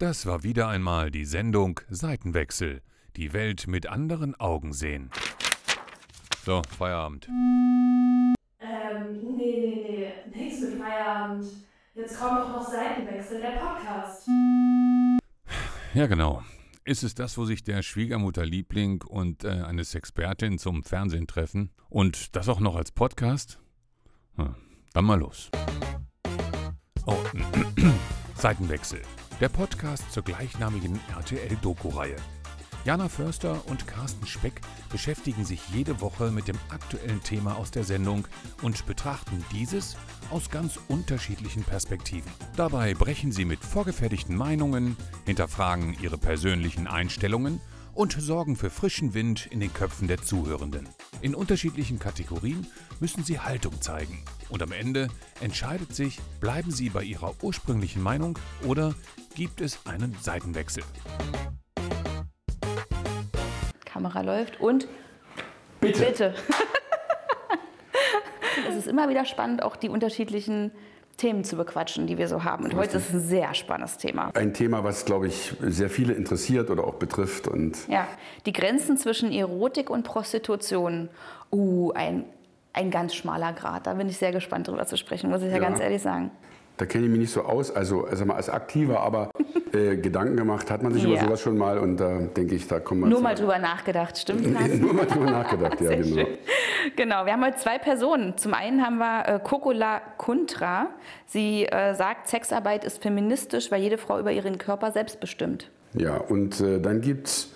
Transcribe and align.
Das 0.00 0.24
war 0.24 0.42
wieder 0.42 0.66
einmal 0.66 1.10
die 1.10 1.26
Sendung 1.26 1.78
Seitenwechsel. 1.90 2.80
Die 3.16 3.34
Welt 3.34 3.66
mit 3.66 3.86
anderen 3.86 4.34
Augen 4.34 4.72
sehen. 4.72 5.10
So, 6.42 6.62
Feierabend. 6.78 7.28
Ähm, 7.28 8.32
nee, 9.22 9.36
nee, 9.36 10.14
nee, 10.32 10.38
nichts 10.38 10.62
mit 10.62 10.80
Feierabend. 10.80 11.44
Jetzt 11.94 12.18
kommt 12.18 12.38
doch 12.40 12.48
noch 12.48 12.66
Seitenwechsel, 12.66 13.42
der 13.42 13.58
Podcast. 13.58 14.26
Ja, 15.92 16.06
genau. 16.06 16.42
Ist 16.86 17.02
es 17.02 17.14
das, 17.14 17.36
wo 17.36 17.44
sich 17.44 17.62
der 17.62 17.82
Schwiegermutterliebling 17.82 19.02
und 19.02 19.44
äh, 19.44 19.48
eine 19.48 19.84
Sexpertin 19.84 20.56
zum 20.58 20.82
Fernsehen 20.82 21.26
treffen? 21.26 21.72
Und 21.90 22.36
das 22.36 22.48
auch 22.48 22.60
noch 22.60 22.76
als 22.76 22.90
Podcast? 22.90 23.60
Hm, 24.36 24.54
dann 24.94 25.04
mal 25.04 25.18
los. 25.18 25.50
Oh, 27.04 27.18
Seitenwechsel. 28.36 29.02
Der 29.40 29.48
Podcast 29.48 30.12
zur 30.12 30.22
gleichnamigen 30.22 31.00
RTL-Doku-Reihe. 31.16 32.16
Jana 32.84 33.08
Förster 33.08 33.66
und 33.68 33.86
Carsten 33.86 34.26
Speck 34.26 34.60
beschäftigen 34.90 35.46
sich 35.46 35.66
jede 35.70 36.02
Woche 36.02 36.30
mit 36.30 36.46
dem 36.46 36.58
aktuellen 36.68 37.22
Thema 37.22 37.56
aus 37.56 37.70
der 37.70 37.84
Sendung 37.84 38.28
und 38.60 38.84
betrachten 38.84 39.42
dieses 39.50 39.96
aus 40.30 40.50
ganz 40.50 40.78
unterschiedlichen 40.88 41.62
Perspektiven. 41.62 42.30
Dabei 42.54 42.92
brechen 42.92 43.32
sie 43.32 43.46
mit 43.46 43.60
vorgefertigten 43.60 44.36
Meinungen, 44.36 44.94
hinterfragen 45.24 45.96
ihre 46.02 46.18
persönlichen 46.18 46.86
Einstellungen 46.86 47.62
und 47.94 48.12
sorgen 48.12 48.56
für 48.56 48.70
frischen 48.70 49.14
Wind 49.14 49.46
in 49.50 49.60
den 49.60 49.72
Köpfen 49.72 50.08
der 50.08 50.22
Zuhörenden. 50.22 50.88
In 51.22 51.34
unterschiedlichen 51.34 51.98
Kategorien 51.98 52.66
müssen 52.98 53.24
sie 53.24 53.40
Haltung 53.40 53.80
zeigen. 53.80 54.22
Und 54.48 54.62
am 54.62 54.72
Ende 54.72 55.08
entscheidet 55.40 55.94
sich, 55.94 56.18
bleiben 56.40 56.70
sie 56.70 56.90
bei 56.90 57.02
ihrer 57.02 57.34
ursprünglichen 57.42 58.02
Meinung 58.02 58.38
oder 58.66 58.94
gibt 59.34 59.60
es 59.60 59.86
einen 59.86 60.16
Seitenwechsel. 60.20 60.82
Kamera 63.84 64.22
läuft 64.22 64.60
und 64.60 64.88
Bitte. 65.80 66.06
bitte. 66.06 66.34
es 68.68 68.76
ist 68.76 68.86
immer 68.86 69.08
wieder 69.08 69.24
spannend, 69.24 69.62
auch 69.62 69.76
die 69.76 69.88
unterschiedlichen 69.88 70.72
Themen 71.16 71.44
zu 71.44 71.56
bequatschen, 71.56 72.06
die 72.06 72.16
wir 72.16 72.28
so 72.28 72.44
haben. 72.44 72.64
Und 72.64 72.74
heute 72.74 72.96
ist 72.96 73.08
es 73.08 73.14
ein 73.14 73.20
sehr 73.20 73.52
spannendes 73.54 73.98
Thema. 73.98 74.30
Ein 74.34 74.54
Thema, 74.54 74.84
was, 74.84 75.04
glaube 75.04 75.26
ich, 75.26 75.54
sehr 75.60 75.90
viele 75.90 76.14
interessiert 76.14 76.70
oder 76.70 76.84
auch 76.84 76.94
betrifft. 76.94 77.46
Und 77.46 77.76
Ja, 77.88 78.06
die 78.46 78.52
Grenzen 78.52 78.96
zwischen 78.96 79.30
Erotik 79.32 79.90
und 79.90 80.02
Prostitution. 80.04 81.08
Uh, 81.52 81.90
ein, 81.92 82.24
ein 82.72 82.90
ganz 82.90 83.14
schmaler 83.14 83.52
Grad. 83.52 83.86
Da 83.86 83.94
bin 83.94 84.08
ich 84.08 84.16
sehr 84.16 84.32
gespannt 84.32 84.68
drüber 84.68 84.86
zu 84.86 84.96
sprechen, 84.96 85.28
muss 85.30 85.42
ich 85.42 85.48
ja, 85.48 85.54
Ja. 85.54 85.62
ganz 85.62 85.80
ehrlich 85.80 86.00
sagen. 86.00 86.30
Da 86.80 86.86
kenne 86.86 87.04
ich 87.04 87.10
mich 87.10 87.20
nicht 87.20 87.32
so 87.32 87.42
aus, 87.42 87.70
also 87.70 88.06
sag 88.10 88.26
mal, 88.26 88.36
als 88.36 88.48
Aktiver, 88.48 89.00
aber 89.00 89.30
äh, 89.72 89.96
Gedanken 89.96 90.36
gemacht 90.36 90.70
hat 90.70 90.82
man 90.82 90.94
sich 90.94 91.04
über 91.04 91.14
Ja. 91.14 91.24
sowas 91.24 91.40
schon 91.42 91.58
mal 91.58 91.78
und 91.78 91.98
da 91.98 92.18
denke 92.18 92.54
ich, 92.54 92.66
da 92.66 92.80
kommen 92.80 93.02
wir 93.02 93.08
Nur 93.08 93.20
mal 93.20 93.34
drüber 93.34 93.58
nachgedacht, 93.58 94.16
stimmt? 94.16 94.46
Nur 94.80 94.94
mal 94.94 95.04
drüber 95.04 95.30
nachgedacht, 95.30 95.78
ja, 95.80 95.90
genau. 95.96 96.14
schön. 96.16 96.26
Genau, 96.96 97.26
wir 97.26 97.34
haben 97.34 97.44
heute 97.44 97.58
zwei 97.58 97.78
Personen. 97.78 98.38
Zum 98.38 98.54
einen 98.54 98.82
haben 98.82 98.96
wir 98.96 99.28
äh, 99.28 99.40
Kokola 99.42 100.00
Kuntra. 100.16 100.88
Sie 101.26 101.66
äh, 101.66 101.94
sagt, 101.94 102.28
Sexarbeit 102.28 102.84
ist 102.84 103.02
feministisch, 103.02 103.70
weil 103.70 103.82
jede 103.82 103.98
Frau 103.98 104.18
über 104.18 104.32
ihren 104.32 104.56
Körper 104.56 104.90
selbst 104.90 105.20
bestimmt. 105.20 105.70
Ja, 105.92 106.16
und 106.16 106.60
äh, 106.60 106.80
dann 106.80 107.02
gibt 107.02 107.26
es 107.26 107.52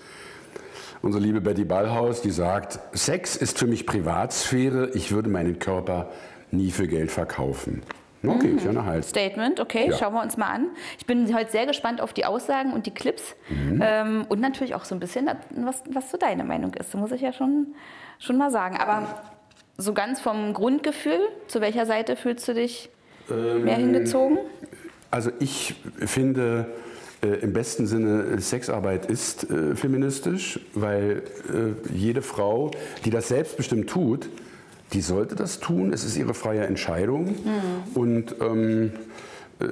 unsere 1.00 1.24
liebe 1.24 1.40
Betty 1.40 1.64
Ballhaus, 1.64 2.20
die 2.20 2.30
sagt, 2.30 2.78
Sex 2.92 3.36
ist 3.36 3.58
für 3.58 3.66
mich 3.66 3.86
Privatsphäre, 3.86 4.90
ich 4.92 5.12
würde 5.12 5.30
meinen 5.30 5.58
Körper 5.58 6.10
nie 6.50 6.70
für 6.70 6.86
Geld 6.86 7.10
verkaufen. 7.10 7.82
Okay, 8.28 8.48
ist 8.56 8.64
ja 8.64 8.70
eine 8.70 8.84
Haltung. 8.84 9.02
Statement, 9.08 9.60
okay, 9.60 9.88
Ja. 9.90 9.96
schauen 9.96 10.14
wir 10.14 10.22
uns 10.22 10.36
mal 10.36 10.48
an. 10.48 10.66
Ich 10.98 11.06
bin 11.06 11.34
heute 11.34 11.50
sehr 11.50 11.66
gespannt 11.66 12.00
auf 12.00 12.12
die 12.12 12.24
Aussagen 12.24 12.72
und 12.72 12.86
die 12.86 12.90
Clips 12.92 13.34
Mhm. 13.48 13.80
ähm, 13.84 14.26
und 14.28 14.40
natürlich 14.40 14.74
auch 14.74 14.84
so 14.84 14.94
ein 14.94 15.00
bisschen, 15.00 15.28
was, 15.56 15.82
was 15.90 16.10
so 16.10 16.16
deine 16.18 16.44
Meinung 16.44 16.74
ist. 16.74 16.92
Da 16.94 16.98
muss 16.98 17.12
ich 17.12 17.20
ja 17.20 17.32
schon, 17.32 17.68
schon 18.18 18.36
mal 18.36 18.50
sagen. 18.50 18.76
Aber 18.76 19.22
so 19.76 19.92
ganz 19.92 20.20
vom 20.20 20.52
Grundgefühl, 20.54 21.18
zu 21.48 21.60
welcher 21.60 21.86
Seite 21.86 22.16
fühlst 22.16 22.46
du 22.48 22.54
dich 22.54 22.90
Ähm, 23.30 23.64
mehr 23.64 23.76
hingezogen? 23.76 24.38
Also 25.10 25.30
ich 25.38 25.74
finde, 25.98 26.66
äh, 27.22 27.28
im 27.40 27.52
besten 27.52 27.86
Sinne, 27.86 28.38
Sexarbeit 28.40 29.06
ist 29.06 29.48
äh, 29.50 29.74
feministisch, 29.74 30.60
weil 30.74 31.22
äh, 31.48 31.92
jede 31.94 32.20
Frau, 32.20 32.70
die 33.04 33.10
das 33.10 33.28
selbstbestimmt 33.28 33.88
tut, 33.88 34.28
die 34.92 35.00
sollte 35.00 35.34
das 35.34 35.60
tun. 35.60 35.92
Es 35.92 36.04
ist 36.04 36.16
ihre 36.16 36.34
freie 36.34 36.66
Entscheidung. 36.66 37.34
Und 37.94 38.36
ähm, 38.40 38.92
äh, 39.60 39.66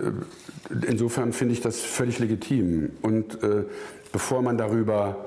insofern 0.89 1.33
finde 1.33 1.55
ich 1.55 1.61
das 1.61 1.81
völlig 1.81 2.19
legitim. 2.19 2.91
Und 3.03 3.43
äh, 3.43 3.65
bevor 4.13 4.43
man 4.43 4.59
darüber 4.59 5.25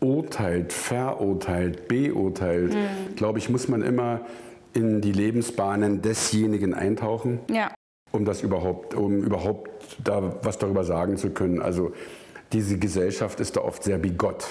urteilt, 0.00 0.72
verurteilt, 0.72 1.88
beurteilt, 1.88 2.76
glaube 3.16 3.38
ich, 3.38 3.48
muss 3.48 3.68
man 3.68 3.82
immer 3.82 4.20
in 4.74 5.00
die 5.00 5.12
Lebensbahnen 5.12 6.02
desjenigen 6.02 6.74
eintauchen 6.74 7.40
Ja. 7.48 7.72
um 8.10 8.24
das 8.24 8.42
überhaupt, 8.42 8.94
um 8.94 9.22
überhaupt 9.22 9.70
da 10.02 10.34
was 10.42 10.58
darüber 10.58 10.82
sagen 10.84 11.16
zu 11.18 11.30
können. 11.30 11.60
Also 11.62 11.92
diese 12.52 12.78
Gesellschaft 12.78 13.38
ist 13.40 13.56
da 13.56 13.60
oft 13.60 13.82
sehr 13.84 13.98
bigott. 13.98 14.44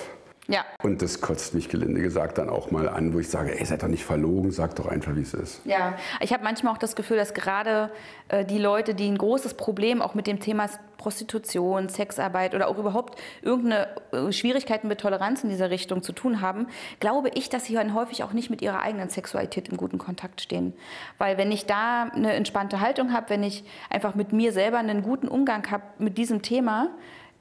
Ja, 0.48 0.66
Und 0.84 1.02
das 1.02 1.22
kotzt 1.22 1.54
mich 1.54 1.70
gelinde 1.70 2.02
gesagt 2.02 2.38
dann 2.38 2.50
auch 2.50 2.72
mal 2.72 2.90
an, 2.90 3.14
wo 3.14 3.20
ich 3.20 3.30
sage, 3.30 3.58
ey, 3.58 3.66
seid 3.66 3.84
doch 3.84 3.88
nicht 3.88 4.04
verlogen, 4.04 4.52
sagt 4.52 4.80
doch 4.80 4.88
einfach, 4.88 5.16
wie 5.16 5.22
es 5.22 5.34
ist. 5.34 5.62
Ja, 5.66 5.96
ich 6.20 6.34
habe 6.34 6.44
manchmal 6.44 6.74
auch 6.74 6.80
das 6.80 6.96
Gefühl, 6.96 7.18
dass 7.18 7.34
gerade 7.34 7.92
äh, 8.28 8.44
die 8.44 8.58
Leute, 8.58 8.96
die 8.96 9.08
ein 9.08 9.18
großes 9.18 9.54
Problem 9.54 10.02
auch 10.02 10.16
mit 10.16 10.26
dem 10.26 10.40
Thema 10.40 10.68
Prostitution, 10.98 11.90
Sexarbeit 11.90 12.54
oder 12.56 12.68
auch 12.68 12.78
überhaupt 12.78 13.20
irgendeine 13.42 13.88
äh, 14.12 14.32
Schwierigkeiten 14.32 14.88
mit 14.88 15.00
Toleranz 15.00 15.44
in 15.44 15.50
dieser 15.50 15.70
Richtung 15.70 16.04
zu 16.04 16.12
tun 16.12 16.42
haben, 16.42 16.68
glaube 17.00 17.30
ich, 17.34 17.50
dass 17.50 17.66
sie 17.66 17.74
dann 17.74 17.94
häufig 17.94 18.24
auch 18.24 18.34
nicht 18.34 18.50
mit 18.50 18.62
ihrer 18.62 18.82
eigenen 18.82 19.10
Sexualität 19.10 19.70
im 19.70 19.78
guten 19.78 19.98
Kontakt 19.98 20.42
stehen. 20.42 20.74
Weil 21.18 21.38
wenn 21.38 21.52
ich 21.52 21.66
da 21.66 22.04
eine 22.04 22.34
entspannte 22.34 22.80
Haltung 22.82 23.14
habe, 23.14 23.30
wenn 23.30 23.44
ich 23.44 23.64
einfach 23.90 24.16
mit 24.16 24.34
mir 24.34 24.54
selber 24.54 24.78
einen 24.78 25.02
guten 25.02 25.28
Umgang 25.28 25.70
habe 25.72 25.84
mit 25.98 26.18
diesem 26.18 26.42
Thema, 26.42 26.90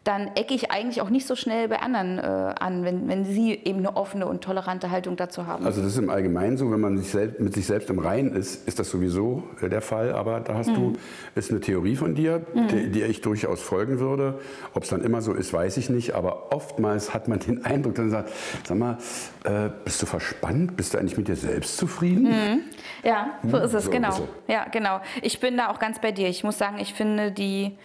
dann 0.04 0.28
ecke 0.34 0.54
ich 0.54 0.70
eigentlich 0.70 1.02
auch 1.02 1.10
nicht 1.10 1.26
so 1.26 1.36
schnell 1.36 1.68
bei 1.68 1.80
anderen 1.80 2.18
äh, 2.18 2.22
an, 2.22 2.84
wenn, 2.84 3.06
wenn 3.06 3.26
sie 3.26 3.52
eben 3.52 3.80
eine 3.80 3.96
offene 3.96 4.26
und 4.26 4.42
tolerante 4.42 4.90
Haltung 4.90 5.16
dazu 5.16 5.46
haben. 5.46 5.66
Also 5.66 5.82
das 5.82 5.92
ist 5.92 5.98
im 5.98 6.08
Allgemeinen 6.08 6.56
so, 6.56 6.70
wenn 6.70 6.80
man 6.80 6.96
sich 6.96 7.10
selbst, 7.10 7.38
mit 7.38 7.52
sich 7.52 7.66
selbst 7.66 7.90
im 7.90 7.98
Reinen 7.98 8.34
ist, 8.34 8.66
ist 8.66 8.78
das 8.78 8.88
sowieso 8.88 9.42
äh, 9.60 9.68
der 9.68 9.82
Fall. 9.82 10.12
Aber 10.12 10.40
da 10.40 10.54
hast 10.54 10.70
du, 10.70 10.94
ist 11.34 11.50
eine 11.50 11.60
Theorie 11.60 11.96
von 11.96 12.14
dir, 12.14 12.46
die, 12.54 12.90
der 12.90 13.10
ich 13.10 13.20
durchaus 13.20 13.60
folgen 13.60 13.98
würde. 13.98 14.40
Ob 14.72 14.84
es 14.84 14.88
dann 14.88 15.02
immer 15.02 15.20
so 15.20 15.34
ist, 15.34 15.52
weiß 15.52 15.76
ich 15.76 15.90
nicht. 15.90 16.14
Aber 16.14 16.50
oftmals 16.52 17.12
hat 17.12 17.28
man 17.28 17.38
den 17.38 17.62
Eindruck, 17.66 17.98
man 17.98 18.08
sagt, 18.08 18.30
sag 18.64 18.78
mal, 18.78 18.96
äh, 19.44 19.68
bist 19.84 20.00
du 20.00 20.06
verspannt? 20.06 20.78
Bist 20.78 20.94
du 20.94 20.98
eigentlich 20.98 21.18
mit 21.18 21.28
dir 21.28 21.36
selbst 21.36 21.76
zufrieden? 21.76 22.64
Ja, 23.02 23.38
so 23.46 23.58
ist 23.58 23.74
es, 23.74 23.84
so, 23.84 23.90
genau. 23.90 24.12
so. 24.12 24.28
Ja, 24.48 24.64
genau. 24.72 25.02
Ich 25.20 25.40
bin 25.40 25.58
da 25.58 25.68
auch 25.68 25.78
ganz 25.78 26.00
bei 26.00 26.10
dir. 26.10 26.28
Ich 26.28 26.42
muss 26.42 26.56
sagen, 26.56 26.78
ich 26.78 26.94
finde 26.94 27.32
die 27.32 27.76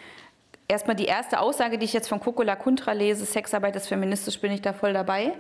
erstmal 0.67 0.95
die 0.95 1.05
erste 1.05 1.39
Aussage, 1.39 1.77
die 1.77 1.85
ich 1.85 1.93
jetzt 1.93 2.07
von 2.07 2.19
Kokola 2.19 2.55
Kuntra 2.55 2.91
lese, 2.93 3.25
Sexarbeit 3.25 3.75
ist 3.75 3.87
feministisch, 3.87 4.39
bin 4.39 4.51
ich 4.51 4.61
da 4.61 4.73
voll 4.73 4.93
dabei. 4.93 5.33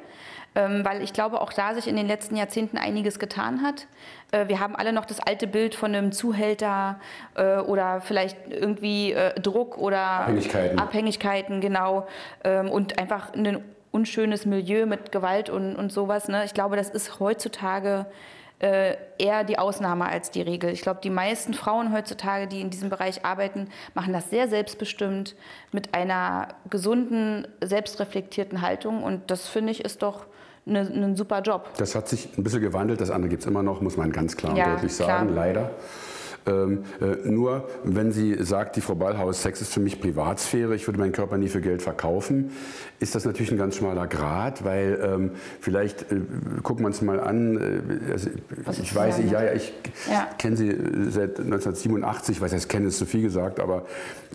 Ähm, 0.57 0.85
weil 0.85 1.01
ich 1.01 1.11
glaube, 1.11 1.41
auch 1.41 1.51
da 1.51 1.73
sich 1.73 1.85
in 1.85 1.97
den 1.97 2.07
letzten 2.07 2.37
Jahrzehnten 2.37 2.77
einiges 2.77 3.19
getan 3.19 3.61
hat. 3.61 3.87
Äh, 4.31 4.47
wir 4.47 4.61
haben 4.61 4.73
alle 4.73 4.93
noch 4.93 5.03
das 5.03 5.19
alte 5.19 5.47
Bild 5.47 5.75
von 5.75 5.93
einem 5.93 6.13
Zuhälter 6.13 6.97
äh, 7.35 7.57
oder 7.57 7.99
vielleicht 7.99 8.37
irgendwie 8.49 9.11
äh, 9.11 9.37
Druck 9.37 9.77
oder 9.77 9.99
Abhängigkeiten. 9.99 10.79
Abhängigkeiten, 10.79 11.59
genau. 11.59 12.07
Ähm, 12.45 12.69
und 12.69 12.99
einfach 12.99 13.33
ein 13.33 13.65
unschönes 13.91 14.45
Milieu 14.45 14.85
mit 14.85 15.11
Gewalt 15.11 15.49
und, 15.49 15.75
und 15.75 15.91
sowas. 15.91 16.29
Ne? 16.29 16.45
Ich 16.45 16.53
glaube, 16.53 16.77
das 16.77 16.89
ist 16.89 17.19
heutzutage 17.19 18.05
äh, 18.59 18.95
eher 19.17 19.43
die 19.43 19.57
Ausnahme 19.59 20.05
als 20.05 20.31
die 20.31 20.41
Regel. 20.41 20.69
Ich 20.71 20.81
glaube, 20.81 20.99
die 21.03 21.09
meisten 21.09 21.53
Frauen 21.53 21.91
heutzutage, 21.93 22.47
die 22.47 22.61
in 22.61 22.69
diesem 22.69 22.89
Bereich 22.89 23.25
arbeiten, 23.25 23.67
machen 23.93 24.13
das 24.13 24.29
sehr 24.29 24.47
selbstbestimmt 24.47 25.35
mit 25.71 25.93
einer 25.93 26.47
gesunden, 26.69 27.47
selbstreflektierten 27.61 28.61
Haltung. 28.61 29.03
Und 29.03 29.29
das 29.29 29.47
finde 29.47 29.71
ich 29.71 29.83
ist 29.83 30.01
doch 30.01 30.25
ne- 30.65 30.79
ein 30.81 31.15
super 31.17 31.41
Job. 31.41 31.69
Das 31.77 31.95
hat 31.95 32.07
sich 32.07 32.29
ein 32.37 32.43
bisschen 32.43 32.61
gewandelt, 32.61 33.01
das 33.01 33.11
andere 33.11 33.29
gibt 33.29 33.41
es 33.43 33.47
immer 33.47 33.61
noch, 33.63 33.81
muss 33.81 33.97
man 33.97 34.11
ganz 34.11 34.37
klar 34.37 34.53
und 34.53 34.57
Ja, 34.57 34.73
deutlich 34.75 34.95
klar. 34.95 35.07
sagen, 35.09 35.35
leider. 35.35 35.71
Ähm, 36.47 36.83
äh, 37.01 37.27
nur 37.29 37.67
wenn 37.83 38.11
sie 38.11 38.35
sagt, 38.43 38.75
die 38.75 38.81
Frau 38.81 38.95
Ballhaus, 38.95 39.41
Sex 39.41 39.61
ist 39.61 39.73
für 39.73 39.79
mich 39.79 39.99
Privatsphäre, 39.99 40.75
ich 40.75 40.87
würde 40.87 40.99
meinen 40.99 41.11
Körper 41.11 41.37
nie 41.37 41.47
für 41.47 41.61
Geld 41.61 41.81
verkaufen, 41.81 42.51
ist 42.99 43.15
das 43.15 43.25
natürlich 43.25 43.51
ein 43.51 43.57
ganz 43.57 43.77
schmaler 43.77 44.07
Grad, 44.07 44.63
weil 44.63 44.99
ähm, 45.03 45.31
vielleicht 45.59 46.11
äh, 46.11 46.17
gucken 46.63 46.83
wir 46.83 46.87
uns 46.87 47.01
mal 47.01 47.19
an, 47.19 47.57
äh, 47.57 48.11
also, 48.11 48.29
ich 48.81 48.95
weiß, 48.95 49.19
ja, 49.29 49.43
ja, 49.43 49.53
ich 49.53 49.73
Ja. 50.09 50.27
kenne 50.37 50.55
sie 50.55 50.69
äh, 50.69 51.09
seit 51.09 51.39
1987, 51.39 52.35
ich 52.37 52.41
weiß 52.41 52.51
jetzt, 52.53 52.69
kenne 52.69 52.87
ist 52.87 52.97
zu 52.99 53.05
viel 53.05 53.23
gesagt, 53.23 53.59
aber 53.59 53.85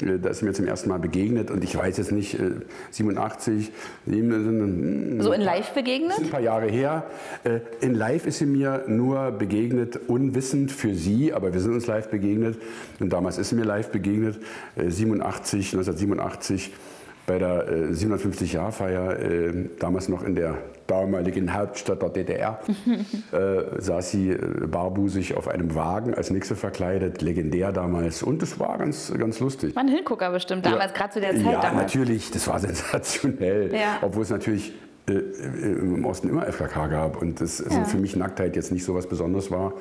äh, 0.01 0.19
da 0.19 0.31
ist 0.31 0.41
sie 0.41 0.45
mir 0.47 0.53
zum 0.53 0.67
ersten 0.67 0.89
Mal 0.89 0.99
begegnet 0.99 1.51
und 1.51 1.62
ich 1.65 1.77
weiß 1.77 1.97
jetzt 1.99 2.12
nicht, 2.12 2.35
äh, 2.39 2.51
87, 2.91 3.73
7, 4.07 5.21
So 5.23 5.33
in 5.33 5.41
Live 5.41 5.73
begegnet? 5.75 6.19
ein 6.19 6.29
paar 6.31 6.41
Jahre 6.41 6.67
her. 6.67 7.05
Äh, 7.45 7.61
In 7.85 7.95
Live 7.95 8.27
ist 8.27 8.39
sie 8.39 8.47
mir 8.47 8.85
nur 8.89 9.31
begegnet, 9.31 9.99
unwissend 10.09 10.73
für 10.73 10.95
sie, 10.95 11.33
aber 11.33 11.53
wir 11.53 11.61
sind 11.61 11.73
uns 11.75 11.87
live 11.87 12.00
begegnet. 12.08 12.56
Und 13.00 13.12
damals 13.12 13.37
ist 13.38 13.49
sie 13.50 13.56
mir 13.56 13.64
live 13.64 13.91
begegnet, 13.91 14.38
äh, 14.76 14.88
87, 14.88 15.75
1987. 15.75 16.73
bei 17.26 17.38
der 17.38 17.69
äh, 17.69 17.93
750-Jahr-Feier, 17.93 19.20
äh, 19.20 19.52
damals 19.79 20.08
noch 20.08 20.23
in 20.25 20.35
der 20.35 20.58
damaligen 20.88 21.55
Hauptstadt 21.55 22.02
der 22.02 22.08
DDR, 22.08 22.58
äh, 23.32 23.81
saß 23.81 24.11
sie 24.11 24.31
äh, 24.31 24.67
barbusig 24.67 25.37
auf 25.37 25.47
einem 25.47 25.75
Wagen 25.76 26.14
als 26.14 26.31
Nixe 26.31 26.56
verkleidet, 26.56 27.23
legendär 27.23 27.70
damals. 27.70 28.25
Und 28.25 28.43
das 28.43 28.58
war 28.58 28.79
ganz, 28.79 29.12
ganz 29.17 29.38
lustig. 29.38 29.76
War 29.76 29.82
ein 29.85 29.88
Hingucker 29.88 30.31
bestimmt 30.32 30.67
damals, 30.67 30.93
gerade 30.93 31.12
zu 31.12 31.20
der 31.20 31.37
Zeit 31.37 31.44
Ja, 31.44 31.61
damals. 31.61 31.94
natürlich, 31.94 32.31
das 32.32 32.49
war 32.49 32.58
sensationell. 32.58 33.73
Ja. 33.73 33.99
Obwohl 34.02 34.23
es 34.25 34.31
natürlich 34.31 34.73
äh, 35.08 35.12
im 35.12 36.05
Osten 36.06 36.29
immer 36.29 36.47
FKK 36.50 36.88
gab 36.88 37.23
und 37.23 37.41
das 37.41 37.62
also 37.62 37.79
Ja. 37.79 37.85
für 37.85 37.99
mich 37.99 38.17
Nacktheit 38.17 38.56
jetzt 38.56 38.73
nicht 38.73 38.85
so 38.85 38.94
was 38.97 39.06
Besonderes 39.06 39.50
war 39.52 39.75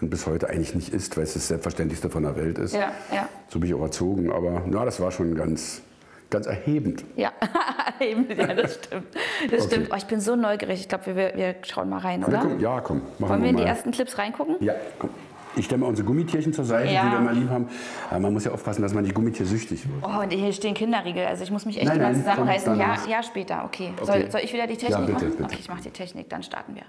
und 0.00 0.10
bis 0.10 0.26
heute 0.26 0.48
eigentlich 0.48 0.74
nicht 0.74 0.92
ist, 0.94 1.16
weil 1.16 1.24
es 1.24 1.34
das 1.34 1.48
Selbstverständlichste 1.48 2.10
von 2.10 2.22
der 2.22 2.36
Welt 2.36 2.58
ist. 2.58 2.74
Ja, 2.74 2.92
ja. 3.12 3.28
So 3.48 3.58
bin 3.58 3.68
ich 3.68 3.74
auch 3.74 3.82
erzogen, 3.82 4.30
aber 4.32 4.62
ja, 4.72 4.84
das 4.84 5.00
war 5.00 5.10
schon 5.10 5.34
ganz, 5.34 5.82
ganz 6.30 6.46
erhebend. 6.46 7.04
Ja, 7.16 7.32
eben, 8.00 8.26
ja, 8.36 8.54
das 8.54 8.74
stimmt. 8.74 9.06
Das 9.50 9.62
Okay. 9.64 9.74
stimmt. 9.74 9.88
Oh, 9.92 9.96
ich 9.96 10.04
bin 10.06 10.20
so 10.20 10.36
neugierig. 10.36 10.80
Ich 10.80 10.88
glaube, 10.88 11.06
wir, 11.16 11.32
wir 11.34 11.54
schauen 11.62 11.88
mal 11.88 11.98
rein, 11.98 12.22
oder? 12.24 12.38
gucken- 12.40 12.60
ja, 12.60 12.80
komm, 12.80 13.02
machen 13.18 13.30
Wollen 13.30 13.42
wir 13.42 13.50
in 13.50 13.56
die 13.56 13.62
ersten 13.64 13.90
Clips 13.90 14.18
reingucken? 14.18 14.56
Ja, 14.60 14.74
komm. 14.98 15.10
Ich 15.56 15.64
stelle 15.64 15.80
mal 15.80 15.86
unsere 15.88 16.06
Gummitierchen 16.06 16.52
zur 16.52 16.64
Seite, 16.64 16.92
Ja. 16.92 17.06
die 17.06 17.10
wir 17.10 17.18
immer 17.18 17.32
lieb 17.32 17.48
haben. 17.50 17.68
Aber 18.10 18.20
man 18.20 18.32
muss 18.32 18.44
ja 18.44 18.52
aufpassen, 18.52 18.82
dass 18.82 18.94
man 18.94 19.02
die 19.02 19.12
Gummitier 19.12 19.44
süchtig 19.44 19.88
wird. 19.88 20.04
Oh, 20.04 20.20
und 20.22 20.30
hier 20.32 20.52
stehen 20.52 20.74
Kinderriegel. 20.74 21.24
Also 21.26 21.42
ich 21.42 21.50
muss 21.50 21.64
mich 21.66 21.78
echt 21.78 21.88
Nein, 21.88 21.98
immer 22.00 22.14
zusammenreißen. 22.14 22.78
Ja, 22.78 22.96
ja, 23.08 23.22
später. 23.24 23.64
Okay. 23.64 23.92
Okay. 23.96 24.06
Soll, 24.06 24.30
soll 24.30 24.40
ich 24.44 24.52
wieder 24.52 24.68
die 24.68 24.76
Technik 24.76 24.90
Ja, 24.92 24.98
bitte, 25.00 25.12
machen? 25.14 25.30
bitte. 25.30 25.44
Okay, 25.44 25.56
ich 25.58 25.68
mache 25.68 25.82
die 25.82 25.90
Technik, 25.90 26.28
dann 26.28 26.44
starten 26.44 26.76
wir. 26.76 26.82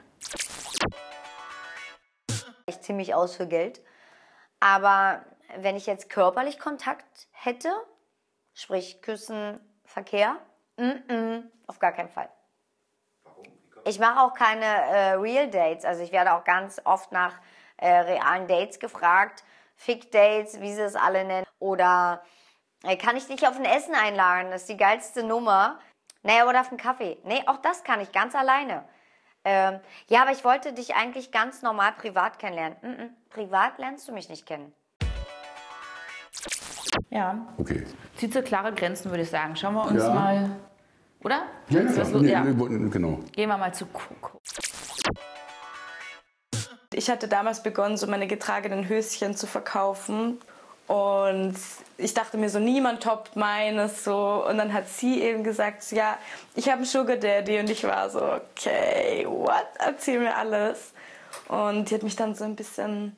Ich 2.89 2.95
ziemlich 2.95 3.13
aus 3.13 3.35
für 3.35 3.47
Geld. 3.47 3.81
Aber 4.59 5.23
wenn 5.57 5.75
ich 5.75 5.85
jetzt 5.85 6.09
körperlich 6.09 6.59
Kontakt 6.59 7.27
hätte, 7.31 7.71
sprich 8.53 9.01
Küssen, 9.01 9.59
Verkehr, 9.85 10.37
mm 10.77 10.83
-mm, 11.07 11.43
auf 11.67 11.79
gar 11.79 11.91
keinen 11.91 12.09
Fall. 12.09 12.29
Ich 13.85 13.99
mache 13.99 14.19
auch 14.19 14.33
keine 14.33 14.65
äh, 14.65 15.11
Real 15.13 15.49
Dates. 15.49 15.85
Also 15.85 16.03
ich 16.03 16.11
werde 16.11 16.33
auch 16.33 16.43
ganz 16.43 16.81
oft 16.83 17.11
nach 17.11 17.39
äh, 17.77 17.89
realen 17.89 18.47
Dates 18.47 18.79
gefragt. 18.79 19.43
Fick 19.75 20.11
Dates, 20.11 20.59
wie 20.59 20.73
sie 20.73 20.81
es 20.81 20.95
alle 20.95 21.23
nennen. 21.23 21.47
Oder 21.59 22.23
äh, 22.83 22.97
kann 22.97 23.17
ich 23.17 23.27
dich 23.27 23.47
auf 23.47 23.55
ein 23.55 23.65
Essen 23.65 23.95
einladen? 23.95 24.51
Das 24.51 24.61
ist 24.61 24.69
die 24.69 24.77
geilste 24.77 25.23
Nummer. 25.23 25.79
Naja, 26.21 26.47
oder 26.47 26.61
auf 26.61 26.69
einen 26.69 26.77
Kaffee. 26.77 27.17
Nee, 27.23 27.41
auch 27.47 27.57
das 27.57 27.83
kann 27.83 28.01
ich 28.01 28.11
ganz 28.11 28.35
alleine. 28.35 28.83
Ähm, 29.45 29.79
ja, 30.09 30.21
aber 30.21 30.31
ich 30.31 30.43
wollte 30.43 30.73
dich 30.73 30.95
eigentlich 30.95 31.31
ganz 31.31 31.61
normal 31.61 31.93
privat 31.93 32.39
kennenlernen. 32.39 32.77
Mm 32.81 32.87
-mm, 32.87 33.09
privat 33.29 33.77
lernst 33.77 34.07
du 34.07 34.11
mich 34.11 34.29
nicht 34.29 34.45
kennen. 34.45 34.73
Ja, 37.09 37.47
Okay. 37.57 37.85
zieht 38.17 38.33
so 38.33 38.41
klare 38.41 38.73
Grenzen, 38.73 39.09
würde 39.11 39.23
ich 39.23 39.29
sagen. 39.29 39.55
Schauen 39.55 39.73
wir 39.75 39.85
uns 39.85 40.03
Ja. 40.03 40.13
mal. 40.13 40.49
Oder? 41.23 41.43
Ja, 41.69 41.81
ja, 41.81 41.91
das 41.91 42.09
so? 42.09 42.19
nee, 42.19 42.31
ja. 42.31 42.43
nee, 42.43 42.89
genau. 42.89 43.19
Gehen 43.31 43.49
wir 43.49 43.57
mal 43.57 43.73
zu 43.73 43.85
Coco. 43.87 44.39
Ich 46.93 47.09
hatte 47.09 47.27
damals 47.27 47.61
begonnen, 47.63 47.97
so 47.97 48.07
meine 48.07 48.27
getragenen 48.27 48.87
Höschen 48.87 49.35
zu 49.35 49.47
verkaufen. 49.47 50.39
Und 50.89 51.55
ich 51.97 52.15
dachte 52.15 52.35
mir 52.37 52.49
so, 52.49 52.57
niemand 52.57 53.03
toppt 53.03 53.35
meines 53.35 54.03
so. 54.03 54.43
Und 54.49 54.57
dann 54.57 54.73
hat 54.73 54.89
sie 54.89 55.21
eben 55.21 55.43
gesagt, 55.43 55.91
ja, 55.91 56.17
ich 56.55 56.65
habe 56.65 56.77
einen 56.77 56.85
Sugar 56.85 57.15
Daddy. 57.15 57.59
Und 57.59 57.69
ich 57.69 57.83
war 57.83 58.09
so, 58.09 58.19
okay, 58.23 59.23
what? 59.29 59.67
Erzähl 59.77 60.19
mir 60.19 60.35
alles. 60.35 60.93
Und 61.47 61.91
die 61.91 61.93
hat 61.93 62.01
mich 62.01 62.15
dann 62.15 62.33
so 62.33 62.43
ein 62.43 62.55
bisschen 62.55 63.15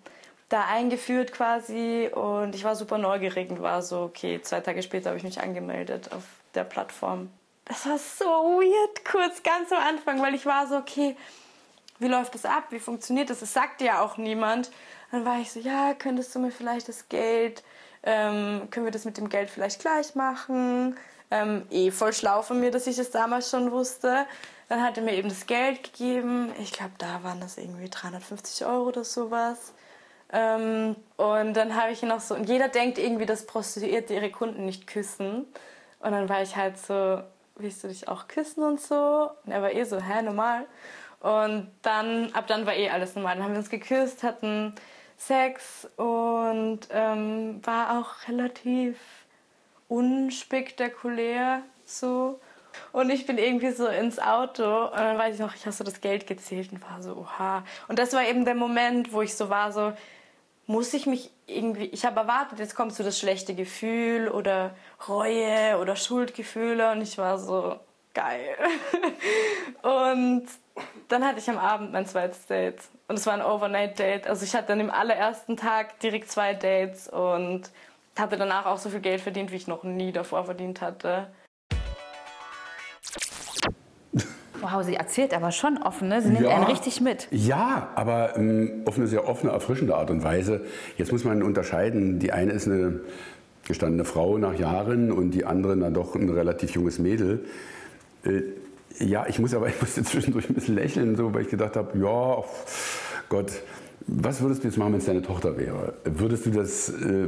da 0.49 0.65
eingeführt 0.65 1.31
quasi. 1.31 2.09
Und 2.13 2.55
ich 2.55 2.65
war 2.65 2.75
super 2.75 2.97
neugierig 2.97 3.49
und 3.49 3.61
war 3.61 3.81
so, 3.81 4.01
okay, 4.01 4.41
zwei 4.41 4.59
Tage 4.59 4.83
später 4.83 5.11
habe 5.11 5.17
ich 5.17 5.23
mich 5.23 5.39
angemeldet 5.39 6.09
auf 6.11 6.23
der 6.53 6.65
Plattform. 6.65 7.29
Das 7.63 7.85
war 7.85 7.97
so 7.97 8.25
weird, 8.25 9.05
kurz 9.09 9.43
ganz 9.43 9.71
am 9.71 9.81
Anfang, 9.81 10.21
weil 10.21 10.35
ich 10.35 10.45
war 10.45 10.67
so, 10.67 10.75
okay, 10.75 11.15
wie 11.99 12.09
läuft 12.09 12.35
das 12.35 12.43
ab? 12.43 12.65
Wie 12.71 12.79
funktioniert 12.79 13.29
das? 13.29 13.39
Das 13.39 13.53
sagt 13.53 13.79
ja 13.79 14.01
auch 14.01 14.17
niemand. 14.17 14.71
Dann 15.11 15.25
war 15.25 15.39
ich 15.39 15.51
so, 15.51 15.59
ja, 15.59 15.93
könntest 15.93 16.33
du 16.33 16.39
mir 16.39 16.51
vielleicht 16.51 16.87
das 16.87 17.09
Geld, 17.09 17.63
ähm, 18.03 18.67
können 18.71 18.85
wir 18.85 18.91
das 18.91 19.05
mit 19.05 19.17
dem 19.17 19.29
Geld 19.29 19.49
vielleicht 19.49 19.81
gleich 19.81 20.15
machen? 20.15 20.97
Ähm, 21.29 21.65
eh 21.69 21.91
voll 21.91 22.13
schlau 22.13 22.41
von 22.41 22.59
mir, 22.59 22.71
dass 22.71 22.87
ich 22.87 22.97
das 22.97 23.11
damals 23.11 23.49
schon 23.49 23.71
wusste. 23.71 24.25
Dann 24.69 24.81
hat 24.81 24.97
er 24.97 25.03
mir 25.03 25.13
eben 25.13 25.29
das 25.29 25.45
Geld 25.47 25.83
gegeben. 25.83 26.51
Ich 26.59 26.71
glaube, 26.71 26.93
da 26.97 27.23
waren 27.23 27.39
das 27.41 27.57
irgendwie 27.57 27.89
350 27.89 28.65
Euro 28.65 28.87
oder 28.87 29.03
sowas. 29.03 29.73
Ähm, 30.31 30.95
und 31.17 31.53
dann 31.53 31.75
habe 31.75 31.91
ich 31.91 32.01
noch 32.03 32.21
so, 32.21 32.35
und 32.35 32.47
jeder 32.47 32.69
denkt 32.69 32.97
irgendwie, 32.97 33.25
dass 33.25 33.45
Prostituierte 33.45 34.13
ihre 34.13 34.31
Kunden 34.31 34.65
nicht 34.65 34.87
küssen. 34.87 35.45
Und 35.99 36.11
dann 36.11 36.29
war 36.29 36.41
ich 36.41 36.55
halt 36.55 36.77
so, 36.77 37.21
willst 37.55 37.83
du 37.83 37.89
dich 37.89 38.07
auch 38.07 38.27
küssen 38.27 38.63
und 38.63 38.79
so? 38.81 39.29
Und 39.45 39.51
er 39.51 39.61
war 39.61 39.71
eh 39.71 39.83
so, 39.83 39.99
hä, 39.99 40.21
normal. 40.21 40.65
Und 41.19 41.69
dann, 41.81 42.33
ab 42.33 42.47
dann 42.47 42.65
war 42.65 42.73
eh 42.73 42.89
alles 42.89 43.15
normal. 43.15 43.35
Dann 43.35 43.43
haben 43.43 43.51
wir 43.51 43.59
uns 43.59 43.69
geküsst, 43.69 44.23
hatten 44.23 44.73
Sex 45.27 45.87
und 45.97 46.79
ähm, 46.91 47.61
war 47.63 47.99
auch 47.99 48.27
relativ 48.27 48.97
unspektakulär 49.87 51.61
so. 51.85 52.39
Und 52.91 53.09
ich 53.09 53.25
bin 53.25 53.37
irgendwie 53.37 53.71
so 53.71 53.85
ins 53.87 54.17
Auto 54.19 54.85
und 54.85 54.97
dann 54.97 55.17
weiß 55.17 55.35
ich 55.35 55.41
noch, 55.41 55.53
ich 55.53 55.61
habe 55.65 55.73
so 55.73 55.83
das 55.83 56.01
Geld 56.01 56.25
gezählt 56.25 56.71
und 56.71 56.81
war 56.81 57.01
so, 57.01 57.17
oha. 57.17 57.63
Und 57.87 57.99
das 57.99 58.13
war 58.13 58.23
eben 58.23 58.45
der 58.45 58.55
Moment, 58.55 59.11
wo 59.11 59.21
ich 59.21 59.35
so 59.35 59.49
war, 59.49 59.71
so, 59.71 59.93
muss 60.67 60.93
ich 60.93 61.05
mich 61.05 61.29
irgendwie, 61.47 61.85
ich 61.85 62.05
habe 62.05 62.21
erwartet, 62.21 62.59
jetzt 62.59 62.75
kommt 62.75 62.93
so 62.93 63.03
das 63.03 63.19
schlechte 63.19 63.53
Gefühl 63.53 64.29
oder 64.29 64.73
Reue 65.07 65.77
oder 65.79 65.95
Schuldgefühle 65.95 66.91
und 66.91 67.01
ich 67.01 67.17
war 67.17 67.37
so, 67.37 67.77
geil. 68.13 68.55
und 69.81 70.47
dann 71.09 71.25
hatte 71.25 71.39
ich 71.39 71.49
am 71.49 71.57
Abend 71.57 71.91
mein 71.91 72.05
zweites 72.05 72.45
Date 72.47 72.79
und 73.07 73.15
es 73.17 73.25
war 73.25 73.33
ein 73.33 73.41
Overnight-Date. 73.41 74.27
Also 74.27 74.45
ich 74.45 74.55
hatte 74.55 74.67
dann 74.67 74.79
im 74.79 74.89
allerersten 74.91 75.57
Tag 75.57 75.99
direkt 75.99 76.31
zwei 76.31 76.53
Dates 76.53 77.07
und 77.07 77.63
hatte 78.17 78.37
danach 78.37 78.65
auch 78.65 78.77
so 78.77 78.89
viel 78.89 78.99
Geld 79.01 79.21
verdient, 79.21 79.51
wie 79.51 79.55
ich 79.57 79.67
noch 79.67 79.83
nie 79.83 80.11
davor 80.11 80.45
verdient 80.45 80.81
hatte. 80.81 81.27
Wow, 84.61 84.83
sie 84.83 84.95
erzählt 84.95 85.33
aber 85.33 85.51
schon 85.51 85.79
offen, 85.81 86.07
ne? 86.07 86.21
Sie 86.21 86.29
nimmt 86.29 86.45
Ja. 86.45 86.51
einen 86.55 86.65
richtig 86.65 87.01
mit. 87.01 87.27
Ja, 87.31 87.89
aber 87.95 88.37
ähm, 88.37 88.83
auf 88.85 88.95
eine 88.97 89.07
sehr 89.07 89.27
offene, 89.27 89.51
erfrischende 89.51 89.95
Art 89.95 90.11
und 90.11 90.23
Weise. 90.23 90.65
Jetzt 90.97 91.11
muss 91.11 91.23
man 91.23 91.41
unterscheiden. 91.41 92.19
Die 92.19 92.31
eine 92.31 92.51
ist 92.51 92.67
eine 92.67 92.99
gestandene 93.67 94.05
Frau 94.05 94.37
nach 94.37 94.53
Jahren 94.53 95.11
und 95.11 95.31
die 95.31 95.45
andere 95.45 95.75
dann 95.77 95.95
doch 95.95 96.13
ein 96.15 96.29
relativ 96.29 96.71
junges 96.71 96.99
Mädel. 96.99 97.43
Äh, 98.23 98.41
ja, 98.99 99.25
ich 99.27 99.39
muss 99.39 99.53
aber 99.53 99.67
ich 99.69 99.79
musste 99.79 100.03
zwischendurch 100.03 100.49
ein 100.49 100.55
bisschen 100.55 100.75
lächeln, 100.75 101.15
so, 101.15 101.33
weil 101.33 101.43
ich 101.43 101.49
gedacht 101.49 101.75
habe, 101.75 101.97
ja, 101.97 102.43
Gott, 103.29 103.51
was 104.07 104.41
würdest 104.41 104.63
du 104.63 104.67
jetzt 104.67 104.77
machen, 104.77 104.93
wenn 104.93 104.99
es 104.99 105.05
deine 105.05 105.21
Tochter 105.21 105.57
wäre? 105.57 105.93
Würdest 106.03 106.45
du 106.45 106.51
das, 106.51 106.89
äh, 106.89 107.27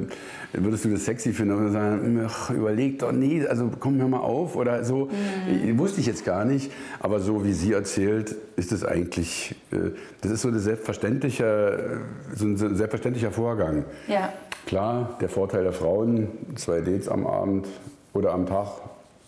würdest 0.54 0.86
du 0.86 0.90
das 0.90 1.06
sexy 1.06 1.32
finden 1.32 1.56
oder 1.56 1.70
sagen, 1.70 2.26
ach, 2.28 2.50
überleg 2.50 3.00
doch, 3.00 3.12
nee, 3.12 3.46
also 3.46 3.72
komm 3.80 4.00
hör 4.00 4.08
mal 4.08 4.20
auf 4.20 4.56
oder 4.56 4.84
so? 4.84 5.10
Äh, 5.48 5.78
Wusste 5.78 6.02
ich 6.02 6.08
jetzt 6.08 6.26
gar 6.26 6.46
nicht, 6.46 6.72
aber 7.00 7.20
so 7.20 7.46
wie 7.46 7.54
sie 7.54 7.74
erzählt, 7.74 8.36
ist 8.56 8.72
es 8.72 8.84
eigentlich, 8.84 9.56
äh, 9.72 9.92
das 10.22 10.32
ist 10.32 10.42
so, 10.42 10.48
eine 10.48 10.60
selbstverständlicher, 10.60 12.00
so 12.36 12.46
ein 12.46 12.58
selbstverständlicher 12.58 13.32
Vorgang. 13.32 13.86
Ja. 14.08 14.34
Klar, 14.66 15.18
der 15.22 15.30
Vorteil 15.30 15.64
der 15.64 15.74
Frauen, 15.74 16.28
zwei 16.56 16.82
Dates 16.82 17.08
am 17.08 17.28
Abend 17.28 17.68
oder 18.14 18.34
am 18.34 18.46
Tag, 18.46 18.68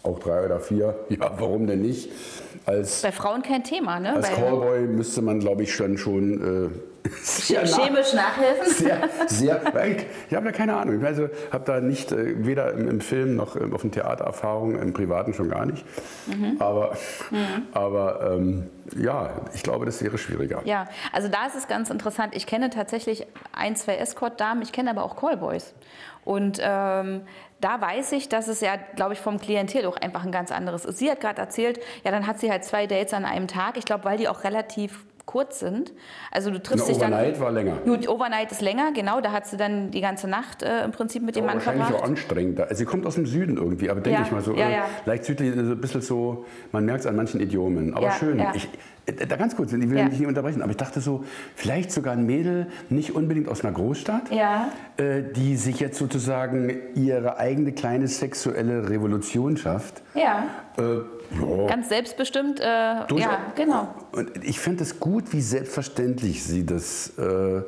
auch 0.05 0.19
drei 0.19 0.45
oder 0.45 0.59
vier, 0.59 0.95
ja, 1.09 1.31
warum 1.37 1.67
denn 1.67 1.81
nicht? 1.81 2.09
Als, 2.65 3.01
Bei 3.01 3.11
Frauen 3.11 3.43
kein 3.43 3.63
Thema, 3.63 3.99
ne? 3.99 4.13
als 4.13 4.29
Bei- 4.29 4.35
Callboy 4.35 4.81
müsste 4.81 5.21
man, 5.21 5.39
glaube 5.39 5.63
ich, 5.63 5.73
schon, 5.73 5.97
schon 5.97 6.71
äh, 6.71 7.09
Chemisch 7.23 8.13
nachhelfen. 8.13 8.65
sehr, 8.73 9.09
sehr, 9.27 9.61
ich 10.29 10.35
habe 10.35 10.45
da 10.45 10.51
keine 10.51 10.75
Ahnung. 10.75 10.99
Ich 10.99 11.05
also, 11.05 11.29
habe 11.51 11.63
da 11.65 11.79
nicht, 11.79 12.11
äh, 12.11 12.45
weder 12.45 12.73
im, 12.73 12.87
im 12.87 13.01
Film 13.01 13.35
noch 13.35 13.55
ähm, 13.55 13.73
auf 13.73 13.81
dem 13.81 13.91
Theater 13.91 14.25
Erfahrung, 14.25 14.79
im 14.79 14.93
Privaten 14.93 15.33
schon 15.33 15.49
gar 15.49 15.65
nicht. 15.65 15.85
Mhm. 16.27 16.55
Aber, 16.59 16.97
aber 17.73 18.31
ähm, 18.35 18.69
ja, 18.97 19.29
ich 19.53 19.61
glaube, 19.61 19.85
das 19.85 20.01
wäre 20.03 20.17
schwieriger. 20.17 20.61
Ja, 20.65 20.85
also 21.11 21.27
da 21.27 21.45
ist 21.45 21.55
es 21.55 21.67
ganz 21.67 21.89
interessant. 21.89 22.35
Ich 22.35 22.47
kenne 22.47 22.69
tatsächlich 22.69 23.27
ein, 23.51 23.75
zwei 23.75 23.97
Escort-Damen, 23.97 24.61
ich 24.61 24.71
kenne 24.71 24.89
aber 24.89 25.03
auch 25.03 25.15
Callboys. 25.15 25.73
Und 26.23 26.59
ähm, 26.59 27.21
da 27.61 27.81
weiß 27.81 28.11
ich, 28.13 28.29
dass 28.29 28.47
es 28.47 28.61
ja, 28.61 28.75
glaube 28.95 29.13
ich, 29.13 29.19
vom 29.19 29.39
Klientel 29.39 29.85
auch 29.85 29.97
einfach 29.97 30.23
ein 30.23 30.31
ganz 30.31 30.51
anderes 30.51 30.85
ist. 30.85 30.99
Sie 30.99 31.09
hat 31.09 31.21
gerade 31.21 31.41
erzählt, 31.41 31.79
ja, 32.03 32.11
dann 32.11 32.27
hat 32.27 32.39
sie 32.39 32.51
halt 32.51 32.63
zwei 32.63 32.87
Dates 32.87 33.13
an 33.13 33.25
einem 33.25 33.47
Tag. 33.47 33.77
Ich 33.77 33.85
glaube, 33.85 34.03
weil 34.05 34.17
die 34.17 34.27
auch 34.27 34.43
relativ 34.43 35.05
kurz 35.25 35.59
sind. 35.59 35.91
Also 36.31 36.51
du 36.51 36.61
triffst 36.61 36.85
Eine 36.85 36.93
dich 36.93 37.01
dann. 37.01 37.13
Overnight 37.13 37.39
war 37.39 37.51
länger. 37.51 37.77
Gut, 37.83 38.07
Overnight 38.07 38.51
ist 38.51 38.61
länger, 38.61 38.91
genau. 38.93 39.21
Da 39.21 39.31
hat 39.31 39.47
sie 39.47 39.57
dann 39.57 39.91
die 39.91 40.01
ganze 40.01 40.27
Nacht 40.27 40.61
äh, 40.63 40.83
im 40.85 40.91
Prinzip 40.91 41.23
mit 41.23 41.35
dem 41.35 41.43
Aber 41.43 41.53
Mann 41.53 41.57
wahrscheinlich 41.57 41.85
auch 41.85 41.89
verbracht. 41.89 42.09
anstrengender. 42.09 42.63
Also 42.63 42.75
sie 42.75 42.85
kommt 42.85 43.05
aus 43.05 43.15
dem 43.15 43.25
Süden 43.25 43.57
irgendwie, 43.57 43.89
aber 43.89 44.01
denke 44.01 44.19
Ja, 44.19 44.25
ich 44.25 44.31
mal 44.31 44.41
so. 44.41 44.53
ja, 44.55 44.67
äh, 44.69 44.73
ja. 44.73 44.85
Leicht 45.05 45.25
südlich, 45.25 45.53
so 45.53 45.59
ein 45.59 45.81
bisschen 45.81 46.01
so, 46.01 46.45
man 46.71 46.85
merkt 46.85 47.01
es 47.01 47.07
an 47.07 47.15
manchen 47.15 47.39
Idiomen. 47.41 47.93
Aber 47.93 48.05
Ja, 48.05 48.11
schön. 48.11 48.37
ja. 48.39 48.51
Ich, 48.55 48.67
Äh, 49.07 49.27
Da 49.27 49.35
ganz 49.35 49.55
kurz, 49.55 49.71
ich 49.71 49.87
will 49.89 49.97
Ja. 49.99 50.07
nicht 50.09 50.25
unterbrechen, 50.25 50.63
aber 50.63 50.71
ich 50.71 50.77
dachte 50.77 50.99
so, 50.99 51.23
vielleicht 51.55 51.91
sogar 51.91 52.13
ein 52.13 52.25
Mädel, 52.25 52.65
nicht 52.89 53.13
unbedingt 53.13 53.47
aus 53.49 53.63
einer 53.63 53.71
Großstadt, 53.71 54.31
Ja. 54.31 54.69
äh, 54.97 55.21
die 55.35 55.57
sich 55.57 55.79
jetzt 55.79 55.99
sozusagen 55.99 56.75
ihre 56.95 57.37
eigene 57.37 57.71
kleine 57.71 58.07
sexuelle 58.07 58.89
Revolution 58.89 59.57
schafft. 59.57 60.01
Ja. 60.15 60.45
Äh, 60.79 60.81
ja, 61.31 61.67
Ganz 61.67 61.89
selbstbestimmt. 61.89 62.59
Äh, 62.59 63.05
Durchaus. 63.07 63.31
ja, 63.31 63.53
genau. 63.55 63.93
Und 64.11 64.43
ich 64.43 64.59
finde 64.59 64.83
es 64.83 64.99
gut, 64.99 65.33
wie 65.33 65.41
selbstverständlich 65.41 66.43
sie 66.43 66.65
das 66.65 67.17
äh, 67.17 67.61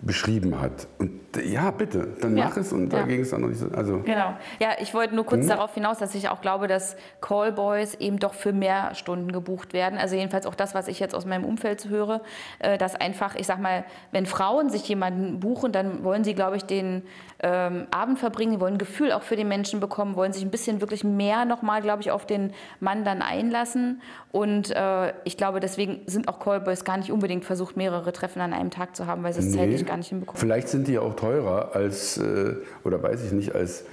beschrieben 0.00 0.60
hat. 0.60 0.86
Und 0.98 1.21
ja, 1.44 1.70
bitte, 1.70 2.08
dann 2.20 2.36
Ja. 2.36 2.44
mach 2.46 2.56
es 2.56 2.72
und 2.72 2.92
Ja. 2.92 3.00
dagegen 3.00 3.22
ist 3.22 3.32
dann 3.32 3.40
noch 3.42 3.48
nicht 3.48 3.58
so. 3.60 3.68
Also, 3.74 4.00
Genau. 4.00 4.34
Ja, 4.60 4.70
ich 4.80 4.92
wollte 4.94 5.14
nur 5.14 5.24
kurz 5.26 5.46
darauf 5.46 5.74
hinaus, 5.74 5.98
dass 5.98 6.14
ich 6.14 6.28
auch 6.28 6.40
glaube, 6.40 6.68
dass 6.68 6.96
Callboys 7.20 7.94
eben 7.94 8.18
doch 8.18 8.34
für 8.34 8.52
mehr 8.52 8.94
Stunden 8.94 9.32
gebucht 9.32 9.72
werden. 9.72 9.98
Also 9.98 10.16
jedenfalls 10.16 10.46
auch 10.46 10.54
das, 10.54 10.74
was 10.74 10.88
ich 10.88 11.00
jetzt 11.00 11.14
aus 11.14 11.24
meinem 11.26 11.44
Umfeld 11.44 11.88
höre, 11.88 12.20
äh, 12.58 12.78
dass 12.78 12.94
einfach, 12.94 13.34
ich 13.34 13.46
sag 13.46 13.60
mal, 13.60 13.84
wenn 14.10 14.26
Frauen 14.26 14.70
sich 14.70 14.86
jemanden 14.88 15.40
buchen, 15.40 15.72
dann 15.72 16.04
wollen 16.04 16.24
sie, 16.24 16.34
glaube 16.34 16.56
ich, 16.56 16.64
den 16.64 17.02
ähm, 17.44 17.86
Abend 17.90 18.18
verbringen, 18.20 18.52
die 18.52 18.60
wollen 18.60 18.74
ein 18.74 18.78
Gefühl 18.78 19.10
auch 19.12 19.22
für 19.22 19.34
den 19.36 19.48
Menschen 19.48 19.80
bekommen, 19.80 20.14
wollen 20.14 20.32
sich 20.32 20.44
ein 20.44 20.50
bisschen 20.50 20.80
wirklich 20.80 21.02
mehr 21.02 21.44
nochmal, 21.44 21.82
glaube 21.82 22.00
ich, 22.02 22.10
auf 22.12 22.24
den 22.26 22.52
Mann 22.78 23.04
dann 23.04 23.20
einlassen. 23.22 24.00
Und 24.30 24.70
äh, 24.70 25.12
ich 25.24 25.36
glaube, 25.36 25.58
deswegen 25.60 26.02
sind 26.06 26.28
auch 26.28 26.38
Callboys 26.38 26.84
gar 26.84 26.96
nicht 26.98 27.10
unbedingt 27.10 27.44
versucht, 27.44 27.76
mehrere 27.76 28.12
Treffen 28.12 28.40
an 28.40 28.52
einem 28.52 28.70
Tag 28.70 28.94
zu 28.94 29.06
haben, 29.06 29.22
weil 29.24 29.32
sie 29.32 29.40
es 29.40 29.52
zeitlich 29.52 29.84
gar 29.86 29.96
nicht 29.96 30.08
hinbekommen. 30.08 30.38
Vielleicht 30.38 30.68
sind 30.68 30.86
die 30.86 30.92
ja 30.92 31.00
auch 31.00 31.14
teurer 31.22 31.74
als, 31.74 32.18
äh, 32.18 32.54
oder 32.84 33.02
weiß 33.02 33.24
ich 33.24 33.32
nicht, 33.32 33.54
als, 33.54 33.84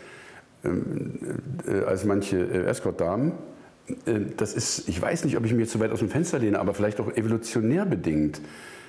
ähm, 0.65 1.19
äh, 1.67 1.85
als 1.85 2.03
manche 2.05 2.37
äh, 2.37 2.65
Escort-Damen. 2.65 3.33
Das 4.37 4.53
ist, 4.53 4.87
ich 4.87 5.01
weiß 5.01 5.25
nicht, 5.25 5.35
ob 5.35 5.45
ich 5.45 5.51
mir 5.51 5.61
jetzt 5.61 5.71
zu 5.71 5.79
weit 5.79 5.91
aus 5.91 5.97
dem 5.97 6.09
Fenster 6.09 6.37
lehne, 6.37 6.59
aber 6.59 6.75
vielleicht 6.75 6.99
auch 6.99 7.11
evolutionär 7.11 7.85
bedingt. 7.85 8.39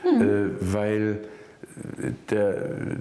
Hm. 0.02 0.56
Weil 0.60 1.20
der, 2.30 2.52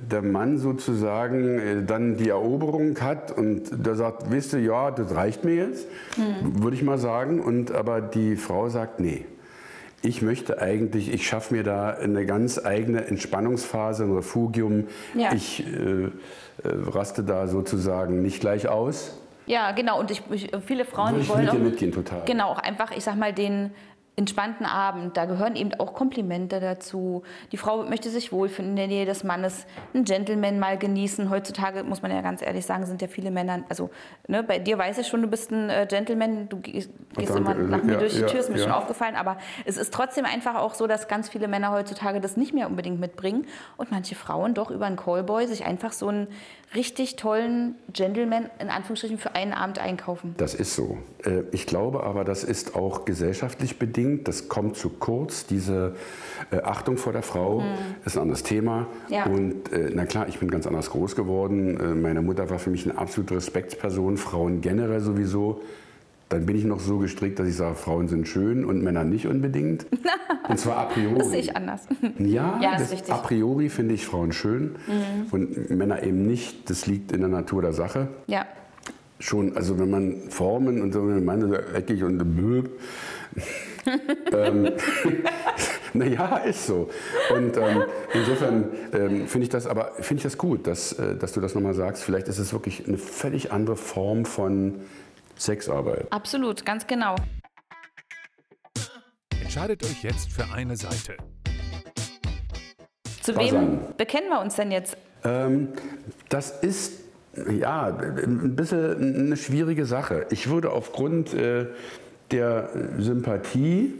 der 0.10 0.22
Mann 0.22 0.60
sozusagen 0.60 1.86
dann 1.88 2.16
die 2.16 2.30
Eroberung 2.30 2.98
hat 3.02 3.38
und 3.38 3.86
der 3.86 3.96
sagt, 3.96 4.32
wisst 4.32 4.54
ihr, 4.54 4.62
ja, 4.62 4.92
das 4.92 5.14
reicht 5.14 5.44
mir 5.44 5.56
jetzt, 5.56 5.88
Hm. 6.16 6.64
würde 6.64 6.78
ich 6.78 6.84
mal 6.84 6.98
sagen. 6.98 7.42
Und 7.42 7.74
aber 7.74 8.00
die 8.00 8.38
Frau 8.38 8.70
sagt, 8.70 9.02
nee. 9.02 9.26
Ich 10.02 10.22
möchte 10.22 10.62
eigentlich, 10.62 11.14
ich 11.14 11.28
schaffe 11.28 11.54
mir 11.54 11.64
da 11.64 11.90
eine 11.90 12.26
ganz 12.26 12.64
eigene 12.64 13.06
Entspannungsphase, 13.06 14.04
ein 14.04 14.14
Refugium. 14.14 14.88
Ja. 15.14 15.34
Ich 15.34 15.66
äh, 15.66 16.06
äh, 16.06 16.10
raste 16.64 17.24
da 17.24 17.48
sozusagen 17.48 18.22
nicht 18.22 18.40
gleich 18.40 18.68
aus. 18.68 19.18
Ja, 19.46 19.72
genau. 19.72 20.00
Und 20.00 20.12
ich, 20.12 20.22
ich, 20.32 20.52
viele 20.66 20.86
Frauen 20.86 21.12
Würde 21.12 21.22
ich 21.22 21.30
wollen 21.30 21.46
mit 21.46 21.50
auch, 21.50 21.58
mitgehen, 21.58 21.92
total. 21.92 22.24
Genau, 22.26 22.50
auch 22.50 22.60
einfach, 22.60 22.92
ich 22.96 23.04
sag 23.04 23.18
mal, 23.18 23.34
den 23.34 23.72
entspannten 24.20 24.66
Abend. 24.66 25.16
Da 25.16 25.24
gehören 25.26 25.56
eben 25.56 25.74
auch 25.76 25.94
Komplimente 25.94 26.60
dazu. 26.60 27.24
Die 27.54 27.58
Frau 27.58 27.84
möchte 27.84 28.10
sich 28.10 28.32
wohlfühlen 28.34 28.72
in 28.72 28.76
der 28.76 28.88
Nähe 28.88 29.06
des 29.06 29.24
Mannes, 29.24 29.66
einen 29.94 30.04
Gentleman 30.04 30.60
mal 30.60 30.78
genießen. 30.78 31.30
Heutzutage 31.30 31.84
muss 31.86 32.02
man 32.02 32.12
ja 32.12 32.22
ganz 32.22 32.42
ehrlich 32.42 32.66
sagen, 32.66 32.86
sind 32.86 33.02
ja 33.02 33.08
viele 33.08 33.32
Männer, 33.32 33.64
also 33.70 33.90
ne, 34.28 34.44
bei 34.44 34.60
dir 34.60 34.78
weiß 34.78 34.98
ich 34.98 35.08
schon, 35.08 35.22
du 35.22 35.28
bist 35.30 35.52
ein 35.52 35.70
äh, 35.70 35.88
Gentleman, 35.90 36.50
du 36.50 36.58
gehst, 36.60 36.90
danke. 37.16 37.34
immer 37.34 37.54
nach 37.56 37.82
mir 37.82 37.94
Ja, 37.94 38.00
durch 38.00 38.14
die 38.16 38.20
ja, 38.22 38.28
Tür, 38.28 38.42
ist 38.42 38.50
mir 38.50 38.58
ja. 38.58 38.64
schon 38.64 38.74
aufgefallen. 38.74 39.16
Aber 39.16 39.38
es 39.66 39.78
ist 39.78 39.94
trotzdem 39.94 40.26
einfach 40.26 40.56
auch 40.56 40.74
so, 40.74 40.86
dass 40.86 41.08
ganz 41.08 41.30
viele 41.30 41.48
Männer 41.48 41.72
heutzutage 41.72 42.20
das 42.20 42.36
nicht 42.36 42.54
mehr 42.54 42.68
unbedingt 42.68 43.00
mitbringen 43.00 43.48
und 43.78 43.90
manche 43.90 44.16
Frauen 44.16 44.54
doch 44.54 44.70
über 44.70 44.86
einen 44.86 44.98
Callboy 44.98 45.48
sich 45.48 45.66
einfach 45.66 45.94
so 45.94 46.10
einen 46.10 46.28
richtig 46.76 47.16
tollen 47.16 47.76
Gentleman 47.94 48.50
in 48.60 48.70
Anführungsstrichen 48.70 49.18
für 49.18 49.34
einen 49.34 49.54
Abend 49.54 49.80
einkaufen. 49.80 50.36
Das 50.38 50.54
ist 50.54 50.76
so. 50.76 50.98
Äh, 51.24 51.44
Ich 51.52 51.66
glaube 51.66 52.04
aber, 52.04 52.24
das 52.26 52.44
ist 52.44 52.76
auch 52.76 53.06
gesellschaftlich 53.06 53.80
bedingt. 53.80 54.09
Das 54.24 54.50
kommt 54.50 54.76
zu 54.76 54.90
kurz. 54.90 55.46
Diese 55.46 55.94
äh, 56.52 56.58
Achtung 56.62 56.98
vor 56.98 57.14
der 57.14 57.22
Frau 57.24 57.64
ist 58.06 58.18
ein 58.18 58.24
anderes 58.24 58.44
Thema. 58.44 58.88
Ja. 59.10 59.26
Und 59.26 59.72
äh, 59.72 59.92
na 59.94 60.06
klar, 60.06 60.28
ich 60.28 60.40
bin 60.40 60.50
ganz 60.52 60.66
anders 60.68 60.90
groß 60.90 61.16
geworden. 61.16 61.80
Äh, 61.80 61.96
Meine 61.96 62.22
Mutter 62.22 62.50
war 62.50 62.60
für 62.60 62.70
mich 62.70 62.86
eine 62.90 62.98
absolute 62.98 63.36
Respektsperson, 63.36 64.18
Frauen 64.18 64.62
generell 64.62 65.00
sowieso. 65.02 65.62
Dann 66.30 66.46
bin 66.46 66.56
ich 66.56 66.64
noch 66.64 66.80
so 66.80 67.00
gestrickt, 67.00 67.40
dass 67.40 67.48
ich 67.48 67.56
sage, 67.56 67.74
Frauen 67.76 68.08
sind 68.08 68.28
schön 68.28 68.64
und 68.64 68.84
Männer 68.84 69.04
nicht 69.04 69.26
unbedingt. 69.26 69.88
Und 70.48 70.60
zwar 70.60 70.78
a 70.78 70.86
priori. 70.86 71.16
Das 71.18 71.30
sehe 71.30 71.40
ich 71.42 71.56
anders. 71.56 71.82
Ja, 72.18 72.60
Ja, 72.62 72.72
das 72.78 72.92
richtig. 72.92 73.10
Mhm. 73.10 73.14
a 73.14 73.18
priori 73.22 73.70
finde 73.70 73.94
ich 73.94 74.06
Frauen 74.08 74.32
schön 74.32 74.76
und 75.32 75.70
Männer 75.70 76.02
eben 76.02 76.26
nicht. 76.26 76.68
Das 76.72 76.88
liegt 76.88 77.12
in 77.12 77.20
der 77.20 77.30
Natur 77.30 77.62
der 77.62 77.74
Sache. 77.74 78.08
Ja. 78.26 78.46
Schon, 79.20 79.56
also 79.58 79.78
wenn 79.78 79.90
man 79.90 80.30
Formen 80.30 80.82
und 80.82 80.94
so, 80.94 81.08
wenn 81.08 81.26
man 81.26 81.42
so 81.42 81.54
eckig 81.54 82.04
und 82.04 82.18
blöd. 82.36 82.70
ähm, 84.34 84.72
naja, 85.94 86.38
ist 86.38 86.68
so. 86.68 86.90
Und 87.34 87.58
ähm, 87.58 87.84
insofern 88.14 88.70
ähm, 88.94 89.28
finde 89.28 89.44
ich 89.44 89.50
das 89.50 89.68
aber 89.68 89.92
finde 90.00 90.20
ich 90.20 90.24
das 90.24 90.38
gut, 90.38 90.68
dass, 90.68 90.94
äh, 90.94 91.16
dass 91.16 91.34
du 91.34 91.42
das 91.42 91.54
nochmal 91.54 91.74
sagst. 91.74 92.04
Vielleicht 92.04 92.28
ist 92.28 92.38
es 92.40 92.54
wirklich 92.54 92.88
eine 92.88 92.98
völlig 92.98 93.52
andere 93.52 93.76
Form 93.76 94.24
von 94.24 94.82
Sexarbeit. 95.38 96.08
Absolut, 96.12 96.66
ganz 96.66 96.88
genau. 96.88 97.16
Entscheidet 99.42 99.84
euch 99.84 100.04
jetzt 100.04 100.32
für 100.32 100.46
eine 100.54 100.78
Seite. 100.78 101.18
Zu 103.22 103.34
Fasern. 103.34 103.80
wem 103.82 103.96
bekennen 103.98 104.30
wir 104.30 104.40
uns 104.40 104.56
denn 104.56 104.72
jetzt? 104.72 104.96
Ähm, 105.24 105.70
das 106.30 106.52
ist 106.62 107.09
ja 107.60 107.88
ein 107.88 108.56
bisschen 108.56 109.26
eine 109.26 109.38
schwierige 109.38 109.86
Sache. 109.86 110.26
Ich 110.32 110.50
würde 110.50 110.72
aufgrund 110.72 111.34
äh, 111.34 111.68
der 112.32 112.70
Sympathie, 112.98 113.96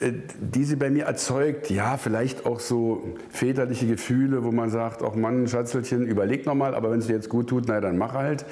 äh, 0.00 0.12
die 0.40 0.64
sie 0.64 0.76
bei 0.76 0.90
mir 0.90 1.04
erzeugt, 1.04 1.70
ja, 1.70 1.96
vielleicht 1.96 2.46
auch 2.46 2.60
so 2.60 3.16
väterliche 3.30 3.86
Gefühle, 3.86 4.44
wo 4.44 4.52
man 4.52 4.70
sagt, 4.70 5.02
ach 5.02 5.14
Mann, 5.14 5.48
Schatzelchen, 5.48 6.06
überleg 6.06 6.46
nochmal, 6.46 6.74
aber 6.74 6.90
wenn 6.90 6.98
es 6.98 7.06
dir 7.06 7.14
jetzt 7.14 7.28
gut 7.28 7.48
tut, 7.48 7.64
na 7.66 7.80
dann 7.80 7.98
mach 7.98 8.14
halt. 8.14 8.44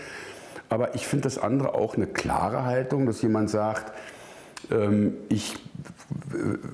Aber 0.68 0.94
ich 0.94 1.06
finde 1.06 1.24
das 1.24 1.38
andere 1.38 1.74
auch 1.74 1.96
eine 1.96 2.06
klare 2.06 2.64
Haltung, 2.64 3.06
dass 3.06 3.20
jemand 3.22 3.50
sagt, 3.50 3.92
ähm, 4.70 5.14
ich, 5.28 5.54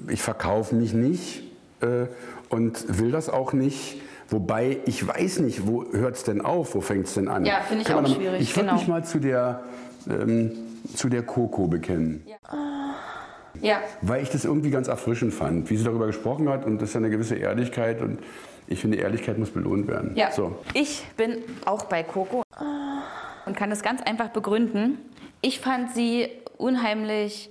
ich 0.08 0.22
verkaufe 0.22 0.74
mich 0.74 0.94
nicht 0.94 1.42
äh, 1.80 2.06
und 2.48 2.98
will 3.00 3.10
das 3.10 3.28
auch 3.28 3.52
nicht. 3.52 4.00
Wobei 4.30 4.78
ich 4.86 5.06
weiß 5.06 5.40
nicht, 5.40 5.66
wo 5.66 5.84
hört 5.92 6.14
es 6.16 6.22
denn 6.24 6.40
auf, 6.40 6.74
wo 6.74 6.80
fängt 6.80 7.06
es 7.06 7.14
denn 7.14 7.28
an? 7.28 7.44
Ja, 7.44 7.60
finde 7.66 7.82
ich 7.82 7.88
Kann 7.88 8.04
auch 8.06 8.14
schwierig, 8.14 8.40
Ich 8.40 8.54
würde 8.56 8.68
genau. 8.68 8.78
mich 8.78 8.88
mal 8.88 9.04
zu 9.04 9.18
der, 9.18 9.64
ähm, 10.08 10.52
zu 10.94 11.08
der 11.08 11.22
Coco 11.22 11.66
bekennen, 11.66 12.24
Ja, 13.60 13.80
weil 14.02 14.22
ich 14.22 14.30
das 14.30 14.44
irgendwie 14.44 14.70
ganz 14.70 14.86
erfrischend 14.88 15.34
fand, 15.34 15.68
wie 15.68 15.76
sie 15.76 15.84
darüber 15.84 16.06
gesprochen 16.06 16.48
hat 16.48 16.64
und 16.64 16.80
das 16.80 16.90
ist 16.90 16.94
ja 16.94 16.98
eine 17.00 17.10
gewisse 17.10 17.34
Ehrlichkeit 17.34 18.00
und 18.00 18.20
ich 18.68 18.80
finde, 18.80 18.98
Ehrlichkeit 18.98 19.36
muss 19.36 19.50
belohnt 19.50 19.88
werden. 19.88 20.12
ja. 20.14 20.30
So. 20.30 20.56
Ich 20.74 21.04
bin 21.16 21.38
auch 21.66 21.84
bei 21.84 22.04
Coco 22.04 22.44
und 23.46 23.56
kann 23.56 23.68
das 23.70 23.82
ganz 23.82 24.00
einfach 24.02 24.28
begründen. 24.28 24.98
Ich 25.40 25.58
fand 25.60 25.92
sie 25.92 26.28
unheimlich 26.56 27.50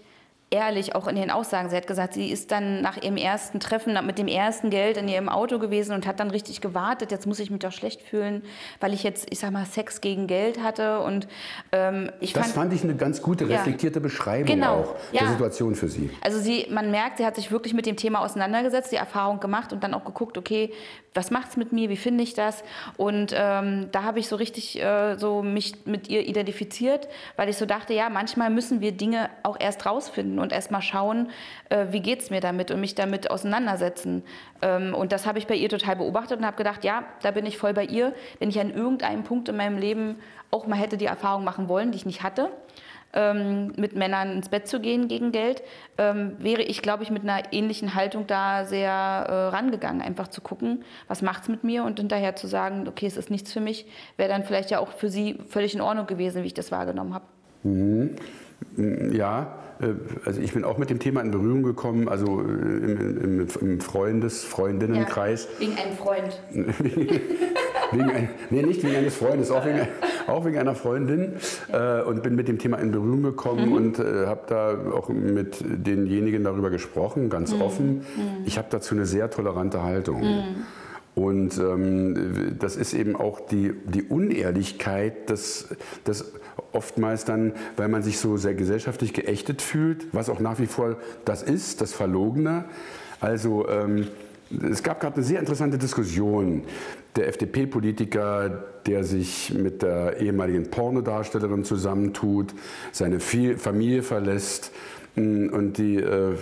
ehrlich, 0.51 0.95
auch 0.95 1.07
in 1.07 1.15
ihren 1.17 1.29
Aussagen. 1.29 1.69
Sie 1.69 1.75
hat 1.75 1.85
gesagt, 1.87 2.13
sie 2.13 2.29
ist 2.31 2.51
dann 2.51 2.81
nach 2.81 2.97
ihrem 2.97 3.17
ersten 3.17 3.59
Treffen 3.59 3.97
mit 4.05 4.17
dem 4.17 4.27
ersten 4.27 4.69
Geld 4.69 4.97
in 4.97 5.07
ihrem 5.07 5.29
Auto 5.29 5.59
gewesen 5.59 5.93
und 5.93 6.07
hat 6.07 6.19
dann 6.19 6.31
richtig 6.31 6.59
gewartet. 6.61 7.11
Jetzt 7.11 7.27
muss 7.27 7.39
ich 7.39 7.51
mich 7.51 7.59
doch 7.59 7.71
schlecht 7.71 8.01
fühlen, 8.01 8.43
weil 8.79 8.93
ich 8.93 9.03
jetzt, 9.03 9.27
ich 9.31 9.39
sag 9.39 9.51
mal, 9.51 9.65
Sex 9.65 10.01
gegen 10.01 10.27
Geld 10.27 10.61
hatte. 10.63 11.01
Und 11.01 11.27
ähm, 11.71 12.11
ich 12.19 12.33
Das 12.33 12.43
fand, 12.43 12.55
fand 12.55 12.73
ich 12.73 12.83
eine 12.83 12.95
ganz 12.95 13.21
gute, 13.21 13.45
Ja. 13.45 13.57
reflektierte 13.57 14.01
Beschreibung 14.01 14.47
Genau, 14.47 14.79
auch 14.81 14.95
ja. 15.11 15.21
der 15.21 15.29
Situation 15.29 15.75
für 15.75 15.87
sie. 15.87 16.09
Also 16.21 16.39
sie, 16.39 16.65
man 16.71 16.89
merkt, 16.91 17.17
sie 17.17 17.25
hat 17.25 17.35
sich 17.35 17.51
wirklich 17.51 17.73
mit 17.73 17.85
dem 17.85 17.95
Thema 17.95 18.21
auseinandergesetzt, 18.21 18.91
die 18.91 18.95
Erfahrung 18.97 19.39
gemacht 19.39 19.71
und 19.71 19.83
dann 19.83 19.93
auch 19.93 20.03
geguckt, 20.05 20.37
okay, 20.37 20.71
was 21.13 21.31
macht's 21.31 21.57
mit 21.57 21.73
mir, 21.73 21.89
wie 21.89 21.97
finde 21.97 22.23
ich 22.23 22.33
das? 22.33 22.63
Und 22.97 23.33
ähm, 23.35 23.89
da 23.91 24.03
habe 24.03 24.19
ich 24.19 24.27
so 24.27 24.35
richtig 24.35 24.79
äh, 24.81 25.15
so 25.17 25.41
mich 25.41 25.85
mit 25.85 26.07
ihr 26.07 26.25
identifiziert, 26.27 27.07
weil 27.35 27.49
ich 27.49 27.57
so 27.57 27.65
dachte, 27.65 27.93
ja, 27.93 28.09
manchmal 28.09 28.49
müssen 28.49 28.79
wir 28.81 28.91
Dinge 28.91 29.29
auch 29.43 29.57
erst 29.59 29.85
rausfinden 29.85 30.38
und 30.41 30.51
erst 30.51 30.71
mal 30.71 30.81
schauen, 30.81 31.29
äh, 31.69 31.87
wie 31.91 32.01
geht's 32.01 32.29
mir 32.29 32.41
damit 32.41 32.71
und 32.71 32.79
mich 32.79 32.95
damit 32.95 33.31
auseinandersetzen. 33.31 34.23
Ähm, 34.61 34.93
und 34.93 35.11
das 35.11 35.25
habe 35.25 35.39
ich 35.39 35.47
bei 35.47 35.55
ihr 35.55 35.69
total 35.69 35.95
beobachtet 35.97 36.39
und 36.39 36.45
habe 36.45 36.57
gedacht, 36.57 36.83
ja, 36.83 37.03
da 37.21 37.31
bin 37.31 37.45
ich 37.45 37.57
voll 37.57 37.73
bei 37.73 37.85
ihr, 37.85 38.13
wenn 38.39 38.49
ich 38.49 38.59
an 38.59 38.73
irgendeinem 38.73 39.23
Punkt 39.23 39.49
in 39.49 39.57
meinem 39.57 39.77
Leben 39.77 40.19
auch 40.51 40.67
mal 40.67 40.77
hätte 40.77 40.97
die 40.97 41.05
Erfahrung 41.05 41.43
machen 41.43 41.69
wollen, 41.69 41.91
die 41.91 41.97
ich 41.97 42.05
nicht 42.05 42.23
hatte 42.23 42.49
ähm, 43.13 43.73
mit 43.75 43.95
Männern 43.95 44.31
ins 44.33 44.49
Bett 44.49 44.67
zu 44.67 44.79
gehen 44.79 45.07
gegen 45.07 45.31
Geld, 45.31 45.63
ähm, 45.97 46.35
wäre 46.39 46.61
ich, 46.61 46.81
glaube 46.81 47.03
ich, 47.03 47.11
mit 47.11 47.23
einer 47.23 47.51
ähnlichen 47.51 47.95
Haltung 47.95 48.27
da 48.27 48.65
sehr 48.65 48.91
äh, 48.91 49.33
rangegangen. 49.49 50.01
Einfach 50.01 50.27
zu 50.27 50.41
gucken, 50.41 50.83
was 51.07 51.21
macht 51.21 51.43
es 51.43 51.49
mit 51.49 51.63
mir 51.63 51.83
und 51.83 51.99
hinterher 51.99 52.35
zu 52.35 52.47
sagen, 52.47 52.87
okay, 52.87 53.07
es 53.07 53.17
ist 53.17 53.31
nichts 53.31 53.51
für 53.51 53.61
mich, 53.61 53.87
wäre 54.17 54.29
dann 54.29 54.43
vielleicht 54.43 54.71
ja 54.71 54.79
auch 54.79 54.91
für 54.91 55.09
sie 55.09 55.37
völlig 55.47 55.73
in 55.73 55.81
Ordnung 55.81 56.05
gewesen, 56.05 56.43
wie 56.43 56.47
ich 56.47 56.53
das 56.53 56.71
wahrgenommen 56.71 57.13
habe. 57.13 57.25
Ja, 59.15 59.41
äh, 59.43 59.68
also 60.25 60.41
ich 60.41 60.53
bin 60.53 60.63
auch 60.63 60.77
mit 60.77 60.89
dem 60.89 60.99
Thema 60.99 61.21
in 61.21 61.31
Berührung 61.31 61.63
gekommen, 61.63 62.09
also 62.09 62.41
äh, 62.41 62.43
im, 62.43 63.41
im, 63.41 63.47
im 63.61 63.79
Freundes-, 63.79 64.43
Freundinnenkreis. 64.43 65.47
Wegen 65.57 65.77
einem 65.77 65.95
Freund. 65.95 66.41
Wegen 67.91 68.11
ein, 68.11 68.29
nee, 68.51 68.61
nicht 68.61 68.83
wegen 68.83 68.97
eines 68.97 69.15
Freundes, 69.15 69.49
auch 69.49 69.65
wegen, 69.65 69.87
auch 70.27 70.45
wegen 70.45 70.59
einer 70.59 70.75
Freundin. 70.75 71.33
Äh, 71.71 72.03
und 72.03 72.21
bin 72.21 72.35
mit 72.35 72.47
dem 72.47 72.59
Thema 72.59 72.77
in 72.77 72.91
Berührung 72.91 73.23
gekommen 73.23 73.73
und 73.73 73.97
äh, 73.97 74.27
habe 74.27 74.41
da 74.47 74.77
auch 74.93 75.09
mit 75.09 75.57
denjenigen 75.61 76.43
darüber 76.43 76.69
gesprochen, 76.69 77.31
ganz 77.31 77.51
offen. 77.51 78.05
Ich 78.45 78.59
habe 78.59 78.67
dazu 78.69 78.93
eine 78.93 79.07
sehr 79.07 79.31
tolerante 79.31 79.81
Haltung. 79.81 80.21
Und 81.19 81.57
ähm, 81.57 82.55
das 82.59 82.77
ist 82.77 82.93
eben 82.93 83.17
auch 83.17 83.41
die, 83.41 83.73
die 83.85 84.03
Unehrlichkeit, 84.03 85.29
dass, 85.29 85.67
dass 86.05 86.31
oftmals 86.71 87.25
dann, 87.25 87.53
weil 87.75 87.89
man 87.89 88.03
sich 88.03 88.19
so 88.19 88.37
sehr 88.37 88.53
gesellschaftlich 88.53 89.11
geächtet 89.11 89.61
fühlt, 89.61 90.07
was 90.13 90.29
auch 90.29 90.39
nach 90.39 90.59
wie 90.59 90.65
vor 90.65 90.95
das 91.25 91.43
ist, 91.43 91.81
das 91.81 91.93
Verlogene. 91.93 92.63
Also 93.19 93.67
ähm, 93.67 94.07
es 94.71 94.81
gab 94.81 95.01
gerade 95.01 95.17
eine 95.17 95.25
sehr 95.25 95.39
interessante 95.41 95.77
Diskussion. 95.77 96.63
Der 97.17 97.27
FDP-Politiker, 97.27 98.63
der 98.85 99.03
sich 99.03 99.53
mit 99.53 99.81
der 99.81 100.21
ehemaligen 100.21 100.71
Pornodarstellerin 100.71 101.65
zusammentut, 101.65 102.53
seine 102.93 103.19
Familie 103.19 104.03
verlässt 104.03 104.71
und 105.49 105.77
die, 105.77 105.97
äh, 105.97 106.33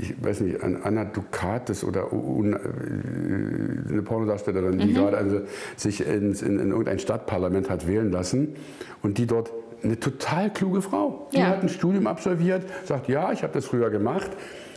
ich 0.00 0.14
weiß 0.22 0.40
nicht, 0.40 0.62
Anna 0.62 1.04
Dukatis 1.04 1.84
oder 1.84 2.08
äh, 2.12 3.90
eine 3.90 4.02
Pornodarstellerin, 4.02 4.78
die 4.78 4.92
gerade 4.94 5.16
also 5.16 5.40
sich 5.76 6.06
in, 6.06 6.32
in, 6.32 6.58
in 6.58 6.70
irgendein 6.70 6.98
Stadtparlament 6.98 7.70
hat 7.70 7.86
wählen 7.86 8.10
lassen 8.10 8.54
und 9.02 9.18
die 9.18 9.26
dort 9.26 9.52
eine 9.82 9.98
total 9.98 10.52
kluge 10.52 10.82
Frau. 10.82 11.28
Die 11.32 11.38
Ja. 11.38 11.46
hat 11.46 11.62
ein 11.62 11.68
Studium 11.68 12.06
absolviert, 12.06 12.64
sagt, 12.84 13.08
ja, 13.08 13.32
ich 13.32 13.42
habe 13.42 13.52
das 13.54 13.64
früher 13.66 13.90
gemacht. 13.90 14.30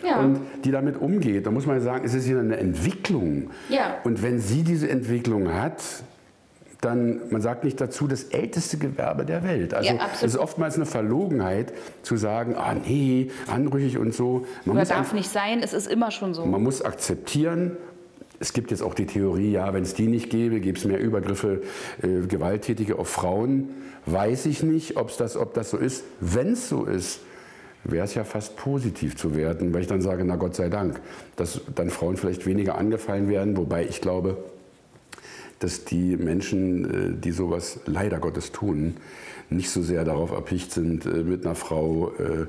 Ja. 0.05 0.19
Und 0.19 0.39
die 0.65 0.71
damit 0.71 0.99
umgeht. 0.99 1.45
Da 1.45 1.51
muss 1.51 1.65
man 1.65 1.79
sagen, 1.79 2.03
es 2.05 2.13
ist 2.13 2.27
ja 2.27 2.37
eine 2.37 2.57
Entwicklung. 2.57 3.51
Ja. 3.69 3.97
Und 4.03 4.21
wenn 4.21 4.39
sie 4.39 4.63
diese 4.63 4.89
Entwicklung 4.89 5.53
hat, 5.53 5.81
dann, 6.85 7.21
man 7.29 7.41
sagt 7.41 7.63
nicht 7.63 7.79
dazu, 7.79 8.07
das 8.07 8.25
älteste 8.25 8.77
Gewerbe 8.77 9.25
der 9.25 9.43
Welt. 9.43 9.73
Also 9.73 9.93
Ja, 9.93 10.09
es 10.13 10.23
ist 10.23 10.37
oftmals 10.37 10.75
eine 10.75 10.85
Verlogenheit 10.85 11.73
zu 12.01 12.17
sagen, 12.17 12.55
ah 12.55 12.75
nee, 12.75 13.29
anrüchig 13.47 13.97
und 13.97 14.13
so. 14.13 14.45
Man 14.65 14.75
Oder 14.75 14.81
muss, 14.81 14.89
darf 14.89 15.13
nicht 15.13 15.29
sein, 15.29 15.61
es 15.63 15.73
ist 15.73 15.87
immer 15.87 16.11
schon 16.11 16.33
so. 16.33 16.45
man 16.45 16.61
muss 16.61 16.81
akzeptieren, 16.81 17.77
es 18.39 18.51
gibt 18.53 18.71
jetzt 18.71 18.83
auch 18.83 18.93
die 18.93 19.05
Theorie, 19.05 19.51
ja, 19.51 19.73
wenn 19.73 19.83
es 19.83 19.93
die 19.93 20.07
nicht 20.07 20.29
gäbe, 20.29 20.59
gäbe 20.59 20.77
es 20.77 20.85
mehr 20.85 20.99
Übergriffe, 20.99 21.61
äh, 22.01 22.27
Gewalttätige 22.27 22.99
auf 22.99 23.07
Frauen. 23.09 23.69
Weiß 24.05 24.45
ich 24.47 24.63
nicht, 24.63 24.97
ob's 24.97 25.15
das, 25.15 25.37
ob 25.37 25.53
das 25.53 25.69
so 25.69 25.77
ist. 25.77 26.03
Wenn 26.19 26.53
es 26.53 26.67
so 26.67 26.83
ist, 26.83 27.21
wäre 27.85 28.05
es 28.05 28.15
ja 28.15 28.23
fast 28.23 28.57
positiv 28.57 29.15
zu 29.15 29.35
werden, 29.35 29.73
weil 29.73 29.81
ich 29.81 29.87
dann 29.87 30.01
sage, 30.01 30.25
na 30.25 30.35
Gott 30.35 30.55
sei 30.55 30.69
Dank, 30.69 30.99
dass 31.35 31.61
dann 31.75 31.89
Frauen 31.89 32.17
vielleicht 32.17 32.45
weniger 32.45 32.77
angefallen 32.77 33.29
werden, 33.29 33.55
wobei 33.55 33.85
ich 33.85 34.01
glaube, 34.01 34.37
dass 35.59 35.85
die 35.85 36.17
Menschen, 36.17 37.13
äh, 37.13 37.21
die 37.21 37.31
sowas 37.31 37.79
leider 37.85 38.19
Gottes 38.19 38.51
tun, 38.51 38.97
nicht 39.49 39.69
so 39.69 39.81
sehr 39.81 40.03
darauf 40.03 40.31
erpicht 40.31 40.71
sind, 40.71 41.05
äh, 41.05 41.23
mit 41.23 41.45
einer 41.45 41.55
Frau 41.55 42.11
äh, 42.17 42.47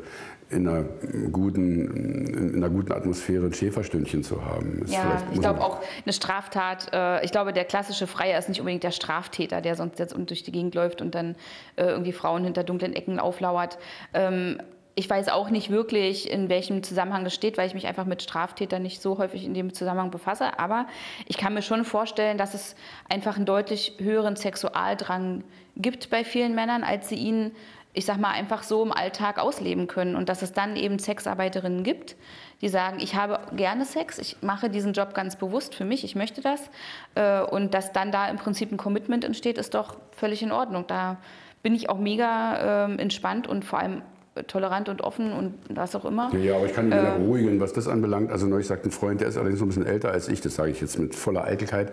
in 0.50 0.68
einer 0.68 0.84
guten, 1.32 2.54
in 2.54 2.56
einer 2.56 2.68
guten 2.68 2.92
Atmosphäre 2.92 3.46
ein 3.46 3.52
Schäferstündchen 3.52 4.22
zu 4.22 4.44
haben. 4.44 4.82
Ist 4.82 4.92
Ja, 4.92 5.22
ich 5.32 5.40
glaube 5.40 5.60
auch 5.60 5.78
eine 6.04 6.12
Straftat, 6.12 6.92
äh, 6.92 7.24
ich 7.24 7.32
glaube, 7.32 7.52
der 7.52 7.64
klassische 7.64 8.06
Freier 8.06 8.38
ist 8.38 8.48
nicht 8.48 8.60
unbedingt 8.60 8.84
der 8.84 8.90
Straftäter, 8.90 9.60
der 9.60 9.74
sonst 9.74 9.98
jetzt 9.98 10.14
durch 10.16 10.42
die 10.42 10.52
Gegend 10.52 10.74
läuft 10.74 11.00
und 11.00 11.14
dann 11.14 11.34
äh, 11.76 11.84
irgendwie 11.84 12.12
Frauen 12.12 12.44
hinter 12.44 12.62
dunklen 12.62 12.92
Ecken 12.92 13.18
auflauert. 13.18 13.78
Ähm, 14.12 14.58
ich 14.96 15.10
weiß 15.10 15.28
auch 15.28 15.50
nicht 15.50 15.70
wirklich, 15.70 16.30
in 16.30 16.48
welchem 16.48 16.82
Zusammenhang 16.82 17.24
das 17.24 17.34
steht, 17.34 17.58
weil 17.58 17.66
ich 17.66 17.74
mich 17.74 17.86
einfach 17.86 18.04
mit 18.04 18.22
Straftätern 18.22 18.82
nicht 18.82 19.02
so 19.02 19.18
häufig 19.18 19.44
in 19.44 19.52
dem 19.52 19.74
Zusammenhang 19.74 20.10
befasse. 20.10 20.58
Aber 20.58 20.86
ich 21.26 21.36
kann 21.36 21.54
mir 21.54 21.62
schon 21.62 21.84
vorstellen, 21.84 22.38
dass 22.38 22.54
es 22.54 22.76
einfach 23.08 23.36
einen 23.36 23.46
deutlich 23.46 23.94
höheren 23.98 24.36
Sexualdrang 24.36 25.42
gibt 25.76 26.10
bei 26.10 26.22
vielen 26.22 26.54
Männern, 26.54 26.84
als 26.84 27.08
sie 27.08 27.16
ihn, 27.16 27.50
ich 27.92 28.04
sag 28.04 28.18
mal, 28.18 28.30
einfach 28.30 28.62
so 28.62 28.84
im 28.84 28.92
Alltag 28.92 29.40
ausleben 29.40 29.88
können. 29.88 30.14
Und 30.14 30.28
dass 30.28 30.42
es 30.42 30.52
dann 30.52 30.76
eben 30.76 31.00
Sexarbeiterinnen 31.00 31.82
gibt, 31.82 32.14
die 32.60 32.68
sagen, 32.68 32.98
ich 33.00 33.16
habe 33.16 33.40
gerne 33.56 33.84
Sex, 33.84 34.18
ich 34.18 34.36
mache 34.42 34.70
diesen 34.70 34.92
Job 34.92 35.12
ganz 35.12 35.34
bewusst 35.34 35.74
für 35.74 35.84
mich, 35.84 36.04
ich 36.04 36.14
möchte 36.14 36.40
das. 36.40 36.70
Äh, 37.16 37.40
Und 37.40 37.74
dass 37.74 37.92
dann 37.92 38.12
da 38.12 38.28
im 38.28 38.36
Prinzip 38.36 38.70
ein 38.70 38.76
Commitment 38.76 39.24
entsteht, 39.24 39.58
ist 39.58 39.74
doch 39.74 39.96
völlig 40.12 40.40
in 40.40 40.52
Ordnung. 40.52 40.86
Da 40.86 41.16
bin 41.64 41.74
ich 41.74 41.90
auch 41.90 41.98
mega 41.98 42.84
ähm, 42.84 43.00
entspannt 43.00 43.48
und 43.48 43.64
vor 43.64 43.80
allem 43.80 44.02
tolerant 44.48 44.88
und 44.88 45.00
offen 45.02 45.32
und 45.32 45.54
was 45.68 45.94
auch 45.94 46.04
immer. 46.04 46.34
Ja, 46.34 46.56
aber 46.56 46.66
ich 46.66 46.74
kann 46.74 46.86
ihn 46.86 46.92
Ähm. 46.92 47.22
beruhigen, 47.22 47.60
was 47.60 47.72
das 47.72 47.86
anbelangt. 47.88 48.32
Also 48.32 48.46
neulich 48.46 48.66
sagt 48.66 48.84
ein 48.84 48.90
Freund, 48.90 49.20
der 49.20 49.28
ist 49.28 49.36
allerdings 49.36 49.60
ein 49.62 49.68
bisschen 49.68 49.86
älter 49.86 50.10
als 50.10 50.28
ich, 50.28 50.40
das 50.40 50.56
sage 50.56 50.70
ich 50.72 50.80
jetzt 50.80 50.98
mit 50.98 51.14
voller 51.14 51.44
Eitelkeit, 51.44 51.92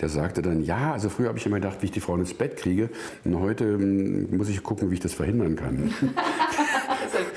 der 0.00 0.08
sagte 0.08 0.40
dann, 0.42 0.62
ja, 0.62 0.92
also 0.92 1.08
früher 1.10 1.28
habe 1.28 1.38
ich 1.38 1.44
immer 1.46 1.56
gedacht, 1.56 1.76
wie 1.80 1.86
ich 1.86 1.92
die 1.92 2.00
Frauen 2.00 2.20
ins 2.20 2.34
Bett 2.34 2.56
kriege 2.56 2.88
und 3.24 3.38
heute 3.40 3.64
ähm, 3.64 4.34
muss 4.36 4.48
ich 4.48 4.62
gucken, 4.62 4.90
wie 4.90 4.94
ich 4.94 5.00
das 5.00 5.12
verhindern 5.14 5.56
kann. 5.56 5.92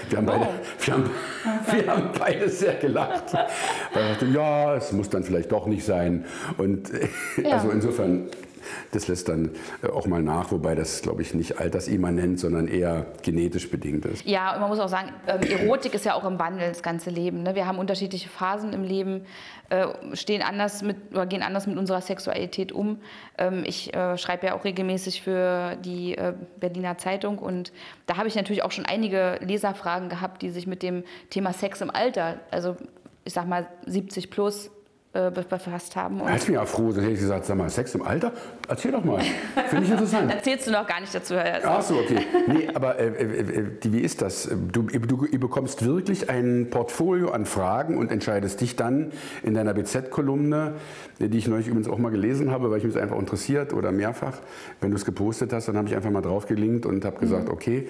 Wir 0.10 0.18
haben, 0.18 0.26
beide, 0.26 0.48
wir, 0.80 0.94
haben, 0.94 1.10
wir 1.72 1.88
haben 1.88 2.10
beide 2.18 2.50
sehr 2.50 2.74
gelacht. 2.76 3.32
Weil 3.34 4.04
ich 4.04 4.10
dachte, 4.18 4.26
ja, 4.34 4.76
es 4.76 4.92
muss 4.92 5.08
dann 5.10 5.24
vielleicht 5.24 5.52
doch 5.52 5.68
nicht 5.68 5.86
sein. 5.86 6.26
Und 6.58 6.92
äh, 6.94 7.08
Ja. 7.44 7.52
also 7.58 7.70
insofern, 7.70 8.28
das 8.92 9.08
lässt 9.08 9.30
dann 9.30 9.52
äh, 9.82 9.88
auch 9.88 10.08
mal 10.08 10.22
nach, 10.22 10.52
wobei 10.52 10.76
das, 10.76 11.02
glaube 11.02 11.22
ich, 11.22 11.34
nicht 11.34 11.60
altersimmanent, 11.60 12.40
sondern 12.40 12.68
eher 12.68 13.06
genetisch 13.24 13.70
bedingt 13.70 14.06
ist. 14.06 14.26
Ja, 14.26 14.54
und 14.54 14.62
man 14.62 14.70
muss 14.70 14.80
auch 14.80 14.90
sagen, 14.90 15.12
ähm, 15.28 15.42
Erotik 15.42 15.94
ist 15.94 16.06
ja 16.06 16.14
auch 16.14 16.26
im 16.26 16.40
Wandel 16.40 16.70
das 16.70 16.84
ganze 16.84 17.10
Leben. 17.10 17.44
Ne? 17.44 17.56
Wir 17.56 17.66
haben 17.66 17.80
unterschiedliche 17.80 18.30
Phasen 18.30 18.74
im 18.74 18.84
Leben, 18.84 19.26
äh, 19.70 19.88
stehen 20.14 20.42
anders 20.42 20.82
mit 20.82 20.98
oder 21.12 21.26
gehen 21.26 21.44
anders 21.44 21.68
mit 21.68 21.78
unserer 21.78 22.02
Sexualität 22.02 22.72
um. 22.72 23.00
Ähm, 23.38 23.64
ich 23.66 23.94
äh, 23.94 24.18
schreibe 24.18 24.48
ja 24.48 24.56
auch 24.56 24.64
regelmäßig 24.64 25.22
für 25.22 25.76
die 25.78 26.18
äh, 26.18 26.34
Berliner 26.60 26.98
Zeitung 26.98 27.38
und 27.38 27.72
da 28.06 28.18
habe 28.18 28.28
ich 28.28 28.36
natürlich 28.36 28.64
auch 28.64 28.72
schon 28.72 28.86
einige 28.86 29.40
Leserfragen 29.42 30.10
gehabt, 30.10 30.42
die 30.42 30.50
sich 30.50 30.68
mit 30.68 30.84
dem 30.84 31.04
Thema 31.30 31.54
Sex 31.54 31.82
im 31.82 31.90
Alter, 31.90 32.40
also 32.52 32.76
ich 33.26 33.34
sag 33.34 33.48
mal 33.48 33.68
70 33.86 34.32
plus, 34.32 34.72
äh, 35.14 35.32
be- 35.32 35.44
befasst 35.48 35.96
haben. 35.96 36.22
Und 36.22 36.28
Als 36.28 36.48
mir 36.48 36.56
ja 36.56 36.66
froh, 36.66 36.92
dann 36.92 37.02
hätte 37.02 37.14
ich 37.14 37.20
gesagt, 37.20 37.46
sag 37.46 37.58
mal, 37.58 37.70
Sex 37.70 37.96
im 37.96 38.04
Alter? 38.04 38.32
Erzähl 38.68 38.92
doch 38.92 39.04
mal. 39.04 39.22
Finde 39.68 39.86
ich 39.86 39.92
interessant. 39.92 40.32
da 40.34 40.42
zählst 40.44 40.68
du 40.68 40.72
noch 40.72 40.86
gar 40.86 41.02
nicht 41.02 41.14
dazu. 41.16 41.36
Herr 41.36 41.62
Ach 41.66 41.82
so, 41.82 41.96
okay. 41.96 42.20
Nee, 42.48 42.70
aber 42.74 43.00
äh, 43.00 43.08
äh, 43.08 43.40
äh, 43.40 43.66
wie 43.86 44.02
ist 44.02 44.22
das? 44.22 44.48
Du, 44.72 44.84
du, 44.84 45.00
du 45.00 45.40
bekommst 45.40 45.84
wirklich 45.84 46.30
ein 46.30 46.68
Portfolio 46.70 47.32
an 47.32 47.46
Fragen 47.46 47.98
und 47.98 48.12
entscheidest 48.12 48.62
dich 48.62 48.76
dann 48.76 49.12
in 49.42 49.56
deiner 49.56 49.74
BZ-Kolumne, 49.74 50.74
die 51.28 51.38
ich 51.38 51.48
neulich 51.48 51.68
übrigens 51.68 51.90
auch 51.90 51.98
mal 51.98 52.10
gelesen 52.12 52.52
habe, 52.52 52.72
weil 52.72 52.78
ich 52.78 52.84
mich 52.86 52.98
einfach 52.98 53.18
interessiert 53.18 53.74
oder 53.74 53.92
mehrfach. 53.92 54.38
Wenn 54.80 54.92
du 54.92 54.98
es 54.98 55.06
gepostet 55.06 55.52
hast, 55.52 55.68
dann 55.68 55.78
habe 55.78 55.88
ich 55.88 55.96
einfach 55.96 56.12
mal 56.12 56.22
drauf 56.22 56.48
gelinkt 56.48 56.86
und 56.86 57.04
habe 57.04 57.20
gesagt, 57.20 57.50
okay, 57.50 57.88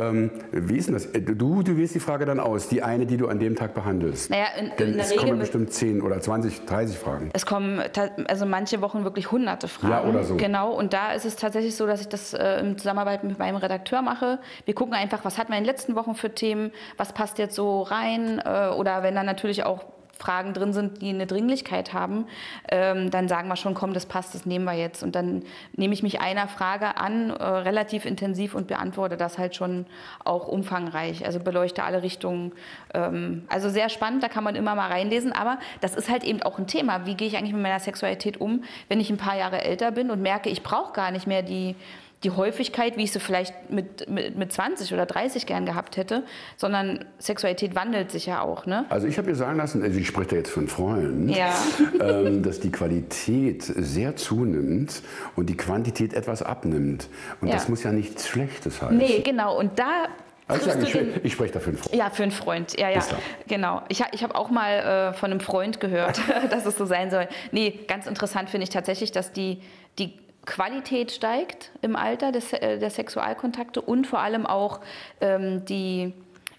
ähm, 0.00 0.30
wie 0.50 0.76
ist 0.76 0.88
denn 0.88 0.94
das? 0.94 1.06
Äh, 1.06 1.20
Du, 1.34 1.62
du 1.62 1.76
wählst 1.76 1.94
die 1.94 2.00
Frage 2.00 2.26
dann 2.26 2.38
aus, 2.38 2.68
die 2.68 2.82
eine, 2.82 3.06
die 3.06 3.16
du 3.16 3.28
an 3.28 3.38
dem 3.38 3.56
Tag 3.56 3.74
behandelst. 3.74 4.30
Naja, 4.30 4.46
in, 4.58 4.70
Denn 4.78 4.88
in 4.88 4.94
der 4.94 5.04
es 5.04 5.10
Regel 5.10 5.24
kommen 5.24 5.38
bestimmt 5.38 5.72
10 5.72 6.02
oder 6.02 6.20
20, 6.20 6.64
30 6.64 6.98
Fragen. 6.98 7.30
Es 7.32 7.46
kommen 7.46 7.80
also 8.28 8.46
manche 8.46 8.80
Wochen 8.82 9.04
wirklich 9.04 9.30
hunderte 9.30 9.68
Fragen. 9.68 9.92
Ja, 9.92 10.04
oder 10.04 10.24
so. 10.24 10.36
Genau, 10.36 10.72
und 10.72 10.92
da 10.92 11.12
ist 11.12 11.24
es 11.24 11.36
tatsächlich 11.36 11.74
so, 11.74 11.86
dass 11.86 12.00
ich 12.00 12.08
das 12.08 12.34
äh, 12.34 12.60
in 12.60 12.78
Zusammenarbeit 12.78 13.24
mit 13.24 13.38
meinem 13.38 13.56
Redakteur 13.56 14.02
mache. 14.02 14.38
Wir 14.64 14.74
gucken 14.74 14.94
einfach, 14.94 15.24
was 15.24 15.38
hatten 15.38 15.52
wir 15.52 15.58
in 15.58 15.64
den 15.64 15.70
letzten 15.70 15.94
Wochen 15.96 16.14
für 16.14 16.34
Themen, 16.34 16.70
was 16.96 17.12
passt 17.12 17.38
jetzt 17.38 17.54
so 17.54 17.82
rein. 17.82 18.40
Äh, 18.44 18.68
oder 18.70 19.02
wenn 19.02 19.14
dann 19.14 19.26
natürlich 19.26 19.64
auch 19.64 19.84
Fragen 20.24 20.54
drin 20.54 20.72
sind, 20.72 21.02
die 21.02 21.10
eine 21.10 21.26
Dringlichkeit 21.26 21.92
haben, 21.92 22.26
ähm, 22.70 23.10
dann 23.10 23.28
sagen 23.28 23.48
wir 23.48 23.56
schon, 23.56 23.74
komm, 23.74 23.92
das 23.92 24.06
passt, 24.06 24.34
das 24.34 24.46
nehmen 24.46 24.64
wir 24.64 24.72
jetzt. 24.72 25.02
Und 25.02 25.14
dann 25.14 25.42
nehme 25.76 25.92
ich 25.92 26.02
mich 26.02 26.20
einer 26.20 26.48
Frage 26.48 26.96
an, 26.96 27.30
äh, 27.30 27.44
relativ 27.44 28.06
intensiv 28.06 28.54
und 28.54 28.66
beantworte 28.66 29.16
das 29.16 29.36
halt 29.36 29.54
schon 29.54 29.84
auch 30.24 30.48
umfangreich. 30.48 31.26
Also 31.26 31.40
beleuchte 31.40 31.84
alle 31.84 32.02
Richtungen. 32.02 32.52
Ähm, 32.94 33.44
also 33.48 33.68
sehr 33.68 33.90
spannend, 33.90 34.22
da 34.22 34.28
kann 34.28 34.44
man 34.44 34.56
immer 34.56 34.74
mal 34.74 34.88
reinlesen. 34.88 35.32
Aber 35.32 35.58
das 35.82 35.94
ist 35.94 36.08
halt 36.08 36.24
eben 36.24 36.42
auch 36.42 36.58
ein 36.58 36.66
Thema. 36.66 37.04
Wie 37.04 37.14
gehe 37.14 37.28
ich 37.28 37.36
eigentlich 37.36 37.52
mit 37.52 37.62
meiner 37.62 37.80
Sexualität 37.80 38.40
um, 38.40 38.64
wenn 38.88 39.00
ich 39.00 39.10
ein 39.10 39.18
paar 39.18 39.36
Jahre 39.36 39.62
älter 39.62 39.90
bin 39.90 40.10
und 40.10 40.22
merke, 40.22 40.48
ich 40.48 40.62
brauche 40.62 40.94
gar 40.94 41.10
nicht 41.10 41.26
mehr 41.26 41.42
die, 41.42 41.76
die 42.24 42.30
Häufigkeit, 42.30 42.96
wie 42.96 43.04
ich 43.04 43.12
sie 43.12 43.20
vielleicht 43.20 43.70
mit, 43.70 44.08
mit, 44.08 44.36
mit 44.36 44.52
20 44.52 44.92
oder 44.94 45.06
30 45.06 45.46
gern 45.46 45.66
gehabt 45.66 45.96
hätte, 45.96 46.24
sondern 46.56 47.04
Sexualität 47.18 47.74
wandelt 47.74 48.10
sich 48.10 48.26
ja 48.26 48.40
auch. 48.40 48.66
Ne? 48.66 48.86
Also 48.88 49.06
ich 49.06 49.18
habe 49.18 49.28
mir 49.28 49.36
sagen 49.36 49.58
lassen, 49.58 49.82
also 49.82 49.98
ich 49.98 50.06
spreche 50.06 50.30
da 50.30 50.36
jetzt 50.36 50.50
von 50.50 50.66
Freunden, 50.68 51.28
Ja. 51.28 51.54
ähm, 52.00 52.42
dass 52.42 52.60
die 52.60 52.72
Qualität 52.72 53.62
sehr 53.62 54.16
zunimmt 54.16 55.02
und 55.36 55.46
die 55.50 55.56
Quantität 55.56 56.14
etwas 56.14 56.42
abnimmt. 56.42 57.08
Und 57.40 57.48
Ja. 57.48 57.54
das 57.54 57.68
muss 57.68 57.82
ja 57.82 57.92
nichts 57.92 58.26
Schlechtes 58.28 58.80
heißen. 58.80 58.96
Nee, 58.96 59.20
genau. 59.20 59.58
Und 59.58 59.78
da 59.78 60.06
Also 60.48 60.70
ich, 60.70 60.82
ich, 60.88 60.92
den- 60.92 61.20
ich 61.22 61.32
spreche 61.34 61.52
da 61.52 61.60
für 61.60 61.68
einen 61.70 61.78
Freund. 61.78 61.94
Ja, 61.94 62.10
für 62.10 62.22
einen 62.22 62.32
Freund. 62.32 62.78
Ja, 62.80 62.88
ja, 62.88 63.00
genau. 63.48 63.82
Ich, 63.88 64.02
ich 64.12 64.22
habe 64.22 64.34
auch 64.34 64.50
mal 64.50 65.10
äh, 65.10 65.12
von 65.14 65.30
einem 65.30 65.40
Freund 65.40 65.78
gehört, 65.80 66.20
dass 66.50 66.64
es 66.66 66.76
so 66.78 66.86
sein 66.86 67.10
soll. 67.10 67.28
Nee, 67.52 67.80
ganz 67.86 68.06
interessant 68.06 68.48
finde 68.50 68.64
ich 68.64 68.70
tatsächlich, 68.70 69.12
dass 69.12 69.32
die, 69.32 69.60
die 69.98 70.14
Qualität 70.46 71.12
steigt 71.12 71.70
im 71.82 71.96
Alter 71.96 72.32
des, 72.32 72.52
äh, 72.52 72.78
der 72.78 72.90
Sexualkontakte 72.90 73.80
und 73.80 74.06
vor 74.06 74.20
allem 74.20 74.46
auch 74.46 74.80
ähm, 75.20 75.64
die, 75.64 76.12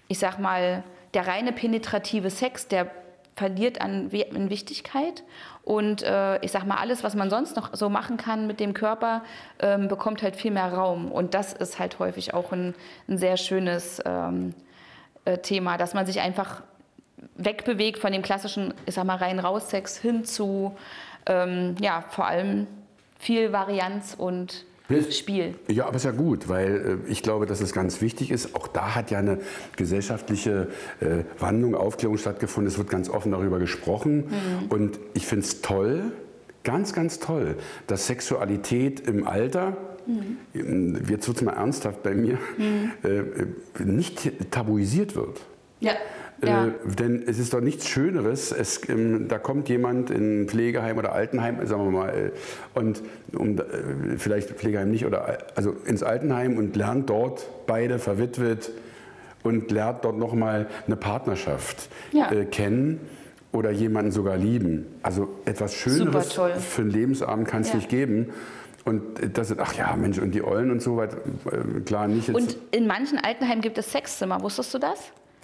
ich 0.08 0.18
sag 0.18 0.38
mal, 0.38 0.82
der 1.14 1.26
reine 1.26 1.52
penetrative 1.52 2.30
Sex, 2.30 2.68
der 2.68 2.90
verliert 3.36 3.80
an, 3.80 4.10
an 4.34 4.50
Wichtigkeit. 4.50 5.22
Und 5.62 6.02
äh, 6.02 6.38
ich 6.44 6.52
sag 6.52 6.64
mal, 6.64 6.76
alles, 6.76 7.04
was 7.04 7.14
man 7.14 7.28
sonst 7.28 7.56
noch 7.56 7.74
so 7.74 7.88
machen 7.88 8.16
kann 8.16 8.46
mit 8.46 8.60
dem 8.60 8.72
Körper, 8.72 9.22
ähm, 9.58 9.88
bekommt 9.88 10.22
halt 10.22 10.36
viel 10.36 10.50
mehr 10.50 10.72
Raum. 10.72 11.12
Und 11.12 11.34
das 11.34 11.52
ist 11.52 11.78
halt 11.78 11.98
häufig 11.98 12.34
auch 12.34 12.52
ein, 12.52 12.74
ein 13.08 13.18
sehr 13.18 13.36
schönes 13.36 14.00
ähm, 14.04 14.54
äh, 15.24 15.38
Thema, 15.38 15.76
dass 15.76 15.92
man 15.92 16.06
sich 16.06 16.20
einfach 16.20 16.62
wegbewegt 17.34 17.98
von 17.98 18.12
dem 18.12 18.22
klassischen, 18.22 18.74
ich 18.86 18.94
sag 18.94 19.04
mal, 19.04 19.16
rein 19.16 19.38
raus 19.38 19.70
Sex 19.70 19.98
hin 19.98 20.24
zu, 20.24 20.76
ähm, 21.26 21.74
ja, 21.80 22.04
vor 22.08 22.26
allem 22.26 22.66
viel 23.18 23.52
Varianz 23.52 24.14
und 24.16 24.64
Spiel. 25.10 25.54
Ja, 25.68 25.86
aber 25.86 25.96
ist 25.96 26.04
ja 26.04 26.12
gut, 26.12 26.48
weil 26.48 27.00
äh, 27.06 27.10
ich 27.10 27.22
glaube, 27.22 27.46
dass 27.46 27.60
es 27.60 27.72
ganz 27.72 28.00
wichtig 28.00 28.30
ist. 28.30 28.54
Auch 28.54 28.68
da 28.68 28.94
hat 28.94 29.10
ja 29.10 29.18
eine 29.18 29.38
gesellschaftliche 29.74 30.68
äh, 31.00 31.24
Wandlung, 31.40 31.74
Aufklärung 31.74 32.18
stattgefunden. 32.18 32.70
Es 32.70 32.78
wird 32.78 32.88
ganz 32.88 33.08
offen 33.08 33.32
darüber 33.32 33.58
gesprochen. 33.58 34.26
Mhm. 34.28 34.66
Und 34.68 34.98
ich 35.14 35.26
finde 35.26 35.44
es 35.44 35.60
toll, 35.60 36.12
ganz, 36.62 36.92
ganz 36.92 37.18
toll, 37.18 37.56
dass 37.88 38.06
Sexualität 38.06 39.00
im 39.00 39.26
Alter, 39.26 39.76
mhm. 40.06 41.00
jetzt 41.08 41.26
wird 41.26 41.36
es 41.36 41.42
mal 41.42 41.54
ernsthaft 41.54 42.04
bei 42.04 42.14
mir, 42.14 42.38
mhm. 42.56 42.92
äh, 43.02 43.82
nicht 43.82 44.50
tabuisiert 44.52 45.16
wird. 45.16 45.40
Ja. 45.80 45.92
Ja. 46.44 46.66
Äh, 46.66 46.70
denn 46.98 47.22
es 47.26 47.38
ist 47.38 47.54
doch 47.54 47.60
nichts 47.60 47.88
Schöneres. 47.88 48.52
Es, 48.52 48.80
ähm, 48.88 49.28
da 49.28 49.38
kommt 49.38 49.68
jemand 49.68 50.10
in 50.10 50.42
ein 50.42 50.48
Pflegeheim 50.48 50.98
oder 50.98 51.12
Altenheim, 51.12 51.66
sagen 51.66 51.84
wir 51.84 51.90
mal, 51.90 52.08
äh, 52.10 52.30
und 52.78 53.02
um, 53.34 53.58
äh, 53.58 53.62
vielleicht 54.18 54.50
Pflegeheim 54.50 54.90
nicht, 54.90 55.06
oder 55.06 55.38
also 55.54 55.74
ins 55.86 56.02
Altenheim 56.02 56.58
und 56.58 56.76
lernt 56.76 57.08
dort 57.08 57.46
beide 57.66 57.98
verwitwet 57.98 58.70
und 59.42 59.70
lernt 59.70 60.04
dort 60.04 60.18
nochmal 60.18 60.66
eine 60.86 60.96
Partnerschaft 60.96 61.88
Ja. 62.12 62.30
äh, 62.30 62.44
kennen 62.44 63.00
oder 63.52 63.70
jemanden 63.70 64.10
sogar 64.12 64.36
lieben. 64.36 64.86
Also 65.02 65.28
etwas 65.46 65.72
Schöneres 65.74 66.32
für 66.32 66.82
einen 66.82 66.90
Lebensabend 66.90 67.48
kann 67.48 67.62
es 67.62 67.68
Ja. 67.70 67.76
nicht 67.76 67.88
geben. 67.88 68.30
Und 68.84 69.02
das 69.36 69.50
ist, 69.50 69.58
ach 69.58 69.72
ja, 69.74 69.96
Mensch, 69.96 70.18
und 70.18 70.32
die 70.32 70.44
Eulen 70.44 70.70
und 70.70 70.80
so 70.80 70.96
weit, 70.96 71.14
äh, 71.14 71.80
klar 71.80 72.06
nicht 72.06 72.28
jetzt. 72.28 72.36
Und 72.36 72.56
in 72.70 72.86
manchen 72.86 73.18
Altenheimen 73.18 73.60
gibt 73.62 73.78
es 73.78 73.90
Sexzimmer. 73.90 74.40
Wusstest 74.42 74.74
du 74.74 74.78
das? 74.78 74.98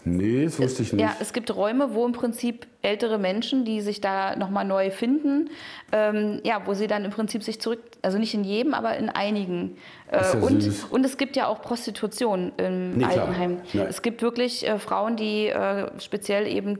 Nee, 0.05 0.45
das 0.45 0.59
wusste 0.59 0.83
ich 0.83 0.93
nicht. 0.93 1.03
Ja, 1.03 1.15
es 1.21 1.33
gibt 1.33 1.55
Räume, 1.55 1.95
wo 1.95 2.05
im 2.07 2.12
Prinzip 2.12 2.67
ältere 2.83 3.19
Menschen, 3.19 3.65
die 3.65 3.81
sich 3.81 4.01
da 4.01 4.37
nochmal 4.37 4.65
neu 4.65 4.91
finden, 4.91 5.51
ähm, 5.93 6.41
ja, 6.45 6.62
wo 6.67 6.75
sie 6.75 6.87
dann 6.87 7.05
im 7.05 7.11
Prinzip 7.11 7.43
sich 7.43 7.61
zurück, 7.61 7.81
also 8.03 8.19
nicht 8.19 8.35
in 8.35 8.45
jedem, 8.45 8.75
aber 8.75 8.97
in 8.97 9.09
einigen. 9.09 9.77
Äh, 10.11 10.23
ja 10.23 10.33
und, 10.41 10.61
süß. 10.62 10.85
und 10.85 11.05
es 11.05 11.17
gibt 11.17 11.37
ja 11.37 11.47
auch 11.47 11.62
Prostitution 11.62 12.53
im 12.57 12.97
Nee. 12.97 13.05
Altenheim. 13.05 13.61
Ja. 13.73 13.85
Es 13.85 14.03
gibt 14.03 14.23
wirklich 14.23 14.69
äh, 14.69 14.79
Frauen, 14.79 15.17
die 15.17 15.49
äh, 15.49 15.88
speziell 15.99 16.47
eben 16.47 16.79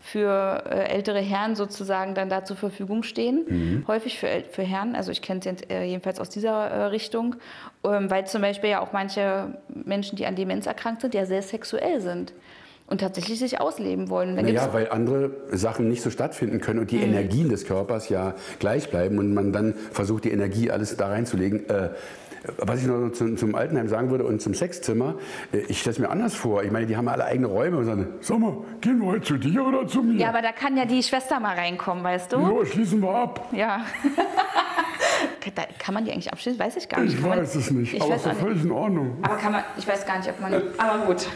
für 0.00 0.62
äh, 0.70 0.92
ältere 0.94 1.18
Herren 1.18 1.56
sozusagen 1.56 2.14
dann 2.14 2.28
da 2.28 2.44
zur 2.44 2.56
Verfügung 2.56 3.02
stehen. 3.02 3.44
Mhm. 3.48 3.84
Häufig 3.88 4.18
für, 4.18 4.44
für 4.50 4.62
Herren, 4.62 4.94
also 4.94 5.10
ich 5.10 5.22
kenne 5.22 5.40
es 5.40 5.44
jetzt, 5.46 5.70
äh, 5.70 5.82
jedenfalls 5.84 6.20
aus 6.20 6.30
dieser 6.30 6.68
äh, 6.68 6.84
Richtung, 6.84 7.34
ähm, 7.84 8.08
weil 8.08 8.26
zum 8.26 8.42
Beispiel 8.42 8.70
ja 8.70 8.80
auch 8.80 8.92
manche 8.92 9.58
Menschen, 9.68 10.16
die 10.16 10.26
an 10.26 10.36
Demenz 10.36 10.66
erkrankt 10.66 11.02
sind, 11.02 11.14
ja 11.14 11.26
sehr 11.26 11.42
sexuell 11.42 12.00
sind 12.00 12.32
und 12.88 13.00
tatsächlich 13.00 13.38
sich 13.38 13.60
ausleben 13.60 14.08
wollen. 14.08 14.36
Dann 14.36 14.44
Naja, 14.46 14.68
weil 14.72 14.90
andere 14.90 15.30
Sachen 15.52 15.88
nicht 15.88 16.02
so 16.02 16.10
stattfinden 16.10 16.60
können 16.60 16.80
und 16.80 16.90
die 16.90 17.00
Energien 17.00 17.48
des 17.48 17.64
Körpers 17.66 18.08
ja 18.08 18.34
gleich 18.58 18.90
bleiben 18.90 19.18
und 19.18 19.34
man 19.34 19.52
dann 19.52 19.74
versucht, 19.92 20.24
die 20.24 20.30
Energie 20.32 20.70
alles 20.70 20.96
da 20.96 21.08
reinzulegen. 21.08 21.68
Äh, 21.68 21.90
was 22.56 22.80
ich 22.80 22.86
noch 22.86 23.10
zum, 23.10 23.36
zum 23.36 23.54
Altenheim 23.56 23.88
sagen 23.88 24.10
würde 24.10 24.24
und 24.24 24.40
zum 24.40 24.54
Sexzimmer, 24.54 25.16
äh, 25.52 25.58
ich 25.68 25.80
stelle 25.80 25.92
es 25.94 25.98
mir 25.98 26.08
anders 26.08 26.34
vor. 26.34 26.62
Ich 26.62 26.70
meine, 26.70 26.86
die 26.86 26.96
haben 26.96 27.08
alle 27.08 27.24
eigene 27.24 27.48
Räume 27.48 27.78
und 27.78 27.84
sagen, 27.84 28.06
sag 28.20 28.38
mal, 28.38 28.56
gehen 28.80 29.00
wir 29.00 29.08
heute 29.08 29.24
zu 29.24 29.36
dir 29.38 29.64
oder 29.66 29.86
zu 29.86 30.02
mir? 30.02 30.18
Ja, 30.20 30.28
aber 30.28 30.40
da 30.40 30.52
kann 30.52 30.76
ja 30.76 30.84
die 30.84 31.02
Schwester 31.02 31.40
mal 31.40 31.56
reinkommen, 31.56 32.04
weißt 32.04 32.32
du? 32.32 32.38
Ja, 32.38 32.64
schließen 32.66 33.02
wir 33.02 33.10
ab. 33.14 33.48
Ja. 33.52 33.84
Da- 35.54 35.62
kann 35.78 35.94
man 35.94 36.04
die 36.04 36.12
eigentlich 36.12 36.30
abschließen? 36.30 36.58
Weiß 36.60 36.76
ich 36.76 36.88
gar 36.88 37.00
nicht. 37.00 37.14
Ich 37.14 37.20
Kann 37.20 37.30
man, 37.30 37.38
weiß 37.40 37.54
es 37.54 37.70
nicht, 37.70 37.94
Ich 37.94 38.02
aber 38.02 38.12
weiß 38.14 38.26
ist 38.26 38.38
völlig 38.38 38.62
in 38.62 38.70
Ordnung. 38.70 39.16
Aber 39.22 39.36
kann 39.36 39.52
man, 39.52 39.64
ich 39.78 39.88
weiß 39.88 40.04
gar 40.06 40.18
nicht, 40.18 40.28
ob 40.28 40.40
man. 40.40 40.52
Aber 40.76 41.06
gut. 41.06 41.26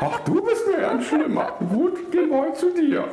Ach, 0.00 0.20
du 0.20 0.42
bist 0.42 0.66
mir 0.66 0.80
ganz 0.80 1.04
schlimmer. 1.06 1.52
Gut, 1.70 2.10
gehen 2.10 2.30
wir 2.30 2.38
heute 2.38 2.54
zu 2.54 2.70
dir. 2.74 3.04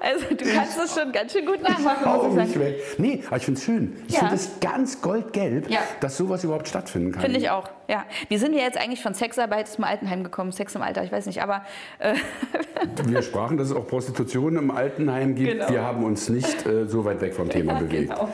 Also 0.00 0.24
du 0.34 0.36
kannst 0.54 0.78
das 0.78 0.98
schon 0.98 1.12
ganz 1.12 1.32
schön 1.32 1.44
gut 1.44 1.60
nachmachen, 1.60 2.06
Hau 2.06 2.28
muss 2.28 2.44
ich 2.46 2.54
sagen. 2.54 2.60
weg. 2.64 2.80
Nee, 2.96 3.22
aber 3.26 3.36
ich 3.36 3.44
finde 3.44 3.58
es 3.58 3.64
schön. 3.66 3.96
Ich 4.08 4.14
Ja. 4.14 4.20
finde 4.20 4.34
es 4.36 4.58
ganz 4.60 5.02
goldgelb, 5.02 5.68
Ja. 5.68 5.80
dass 6.00 6.16
sowas 6.16 6.44
überhaupt 6.44 6.66
stattfinden 6.66 7.12
kann. 7.12 7.20
Finde 7.20 7.38
ich 7.38 7.50
auch, 7.50 7.68
ja. 7.86 8.04
Wie 8.30 8.38
sind 8.38 8.52
wir 8.54 8.62
jetzt 8.62 8.78
eigentlich 8.78 9.02
von 9.02 9.12
Sexarbeit 9.12 9.68
zum 9.68 9.84
Altenheim 9.84 10.24
gekommen? 10.24 10.50
Sex 10.50 10.74
im 10.76 10.80
Alter, 10.80 11.04
ich 11.04 11.12
weiß 11.12 11.26
nicht, 11.26 11.42
aber 11.42 11.62
äh, 11.98 12.14
Wir 13.04 13.20
sprachen, 13.20 13.58
dass 13.58 13.68
es 13.68 13.76
auch 13.76 13.86
Prostitution 13.86 14.56
im 14.56 14.70
Altenheim 14.70 15.34
gibt. 15.34 15.50
Genau. 15.52 15.68
Wir 15.68 15.82
haben 15.82 16.04
uns 16.04 16.30
nicht 16.30 16.64
äh, 16.64 16.86
so 16.88 17.04
weit 17.04 17.20
weg 17.20 17.34
vom 17.34 17.50
Thema 17.50 17.74
bewegt. 17.80 18.10
genau. 18.12 18.30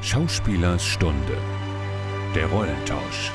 Schauspielers 0.00 0.82
Stunde. 0.82 1.36
Der 2.34 2.46
Rollentausch. 2.46 3.30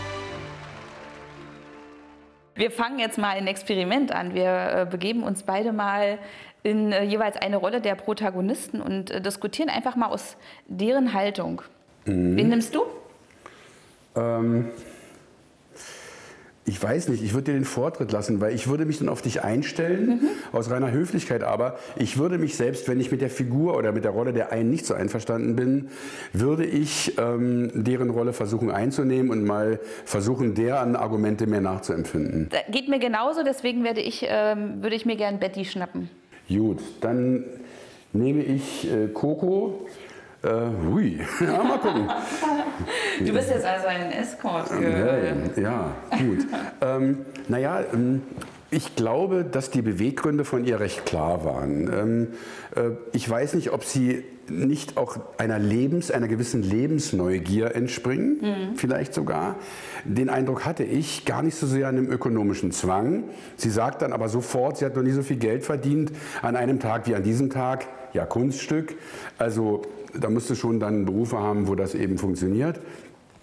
Wir 2.57 2.71
fangen 2.71 2.97
jetzt 2.99 3.17
mal 3.17 3.37
ein 3.37 3.47
Experiment 3.47 4.11
an. 4.11 4.33
Wir 4.33 4.49
äh, 4.49 4.87
begeben 4.89 5.23
uns 5.23 5.43
beide 5.43 5.71
mal 5.71 6.17
in 6.63 6.91
äh, 6.91 7.03
jeweils 7.03 7.37
eine 7.37 7.57
Rolle 7.57 7.81
der 7.81 7.95
Protagonisten 7.95 8.81
und 8.81 9.11
äh, 9.11 9.21
diskutieren 9.21 9.69
einfach 9.69 9.95
mal 9.95 10.07
aus 10.07 10.37
deren 10.67 11.13
Haltung. 11.13 11.61
Wen 12.05 12.49
nimmst 12.49 12.73
du? 12.73 12.83
Ähm, 14.15 14.71
ich 16.67 16.83
weiß 16.83 17.07
nicht, 17.07 17.23
ich 17.23 17.33
würde 17.33 17.45
dir 17.45 17.53
den 17.53 17.63
Vortritt 17.63 18.11
lassen, 18.11 18.41
weil 18.41 18.53
ich 18.53 18.67
würde 18.67 18.85
mich 18.85 18.99
dann 18.99 19.07
auf 19.07 19.21
dich 19.21 19.41
einstellen, 19.41 20.19
aus 20.51 20.69
reiner 20.69 20.91
Höflichkeit 20.91 21.41
aber. 21.41 21.79
Ich 21.95 22.17
würde 22.17 22.37
mich 22.37 22.57
selbst, 22.57 22.89
wenn 22.89 22.99
ich 22.99 23.09
mit 23.09 23.21
der 23.21 23.29
Figur 23.29 23.77
oder 23.77 23.93
mit 23.93 24.03
der 24.03 24.11
Rolle 24.11 24.33
der 24.33 24.51
einen 24.51 24.69
nicht 24.69 24.85
so 24.85 24.93
einverstanden 24.93 25.55
bin, 25.55 25.87
würde 26.33 26.65
ich 26.65 27.17
ähm, 27.17 27.71
deren 27.73 28.09
Rolle 28.09 28.33
versuchen 28.33 28.69
einzunehmen 28.69 29.31
und 29.31 29.45
mal 29.45 29.79
versuchen, 30.03 30.55
deren 30.55 30.97
Argumente 30.97 31.47
mehr 31.47 31.61
nachzuempfinden. 31.61 32.49
Da 32.49 32.57
geht 32.69 32.89
mir 32.89 32.99
genauso, 32.99 33.43
deswegen 33.43 33.85
werde 33.85 34.01
ich, 34.01 34.25
ähm, 34.27 34.83
würde 34.83 34.97
ich 34.97 35.05
mir 35.05 35.15
gern 35.15 35.39
Betty 35.39 35.63
schnappen. 35.63 36.09
Gut, 36.49 36.79
dann 36.99 37.45
nehme 38.11 38.43
ich 38.43 38.91
äh, 38.91 39.07
Coco. 39.07 39.87
Äh, 40.47 40.69
hui, 40.89 41.19
ja, 41.41 41.63
mal 41.63 41.79
gucken. 41.79 42.09
Du 43.19 43.33
bist 43.33 43.49
jetzt 43.49 43.65
also 43.65 43.87
ein 43.87 44.11
Escort. 44.11 44.69
Ja, 44.81 45.61
ja, 45.61 45.95
gut. 46.11 46.47
ähm, 46.81 47.25
naja, 47.49 47.83
ähm, 47.93 48.21
ich 48.71 48.95
glaube, 48.95 49.43
dass 49.43 49.71
die 49.71 49.81
Beweggründe 49.81 50.45
von 50.45 50.63
ihr 50.63 50.79
recht 50.79 51.05
klar 51.05 51.43
waren. 51.43 51.91
Ähm, 51.93 52.27
äh, 52.75 52.95
ich 53.11 53.29
weiß 53.29 53.55
nicht, 53.55 53.71
ob 53.71 53.83
sie 53.83 54.23
nicht 54.49 54.95
auch 54.95 55.17
einer 55.37 55.59
Lebens, 55.59 56.09
einer 56.09 56.29
gewissen 56.29 56.63
Lebensneugier 56.63 57.75
entspringen, 57.75 58.75
vielleicht 58.75 59.13
sogar. 59.13 59.57
Den 60.05 60.29
Eindruck 60.29 60.63
hatte 60.63 60.85
ich, 60.85 61.25
gar 61.25 61.43
nicht 61.43 61.55
so 61.55 61.67
sehr 61.67 61.89
an 61.89 61.97
einem 61.97 62.09
ökonomischen 62.09 62.71
Zwang. 62.71 63.25
Sie 63.57 63.69
sagt 63.69 64.01
dann 64.01 64.13
aber 64.13 64.29
sofort, 64.29 64.77
sie 64.77 64.85
hat 64.85 64.95
noch 64.95 65.03
nie 65.03 65.11
so 65.11 65.21
viel 65.21 65.35
Geld 65.35 65.65
verdient 65.65 66.13
an 66.41 66.55
einem 66.55 66.79
Tag 66.79 67.07
wie 67.07 67.15
an 67.15 67.23
diesem 67.23 67.49
Tag. 67.49 67.87
Ja, 68.13 68.25
Kunststück. 68.25 68.95
Also 69.37 69.81
da 70.19 70.29
musst 70.29 70.49
du 70.49 70.55
schon 70.55 70.79
dann 70.79 71.05
Berufe 71.05 71.37
haben, 71.39 71.67
wo 71.67 71.75
das 71.75 71.95
eben 71.95 72.17
funktioniert. 72.17 72.79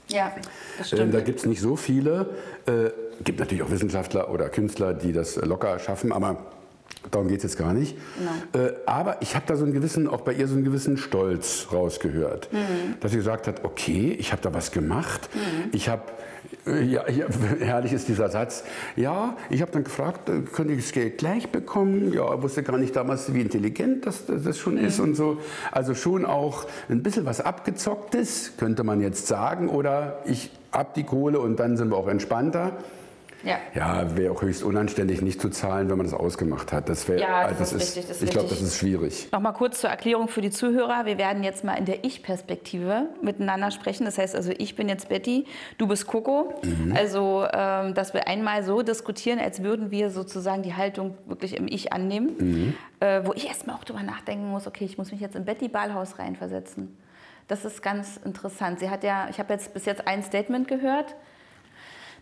Ja, 0.09 0.33
das 0.79 0.93
Ähm, 0.93 0.99
stimmt. 0.99 1.15
da 1.15 1.21
gibt 1.21 1.39
es 1.41 1.47
nicht 1.47 1.61
so 1.61 1.77
viele. 1.77 2.31
Äh, 2.67 2.91
gibt 3.23 3.39
natürlich 3.41 3.63
auch 3.63 3.71
Wissenschaftler 3.71 4.31
oder 4.31 4.49
Künstler, 4.49 4.93
die 4.95 5.13
das 5.13 5.37
locker 5.37 5.79
schaffen, 5.79 6.13
aber 6.13 6.37
darum 7.11 7.29
geht 7.29 7.39
es 7.39 7.45
jetzt 7.45 7.57
gar 7.59 7.73
nicht. 7.73 7.97
Genau. 8.53 8.65
Äh, 8.67 8.73
aber 8.87 9.23
ich 9.23 9.35
habe 9.35 9.45
da 9.47 9.57
so 9.57 9.65
einen 9.65 9.73
gewissen, 9.73 10.07
auch 10.09 10.21
bei 10.23 10.33
ihr 10.35 10.47
so 10.47 10.55
einen 10.55 10.65
gewissen 10.65 10.97
Stolz 10.99 11.69
rausgehört, 11.73 12.53
Mhm. 12.53 12.95
dass 13.01 13.13
sie 13.13 13.17
gesagt 13.19 13.47
hat, 13.47 13.65
okay, 13.65 14.15
ich 14.19 14.33
habe 14.33 14.43
da 14.43 14.53
was 14.53 14.73
gemacht. 14.73 15.29
Ich 15.73 15.89
habe, 15.89 16.03
äh, 16.03 16.13
ja, 16.67 17.09
ja, 17.09 17.27
herrlich 17.61 17.93
ist 17.93 18.09
dieser 18.09 18.29
Satz, 18.29 18.65
ja, 18.97 19.37
ich 19.51 19.61
habe 19.61 19.73
dann 19.73 19.85
gefragt, 19.85 20.29
äh, 20.29 20.41
könnte 20.41 20.73
ich 20.73 20.83
das 20.83 20.93
Geld 20.93 21.19
gleich 21.19 21.51
bekommen? 21.51 22.13
Ja, 22.13 22.43
wusste 22.43 22.63
gar 22.63 22.79
nicht 22.79 22.97
damals, 22.97 23.33
wie 23.35 23.41
intelligent 23.41 24.07
das, 24.07 24.25
das 24.27 24.59
schon 24.59 24.79
ist 24.79 25.01
und 25.01 25.15
so. 25.15 25.39
Also 25.73 25.95
schon 25.95 26.25
auch 26.25 26.67
ein 26.89 27.03
bisschen 27.03 27.27
was 27.27 27.41
abgezocktes, 27.41 28.53
könnte 28.57 28.85
man 28.85 29.01
jetzt 29.01 29.27
sagen, 29.27 29.69
oder 29.69 30.23
ich 30.25 30.51
ab 30.71 30.95
die 30.95 31.05
Kohle 31.05 31.39
und 31.41 31.61
dann 31.61 31.77
sind 31.77 31.91
wir 31.91 31.97
auch 31.97 32.09
entspannter. 32.09 32.73
Ja. 33.45 33.59
Ja, 33.75 34.17
wäre 34.17 34.33
auch 34.33 34.43
höchst 34.43 34.63
unanständig, 34.63 35.23
nicht 35.23 35.41
zu 35.41 35.51
zahlen, 35.51 35.91
wenn 35.91 35.97
man 35.97 36.07
das 36.07 36.15
ausgemacht 36.15 36.73
hat. 36.73 36.89
Das 36.89 37.09
wäre, 37.09 37.21
Ja, 37.21 37.39
also 37.43 37.59
das 37.59 37.73
ist 37.73 37.97
richtig, 37.97 38.07
das 38.09 38.23
ich 38.23 38.31
glaube, 38.31 38.49
das 38.49 38.61
ist 38.61 38.77
schwierig. 38.79 39.29
Nochmal 39.33 39.53
kurz 39.53 39.81
zur 39.81 39.91
Erklärung 39.91 40.29
für 40.29 40.41
die 40.41 40.51
Zuhörer. 40.51 41.05
Wir 41.05 41.19
werden 41.19 41.43
jetzt 41.45 41.65
mal 41.65 41.75
in 41.75 41.85
der 41.85 42.05
Ich-Perspektive 42.05 43.09
miteinander 43.23 43.71
sprechen. 43.71 44.05
Das 44.05 44.19
heißt 44.19 44.35
also, 44.35 44.53
ich 44.57 44.77
bin 44.77 44.89
jetzt 44.89 45.09
Betty, 45.09 45.47
du 45.79 45.87
bist 45.87 46.07
Coco. 46.07 46.55
Also, 46.95 47.47
ähm, 47.53 47.95
dass 47.95 48.15
wir 48.15 48.29
einmal 48.29 48.65
so 48.65 48.83
diskutieren, 48.83 49.39
als 49.39 49.63
würden 49.63 49.91
wir 49.91 50.11
sozusagen 50.11 50.63
die 50.63 50.75
Haltung 50.75 51.17
wirklich 51.27 51.57
im 51.57 51.69
Ich 51.69 51.93
annehmen. 51.93 52.75
Äh, 53.01 53.23
wo 53.25 53.33
ich 53.35 53.47
erstmal 53.49 53.77
auch 53.77 53.85
drüber 53.85 54.03
nachdenken 54.03 54.49
muss, 54.49 54.67
okay, 54.67 54.85
ich 54.85 54.97
muss 54.97 55.13
mich 55.13 55.21
jetzt 55.21 55.37
in 55.37 55.45
Betty 55.45 55.69
Ballhaus 55.69 56.19
reinversetzen. 56.19 56.97
Das 57.49 57.65
ist 57.67 57.83
ganz 57.83 58.19
interessant. 58.25 58.81
Sie 58.81 58.89
hat 58.89 59.05
ja, 59.05 59.29
ich 59.31 59.39
habe 59.39 59.53
jetzt 59.53 59.75
bis 59.75 59.85
jetzt 59.85 60.07
ein 60.07 60.23
Statement 60.23 60.67
gehört, 60.69 61.15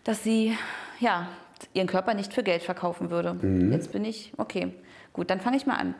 dass 0.03 0.23
sie 0.23 0.57
ja, 0.99 1.27
ihren 1.73 1.87
Körper 1.87 2.13
nicht 2.13 2.33
für 2.33 2.43
Geld 2.43 2.63
verkaufen 2.63 3.09
würde. 3.09 3.37
Jetzt 3.71 3.91
bin 3.91 4.05
ich, 4.05 4.33
okay, 4.37 4.73
gut, 5.13 5.29
dann 5.29 5.39
fange 5.39 5.57
ich 5.57 5.65
mal 5.65 5.75
an. 5.77 5.95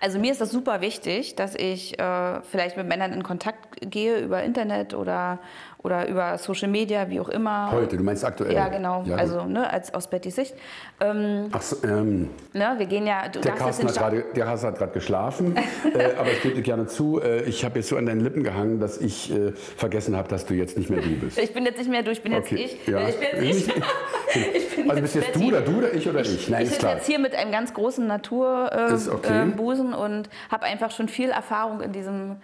Also 0.00 0.18
mir 0.18 0.30
ist 0.32 0.40
das 0.40 0.50
super 0.50 0.80
wichtig, 0.80 1.36
dass 1.36 1.54
ich 1.54 1.98
äh, 1.98 2.42
vielleicht 2.42 2.76
mit 2.76 2.86
Männern 2.86 3.12
in 3.12 3.22
Kontakt 3.22 3.90
gehe 3.90 4.18
über 4.18 4.42
Internet 4.42 4.94
oder, 4.94 5.38
oder 5.82 6.08
über 6.08 6.36
Social 6.38 6.68
Media, 6.68 7.08
wie 7.08 7.20
auch 7.20 7.28
immer. 7.28 7.70
Heute, 7.72 7.96
du 7.96 8.02
meinst 8.02 8.24
aktuell? 8.24 8.52
Ja, 8.52 8.68
genau. 8.68 9.02
Ja, 9.06 9.16
also 9.16 9.44
ne, 9.44 9.70
als, 9.70 9.92
aus 9.94 10.08
Bettys 10.08 10.36
Sicht. 10.36 10.54
Ähm, 11.00 11.48
Ach 11.52 11.62
so, 11.62 11.76
ähm, 11.86 12.28
ne, 12.52 12.74
wir 12.76 12.86
gehen 12.86 13.06
ja. 13.06 13.28
Du 13.28 13.40
der 13.40 13.52
Carsten 13.52 13.86
jetzt 13.86 13.98
hat 13.98 14.12
den 14.12 14.20
gerade, 14.20 14.34
der 14.34 14.44
Carsten 14.44 14.66
hat 14.68 14.78
gerade 14.78 14.92
geschlafen, 14.92 15.56
äh, 15.94 16.14
aber 16.18 16.30
ich 16.30 16.42
gebe 16.42 16.54
dir 16.56 16.62
gerne 16.62 16.86
zu, 16.86 17.20
äh, 17.22 17.42
ich 17.44 17.64
habe 17.64 17.78
jetzt 17.78 17.88
so 17.88 17.96
an 17.96 18.06
deinen 18.06 18.20
Lippen 18.20 18.44
gehangen, 18.44 18.78
dass 18.80 18.98
ich 18.98 19.32
äh, 19.32 19.52
vergessen 19.52 20.16
habe, 20.16 20.28
dass 20.28 20.44
du 20.44 20.54
jetzt 20.54 20.76
nicht 20.76 20.90
mehr 20.90 21.00
du 21.00 21.08
bist. 21.16 21.38
Ich 21.50 21.54
bin 21.54 21.64
jetzt 21.64 21.78
nicht 21.78 21.90
mehr 21.90 22.02
du, 22.02 22.10
ich 22.10 22.22
bin 22.22 22.32
jetzt 22.32 22.52
Okay, 22.52 22.56
ich. 22.64 22.86
ja. 22.86 23.08
Ich 23.08 23.16
bin 23.16 23.44
jetzt 23.44 23.68
ich. 23.68 23.68
ich 24.54 24.76
bin 24.76 24.90
Also 24.90 25.02
bist 25.02 25.14
jetzt 25.14 25.34
du 25.34 25.40
Betty. 25.40 25.48
oder 25.52 25.60
du 25.62 25.78
oder 25.78 25.94
ich 25.94 26.08
oder 26.08 26.20
ich? 26.20 26.48
Nein, 26.48 26.64
ich 26.64 26.70
sitze 26.70 26.86
jetzt 26.88 27.06
hier 27.06 27.18
mit 27.18 27.34
einem 27.34 27.50
ganz 27.50 27.72
großen 27.72 28.06
Naturbusen 28.06 28.94
Ist 28.94 29.08
okay. 29.08 29.48
äh, 29.48 29.94
und 29.96 30.28
habe 30.50 30.64
einfach 30.64 30.90
schon 30.90 31.08
viel 31.08 31.30
Erfahrung 31.30 31.80
in 31.80 31.92
diesem 31.92 32.36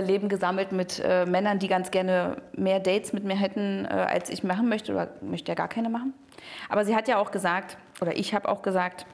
Leben 0.00 0.28
gesammelt 0.28 0.72
mit 0.72 1.02
äh, 1.04 1.26
Männern, 1.26 1.58
die 1.58 1.68
ganz 1.68 1.90
gerne 1.90 2.36
mehr 2.56 2.80
Dates 2.80 3.12
mit 3.12 3.24
mir 3.24 3.36
hätten, 3.36 3.84
äh, 3.84 3.88
als 3.88 4.30
ich 4.30 4.42
machen 4.42 4.68
möchte 4.68 4.92
oder 4.92 5.08
möchte 5.20 5.50
ja 5.50 5.54
gar 5.54 5.68
keine 5.68 5.88
machen. 5.88 6.14
Aber 6.68 6.84
sie 6.84 6.94
hat 6.96 7.08
ja 7.08 7.18
auch 7.18 7.30
gesagt, 7.30 7.76
oder 8.00 8.16
ich 8.16 8.34
habe 8.34 8.48
auch 8.48 8.62
gesagt, 8.62 9.06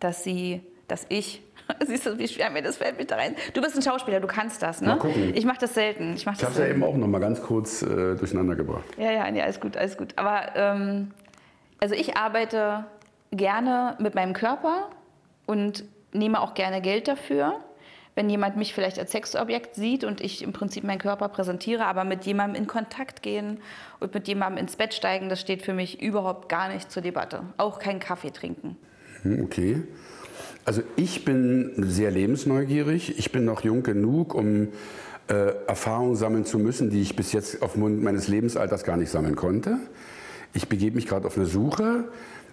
dass 0.00 0.22
sie, 0.22 0.62
dass 0.86 1.06
ich, 1.08 1.42
siehst 1.86 2.06
du, 2.06 2.18
wie 2.18 2.28
schwer 2.28 2.50
mir 2.50 2.62
das 2.62 2.78
fällt 2.78 2.98
mit 2.98 3.10
da 3.10 3.16
rein. 3.16 3.34
Du 3.54 3.60
bist 3.60 3.76
ein 3.76 3.82
Schauspieler, 3.82 4.20
du 4.20 4.26
kannst 4.26 4.62
das, 4.62 4.80
ne? 4.80 4.98
Ich 5.34 5.44
mache 5.44 5.58
das 5.60 5.74
selten. 5.74 6.14
Ich, 6.14 6.24
mach 6.24 6.34
Ich 6.34 6.42
habe 6.42 6.52
es 6.52 6.58
ja 6.58 6.66
eben 6.66 6.82
auch 6.82 6.96
noch 6.96 7.08
mal 7.08 7.18
ganz 7.18 7.42
kurz 7.42 7.82
äh, 7.82 8.14
durcheinander 8.14 8.54
gebracht. 8.54 8.84
Ja, 8.96 9.10
ja, 9.10 9.30
nee, 9.30 9.42
alles 9.42 9.60
gut, 9.60 9.76
alles 9.76 9.96
gut. 9.96 10.14
Aber 10.16 10.54
ähm, 10.54 11.10
also 11.80 11.94
ich 11.94 12.16
arbeite 12.16 12.84
gerne 13.30 13.96
mit 13.98 14.14
meinem 14.14 14.32
Körper 14.32 14.88
und 15.46 15.84
nehme 16.12 16.40
auch 16.40 16.54
gerne 16.54 16.80
Geld 16.80 17.08
dafür. 17.08 17.56
Wenn 18.18 18.28
jemand 18.28 18.56
mich 18.56 18.74
vielleicht 18.74 18.98
als 18.98 19.12
Sexobjekt 19.12 19.76
sieht 19.76 20.02
und 20.02 20.20
ich 20.20 20.42
im 20.42 20.52
Prinzip 20.52 20.82
meinen 20.82 20.98
Körper 20.98 21.28
präsentiere, 21.28 21.86
aber 21.86 22.02
mit 22.02 22.24
jemandem 22.24 22.60
in 22.60 22.66
Kontakt 22.66 23.22
gehen 23.22 23.58
und 24.00 24.12
mit 24.12 24.26
jemandem 24.26 24.58
ins 24.64 24.74
Bett 24.74 24.92
steigen, 24.92 25.28
das 25.28 25.40
steht 25.40 25.62
für 25.62 25.72
mich 25.72 26.02
überhaupt 26.02 26.48
gar 26.48 26.68
nicht 26.68 26.90
zur 26.90 27.00
Debatte. 27.00 27.44
Auch 27.58 27.78
kein 27.78 28.00
Kaffee 28.00 28.32
trinken. 28.32 28.76
Hm, 29.22 29.44
Okay. 29.44 29.84
Also 30.64 30.82
ich 30.96 31.24
bin 31.24 31.74
sehr 31.78 32.10
lebensneugierig. 32.10 33.16
Ich 33.20 33.30
bin 33.30 33.44
noch 33.44 33.62
jung 33.62 33.84
genug, 33.84 34.34
um 34.34 34.66
äh, 35.28 35.52
Erfahrungen 35.68 36.16
sammeln 36.16 36.44
zu 36.44 36.58
müssen, 36.58 36.90
die 36.90 37.00
ich 37.00 37.14
bis 37.14 37.32
jetzt 37.32 37.62
aufgrund 37.62 38.02
meines 38.02 38.26
Lebensalters 38.26 38.82
gar 38.82 38.96
nicht 38.96 39.10
sammeln 39.10 39.36
konnte. 39.36 39.78
Ich 40.54 40.68
begebe 40.68 40.96
mich 40.96 41.06
gerade 41.06 41.24
auf 41.24 41.36
eine 41.36 41.46
Suche. 41.46 42.08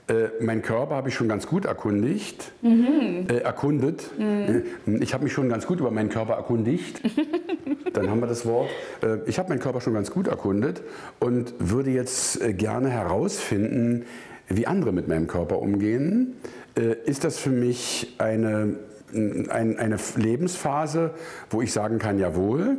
Äh, 0.08 0.44
mein 0.44 0.62
Körper 0.62 0.96
habe 0.96 1.10
ich 1.10 1.16
schon 1.16 1.28
ganz 1.28 1.48
gut 1.48 1.66
erkundigt, 1.66 2.52
äh, 2.64 3.38
erkundet. 3.40 4.12
Äh, 4.20 4.62
Ich 5.02 5.14
habe 5.16 5.24
mich 5.24 5.34
schon 5.34 5.50
ganz 5.50 5.66
gut 5.66 5.80
über 5.80 5.90
meinen 5.90 6.10
Körper 6.10 6.34
erkundigt. 6.34 7.02
Dann 7.94 8.10
haben 8.10 8.20
wir 8.20 8.28
das 8.28 8.46
Wort. 8.46 8.70
Äh, 9.02 9.18
Ich 9.26 9.40
habe 9.40 9.50
meinen 9.50 9.60
Körper 9.60 9.82
schon 9.82 9.94
ganz 9.96 10.12
gut 10.12 10.28
erkundet 10.28 10.84
und 11.20 11.56
würde 11.58 11.90
jetzt 11.90 12.40
äh, 12.42 12.54
gerne 12.54 12.90
herausfinden, 12.90 14.06
wie 14.48 14.68
andere 14.68 14.92
mit 14.92 15.08
meinem 15.08 15.26
Körper 15.26 15.60
umgehen. 15.60 16.36
Äh, 16.78 16.96
Ist 17.06 17.24
das 17.24 17.40
für 17.40 17.50
mich 17.50 18.14
eine, 18.20 18.76
ein, 19.12 19.78
eine 19.80 19.98
Lebensphase, 20.18 21.12
wo 21.50 21.64
ich 21.64 21.74
sagen 21.74 21.98
kann, 21.98 22.20
jawohl, 22.20 22.78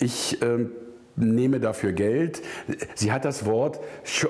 ich 0.00 0.42
ähm, 0.42 0.70
nehme 1.20 1.60
dafür 1.60 1.92
Geld. 1.92 2.42
Sie 2.94 3.12
hat 3.12 3.24
das 3.24 3.46
Wort, 3.46 3.80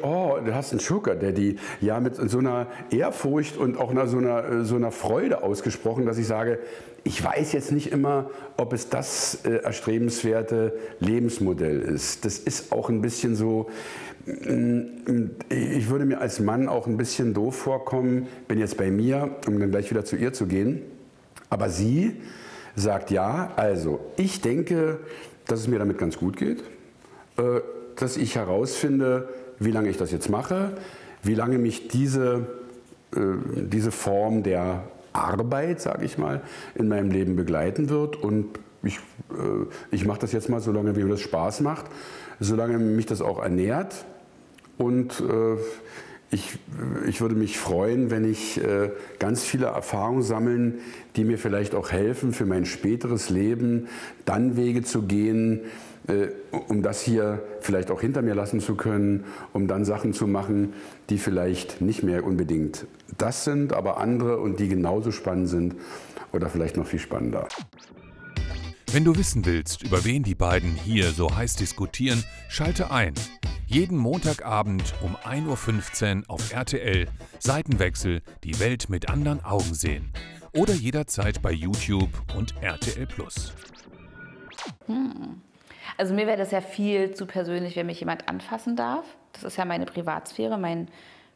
oh, 0.03 0.37
du 0.45 0.55
hast 0.55 0.73
einen 0.73 0.81
Sugar 0.81 1.15
Daddy, 1.15 1.57
ja, 1.81 2.01
mit 2.01 2.17
so 2.17 2.39
einer 2.39 2.67
Ehrfurcht 2.91 3.57
und 3.57 3.79
auch 3.79 3.91
einer, 3.91 4.07
so, 4.07 4.19
einer, 4.19 4.65
so 4.65 4.77
einer 4.77 4.91
Freude 4.91 5.43
ausgesprochen, 5.43 6.07
dass 6.07 6.19
ich 6.19 6.27
sage, 6.27 6.59
ich 7.05 7.23
weiß 7.25 7.53
jetzt 7.53 7.73
nicht 7.73 7.93
immer, 7.93 8.31
ob 8.57 8.73
es 8.73 8.89
das 8.89 9.45
äh, 9.45 9.63
erstrebenswerte 9.63 10.79
Lebensmodell 11.01 11.81
ist. 11.81 12.25
Das 12.25 12.39
ist 12.39 12.73
auch 12.73 12.91
ein 12.91 13.01
bisschen 13.01 13.35
so, 13.35 13.71
mm, 14.27 14.83
ich 15.49 15.89
würde 15.89 16.05
mir 16.05 16.21
als 16.21 16.41
Mann 16.41 16.69
auch 16.69 16.87
ein 16.87 16.97
bisschen 16.97 17.35
doof 17.35 17.57
vorkommen, 17.57 18.27
bin 18.47 18.59
jetzt 18.59 18.77
bei 18.77 18.91
mir, 18.91 19.37
um 19.47 19.59
dann 19.59 19.71
gleich 19.71 19.91
wieder 19.91 20.05
zu 20.05 20.17
ihr 20.17 20.33
zu 20.33 20.47
gehen. 20.47 20.83
Aber 21.51 21.71
sie 21.71 22.17
sagt 22.77 23.11
ja, 23.11 23.53
also 23.57 24.01
ich 24.17 24.41
denke, 24.41 25.01
dass 25.47 25.61
es 25.61 25.69
mir 25.69 25.79
damit 25.79 25.99
ganz 25.99 26.19
gut 26.19 26.37
geht, 26.37 26.63
dass 27.97 28.17
ich 28.17 28.37
herausfinde, 28.37 29.29
wie 29.59 29.71
lange 29.71 29.89
ich 29.89 29.97
das 29.97 30.13
jetzt 30.13 30.31
mache, 30.31 30.73
wie 31.23 31.35
lange 31.35 31.59
mich 31.59 31.89
diese, 31.89 32.47
äh, 33.15 33.21
diese 33.55 33.91
Form 33.91 34.43
der 34.43 34.85
Arbeit, 35.13 35.81
sage 35.81 36.05
ich 36.05 36.19
mal, 36.19 36.43
in 36.75 36.89
meinem 36.89 37.11
Leben 37.11 37.37
begleiten 37.37 37.89
wird. 37.89 38.17
Und 38.17 38.47
ich, 38.83 38.99
äh, 39.31 39.67
ich 39.91 40.05
mache 40.05 40.21
das 40.21 40.33
jetzt 40.33 40.49
mal 40.49 40.61
so 40.61 40.73
lange, 40.73 40.97
wie 40.97 41.03
mir 41.03 41.11
das 41.11 41.21
Spaß 41.21 41.61
macht, 41.61 41.87
solange 42.41 42.79
mich 42.79 43.07
das 43.07 43.21
auch 43.21 43.43
ernährt. 43.43 44.05
Und 44.77 45.21
äh, 45.21 45.57
ich, 46.31 46.59
ich 47.09 47.21
würde 47.21 47.35
mich 47.35 47.59
freuen, 47.59 48.11
wenn 48.11 48.31
ich 48.31 48.63
äh, 48.63 48.91
ganz 49.19 49.43
viele 49.43 49.67
Erfahrungen 49.67 50.23
sammeln, 50.23 50.81
die 51.17 51.25
mir 51.25 51.39
vielleicht 51.39 51.75
auch 51.75 51.91
helfen, 51.91 52.33
für 52.33 52.47
mein 52.47 52.65
späteres 52.65 53.31
Leben 53.31 53.89
dann 54.25 54.57
Wege 54.57 54.83
zu 54.83 55.03
gehen, 55.03 55.63
äh, 55.63 55.88
um 56.69 56.83
das 56.83 57.03
hier 57.03 57.43
vielleicht 57.61 57.91
auch 57.91 58.01
hinter 58.01 58.23
mir 58.23 58.35
lassen 58.35 58.61
zu 58.61 58.75
können, 58.77 59.25
um 59.53 59.69
dann 59.69 59.85
Sachen 59.85 60.13
zu 60.13 60.27
machen, 60.27 60.73
die 61.11 61.19
vielleicht 61.19 61.81
nicht 61.81 62.03
mehr 62.03 62.25
unbedingt 62.25 62.87
das 63.19 63.45
sind, 63.45 63.73
aber 63.73 63.99
andere 63.99 64.39
und 64.39 64.59
die 64.59 64.69
genauso 64.69 65.11
spannend 65.11 65.49
sind 65.49 65.75
oder 66.33 66.49
vielleicht 66.49 66.77
noch 66.77 66.87
viel 66.87 66.99
spannender. 66.99 67.49
Wenn 68.91 69.05
du 69.05 69.17
wissen 69.17 69.45
willst, 69.45 69.83
über 69.83 70.05
wen 70.07 70.23
die 70.23 70.35
beiden 70.35 70.71
hier 70.71 71.11
so 71.11 71.35
heiß 71.35 71.57
diskutieren, 71.57 72.25
schalte 72.49 72.91
ein. 72.91 73.13
Jeden 73.67 73.99
Montagabend 73.99 74.95
um 75.03 75.15
1.15 75.15 76.21
Uhr 76.21 76.25
auf 76.29 76.55
RTL 76.55 77.07
Seitenwechsel 77.39 78.23
die 78.45 78.59
Welt 78.61 78.89
mit 78.89 79.11
anderen 79.11 79.45
Augen 79.45 79.75
sehen. 79.75 80.11
Oder 80.55 80.73
jederzeit 80.73 81.43
bei 81.43 81.53
YouTube 81.53 82.09
und 82.35 82.55
RTL 82.63 83.07
Plus. 83.07 83.53
Also 85.97 86.15
mir 86.15 86.27
wäre 86.27 86.37
das 86.37 86.51
ja 86.51 86.61
viel 86.61 87.13
zu 87.15 87.27
persönlich, 87.27 87.77
wenn 87.77 87.87
mich 87.87 88.01
jemand 88.01 88.29
anfassen 88.29 88.77
darf. 88.77 89.05
Das 89.33 89.45
ist 89.45 89.57
ja 89.57 89.65
meine 89.65 89.87
Privatsphäre, 89.87 90.59
mein 90.59 90.89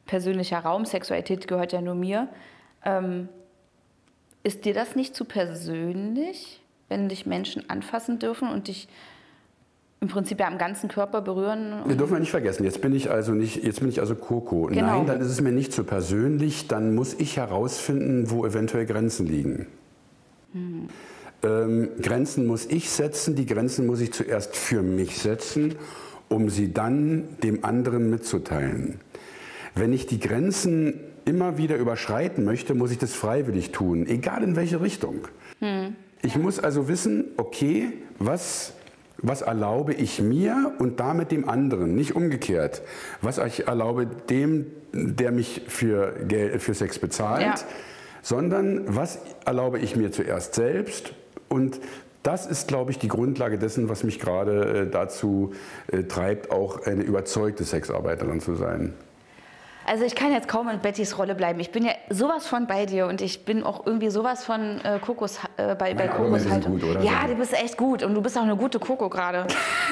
persönlicher 0.07 0.59
Raum. 0.59 0.85
Sexualität 0.85 1.49
gehört 1.49 1.73
ja 1.73 1.81
nur 1.81 1.95
mir. 1.95 2.29
Ähm, 2.85 3.29
ist 4.43 4.65
dir 4.65 4.75
das 4.75 4.97
nicht 4.97 5.15
zu 5.15 5.25
persönlich, 5.25 6.61
wenn 6.89 7.09
dich 7.09 7.27
Menschen 7.27 7.69
anfassen 7.71 8.19
dürfen 8.19 8.49
und 8.49 8.69
dich 8.69 8.89
im 10.01 10.09
Prinzip 10.09 10.41
ja 10.41 10.49
am 10.49 10.59
ganzen 10.59 10.89
Körper 10.89 11.23
berühren? 11.23 11.83
Wir 11.87 11.97
dürfen 11.97 12.15
wir 12.15 12.21
nicht 12.21 12.33
vergessen, 12.33 12.65
jetzt 12.65 12.81
bin 12.81 12.93
ich 12.93 13.09
also 13.09 13.33
nicht, 13.33 13.63
jetzt 13.63 13.81
bin 13.81 13.89
ich 13.89 14.01
also 14.01 14.17
Coco. 14.17 14.67
Genau. 14.67 14.99
Nein, 14.99 15.07
dann 15.07 15.21
ist 15.21 15.29
es 15.29 15.41
mir 15.41 15.53
nicht 15.53 15.73
so 15.73 15.85
persönlich, 15.85 16.67
dann 16.67 16.97
muss 16.97 17.15
ich 17.15 17.37
herausfinden, 17.37 18.29
wo 18.31 18.45
eventuell 18.45 18.85
Grenzen 18.85 19.27
liegen. 19.27 19.69
Ähm, 21.45 21.89
Grenzen 22.01 22.47
muss 22.47 22.67
ich 22.67 22.91
setzen, 22.91 23.35
die 23.35 23.47
Grenzen 23.47 23.87
muss 23.87 24.01
ich 24.01 24.13
zuerst 24.13 24.57
für 24.57 24.83
mich 24.83 25.19
setzen, 25.19 25.75
um 26.29 26.49
sie 26.51 26.73
dann 26.73 27.25
dem 27.43 27.65
anderen 27.65 28.11
mitzuteilen. 28.11 29.01
Wenn 29.75 29.93
ich 29.93 30.07
die 30.07 30.21
Grenzen 30.21 31.01
immer 31.25 31.57
wieder 31.59 31.77
überschreiten 31.77 32.45
möchte, 32.45 32.75
muss 32.75 32.91
ich 32.91 32.99
das 32.99 33.15
freiwillig 33.15 33.71
tun, 33.73 34.07
egal 34.07 34.43
in 34.43 34.57
welche 34.57 34.81
Richtung. 34.81 35.29
Ich 36.23 36.37
muss 36.37 36.59
also 36.59 36.89
wissen, 36.89 37.27
okay, 37.37 37.93
was, 38.19 38.73
was 39.19 39.43
erlaube 39.43 39.95
ich 39.95 40.21
mir 40.21 40.73
und 40.79 41.01
damit 41.01 41.31
dem 41.33 41.49
anderen, 41.49 41.95
nicht 41.95 42.17
umgekehrt. 42.17 42.83
Was 43.21 43.39
ich 43.39 43.67
erlaube 43.69 44.07
dem, 44.31 44.67
der 44.93 45.33
mich 45.33 45.63
für, 45.69 46.15
für 46.59 46.75
Sex 46.75 46.99
bezahlt, 46.99 47.43
Ja. 47.43 47.55
sondern 48.23 48.83
was 48.97 49.19
erlaube 49.45 49.79
ich 49.79 49.97
mir 49.97 50.13
zuerst 50.13 50.55
selbst 50.55 51.15
und 51.53 51.81
das 52.23 52.47
ist, 52.47 52.69
glaube 52.69 52.93
ich, 52.93 52.99
die 52.99 53.09
Grundlage 53.09 53.59
dessen, 53.59 53.89
was 53.89 54.05
mich 54.05 54.21
gerade 54.21 54.85
äh, 54.87 54.91
dazu 54.91 55.53
äh, 55.89 56.05
treibt, 56.05 56.51
auch 56.51 56.87
eine 56.87 57.03
überzeugte 57.03 57.65
Sexarbeiterin 57.65 58.41
zu 58.41 58.55
sein. 58.55 58.95
Also 59.87 60.05
ich 60.05 60.15
kann 60.15 60.33
jetzt 60.33 60.49
kaum 60.49 60.69
in 60.69 60.79
Bettys 60.81 61.19
Rolle 61.19 61.35
bleiben. 61.35 61.59
Ich 61.61 61.73
bin 61.73 61.85
ja 61.85 61.93
sowas 62.09 62.47
von 62.47 62.67
bei 62.67 62.87
dir 62.87 63.07
und 63.07 63.21
ich 63.21 63.45
bin 63.45 63.63
auch 63.65 63.87
irgendwie 63.87 64.11
sowas 64.11 64.45
von 64.45 64.81
äh, 64.85 64.99
Kokos 65.01 65.39
äh, 65.57 65.75
bei, 65.75 65.95
bei 65.95 66.07
sind 66.07 66.17
Kokoshaltung. 66.17 66.73
gut, 66.79 66.85
oder? 66.85 67.03
Ja, 67.03 67.27
du 67.27 67.35
bist 67.35 67.53
echt 67.53 67.77
gut 67.77 68.03
und 68.03 68.15
du 68.15 68.23
bist 68.23 68.39
auch 68.39 68.43
eine 68.43 68.57
gute 68.57 68.79
Koko 68.79 69.09
gerade. 69.09 69.47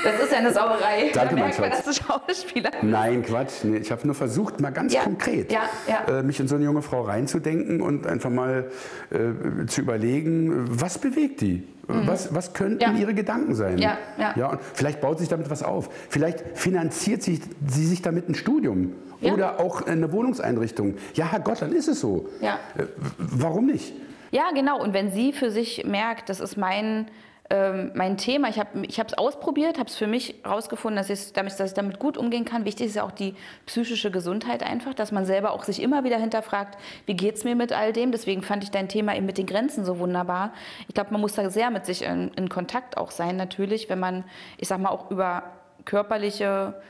Das 0.05 0.21
ist 0.21 0.33
ja 0.33 0.39
eine 0.39 0.53
Sauerei. 0.53 1.11
Danke, 1.15 1.15
da 1.15 1.25
mein 1.25 1.35
merkt 1.35 1.61
man, 1.61 1.71
dass 1.71 1.85
du 1.85 1.93
Schauspieler 1.93 2.71
Nein, 2.83 3.23
Quatsch. 3.23 3.65
Nee, 3.65 3.79
ich 3.79 3.91
habe 3.91 4.07
nur 4.07 4.15
versucht, 4.15 4.61
mal 4.61 4.71
ganz 4.71 4.93
Ja, 4.93 5.03
konkret 5.03 5.53
ja, 5.53 5.63
ja. 5.89 6.19
Äh, 6.19 6.23
mich 6.23 6.39
in 6.41 6.49
so 6.49 6.55
eine 6.55 6.65
junge 6.65 6.83
Frau 6.83 7.03
reinzudenken 7.03 7.81
und 7.81 8.07
einfach 8.07 8.31
mal 8.31 8.71
äh, 9.11 9.67
zu 9.67 9.81
überlegen, 9.81 10.67
was 10.81 10.99
bewegt 10.99 11.41
die? 11.41 11.67
Was, 12.07 12.35
was 12.35 12.53
könnten 12.53 12.77
Mhm. 12.91 12.97
Ja. 12.97 13.01
ihre 13.03 13.15
Gedanken 13.15 13.55
sein? 13.55 13.79
Ja, 13.79 13.97
ja. 14.37 14.49
und 14.51 14.61
vielleicht 14.75 15.01
baut 15.01 15.19
sich 15.19 15.29
damit 15.29 15.51
was 15.51 15.63
auf. 15.63 15.91
Vielleicht 16.09 16.45
finanziert 16.59 17.23
sich, 17.23 17.41
sie 17.67 17.87
sich 17.87 18.03
damit 18.03 18.29
ein 18.29 18.35
Studium 18.35 18.93
Ja. 19.21 19.33
oder 19.35 19.61
auch 19.61 19.83
eine 19.87 20.13
Wohnungseinrichtung. 20.13 20.95
Ja, 21.15 21.31
Herrgott, 21.31 21.63
dann 21.63 21.73
ist 21.73 21.89
es 21.89 22.01
so. 22.01 22.29
Ja. 22.41 22.59
Äh, 22.79 22.85
warum 23.19 23.67
nicht? 23.67 23.93
Ja, 24.31 24.51
genau. 24.55 24.81
Und 24.83 24.95
wenn 24.95 25.11
sie 25.11 25.33
für 25.33 25.51
sich 25.51 25.85
merkt, 25.85 26.29
das 26.29 26.41
ist 26.41 26.57
mein, 26.57 27.07
ähm, 27.53 27.91
mein 27.95 28.17
Thema, 28.17 28.49
ich 28.49 28.59
habe 28.61 28.79
es 28.85 29.19
ausprobiert, 29.19 29.77
habe 29.77 29.89
es 29.89 29.97
für 29.97 30.07
mich 30.07 30.37
herausgefunden, 30.45 31.05
dass, 31.05 31.33
damit, 31.33 31.59
dass 31.59 31.71
ich 31.71 31.75
damit 31.75 31.99
gut 31.99 32.17
umgehen 32.17 32.45
kann. 32.45 32.65
Wichtig 32.65 32.87
ist 32.87 32.95
ja 32.95 33.03
auch 33.03 33.11
die 33.11 33.35
psychische 33.67 34.13
Gesundheit 34.13 34.63
einfach, 34.63 34.95
dass 34.95 35.11
man 35.11 35.27
selber 35.27 35.51
auch 35.51 35.65
sich 35.65 35.83
immer 35.83 36.05
wieder 36.05 36.17
hinterfragt, 36.17 36.79
wie 37.07 37.15
geht 37.15 37.35
es 37.35 37.45
mir 37.45 37.57
mit 37.57 37.73
all 37.73 37.93
dem. 37.93 38.13
Deswegen 38.13 38.43
fand 38.43 38.63
ich 38.63 38.71
dein 38.71 38.89
Thema 38.89 39.17
eben 39.17 39.27
mit 39.27 39.37
den 39.37 39.47
Grenzen 39.47 39.85
so 39.85 39.99
wunderbar. 39.99 40.53
Ich 40.87 40.95
glaube, 40.95 41.11
man 41.11 41.21
muss 41.21 41.35
da 41.35 41.51
sehr 41.51 41.71
mit 41.71 41.87
sich 41.87 42.03
in, 42.03 42.29
in 42.35 42.49
Kontakt 42.49 42.97
auch 42.97 43.11
sein, 43.11 43.37
natürlich, 43.37 43.91
wenn 43.91 43.99
man, 43.99 44.23
ich 44.57 44.69
sag 44.69 44.79
mal, 44.79 44.91
auch 44.91 45.11
über 45.11 45.43
körperliche 45.85 46.81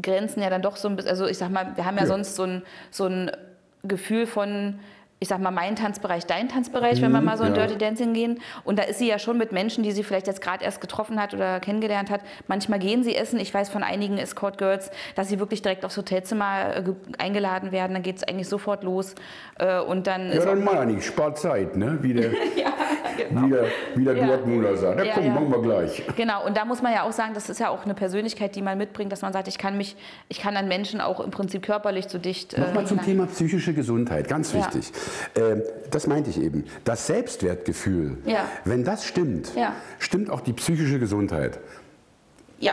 Grenzen 0.00 0.42
ja 0.42 0.50
dann 0.50 0.62
doch 0.62 0.76
so 0.76 0.88
ein 0.88 0.94
bisschen, 0.94 1.10
also 1.10 1.26
ich 1.26 1.38
sag 1.38 1.50
mal, 1.50 1.76
wir 1.76 1.86
haben 1.86 1.96
ja, 1.96 2.02
Ja. 2.02 2.06
sonst 2.06 2.36
so 2.36 2.44
ein, 2.44 2.62
so 2.92 3.06
ein 3.06 3.32
Gefühl 3.82 4.26
von, 4.26 4.78
ich 5.20 5.28
sag 5.28 5.40
mal, 5.40 5.50
mein 5.50 5.74
Tanzbereich, 5.76 6.26
dein 6.26 6.48
Tanzbereich, 6.50 7.00
wenn 7.00 7.12
wir 7.12 7.20
mal 7.22 7.38
so 7.38 7.44
in 7.44 7.52
Mhm, 7.52 7.56
ja. 7.56 7.66
Dirty 7.66 7.78
Dancing 7.78 8.12
gehen. 8.12 8.40
Und 8.64 8.78
da 8.78 8.82
ist 8.82 8.98
sie 8.98 9.08
ja 9.08 9.18
schon 9.18 9.38
mit 9.38 9.52
Menschen, 9.52 9.82
die 9.82 9.92
sie 9.92 10.02
vielleicht 10.02 10.26
jetzt 10.26 10.42
gerade 10.42 10.62
erst 10.64 10.80
getroffen 10.82 11.20
hat 11.20 11.32
oder 11.32 11.60
kennengelernt 11.60 12.10
hat. 12.10 12.20
Manchmal 12.46 12.78
gehen 12.78 13.02
sie 13.04 13.16
essen. 13.16 13.38
Ich 13.40 13.54
weiß 13.54 13.70
von 13.70 13.82
einigen 13.82 14.18
Escort 14.18 14.58
Girls, 14.58 14.90
dass 15.14 15.28
sie 15.28 15.38
wirklich 15.38 15.62
direkt 15.62 15.84
aufs 15.84 15.96
Hotelzimmer 15.96 16.76
äh, 16.76 16.82
ge- 16.82 16.94
eingeladen 17.18 17.72
werden. 17.72 17.94
Dann 17.94 18.02
geht 18.02 18.16
es 18.16 18.24
eigentlich 18.24 18.48
sofort 18.48 18.84
los. 18.84 19.14
Äh, 19.58 19.78
Und 19.80 20.06
dann 20.06 20.30
Ja, 20.32 20.44
dann 20.44 20.62
mal 20.62 20.84
nicht. 20.84 21.04
Spart 21.06 21.38
Zeit, 21.38 21.76
ne? 21.76 21.98
Wie 22.02 22.12
der, 22.12 22.30
wie 23.30 23.50
der, 23.50 23.64
wie 23.94 24.04
der 24.04 24.16
Ja. 24.16 24.26
Dortmunder 24.26 24.76
sagt. 24.76 24.98
Ja, 24.98 25.04
Ja, 25.04 25.12
komm, 25.14 25.24
ja. 25.26 25.32
machen 25.34 25.50
wir 25.50 25.62
gleich. 25.62 26.02
Genau, 26.16 26.44
und 26.46 26.56
da 26.56 26.64
muss 26.64 26.82
man 26.82 26.92
ja 26.92 27.02
auch 27.02 27.12
sagen, 27.12 27.32
das 27.34 27.48
ist 27.48 27.60
ja 27.60 27.68
auch 27.68 27.84
eine 27.84 27.94
Persönlichkeit, 27.94 28.54
die 28.56 28.62
man 28.62 28.78
mitbringt, 28.78 29.12
dass 29.12 29.22
man 29.22 29.32
sagt, 29.32 29.48
ich 29.48 29.58
kann 29.58 29.76
mich, 29.76 29.96
ich 30.28 30.40
kann 30.40 30.56
an 30.56 30.68
Menschen 30.68 31.00
auch 31.00 31.20
im 31.20 31.30
Prinzip 31.30 31.62
körperlich 31.62 32.08
zu 32.08 32.18
dicht. 32.18 32.56
Nochmal 32.58 32.86
zum 32.86 33.00
Thema 33.02 33.26
psychische 33.26 33.74
Gesundheit, 33.74 34.28
ganz 34.28 34.54
wichtig. 34.54 34.92
Ähm, 35.36 35.62
das 35.90 36.06
meinte 36.06 36.30
ich 36.30 36.40
eben. 36.40 36.64
Das 36.84 37.06
Selbstwertgefühl, 37.06 38.18
Ja. 38.24 38.44
wenn 38.64 38.84
das 38.84 39.04
stimmt, 39.04 39.54
Ja. 39.54 39.74
stimmt 39.98 40.30
auch 40.30 40.40
die 40.40 40.52
psychische 40.52 40.98
Gesundheit. 40.98 41.58
Ja, 42.58 42.72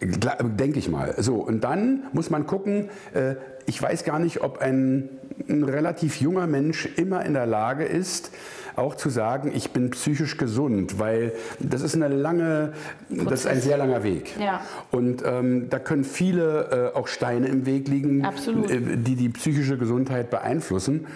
Denke 0.00 0.78
ich 0.78 0.88
mal. 0.88 1.12
So, 1.18 1.34
und 1.36 1.64
dann 1.64 2.04
muss 2.12 2.30
man 2.30 2.46
gucken, 2.46 2.88
äh, 3.14 3.34
ich 3.66 3.82
weiß 3.82 4.04
gar 4.04 4.20
nicht, 4.20 4.42
ob 4.42 4.58
ein, 4.58 5.08
ein 5.48 5.64
relativ 5.64 6.20
junger 6.20 6.46
Mensch 6.46 6.86
immer 6.96 7.24
in 7.24 7.34
der 7.34 7.46
Lage 7.46 7.84
ist, 7.84 8.30
auch 8.78 8.94
zu 8.94 9.10
sagen, 9.10 9.52
ich 9.54 9.70
bin 9.72 9.90
psychisch 9.90 10.36
gesund, 10.36 10.98
weil 10.98 11.32
das 11.58 11.82
ist 11.82 11.94
eine 11.94 12.08
lange, 12.08 12.72
das 13.10 13.40
ist 13.40 13.46
ein 13.46 13.60
sehr 13.60 13.76
langer 13.76 14.02
Weg. 14.02 14.38
Ja. 14.38 14.60
Und 14.90 15.22
ähm, 15.26 15.68
da 15.68 15.78
können 15.78 16.04
viele 16.04 16.92
äh, 16.94 16.96
auch 16.96 17.08
Steine 17.08 17.48
im 17.48 17.66
Weg 17.66 17.88
liegen, 17.88 18.24
äh, 18.24 18.96
die 18.96 19.16
die 19.16 19.28
psychische 19.28 19.76
Gesundheit 19.76 20.30
beeinflussen. 20.30 21.06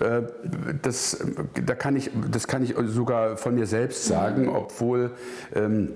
Äh, 0.00 0.22
Das, 0.82 1.24
da 1.64 1.74
kann 1.74 1.96
ich, 1.96 2.10
das 2.30 2.46
kann 2.46 2.62
ich 2.62 2.74
sogar 2.86 3.36
von 3.36 3.54
mir 3.54 3.66
selbst 3.66 4.04
sagen, 4.04 4.48
obwohl 4.48 5.12
ähm, 5.54 5.92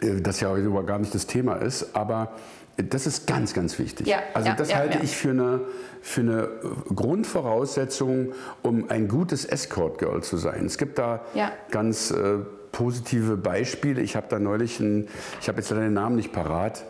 äh, 0.00 0.20
das 0.20 0.40
ja 0.40 0.54
gar 0.82 0.98
nicht 0.98 1.14
das 1.14 1.26
Thema 1.26 1.54
ist, 1.54 1.96
aber 1.96 2.32
das 2.76 3.06
ist 3.06 3.26
ganz, 3.26 3.52
ganz 3.54 3.78
wichtig. 3.78 4.06
Ja, 4.06 4.18
also 4.34 4.48
ja, 4.48 4.54
das 4.54 4.70
ja, 4.70 4.76
halte 4.76 4.98
ich 5.02 5.16
für 5.16 5.30
eine, 5.30 5.60
für 6.00 6.20
eine 6.22 6.48
Grundvoraussetzung, 6.94 8.32
um 8.62 8.90
ein 8.90 9.08
gutes 9.08 9.44
Escort-Girl 9.44 10.22
zu 10.22 10.36
sein. 10.36 10.66
Es 10.66 10.78
gibt 10.78 10.98
da 10.98 11.20
Ja. 11.34 11.52
ganz 11.70 12.10
äh, 12.10 12.38
positive 12.72 13.36
Beispiele. 13.36 14.00
Ich 14.00 14.16
habe 14.16 14.26
da 14.30 14.38
neulich, 14.38 14.80
einen, 14.80 15.08
ich 15.40 15.48
habe 15.48 15.58
jetzt 15.58 15.70
den 15.70 15.92
Namen 15.92 16.16
nicht 16.16 16.32
parat, 16.32 16.84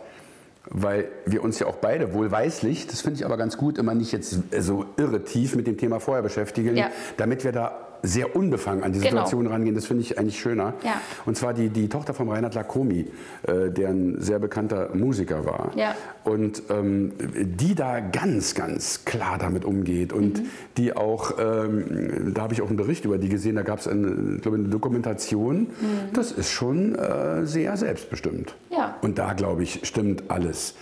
weil 0.69 1.09
wir 1.25 1.43
uns 1.43 1.59
ja 1.59 1.67
auch 1.67 1.77
beide 1.77 2.13
wohlweislich, 2.13 2.87
das 2.87 3.01
finde 3.01 3.19
ich 3.19 3.25
aber 3.25 3.35
ganz 3.35 3.57
gut, 3.57 3.77
immer 3.77 3.95
nicht 3.95 4.11
jetzt 4.11 4.37
so 4.59 4.85
irre 4.95 5.23
tief 5.25 5.55
mit 5.55 5.67
dem 5.67 5.77
Thema 5.77 5.99
vorher 5.99 6.21
beschäftigen, 6.21 6.85
damit 7.17 7.43
wir 7.43 7.51
da 7.51 7.77
sehr 8.03 8.35
unbefangen 8.35 8.83
an 8.83 8.91
die 8.93 8.99
Genau. 8.99 9.11
Situation 9.11 9.47
rangehen. 9.47 9.75
Das 9.75 9.85
finde 9.85 10.03
ich 10.03 10.17
eigentlich 10.17 10.39
schöner. 10.39 10.73
Ja. 10.83 10.99
Und 11.25 11.37
zwar 11.37 11.53
die, 11.53 11.69
die 11.69 11.87
Tochter 11.89 12.13
von 12.13 12.29
Reinhard 12.29 12.55
Lacomi, 12.55 13.07
äh, 13.43 13.69
der 13.69 13.89
ein 13.89 14.15
sehr 14.19 14.39
bekannter 14.39 14.89
Musiker 14.95 15.45
war. 15.45 15.71
Ja. 15.75 15.95
Und 16.23 16.63
ähm, 16.69 17.11
die 17.19 17.75
da 17.75 17.99
ganz, 17.99 18.55
ganz 18.55 19.05
klar 19.05 19.37
damit 19.39 19.65
umgeht 19.65 20.13
und 20.13 20.39
Mhm. 20.39 20.45
die 20.77 20.95
auch, 20.95 21.33
ähm, 21.39 22.33
da 22.33 22.43
habe 22.43 22.53
ich 22.53 22.61
auch 22.61 22.67
einen 22.67 22.77
Bericht 22.77 23.05
über 23.05 23.17
die 23.17 23.29
gesehen, 23.29 23.55
da 23.55 23.61
gab 23.63 23.79
es 23.79 23.87
eine, 23.87 24.39
ich 24.39 24.47
eine 24.47 24.69
Dokumentation. 24.69 25.67
Das 26.13 26.31
ist 26.31 26.49
schon 26.49 26.95
äh, 26.95 27.45
sehr 27.45 27.77
selbstbestimmt. 27.77 28.55
Mhm. 28.69 28.75
Ja. 28.75 28.95
Und 29.01 29.17
da, 29.19 29.33
glaube 29.33 29.63
ich, 29.63 29.81
stimmt 29.83 30.23
alles. 30.29 30.75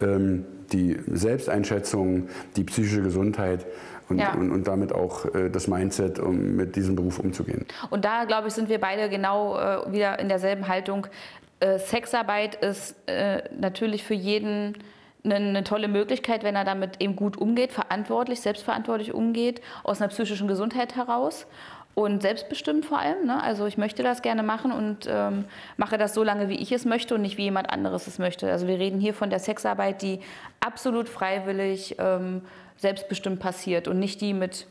Ähm, 0.00 0.44
die 0.72 0.96
Selbsteinschätzung, 1.12 2.28
die 2.56 2.64
psychische 2.64 3.02
Gesundheit 3.02 3.64
und, 4.08 4.18
Ja. 4.18 4.34
und, 4.34 4.50
und 4.52 4.66
damit 4.66 4.92
auch 4.92 5.24
äh, 5.34 5.50
das 5.50 5.68
Mindset, 5.68 6.18
um 6.18 6.56
mit 6.56 6.76
diesem 6.76 6.96
Beruf 6.96 7.18
umzugehen. 7.18 7.66
Und 7.90 8.04
da, 8.04 8.24
glaube 8.24 8.48
ich, 8.48 8.54
sind 8.54 8.68
wir 8.68 8.80
beide 8.80 9.08
genau 9.08 9.58
äh, 9.58 9.92
wieder 9.92 10.18
in 10.18 10.28
derselben 10.28 10.68
Haltung. 10.68 11.06
Äh, 11.60 11.78
Sexarbeit 11.78 12.56
ist 12.56 12.96
äh, 13.06 13.42
natürlich 13.58 14.04
für 14.04 14.14
jeden 14.14 14.78
eine, 15.24 15.36
eine 15.36 15.64
tolle 15.64 15.88
Möglichkeit, 15.88 16.44
wenn 16.44 16.54
er 16.54 16.64
damit 16.64 17.00
eben 17.02 17.16
gut 17.16 17.36
umgeht, 17.36 17.72
verantwortlich, 17.72 18.40
selbstverantwortlich 18.40 19.12
umgeht, 19.12 19.60
aus 19.82 20.00
einer 20.00 20.08
psychischen 20.08 20.48
Gesundheit 20.48 20.96
heraus. 20.96 21.46
Und 21.94 22.20
selbstbestimmt 22.20 22.84
vor 22.84 22.98
allem. 22.98 23.24
Ne? 23.24 23.42
Also 23.42 23.64
ich 23.64 23.78
möchte 23.78 24.02
das 24.02 24.20
gerne 24.20 24.42
machen 24.42 24.70
und 24.70 25.08
ähm, 25.08 25.46
mache 25.78 25.96
das 25.96 26.12
so 26.12 26.22
lange, 26.22 26.50
wie 26.50 26.56
ich 26.56 26.70
es 26.70 26.84
möchte 26.84 27.14
und 27.14 27.22
nicht 27.22 27.38
wie 27.38 27.44
jemand 27.44 27.70
anderes 27.70 28.06
es 28.06 28.18
möchte. 28.18 28.52
Also 28.52 28.66
wir 28.66 28.78
reden 28.78 29.00
hier 29.00 29.14
von 29.14 29.30
der 29.30 29.38
Sexarbeit, 29.38 30.02
die 30.02 30.20
absolut 30.60 31.08
freiwillig, 31.08 31.96
ähm, 31.98 32.42
selbstbestimmt 32.76 33.40
passiert 33.40 33.88
und 33.88 33.98
nicht 33.98 34.20
die 34.20 34.34
mit 34.34 34.66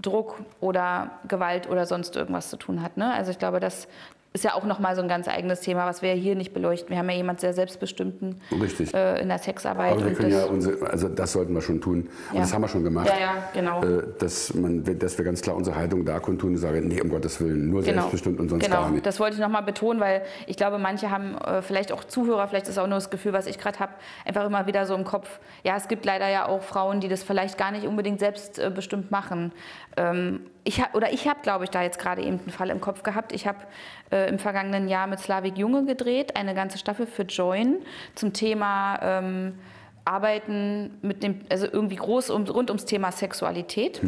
Druck 0.00 0.40
oder 0.60 1.10
Gewalt 1.26 1.68
oder 1.68 1.86
sonst 1.86 2.16
irgendwas 2.16 2.50
zu 2.50 2.56
tun 2.56 2.82
hat. 2.82 2.96
Ne? 2.96 3.12
Also 3.12 3.30
ich 3.30 3.38
glaube, 3.38 3.60
das 3.60 3.88
ist 4.36 4.44
ja 4.44 4.54
auch 4.54 4.64
nochmal 4.64 4.94
so 4.94 5.00
ein 5.00 5.08
ganz 5.08 5.28
eigenes 5.28 5.60
Thema, 5.60 5.86
was 5.86 6.02
wir 6.02 6.12
hier 6.12 6.36
nicht 6.36 6.52
beleuchten. 6.52 6.90
Wir 6.90 6.98
haben 6.98 7.08
ja 7.08 7.16
jemanden 7.16 7.40
sehr 7.40 7.54
selbstbestimmten 7.54 8.38
äh, 8.92 9.22
in 9.22 9.28
der 9.28 9.38
Sexarbeit. 9.38 9.92
Aber 9.92 10.04
wir 10.04 10.12
können 10.12 10.30
das, 10.30 10.44
ja 10.44 10.46
unsere, 10.46 10.90
also 10.90 11.08
das 11.08 11.32
sollten 11.32 11.54
wir 11.54 11.62
schon 11.62 11.80
tun. 11.80 12.08
Und 12.28 12.34
Ja. 12.34 12.40
das 12.42 12.52
haben 12.52 12.60
wir 12.60 12.68
schon 12.68 12.84
gemacht. 12.84 13.08
Ja, 13.08 13.18
ja, 13.18 13.48
genau. 13.54 13.82
Äh, 13.82 14.02
dass, 14.18 14.52
man, 14.52 14.84
dass 14.98 15.16
wir 15.16 15.24
ganz 15.24 15.40
klar 15.40 15.56
unsere 15.56 15.74
Haltung 15.74 16.04
da 16.04 16.18
kundtun 16.20 16.50
und 16.50 16.58
sagen, 16.58 16.86
nee, 16.86 17.00
um 17.00 17.08
Gottes 17.08 17.40
Willen, 17.40 17.70
nur 17.70 17.82
selbstbestimmt 17.82 18.38
und 18.38 18.50
sonst 18.50 18.64
genau. 18.64 18.82
gar 18.82 18.90
nicht. 18.90 19.06
Das 19.06 19.18
wollte 19.18 19.36
ich 19.36 19.40
nochmal 19.40 19.62
betonen, 19.62 20.00
weil 20.00 20.20
ich 20.46 20.58
glaube, 20.58 20.76
manche 20.76 21.10
haben 21.10 21.38
äh, 21.38 21.62
vielleicht 21.62 21.90
auch 21.90 22.04
Zuhörer, 22.04 22.46
vielleicht 22.46 22.68
ist 22.68 22.78
auch 22.78 22.86
nur 22.86 22.96
das 22.96 23.08
Gefühl, 23.08 23.32
was 23.32 23.46
ich 23.46 23.58
gerade 23.58 23.78
habe, 23.78 23.92
einfach 24.26 24.44
immer 24.44 24.66
wieder 24.66 24.84
so 24.84 24.94
im 24.94 25.04
Kopf. 25.04 25.40
Ja, 25.64 25.78
es 25.78 25.88
gibt 25.88 26.04
leider 26.04 26.28
ja 26.28 26.46
auch 26.46 26.62
Frauen, 26.62 27.00
die 27.00 27.08
das 27.08 27.22
vielleicht 27.22 27.56
gar 27.56 27.70
nicht 27.70 27.86
unbedingt 27.86 28.20
selbstbestimmt 28.20 29.06
äh, 29.06 29.10
machen. 29.10 29.52
Ähm, 29.96 30.40
ich 30.66 30.80
hab, 30.80 30.94
oder 30.96 31.12
ich 31.12 31.28
habe, 31.28 31.38
glaube 31.42 31.62
ich, 31.62 31.70
da 31.70 31.82
jetzt 31.82 32.00
gerade 32.00 32.22
eben 32.22 32.40
einen 32.40 32.50
Fall 32.50 32.70
im 32.70 32.80
Kopf 32.80 33.04
gehabt. 33.04 33.32
Ich 33.32 33.46
habe 33.46 33.58
äh, 34.26 34.28
im 34.28 34.38
vergangenen 34.38 34.88
Jahr 34.88 35.06
mit 35.06 35.20
Slavik 35.20 35.56
Junge 35.56 35.84
gedreht, 35.84 36.36
eine 36.36 36.54
ganze 36.54 36.78
Staffel 36.78 37.06
für 37.06 37.22
Join 37.22 37.76
zum 38.14 38.32
Thema 38.32 38.98
ähm, 39.02 39.54
Arbeiten 40.06 40.98
mit 41.02 41.24
dem, 41.24 41.40
also 41.50 41.66
irgendwie 41.70 41.96
groß 41.96 42.30
um, 42.30 42.44
rund 42.44 42.70
ums 42.70 42.84
Thema 42.84 43.10
Sexualität. 43.10 44.00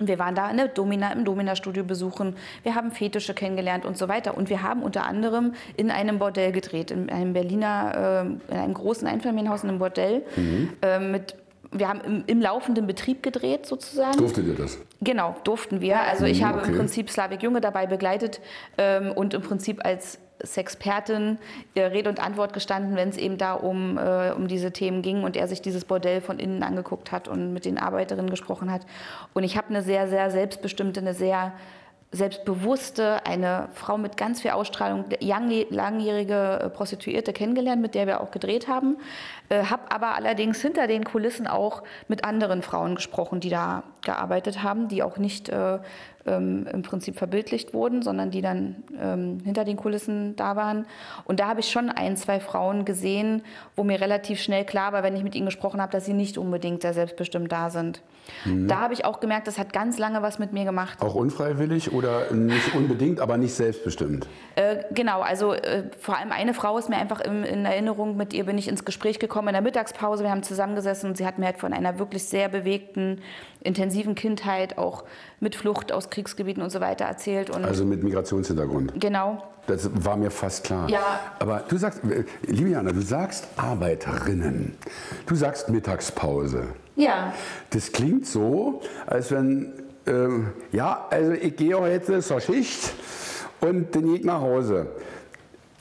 Und 0.00 0.08
wir 0.08 0.18
waren 0.18 0.34
da 0.34 0.50
in 0.50 0.56
der 0.56 0.66
Domina, 0.66 1.12
im 1.12 1.24
Domina-Studio 1.24 1.84
besuchen. 1.84 2.34
Wir 2.64 2.74
haben 2.74 2.90
Fetische 2.90 3.34
kennengelernt 3.34 3.86
und 3.86 3.96
so 3.96 4.08
weiter. 4.08 4.36
Und 4.36 4.50
wir 4.50 4.62
haben 4.62 4.82
unter 4.82 5.06
anderem 5.06 5.54
in 5.76 5.92
einem 5.92 6.18
Bordell 6.18 6.50
gedreht, 6.50 6.90
in 6.90 7.08
einem 7.08 7.34
Berliner, 7.34 8.26
äh, 8.50 8.52
in 8.52 8.58
einem 8.58 8.74
großen 8.74 9.06
Einfamilienhaus, 9.06 9.62
in 9.62 9.68
einem 9.68 9.78
Bordell. 9.78 10.24
Äh, 10.82 10.98
mit, 10.98 11.36
wir 11.70 11.88
haben 11.88 12.00
im, 12.00 12.24
im 12.26 12.40
laufenden 12.40 12.86
Betrieb 12.86 13.22
gedreht 13.22 13.66
sozusagen. 13.66 14.16
Durftet 14.18 14.46
ihr 14.46 14.54
das? 14.54 14.78
Genau, 15.00 15.36
durften 15.44 15.80
wir. 15.80 16.00
Also 16.00 16.24
ich 16.24 16.40
Mhm, 16.40 16.46
habe 16.46 16.58
okay. 16.60 16.70
im 16.70 16.76
Prinzip 16.78 17.10
Slavik 17.10 17.42
Junge 17.42 17.60
dabei 17.60 17.86
begleitet 17.86 18.40
ähm, 18.78 19.12
und 19.12 19.34
im 19.34 19.42
Prinzip 19.42 19.84
als 19.84 20.18
Sexpertin 20.42 21.38
äh, 21.74 21.82
Rede 21.82 22.08
und 22.08 22.20
Antwort 22.24 22.52
gestanden, 22.52 22.94
wenn 22.96 23.08
es 23.08 23.16
eben 23.16 23.38
da 23.38 23.54
um, 23.54 23.98
äh, 23.98 24.30
um 24.30 24.46
diese 24.48 24.72
Themen 24.72 25.02
ging 25.02 25.24
und 25.24 25.36
er 25.36 25.48
sich 25.48 25.60
dieses 25.62 25.84
Bordell 25.84 26.20
von 26.20 26.38
innen 26.38 26.62
angeguckt 26.62 27.10
hat 27.12 27.26
und 27.28 27.52
mit 27.52 27.64
den 27.64 27.76
Arbeiterinnen 27.76 28.30
gesprochen 28.30 28.70
hat. 28.70 28.82
Und 29.34 29.42
ich 29.44 29.56
habe 29.56 29.68
eine 29.70 29.82
sehr, 29.82 30.08
sehr 30.08 30.30
selbstbestimmte, 30.30 31.00
eine 31.00 31.12
sehr 31.14 31.52
selbstbewusste, 32.10 33.26
eine 33.26 33.68
Frau 33.74 33.98
mit 33.98 34.16
ganz 34.16 34.40
viel 34.40 34.52
Ausstrahlung, 34.52 35.04
young- 35.22 35.66
langjährige 35.70 36.60
äh, 36.62 36.68
Prostituierte 36.70 37.32
kennengelernt, 37.32 37.82
mit 37.82 37.94
der 37.94 38.06
wir 38.06 38.20
auch 38.20 38.30
gedreht 38.30 38.66
haben. 38.68 38.96
Äh, 39.48 39.64
habe 39.64 39.90
aber 39.90 40.14
allerdings 40.14 40.60
hinter 40.60 40.86
den 40.86 41.04
Kulissen 41.04 41.46
auch 41.46 41.82
mit 42.06 42.24
anderen 42.24 42.62
Frauen 42.62 42.96
gesprochen, 42.96 43.40
die 43.40 43.50
da 43.50 43.82
gearbeitet 44.02 44.62
haben, 44.62 44.88
die 44.88 45.02
auch 45.02 45.16
nicht 45.16 45.48
äh, 45.48 45.78
ähm, 46.28 46.66
im 46.72 46.82
Prinzip 46.82 47.16
verbildlicht 47.16 47.72
wurden, 47.72 48.02
sondern 48.02 48.30
die 48.30 48.42
dann 48.42 48.76
ähm, 49.00 49.38
hinter 49.44 49.64
den 49.64 49.76
Kulissen 49.76 50.36
da 50.36 50.56
waren. 50.56 50.86
Und 51.24 51.40
da 51.40 51.48
habe 51.48 51.60
ich 51.60 51.70
schon 51.70 51.90
ein, 51.90 52.16
zwei 52.16 52.40
Frauen 52.40 52.84
gesehen, 52.84 53.42
wo 53.76 53.84
mir 53.84 54.00
relativ 54.00 54.40
schnell 54.40 54.64
klar 54.64 54.92
war, 54.92 55.02
wenn 55.02 55.16
ich 55.16 55.22
mit 55.22 55.34
ihnen 55.34 55.46
gesprochen 55.46 55.80
habe, 55.80 55.92
dass 55.92 56.04
sie 56.04 56.12
nicht 56.12 56.38
unbedingt 56.38 56.82
sehr 56.82 56.94
selbstbestimmt 56.94 57.50
da 57.50 57.70
sind. 57.70 58.02
Mhm. 58.44 58.68
Da 58.68 58.80
habe 58.80 58.92
ich 58.92 59.04
auch 59.04 59.20
gemerkt, 59.20 59.46
das 59.46 59.58
hat 59.58 59.72
ganz 59.72 59.98
lange 59.98 60.20
was 60.22 60.38
mit 60.38 60.52
mir 60.52 60.64
gemacht. 60.64 61.00
Auch 61.00 61.14
unfreiwillig 61.14 61.92
oder 61.92 62.30
nicht 62.32 62.74
unbedingt, 62.74 63.20
aber 63.20 63.38
nicht 63.38 63.54
selbstbestimmt? 63.54 64.26
Äh, 64.54 64.84
genau, 64.90 65.20
also 65.20 65.54
äh, 65.54 65.84
vor 65.98 66.18
allem 66.18 66.32
eine 66.32 66.52
Frau 66.52 66.76
ist 66.78 66.88
mir 66.88 66.96
einfach 66.96 67.20
in, 67.20 67.44
in, 67.44 67.64
Erinnerung, 67.64 68.16
mit 68.16 68.32
ihr 68.34 68.44
bin 68.44 68.58
ich 68.58 68.68
ins 68.68 68.84
Gespräch 68.84 69.18
gekommen 69.18 69.37
in 69.46 69.52
der 69.52 69.62
Mittagspause. 69.62 70.24
Wir 70.24 70.30
haben 70.30 70.42
zusammengesessen 70.42 71.10
und 71.10 71.16
sie 71.16 71.26
hat 71.26 71.38
mir 71.38 71.46
halt 71.46 71.58
von 71.58 71.72
einer 71.72 71.98
wirklich 71.98 72.24
sehr 72.24 72.48
bewegten, 72.48 73.20
intensiven 73.60 74.14
Kindheit, 74.14 74.78
auch 74.78 75.04
mit 75.40 75.54
Flucht 75.54 75.92
aus 75.92 76.10
Kriegsgebieten 76.10 76.62
und 76.62 76.70
so 76.70 76.80
weiter 76.80 77.04
erzählt. 77.04 77.50
Und 77.50 77.64
also 77.64 77.84
mit 77.84 78.02
Migrationshintergrund? 78.02 79.00
Genau. 79.00 79.42
Das 79.66 79.90
war 80.04 80.16
mir 80.16 80.30
fast 80.30 80.64
klar. 80.64 80.88
Ja. 80.88 81.20
Aber 81.38 81.62
du 81.68 81.76
sagst, 81.76 82.02
äh, 82.04 82.24
Liliana, 82.46 82.90
du 82.90 83.02
sagst 83.02 83.46
Arbeiterinnen. 83.56 84.76
Du 85.26 85.34
sagst 85.34 85.68
Mittagspause. 85.68 86.68
Ja. 86.96 87.32
Das 87.70 87.92
klingt 87.92 88.26
so, 88.26 88.80
als 89.06 89.30
wenn, 89.30 89.72
ähm, 90.06 90.52
ja, 90.72 91.06
also 91.10 91.32
ich 91.32 91.54
gehe 91.54 91.78
heute 91.78 92.20
zur 92.20 92.40
Schicht 92.40 92.92
und 93.60 93.94
dann 93.94 94.04
gehe 94.04 94.16
ich 94.16 94.24
nach 94.24 94.40
Hause. 94.40 94.88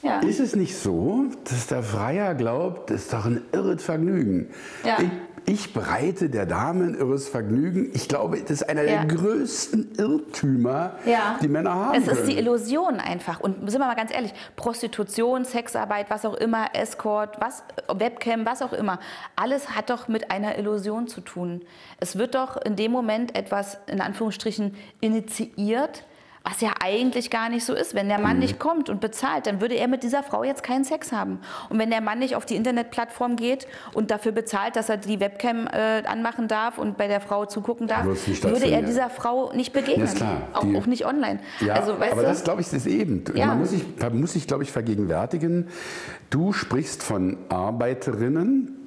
Ja. 0.07 0.19
Ist 0.19 0.39
es 0.39 0.55
nicht 0.55 0.77
so, 0.77 1.25
dass 1.43 1.67
der 1.67 1.83
Freier 1.83 2.33
glaubt, 2.33 2.89
das 2.89 3.03
ist 3.03 3.13
doch 3.13 3.25
ein 3.25 3.41
irres 3.51 3.83
Vergnügen? 3.83 4.49
Ja. 4.83 4.97
Ich 4.99 5.09
ich 5.49 5.71
bereite 5.71 6.29
der 6.29 6.45
Dame 6.45 6.83
ein 6.83 6.95
irres 6.95 7.29
Vergnügen. 7.29 7.89
Ich 7.93 8.09
glaube, 8.09 8.37
das 8.41 8.51
ist 8.51 8.63
einer 8.63 8.83
ja. 8.83 9.05
der 9.05 9.15
größten 9.15 9.93
Irrtümer, 9.97 10.95
ja. 11.05 11.39
die 11.41 11.47
Männer 11.47 11.73
haben. 11.73 11.97
Es 11.97 12.05
ist 12.05 12.15
können. 12.15 12.29
die 12.31 12.37
Illusion 12.37 12.99
einfach. 12.99 13.39
Und 13.39 13.71
sind 13.71 13.79
wir 13.79 13.87
mal 13.87 13.95
ganz 13.95 14.13
ehrlich, 14.13 14.33
Prostitution, 14.57 15.45
Sexarbeit, 15.45 16.09
was 16.09 16.25
auch 16.25 16.33
immer, 16.33 16.75
Escort, 16.75 17.39
was, 17.39 17.63
Webcam, 17.87 18.45
was 18.45 18.61
auch 18.61 18.73
immer, 18.73 18.99
alles 19.37 19.69
hat 19.69 19.89
doch 19.89 20.09
mit 20.09 20.31
einer 20.31 20.57
Illusion 20.57 21.07
zu 21.07 21.21
tun. 21.21 21.61
Es 22.01 22.17
wird 22.17 22.35
doch 22.35 22.57
in 22.57 22.75
dem 22.75 22.91
Moment 22.91 23.33
etwas, 23.33 23.77
in 23.87 24.01
Anführungsstrichen, 24.01 24.75
initiiert, 24.99 26.03
was 26.47 26.61
ja 26.61 26.71
eigentlich 26.79 27.29
gar 27.29 27.49
nicht 27.49 27.65
so 27.65 27.73
ist. 27.73 27.93
Wenn 27.93 28.07
der 28.07 28.19
Mann 28.19 28.35
mhm. 28.35 28.43
nicht 28.43 28.59
kommt 28.59 28.89
und 28.89 29.01
bezahlt, 29.01 29.47
dann 29.47 29.61
würde 29.61 29.75
er 29.75 29.87
mit 29.87 30.03
dieser 30.03 30.23
Frau 30.23 30.43
jetzt 30.43 30.63
keinen 30.63 30.83
Sex 30.83 31.11
haben. 31.11 31.39
Und 31.69 31.79
wenn 31.79 31.89
der 31.89 32.01
Mann 32.01 32.19
nicht 32.19 32.35
auf 32.35 32.45
die 32.45 32.55
Internetplattform 32.55 33.35
geht 33.35 33.67
und 33.93 34.11
dafür 34.11 34.31
bezahlt, 34.31 34.75
dass 34.75 34.89
er 34.89 34.97
die 34.97 35.19
Webcam 35.19 35.67
äh, 35.67 36.03
anmachen 36.05 36.47
darf 36.47 36.77
und 36.77 36.97
bei 36.97 37.07
der 37.07 37.21
Frau 37.21 37.45
zugucken 37.45 37.87
darf, 37.87 38.05
würde 38.05 38.67
er 38.67 38.81
dieser 38.81 39.09
Frau 39.09 39.51
nicht 39.53 39.73
begegnen. 39.73 40.07
Auch, 40.53 40.63
auch, 40.63 40.85
nicht 40.85 41.05
online. 41.05 41.39
Ja, 41.59 41.73
also, 41.73 41.93
aber 41.93 42.15
du? 42.15 42.21
das, 42.21 42.43
glaube 42.43 42.61
ich, 42.61 42.71
ist 42.71 42.87
eben. 42.87 43.23
Ja. 43.35 43.47
Man 43.47 43.59
muss 43.59 43.71
sich, 43.71 43.83
muss 44.13 44.33
sich 44.33 44.47
glaube 44.47 44.63
ich, 44.63 44.71
vergegenwärtigen, 44.71 45.67
du 46.29 46.53
sprichst 46.53 47.03
von 47.03 47.37
Arbeiterinnen, 47.49 48.86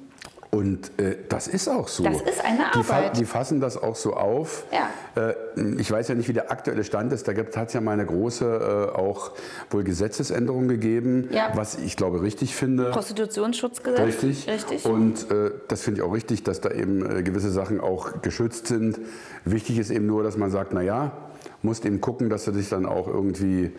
und 0.53 0.99
äh, 0.99 1.15
das 1.29 1.47
ist 1.47 1.69
auch 1.69 1.87
so. 1.87 2.03
Das 2.03 2.21
ist 2.21 2.43
eine 2.43 2.73
Arbeit. 2.75 3.15
Die, 3.15 3.19
die 3.19 3.25
fassen 3.25 3.61
das 3.61 3.81
auch 3.81 3.95
so 3.95 4.13
auf. 4.13 4.65
Ja. 4.73 4.89
Äh, 5.15 5.33
ich 5.79 5.89
weiß 5.89 6.09
ja 6.09 6.15
nicht, 6.15 6.27
wie 6.27 6.33
der 6.33 6.51
aktuelle 6.51 6.83
Stand 6.83 7.13
ist. 7.13 7.25
Da 7.25 7.31
hat 7.33 7.67
es 7.67 7.73
ja 7.73 7.79
mal 7.79 7.93
eine 7.93 8.05
große 8.05 8.91
äh, 8.93 8.97
auch 8.97 9.31
wohl 9.69 9.85
Gesetzesänderung 9.85 10.67
gegeben, 10.67 11.29
ja. 11.31 11.51
was 11.55 11.75
ich 11.75 11.95
glaube 11.95 12.21
richtig 12.21 12.53
finde. 12.53 12.91
Prostitutionsschutzgesetz. 12.91 14.05
Richtig. 14.05 14.49
richtig. 14.49 14.85
Und 14.85 15.31
äh, 15.31 15.51
das 15.69 15.83
finde 15.83 16.01
ich 16.01 16.05
auch 16.05 16.13
richtig, 16.13 16.43
dass 16.43 16.59
da 16.59 16.69
eben 16.69 17.19
äh, 17.19 17.23
gewisse 17.23 17.49
Sachen 17.49 17.79
auch 17.79 18.21
geschützt 18.21 18.67
sind. 18.67 18.99
Wichtig 19.45 19.77
ist 19.79 19.89
eben 19.89 20.05
nur, 20.05 20.21
dass 20.21 20.35
man 20.35 20.51
sagt, 20.51 20.73
na 20.73 20.81
ja, 20.81 21.13
musst 21.61 21.85
eben 21.85 22.01
gucken, 22.01 22.29
dass 22.29 22.45
du 22.45 22.51
dich 22.51 22.69
dann 22.69 22.85
auch 22.85 23.07
irgendwie, 23.07 23.71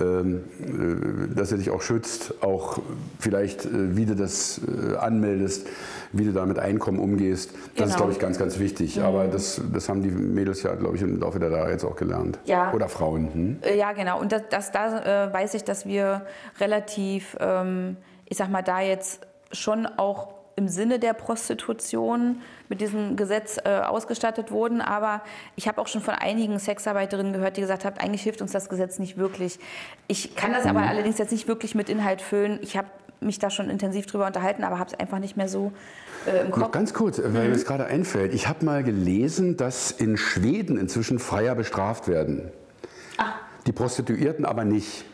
ähm, 0.00 0.44
äh, 0.60 1.34
dass 1.34 1.52
er 1.52 1.58
dich 1.58 1.70
auch 1.70 1.82
schützt, 1.82 2.42
auch 2.42 2.78
vielleicht, 3.18 3.66
äh, 3.66 3.96
wie 3.96 4.06
du 4.06 4.14
das 4.14 4.60
äh, 4.60 4.96
anmeldest, 4.96 5.66
wie 6.12 6.24
du 6.24 6.32
da 6.32 6.46
mit 6.46 6.58
Einkommen 6.58 6.98
umgehst. 6.98 7.50
Das 7.50 7.58
genau. 7.74 7.86
ist, 7.86 7.96
glaube 7.96 8.12
ich, 8.12 8.18
ganz, 8.18 8.38
ganz 8.38 8.58
wichtig. 8.58 8.96
Mhm. 8.96 9.02
Aber 9.02 9.26
das, 9.26 9.60
das 9.72 9.88
haben 9.88 10.02
die 10.02 10.10
Mädels 10.10 10.62
ja, 10.62 10.74
glaube 10.74 10.96
ich, 10.96 11.02
im 11.02 11.20
Laufe 11.20 11.38
der 11.38 11.50
Jahre 11.50 11.70
jetzt 11.70 11.84
auch 11.84 11.96
gelernt. 11.96 12.38
Ja. 12.44 12.72
Oder 12.72 12.88
Frauen. 12.88 13.32
Hm? 13.32 13.58
Ja, 13.76 13.92
genau. 13.92 14.20
Und 14.20 14.32
das, 14.32 14.42
das 14.50 14.72
da 14.72 15.32
weiß 15.32 15.54
ich, 15.54 15.64
dass 15.64 15.86
wir 15.86 16.22
relativ, 16.60 17.36
ähm, 17.40 17.96
ich 18.24 18.36
sag 18.38 18.50
mal, 18.50 18.62
da 18.62 18.80
jetzt 18.80 19.26
schon 19.52 19.86
auch 19.86 20.37
im 20.58 20.68
Sinne 20.68 20.98
der 20.98 21.12
Prostitution 21.12 22.42
mit 22.68 22.80
diesem 22.80 23.16
Gesetz 23.16 23.58
äh, 23.64 23.78
ausgestattet 23.78 24.50
wurden. 24.50 24.80
Aber 24.80 25.22
ich 25.54 25.68
habe 25.68 25.80
auch 25.80 25.86
schon 25.86 26.02
von 26.02 26.14
einigen 26.14 26.58
Sexarbeiterinnen 26.58 27.32
gehört, 27.32 27.56
die 27.56 27.60
gesagt 27.60 27.84
haben, 27.84 27.96
eigentlich 27.98 28.22
hilft 28.22 28.42
uns 28.42 28.50
das 28.50 28.68
Gesetz 28.68 28.98
nicht 28.98 29.16
wirklich. 29.16 29.60
Ich 30.08 30.34
kann 30.34 30.52
das 30.52 30.66
aber 30.66 30.80
mhm. 30.80 30.88
allerdings 30.88 31.16
jetzt 31.18 31.30
nicht 31.30 31.46
wirklich 31.46 31.76
mit 31.76 31.88
Inhalt 31.88 32.20
füllen. 32.20 32.58
Ich 32.60 32.76
habe 32.76 32.88
mich 33.20 33.38
da 33.38 33.50
schon 33.50 33.70
intensiv 33.70 34.06
drüber 34.06 34.26
unterhalten, 34.26 34.64
aber 34.64 34.80
habe 34.80 34.90
es 34.90 34.98
einfach 34.98 35.20
nicht 35.20 35.36
mehr 35.36 35.48
so 35.48 35.72
äh, 36.26 36.40
im 36.42 36.50
Kopf. 36.50 36.62
Noch 36.62 36.72
ganz 36.72 36.92
kurz, 36.92 37.18
weil 37.18 37.28
mhm. 37.28 37.38
mir 37.38 37.52
das 37.52 37.64
gerade 37.64 37.86
einfällt. 37.86 38.34
Ich 38.34 38.48
habe 38.48 38.64
mal 38.64 38.82
gelesen, 38.82 39.56
dass 39.56 39.92
in 39.92 40.16
Schweden 40.16 40.76
inzwischen 40.76 41.20
Freier 41.20 41.54
bestraft 41.54 42.08
werden. 42.08 42.50
Ach. 43.16 43.34
Die 43.66 43.72
Prostituierten 43.72 44.44
aber 44.44 44.64
nicht. 44.64 45.04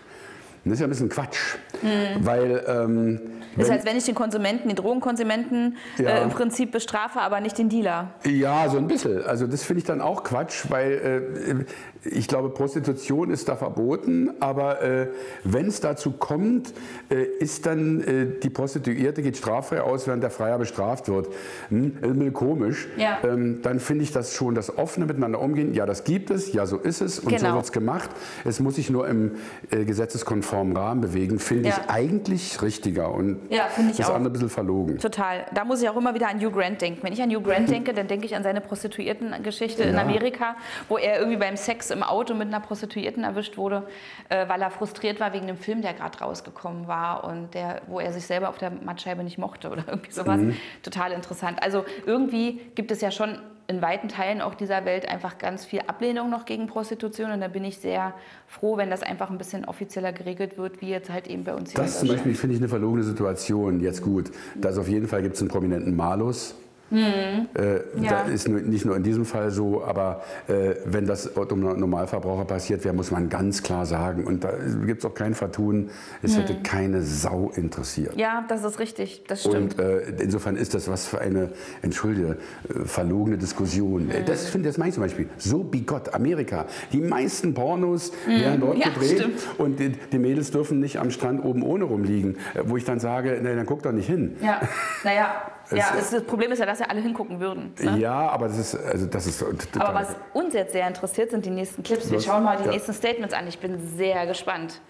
Das 0.64 0.74
ist 0.74 0.80
ja 0.80 0.86
ein 0.86 0.90
bisschen 0.90 1.10
Quatsch, 1.10 1.56
mhm. 1.82 2.24
weil 2.24 2.64
ähm, 2.66 3.20
das 3.56 3.70
heißt, 3.70 3.86
wenn 3.86 3.96
ich 3.96 4.04
den 4.04 4.14
Konsumenten, 4.14 4.68
den 4.68 4.76
Drogenkonsumenten 4.76 5.76
ja. 5.98 6.10
äh, 6.10 6.22
im 6.22 6.30
Prinzip 6.30 6.72
bestrafe, 6.72 7.20
aber 7.20 7.40
nicht 7.40 7.58
den 7.58 7.68
Dealer. 7.68 8.14
Ja, 8.24 8.68
so 8.68 8.78
ein 8.78 8.86
bisschen. 8.86 9.24
Also 9.24 9.46
das 9.46 9.62
finde 9.62 9.78
ich 9.78 9.84
dann 9.84 10.00
auch 10.00 10.24
Quatsch, 10.24 10.66
weil 10.68 11.64
äh, 12.04 12.08
ich 12.08 12.28
glaube, 12.28 12.50
Prostitution 12.50 13.30
ist 13.30 13.48
da 13.48 13.56
verboten, 13.56 14.30
aber 14.40 14.82
äh, 14.82 15.08
wenn 15.44 15.66
es 15.66 15.80
dazu 15.80 16.12
kommt, 16.12 16.72
äh, 17.10 17.22
ist 17.38 17.66
dann 17.66 18.00
äh, 18.02 18.26
die 18.42 18.50
Prostituierte 18.50 19.22
geht 19.22 19.36
straffrei 19.36 19.80
aus, 19.80 20.06
während 20.06 20.22
der 20.22 20.30
Freier 20.30 20.58
bestraft 20.58 21.08
wird. 21.08 21.28
Hm, 21.70 22.32
komisch. 22.32 22.88
Ja. 22.96 23.18
Ähm, 23.24 23.60
dann 23.62 23.80
finde 23.80 24.04
ich 24.04 24.12
das 24.12 24.34
schon, 24.34 24.54
das 24.54 24.76
offene 24.76 25.06
Miteinander 25.06 25.40
umgehen. 25.40 25.74
Ja, 25.74 25.86
das 25.86 26.04
gibt 26.04 26.30
es, 26.30 26.52
ja, 26.52 26.66
so 26.66 26.78
ist 26.78 27.00
es 27.00 27.18
und 27.18 27.28
genau. 27.28 27.50
so 27.50 27.54
wird 27.56 27.64
es 27.64 27.72
gemacht. 27.72 28.10
Es 28.44 28.60
muss 28.60 28.76
sich 28.76 28.90
nur 28.90 29.08
im 29.08 29.32
äh, 29.70 29.84
gesetzeskonformen 29.84 30.76
Rahmen 30.76 31.00
bewegen, 31.00 31.38
finde 31.38 31.70
ja. 31.70 31.76
ich 31.76 31.90
eigentlich 31.90 32.62
richtiger. 32.62 33.12
Und 33.14 33.43
ja, 33.50 33.64
finde 33.66 33.92
ich 33.92 33.96
das 33.96 34.10
auch. 34.10 34.14
andere 34.14 34.30
ein 34.30 34.32
bisschen 34.32 34.48
verlogen. 34.48 34.98
Total. 34.98 35.46
Da 35.52 35.64
muss 35.64 35.82
ich 35.82 35.88
auch 35.88 35.96
immer 35.96 36.14
wieder 36.14 36.28
an 36.28 36.40
Hugh 36.40 36.50
Grant 36.50 36.80
denken. 36.80 37.02
Wenn 37.02 37.12
ich 37.12 37.22
an 37.22 37.30
Hugh 37.30 37.42
Grant 37.42 37.68
denke, 37.70 37.92
dann 37.92 38.06
denke 38.06 38.26
ich 38.26 38.34
an 38.34 38.42
seine 38.42 38.60
Prostituierten-Geschichte 38.60 39.84
ja. 39.84 39.90
in 39.90 39.98
Amerika, 39.98 40.56
wo 40.88 40.98
er 40.98 41.18
irgendwie 41.18 41.38
beim 41.38 41.56
Sex 41.56 41.90
im 41.90 42.02
Auto 42.02 42.34
mit 42.34 42.48
einer 42.48 42.60
Prostituierten 42.60 43.24
erwischt 43.24 43.56
wurde, 43.56 43.86
äh, 44.28 44.48
weil 44.48 44.62
er 44.62 44.70
frustriert 44.70 45.20
war 45.20 45.32
wegen 45.32 45.46
dem 45.46 45.56
Film, 45.56 45.82
der 45.82 45.94
gerade 45.94 46.18
rausgekommen 46.18 46.86
war 46.86 47.24
und 47.24 47.54
der, 47.54 47.82
wo 47.86 48.00
er 48.00 48.12
sich 48.12 48.26
selber 48.26 48.48
auf 48.48 48.58
der 48.58 48.70
Mattscheibe 48.70 49.22
nicht 49.22 49.38
mochte 49.38 49.70
oder 49.70 49.84
irgendwie 49.88 50.12
sowas. 50.12 50.40
Mhm. 50.40 50.56
Total 50.82 51.12
interessant. 51.12 51.62
Also 51.62 51.84
irgendwie 52.06 52.60
gibt 52.74 52.90
es 52.90 53.00
ja 53.00 53.10
schon 53.10 53.38
in 53.66 53.80
weiten 53.82 54.08
Teilen 54.08 54.40
auch 54.40 54.54
dieser 54.54 54.84
Welt 54.84 55.08
einfach 55.08 55.38
ganz 55.38 55.64
viel 55.64 55.80
Ablehnung 55.86 56.30
noch 56.30 56.44
gegen 56.44 56.66
Prostitution. 56.66 57.30
Und 57.30 57.40
da 57.40 57.48
bin 57.48 57.64
ich 57.64 57.78
sehr 57.78 58.14
froh, 58.46 58.76
wenn 58.76 58.90
das 58.90 59.02
einfach 59.02 59.30
ein 59.30 59.38
bisschen 59.38 59.64
offizieller 59.64 60.12
geregelt 60.12 60.58
wird, 60.58 60.80
wie 60.80 60.90
jetzt 60.90 61.10
halt 61.10 61.26
eben 61.28 61.44
bei 61.44 61.54
uns 61.54 61.72
hier. 61.72 61.82
Das 61.82 62.00
zum 62.00 62.08
Beispiel 62.08 62.34
finde 62.34 62.56
ich 62.56 62.60
eine 62.60 62.68
verlogene 62.68 63.04
Situation. 63.04 63.80
Jetzt 63.80 64.02
gut, 64.02 64.30
dass 64.54 64.78
auf 64.78 64.88
jeden 64.88 65.08
Fall 65.08 65.22
gibt 65.22 65.36
es 65.36 65.40
einen 65.40 65.50
prominenten 65.50 65.96
Malus 65.96 66.54
Mhm. 66.90 67.48
Äh, 67.54 68.02
ja. 68.02 68.24
Das 68.24 68.28
ist 68.28 68.48
nicht 68.48 68.84
nur 68.84 68.96
in 68.96 69.02
diesem 69.02 69.24
Fall 69.24 69.50
so, 69.50 69.82
aber 69.84 70.22
äh, 70.48 70.74
wenn 70.84 71.06
das 71.06 71.26
um 71.26 71.60
Normalverbraucher 71.60 72.44
passiert 72.44 72.84
wäre, 72.84 72.94
muss 72.94 73.10
man 73.10 73.28
ganz 73.28 73.62
klar 73.62 73.86
sagen. 73.86 74.24
Und 74.24 74.44
da 74.44 74.52
gibt 74.86 75.00
es 75.00 75.10
auch 75.10 75.14
kein 75.14 75.34
Vertun, 75.34 75.90
es 76.22 76.36
mhm. 76.36 76.40
hätte 76.40 76.56
keine 76.62 77.02
Sau 77.02 77.50
interessiert. 77.54 78.16
Ja, 78.16 78.44
das 78.48 78.64
ist 78.64 78.78
richtig, 78.78 79.24
das 79.26 79.40
stimmt. 79.40 79.78
Und 79.78 79.84
äh, 79.84 80.00
insofern 80.22 80.56
ist 80.56 80.74
das 80.74 80.88
was 80.88 81.06
für 81.06 81.20
eine, 81.20 81.50
entschuldige, 81.82 82.36
äh, 82.68 82.84
verlogene 82.84 83.38
Diskussion. 83.38 84.06
Mhm. 84.06 84.24
Das, 84.26 84.48
finde 84.48 84.70
das 84.70 84.78
ich 84.78 84.94
zum 84.94 85.02
Beispiel. 85.02 85.28
So 85.38 85.64
bigott, 85.64 86.14
Amerika. 86.14 86.66
Die 86.92 87.00
meisten 87.00 87.54
Pornos 87.54 88.12
mhm. 88.26 88.40
werden 88.40 88.60
dort 88.60 88.78
ja, 88.78 88.88
gedreht 88.88 89.18
stimmt. 89.18 89.40
und 89.58 89.80
die, 89.80 89.90
die, 89.90 90.18
Mädels 90.18 90.50
dürfen 90.50 90.80
nicht 90.80 90.98
am 90.98 91.10
Strand 91.10 91.44
oben 91.44 91.62
ohne 91.62 91.84
rumliegen. 91.84 92.36
Äh, 92.54 92.62
wo 92.64 92.76
ich 92.76 92.84
dann 92.84 93.00
sage, 93.00 93.40
na, 93.42 93.54
dann 93.54 93.66
guck 93.66 93.82
doch 93.82 93.92
nicht 93.92 94.06
hin. 94.06 94.36
Ja, 94.40 94.60
naja. 95.04 95.50
Ja, 95.70 95.92
das, 95.94 96.10
das, 96.10 96.24
Problem 96.24 96.52
ist 96.52 96.58
ja, 96.58 96.66
dass 96.66 96.78
ja 96.78 96.86
alle 96.86 97.00
hingucken 97.00 97.40
würden. 97.40 97.74
Ne? 97.78 97.98
Ja, 97.98 98.28
aber 98.28 98.48
das 98.48 98.58
ist, 98.58 98.74
also 98.74 99.06
das 99.06 99.26
ist 99.26 99.42
Aber 99.78 99.94
was 99.94 100.08
uns 100.32 100.54
jetzt 100.54 100.72
sehr 100.72 100.86
interessiert, 100.86 101.30
sind 101.30 101.44
die 101.44 101.50
nächsten 101.50 101.82
Clips. 101.82 102.10
Wir 102.10 102.20
schauen 102.20 102.44
mal 102.44 102.56
die 102.56 102.64
ja. 102.64 102.70
nächsten 102.70 102.92
Statements 102.92 103.34
an. 103.34 103.46
Ich 103.48 103.58
bin 103.58 103.78
sehr 103.96 104.26
gespannt. 104.26 104.80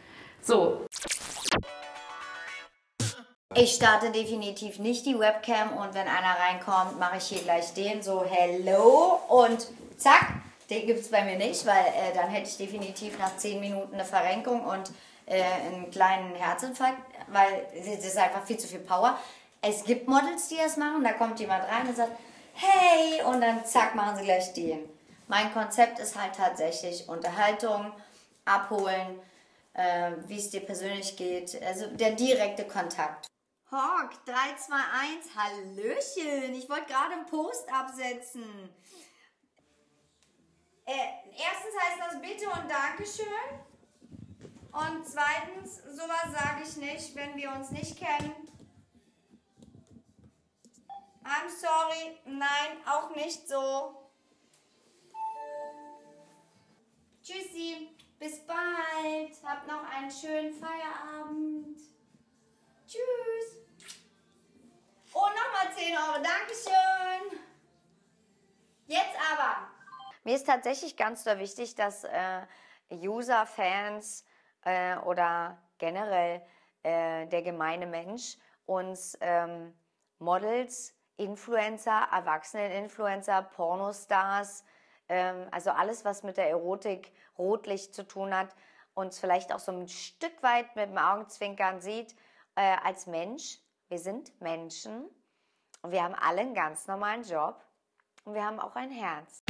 So. 0.43 0.87
Ich 3.57 3.75
starte 3.75 4.11
definitiv 4.11 4.81
nicht 4.81 5.07
die 5.07 5.18
Webcam 5.18 5.75
und 5.75 5.95
wenn 5.95 6.09
einer 6.09 6.37
reinkommt, 6.41 6.99
mache 6.99 7.18
ich 7.18 7.25
hier 7.25 7.43
gleich 7.43 7.72
den 7.75 8.03
so 8.03 8.25
Hello 8.29 9.20
und 9.29 9.68
zack, 9.97 10.35
den 10.70 10.87
gibt 10.87 11.01
es 11.01 11.11
bei 11.11 11.25
mir 11.25 11.37
nicht, 11.37 11.64
weil 11.64 11.85
äh, 11.87 12.14
dann 12.14 12.29
hätte 12.31 12.49
ich 12.49 12.57
definitiv 12.57 13.16
nach 13.18 13.37
10 13.37 13.61
Minuten 13.61 13.95
eine 13.95 14.05
Verrenkung 14.05 14.64
und 14.64 14.91
äh, 15.27 15.43
einen 15.43 15.91
kleinen 15.91 16.35
Herzinfarkt, 16.35 16.99
weil 17.29 17.66
das 17.77 18.05
ist 18.05 18.18
einfach 18.18 18.45
viel 18.45 18.57
zu 18.57 18.66
viel 18.66 18.81
Power. 18.81 19.16
Es 19.67 19.83
gibt 19.83 20.07
Models, 20.07 20.49
die 20.49 20.57
das 20.57 20.77
machen. 20.77 21.03
Da 21.03 21.15
kommt 21.15 21.41
jemand 21.41 21.65
rein 21.65 21.89
und 21.89 21.97
sagt, 21.97 22.12
hey, 22.53 23.23
und 23.23 23.41
dann 23.41 23.65
zack, 23.65 23.95
machen 23.95 24.19
sie 24.19 24.25
gleich 24.25 24.53
den. 24.53 24.87
Mein 25.27 25.53
Konzept 25.55 25.99
ist 25.99 26.21
halt 26.21 26.35
tatsächlich 26.35 27.09
Unterhaltung, 27.09 27.93
abholen, 28.45 29.19
äh, 29.73 30.12
wie 30.27 30.37
es 30.37 30.51
dir 30.51 30.61
persönlich 30.61 31.17
geht. 31.17 31.61
Also 31.62 31.87
der 31.87 32.12
direkte 32.12 32.65
Kontakt. 32.67 33.27
Hawk, 33.71 34.11
3, 34.27 34.35
2, 34.57 34.75
1, 34.77 35.35
Hallöchen. 35.35 36.55
Ich 36.55 36.69
wollte 36.69 36.85
gerade 36.85 37.15
einen 37.15 37.27
Post 37.27 37.67
absetzen. 37.73 38.69
Äh, 40.85 40.93
erstens 41.31 41.75
heißt 41.81 42.12
das 42.12 42.21
Bitte 42.21 42.51
und 42.51 42.71
Dankeschön. 42.71 43.27
Und 44.73 45.07
zweitens, 45.07 45.77
sowas 45.97 46.27
sage 46.33 46.65
ich 46.65 46.77
nicht, 46.77 47.17
wenn 47.17 47.35
wir 47.37 47.51
uns 47.53 47.71
nicht 47.71 47.97
kennen. 47.97 48.54
I'm 51.25 51.49
sorry, 51.49 52.18
nein, 52.27 52.79
auch 52.87 53.14
nicht 53.16 53.49
so. 53.49 54.11
Tschüssi, 57.22 57.97
bis 58.18 58.47
bald. 58.47 59.33
Habt 59.43 59.66
noch 59.66 59.85
einen 59.91 60.11
schönen 60.11 60.53
Feierabend. 60.53 61.79
Tschüss. 62.87 63.64
Und 65.12 65.33
nochmal 65.35 65.75
10 65.75 65.97
Euro, 65.97 66.22
Dankeschön. 66.22 67.41
Jetzt 68.87 69.16
aber. 69.33 69.68
Mir 70.25 70.37
ist 70.37 70.47
tatsächlich 70.47 70.97
ganz 70.97 71.25
so 71.25 71.39
wichtig, 71.39 71.75
dass 71.75 72.05
äh, 72.05 72.43
User, 72.91 73.47
Fans 73.47 74.25
äh, 74.64 74.97
oder 74.99 75.59
generell 75.79 76.43
äh, 76.83 77.27
der 77.27 77.43
gemeine 77.43 77.87
Mensch 77.87 78.37
uns 78.66 79.16
ähm, 79.20 79.75
Models, 80.18 80.94
Influencer, 81.17 82.09
Erwachsenen-Influencer, 82.12 83.43
Pornostars, 83.43 84.65
ähm, 85.09 85.47
also 85.51 85.71
alles, 85.71 86.05
was 86.05 86.23
mit 86.23 86.37
der 86.37 86.51
Erotik 86.51 87.12
Rotlicht 87.39 87.95
zu 87.95 88.07
tun 88.07 88.35
hat, 88.35 88.49
uns 88.95 89.19
vielleicht 89.19 89.53
auch 89.53 89.59
so 89.59 89.73
ein 89.73 89.89
Stück 89.89 90.43
weit 90.43 90.77
mit 90.77 90.91
dem 90.91 90.99
Augenzwinkern 90.99 91.81
sieht 91.81 92.15
äh, 92.57 92.77
als 92.83 93.07
Mensch. 93.07 93.59
Wir 93.89 93.99
sind 93.99 94.41
Menschen 94.41 95.05
und 95.83 95.93
wir 95.93 96.03
haben 96.03 96.15
alle 96.15 96.41
einen 96.41 96.55
ganz 96.55 96.87
normalen 96.87 97.23
Job 97.23 97.62
und 98.25 98.35
wir 98.35 98.45
haben 98.45 98.61
auch 98.61 98.75
ein 98.77 98.91
Herz. 98.91 99.43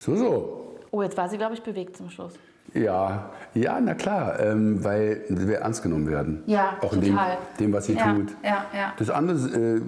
So, 0.00 0.16
so. 0.16 0.80
Oh, 0.90 1.02
jetzt 1.02 1.16
war 1.16 1.28
sie, 1.28 1.36
glaube 1.36 1.54
ich, 1.54 1.62
bewegt 1.62 1.96
zum 1.96 2.10
Schluss. 2.10 2.34
Ja, 2.76 3.30
ja, 3.54 3.80
na 3.80 3.94
klar, 3.94 4.38
ähm, 4.40 4.84
weil 4.84 5.24
wir 5.28 5.58
ernst 5.58 5.82
genommen 5.82 6.08
werden. 6.08 6.42
Ja, 6.46 6.76
Auch 6.82 6.92
in 6.92 7.00
dem, 7.00 7.14
total. 7.14 7.38
dem, 7.58 7.72
was 7.72 7.86
sie 7.86 7.94
Ja, 7.94 8.12
tut. 8.14 8.28
ja, 8.42 8.66
ja. 8.74 8.92
Das 8.98 9.08
andere 9.10 9.38
äh, 9.38 9.80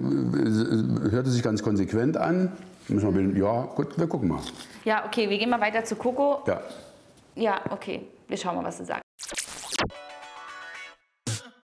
hörte 1.11 1.29
sich 1.29 1.43
ganz 1.43 1.61
konsequent 1.61 2.17
an. 2.17 2.51
Müssen 2.87 3.35
wir, 3.35 3.39
ja, 3.43 3.61
gut, 3.75 3.97
wir 3.99 4.07
gucken 4.07 4.29
mal. 4.29 4.39
Ja, 4.83 5.05
okay, 5.05 5.29
wir 5.29 5.37
gehen 5.37 5.51
mal 5.51 5.61
weiter 5.61 5.83
zu 5.83 5.95
Coco. 5.95 6.41
Ja. 6.47 6.61
Ja, 7.35 7.61
okay. 7.69 8.07
Wir 8.27 8.37
schauen 8.37 8.55
mal, 8.55 8.63
was 8.63 8.77
sie 8.79 8.85
sagt. 8.85 9.01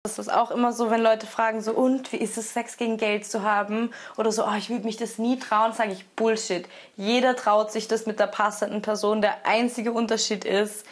Das 0.03 0.19
ist 0.19 0.31
auch 0.33 0.51
immer 0.51 0.73
so, 0.73 0.91
wenn 0.91 1.03
Leute 1.03 1.27
fragen, 1.27 1.63
so, 1.63 1.73
und 1.73 2.13
wie 2.13 2.19
ist 2.19 2.37
es, 2.37 2.53
Sex 2.53 2.77
gegen 2.77 2.99
Geld 2.99 3.25
zu 3.25 3.43
haben? 3.43 3.91
Oder 4.19 4.31
so, 4.33 4.45
oh, 4.45 4.55
ich 4.59 4.69
würde 4.69 4.85
mich 4.85 4.99
das 4.99 5.17
nie 5.19 5.39
trauen, 5.39 5.73
sage 5.73 5.93
ich, 5.93 6.07
Bullshit. 6.11 6.69
Jeder 6.97 7.35
traut 7.35 7.73
sich 7.73 7.89
das 7.89 8.05
mit 8.05 8.21
der 8.21 8.27
passenden 8.27 8.83
Person. 8.83 9.23
Der 9.23 9.47
einzige 9.47 9.93
Unterschied 9.93 10.45
ist, 10.45 10.85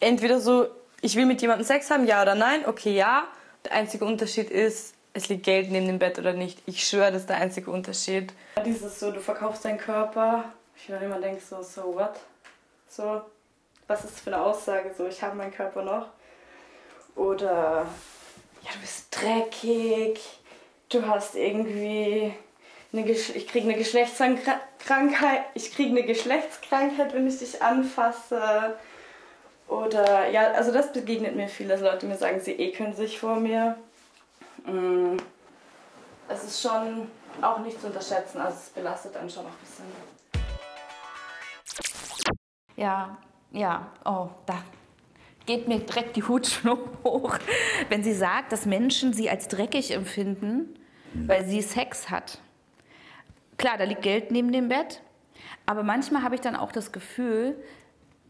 entweder 0.00 0.40
so, 0.40 0.66
ich 1.00 1.16
will 1.16 1.26
mit 1.26 1.40
jemandem 1.40 1.66
Sex 1.66 1.90
haben, 1.90 2.06
ja 2.06 2.22
oder 2.22 2.34
nein, 2.34 2.66
okay, 2.66 2.94
ja. 2.94 3.24
Der 3.64 3.72
einzige 3.72 4.04
Unterschied 4.04 4.50
ist, 4.50 4.94
es 5.12 5.28
liegt 5.28 5.44
Geld 5.44 5.70
neben 5.70 5.86
dem 5.86 5.98
Bett 5.98 6.18
oder 6.18 6.32
nicht. 6.32 6.62
Ich 6.66 6.86
schwöre, 6.86 7.12
das 7.12 7.22
ist 7.22 7.30
der 7.30 7.36
einzige 7.36 7.70
Unterschied. 7.70 8.32
Dieses 8.64 8.98
so, 9.00 9.10
du 9.10 9.20
verkaufst 9.20 9.64
deinen 9.64 9.78
Körper. 9.78 10.44
Ich 10.76 10.88
mir 10.88 11.00
immer 11.00 11.20
denke 11.20 11.42
so, 11.42 11.62
so 11.62 11.94
what? 11.94 12.14
So, 12.88 13.22
was 13.86 14.04
ist 14.04 14.14
das 14.14 14.20
für 14.20 14.32
eine 14.32 14.42
Aussage? 14.42 14.92
So, 14.96 15.06
ich 15.06 15.22
habe 15.22 15.36
meinen 15.36 15.52
Körper 15.52 15.82
noch. 15.82 16.06
Oder, 17.16 17.86
ja, 18.62 18.70
du 18.72 18.80
bist 18.80 19.08
dreckig. 19.10 20.20
Du 20.88 21.06
hast 21.06 21.34
irgendwie 21.34 22.32
eine 22.92 23.04
Gesch 23.04 23.30
ich 23.30 23.46
kriege 23.46 23.68
eine 23.68 23.76
Geschlechtskrankheit. 23.76 25.44
Ich 25.54 25.72
kriege 25.74 25.90
eine 25.90 26.04
Geschlechtskrankheit, 26.04 27.12
wenn 27.14 27.26
ich 27.26 27.38
dich 27.38 27.62
anfasse. 27.62 28.74
Oder 29.70 30.28
ja, 30.30 30.50
also 30.50 30.72
das 30.72 30.92
begegnet 30.92 31.36
mir 31.36 31.46
viel, 31.46 31.68
dass 31.68 31.80
Leute 31.80 32.04
mir 32.06 32.16
sagen, 32.16 32.40
sie 32.40 32.52
ekeln 32.52 32.92
sich 32.92 33.20
vor 33.20 33.36
mir. 33.36 33.76
Mm, 34.66 35.16
Es 36.28 36.42
ist 36.44 36.60
schon 36.60 37.08
auch 37.40 37.60
nicht 37.60 37.80
zu 37.80 37.86
unterschätzen, 37.86 38.40
also 38.40 38.56
es 38.56 38.70
belastet 38.70 39.16
einen 39.16 39.30
schon 39.30 39.44
auch 39.46 39.50
ein 39.50 39.56
bisschen. 39.62 39.84
Ja, 42.76 43.16
ja, 43.52 43.86
oh, 44.04 44.28
da 44.46 44.62
geht 45.46 45.68
mir 45.68 45.78
direkt 45.80 46.16
die 46.16 46.22
Hutschnur 46.22 46.78
hoch, 47.04 47.38
wenn 47.88 48.02
sie 48.02 48.12
sagt, 48.12 48.52
dass 48.52 48.66
Menschen 48.66 49.12
sie 49.12 49.30
als 49.30 49.48
dreckig 49.48 49.92
empfinden, 49.92 50.78
weil 51.14 51.44
sie 51.44 51.62
Sex 51.62 52.10
hat. 52.10 52.38
Klar, 53.56 53.78
da 53.78 53.84
liegt 53.84 54.02
Geld 54.02 54.30
neben 54.30 54.52
dem 54.52 54.68
Bett, 54.68 55.00
aber 55.66 55.82
manchmal 55.82 56.22
habe 56.22 56.34
ich 56.34 56.40
dann 56.40 56.56
auch 56.56 56.72
das 56.72 56.92
Gefühl, 56.92 57.56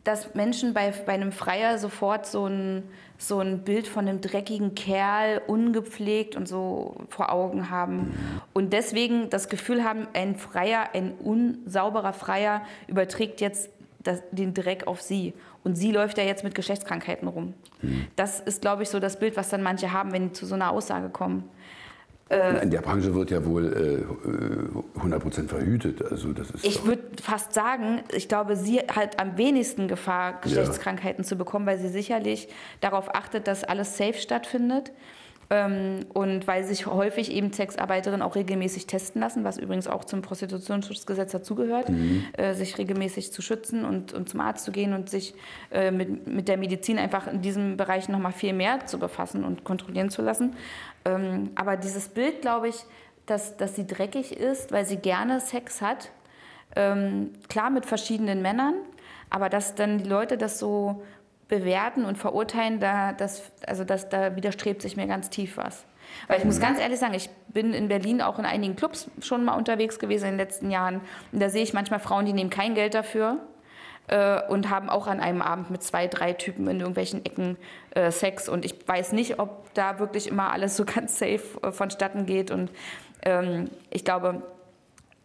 dass 0.04 0.34
Menschen 0.34 0.72
bei, 0.72 0.92
bei 1.04 1.12
einem 1.12 1.32
Freier 1.32 1.78
sofort 1.78 2.26
so 2.26 2.46
ein, 2.46 2.84
so 3.18 3.38
ein 3.40 3.64
Bild 3.64 3.86
von 3.86 4.08
einem 4.08 4.20
dreckigen 4.20 4.74
Kerl, 4.74 5.42
ungepflegt 5.46 6.36
und 6.36 6.48
so 6.48 6.96
vor 7.08 7.30
Augen 7.32 7.70
haben. 7.70 8.14
Und 8.54 8.72
deswegen 8.72 9.28
das 9.28 9.48
Gefühl 9.48 9.84
haben, 9.84 10.08
ein 10.14 10.36
Freier, 10.36 10.90
ein 10.94 11.12
unsauberer 11.12 12.14
Freier 12.14 12.62
überträgt 12.86 13.40
jetzt 13.40 13.70
das, 14.02 14.22
den 14.30 14.54
Dreck 14.54 14.86
auf 14.86 15.02
sie. 15.02 15.34
Und 15.62 15.76
sie 15.76 15.92
läuft 15.92 16.16
ja 16.16 16.24
jetzt 16.24 16.44
mit 16.44 16.54
Geschlechtskrankheiten 16.54 17.28
rum. 17.28 17.52
Das 18.16 18.40
ist, 18.40 18.62
glaube 18.62 18.82
ich, 18.82 18.88
so 18.88 18.98
das 19.00 19.18
Bild, 19.18 19.36
was 19.36 19.50
dann 19.50 19.62
manche 19.62 19.92
haben, 19.92 20.12
wenn 20.12 20.28
die 20.28 20.32
zu 20.32 20.46
so 20.46 20.54
einer 20.54 20.70
Aussage 20.70 21.10
kommen. 21.10 21.48
In 22.62 22.70
der 22.70 22.80
Branche 22.80 23.12
wird 23.12 23.30
ja 23.32 23.44
wohl 23.44 24.06
äh, 24.96 25.00
100% 25.00 25.48
verhütet. 25.48 26.00
Also 26.10 26.32
das 26.32 26.50
ist 26.50 26.64
Ich 26.64 26.84
würde 26.84 27.02
fast 27.20 27.52
sagen, 27.52 28.02
ich 28.14 28.28
glaube, 28.28 28.54
sie 28.54 28.78
hat 28.78 29.20
am 29.20 29.36
wenigsten 29.36 29.88
Gefahr, 29.88 30.40
Geschlechtskrankheiten 30.40 31.24
zu 31.24 31.36
bekommen, 31.36 31.66
weil 31.66 31.78
sie 31.78 31.88
sicherlich 31.88 32.48
darauf 32.80 33.12
achtet, 33.14 33.48
dass 33.48 33.64
alles 33.64 33.96
safe 33.96 34.14
stattfindet. 34.14 34.92
Ähm, 35.52 36.06
und 36.14 36.46
weil 36.46 36.62
sich 36.62 36.86
häufig 36.86 37.32
eben 37.32 37.52
Sexarbeiterinnen 37.52 38.22
auch 38.22 38.36
regelmäßig 38.36 38.86
testen 38.86 39.20
lassen, 39.20 39.42
was 39.42 39.58
übrigens 39.58 39.88
auch 39.88 40.04
zum 40.04 40.22
Prostitutionsschutzgesetz 40.22 41.32
dazugehört, 41.32 41.90
äh, 42.36 42.54
sich 42.54 42.78
regelmäßig 42.78 43.32
zu 43.32 43.42
schützen 43.42 43.84
und, 43.84 44.12
und 44.12 44.28
zum 44.28 44.38
Arzt 44.40 44.64
zu 44.64 44.70
gehen 44.70 44.92
und 44.92 45.10
sich 45.10 45.34
äh, 45.72 45.90
mit, 45.90 46.28
mit 46.28 46.46
der 46.46 46.56
Medizin 46.56 46.98
einfach 46.98 47.26
in 47.26 47.42
diesem 47.42 47.76
Bereich 47.76 48.08
noch 48.08 48.20
mal 48.20 48.30
viel 48.30 48.52
mehr 48.52 48.86
zu 48.86 49.00
befassen 49.00 49.42
und 49.42 49.64
kontrollieren 49.64 50.08
zu 50.08 50.22
lassen. 50.22 50.54
Ähm, 51.14 51.50
aber 51.54 51.76
dieses 51.76 52.08
Bild, 52.08 52.42
glaube 52.42 52.68
ich, 52.68 52.84
dass, 53.26 53.56
dass 53.56 53.76
sie 53.76 53.86
dreckig 53.86 54.36
ist, 54.36 54.72
weil 54.72 54.84
sie 54.84 54.96
gerne 54.96 55.40
Sex 55.40 55.82
hat, 55.82 56.10
ähm, 56.76 57.32
klar 57.48 57.70
mit 57.70 57.86
verschiedenen 57.86 58.42
Männern, 58.42 58.74
aber 59.28 59.48
dass 59.48 59.74
dann 59.74 59.98
die 59.98 60.08
Leute 60.08 60.36
das 60.36 60.58
so 60.58 61.02
bewerten 61.48 62.04
und 62.04 62.16
verurteilen, 62.16 62.80
da, 62.80 63.12
das, 63.12 63.50
also 63.66 63.84
das, 63.84 64.08
da 64.08 64.36
widerstrebt 64.36 64.82
sich 64.82 64.96
mir 64.96 65.06
ganz 65.06 65.30
tief 65.30 65.56
was. 65.56 65.84
Weil 66.26 66.38
ich 66.38 66.44
muss 66.44 66.60
ganz 66.60 66.80
ehrlich 66.80 66.98
sagen, 66.98 67.14
ich 67.14 67.30
bin 67.48 67.72
in 67.72 67.88
Berlin 67.88 68.20
auch 68.20 68.38
in 68.38 68.44
einigen 68.44 68.74
Clubs 68.74 69.08
schon 69.20 69.44
mal 69.44 69.54
unterwegs 69.54 69.98
gewesen 69.98 70.24
in 70.26 70.30
den 70.32 70.38
letzten 70.38 70.70
Jahren. 70.70 71.00
Und 71.30 71.40
da 71.40 71.48
sehe 71.48 71.62
ich 71.62 71.72
manchmal 71.72 72.00
Frauen, 72.00 72.26
die 72.26 72.32
nehmen 72.32 72.50
kein 72.50 72.74
Geld 72.74 72.94
dafür 72.94 73.38
äh, 74.10 74.42
und 74.48 74.70
haben 74.70 74.90
auch 74.90 75.06
an 75.06 75.20
einem 75.20 75.40
Abend 75.40 75.70
mit 75.70 75.82
zwei, 75.82 76.08
drei 76.08 76.32
Typen 76.32 76.66
in 76.66 76.80
irgendwelchen 76.80 77.24
Ecken 77.24 77.56
äh, 77.94 78.10
Sex. 78.10 78.48
Und 78.48 78.64
ich 78.64 78.74
weiß 78.86 79.12
nicht, 79.12 79.38
ob 79.38 79.72
da 79.74 80.00
wirklich 80.00 80.26
immer 80.26 80.50
alles 80.50 80.76
so 80.76 80.84
ganz 80.86 81.18
safe 81.18 81.42
äh, 81.62 81.70
vonstatten 81.70 82.26
geht. 82.26 82.50
Und 82.50 82.70
ähm, 83.22 83.70
ich 83.88 84.04
glaube, 84.04 84.42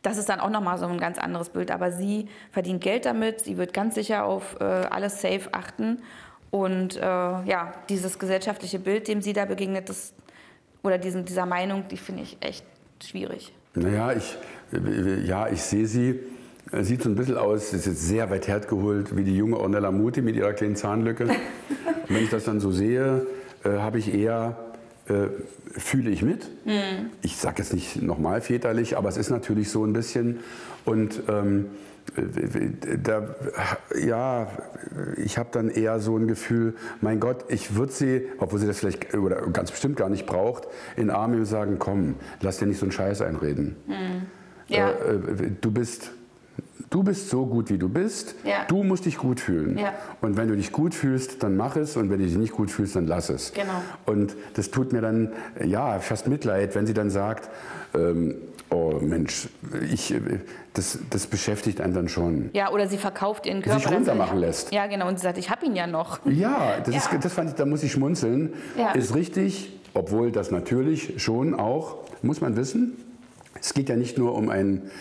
das 0.03 0.17
ist 0.17 0.29
dann 0.29 0.39
auch 0.39 0.51
nochmal 0.51 0.77
so 0.77 0.85
ein 0.85 0.99
ganz 0.99 1.17
anderes 1.17 1.49
Bild. 1.49 1.71
Aber 1.71 1.91
sie 1.91 2.29
verdient 2.51 2.81
Geld 2.81 3.05
damit, 3.05 3.41
sie 3.41 3.57
wird 3.57 3.73
ganz 3.73 3.95
sicher 3.95 4.23
auf 4.23 4.57
äh, 4.59 4.63
alles 4.63 5.19
safe 5.19 5.49
achten. 5.51 6.03
Und 6.51 6.95
äh, 6.95 7.01
ja, 7.01 7.73
dieses 7.89 8.19
gesellschaftliche 8.19 8.77
Bild, 8.77 9.07
dem 9.07 9.21
sie 9.21 9.33
da 9.33 9.45
begegnet, 9.45 9.89
das, 9.89 10.13
oder 10.83 10.99
diesem, 10.99 11.25
dieser 11.25 11.47
Meinung, 11.47 11.87
die 11.87 11.97
finde 11.97 12.21
ich 12.21 12.37
echt 12.39 12.65
schwierig. 13.03 13.51
Naja, 13.73 14.13
ich, 14.13 14.37
äh, 14.71 15.21
ja, 15.21 15.47
ich 15.47 15.61
sehe 15.63 15.87
sie. 15.87 16.19
Äh, 16.75 16.83
Sieht 16.83 17.03
so 17.03 17.09
ein 17.09 17.15
bisschen 17.15 17.37
aus, 17.37 17.73
ist 17.73 17.85
jetzt 17.85 18.07
sehr 18.07 18.29
weit 18.29 18.47
hergeholt, 18.47 19.15
wie 19.15 19.23
die 19.23 19.35
junge 19.35 19.57
Ornella 19.57 19.91
Muti 19.91 20.21
mit 20.21 20.35
ihrer 20.35 20.53
kleinen 20.53 20.75
Zahnlücke. 20.75 21.27
Wenn 22.07 22.23
ich 22.23 22.29
das 22.29 22.43
dann 22.43 22.59
so 22.59 22.71
sehe, 22.71 23.25
äh, 23.63 23.69
habe 23.79 23.99
ich 23.99 24.13
eher 24.13 24.57
äh, 25.07 25.27
fühle 25.77 26.09
ich 26.09 26.21
mit. 26.21 26.49
Ich 27.21 27.37
sage 27.37 27.55
jetzt 27.59 27.73
nicht 27.73 28.01
nochmal 28.01 28.41
väterlich, 28.41 28.97
aber 28.97 29.09
es 29.09 29.17
ist 29.17 29.29
natürlich 29.29 29.69
so 29.69 29.83
ein 29.83 29.93
bisschen. 29.93 30.39
Und 30.85 31.21
ähm, 31.27 31.67
äh, 32.15 32.97
da, 33.01 33.35
ja, 34.03 34.47
ich 35.17 35.37
habe 35.37 35.49
dann 35.51 35.69
eher 35.69 35.99
so 35.99 36.17
ein 36.17 36.27
Gefühl, 36.27 36.75
mein 37.01 37.19
Gott, 37.19 37.45
ich 37.49 37.75
würde 37.75 37.91
sie, 37.91 38.21
obwohl 38.39 38.59
sie 38.59 38.67
das 38.67 38.79
vielleicht 38.79 39.13
oder 39.13 39.41
ganz 39.47 39.71
bestimmt 39.71 39.97
gar 39.97 40.09
nicht 40.09 40.25
braucht, 40.25 40.67
in 40.95 41.07
den 41.07 41.11
Arm 41.11 41.31
nehmen 41.31 41.43
und 41.43 41.47
sagen, 41.47 41.77
komm, 41.77 42.15
lass 42.41 42.57
dir 42.57 42.67
nicht 42.67 42.79
so 42.79 42.85
einen 42.85 42.91
Scheiß 42.91 43.21
einreden. 43.21 43.75
Ja. 44.67 44.89
Äh, 44.89 45.15
äh, 45.15 45.51
du 45.59 45.71
bist 45.71 46.11
Du 46.89 47.03
bist 47.03 47.29
so 47.29 47.45
gut, 47.45 47.69
wie 47.69 47.77
du 47.77 47.89
bist. 47.89 48.35
Ja. 48.43 48.65
Du 48.67 48.83
musst 48.83 49.05
dich 49.05 49.17
gut 49.17 49.39
fühlen. 49.39 49.77
Ja. 49.77 49.93
Und 50.21 50.37
wenn 50.37 50.47
du 50.47 50.55
dich 50.55 50.71
gut 50.71 50.93
fühlst, 50.93 51.41
dann 51.43 51.57
mach 51.57 51.75
es. 51.75 51.97
Und 51.97 52.09
wenn 52.09 52.19
du 52.19 52.25
dich 52.25 52.35
nicht 52.37 52.53
gut 52.53 52.69
fühlst, 52.71 52.95
dann 52.95 53.07
lass 53.07 53.29
es. 53.29 53.53
Genau. 53.53 53.81
Und 54.05 54.35
das 54.53 54.71
tut 54.71 54.93
mir 54.93 55.01
dann, 55.01 55.33
ja, 55.63 55.99
fast 55.99 56.27
Mitleid, 56.27 56.75
wenn 56.75 56.85
sie 56.85 56.93
dann 56.93 57.09
sagt, 57.09 57.49
ähm, 57.95 58.35
oh 58.69 58.99
Mensch, 59.01 59.47
ich, 59.91 60.13
das, 60.73 60.99
das 61.09 61.27
beschäftigt 61.27 61.81
einen 61.81 61.93
dann 61.93 62.07
schon. 62.07 62.49
Ja, 62.53 62.71
oder 62.71 62.87
sie 62.87 62.97
verkauft 62.97 63.45
ihren 63.45 63.61
Körper. 63.61 63.79
Sich 63.79 63.91
runtermachen 63.91 64.37
lässt. 64.39 64.71
Ja, 64.71 64.87
genau. 64.87 65.07
Und 65.07 65.19
sie 65.19 65.23
sagt, 65.23 65.37
ich 65.37 65.49
habe 65.49 65.65
ihn 65.65 65.75
ja 65.75 65.87
noch. 65.87 66.19
Ja, 66.25 66.77
das, 66.83 66.93
Ja. 66.93 67.01
Ist, 67.01 67.23
das 67.25 67.33
fand 67.33 67.49
ich, 67.49 67.55
da 67.55 67.65
muss 67.65 67.83
ich 67.83 67.91
schmunzeln. 67.91 68.53
Ist 68.93 69.15
richtig, 69.15 69.79
obwohl 69.93 70.31
das 70.31 70.51
natürlich 70.51 71.21
schon 71.21 71.55
auch, 71.55 71.97
muss 72.21 72.41
man 72.41 72.55
wissen, 72.55 72.93
es 73.59 73.73
geht 73.73 73.89
ja 73.89 73.95
nicht 73.95 74.17
nur 74.17 74.35
um 74.35 74.49
einen 74.49 74.91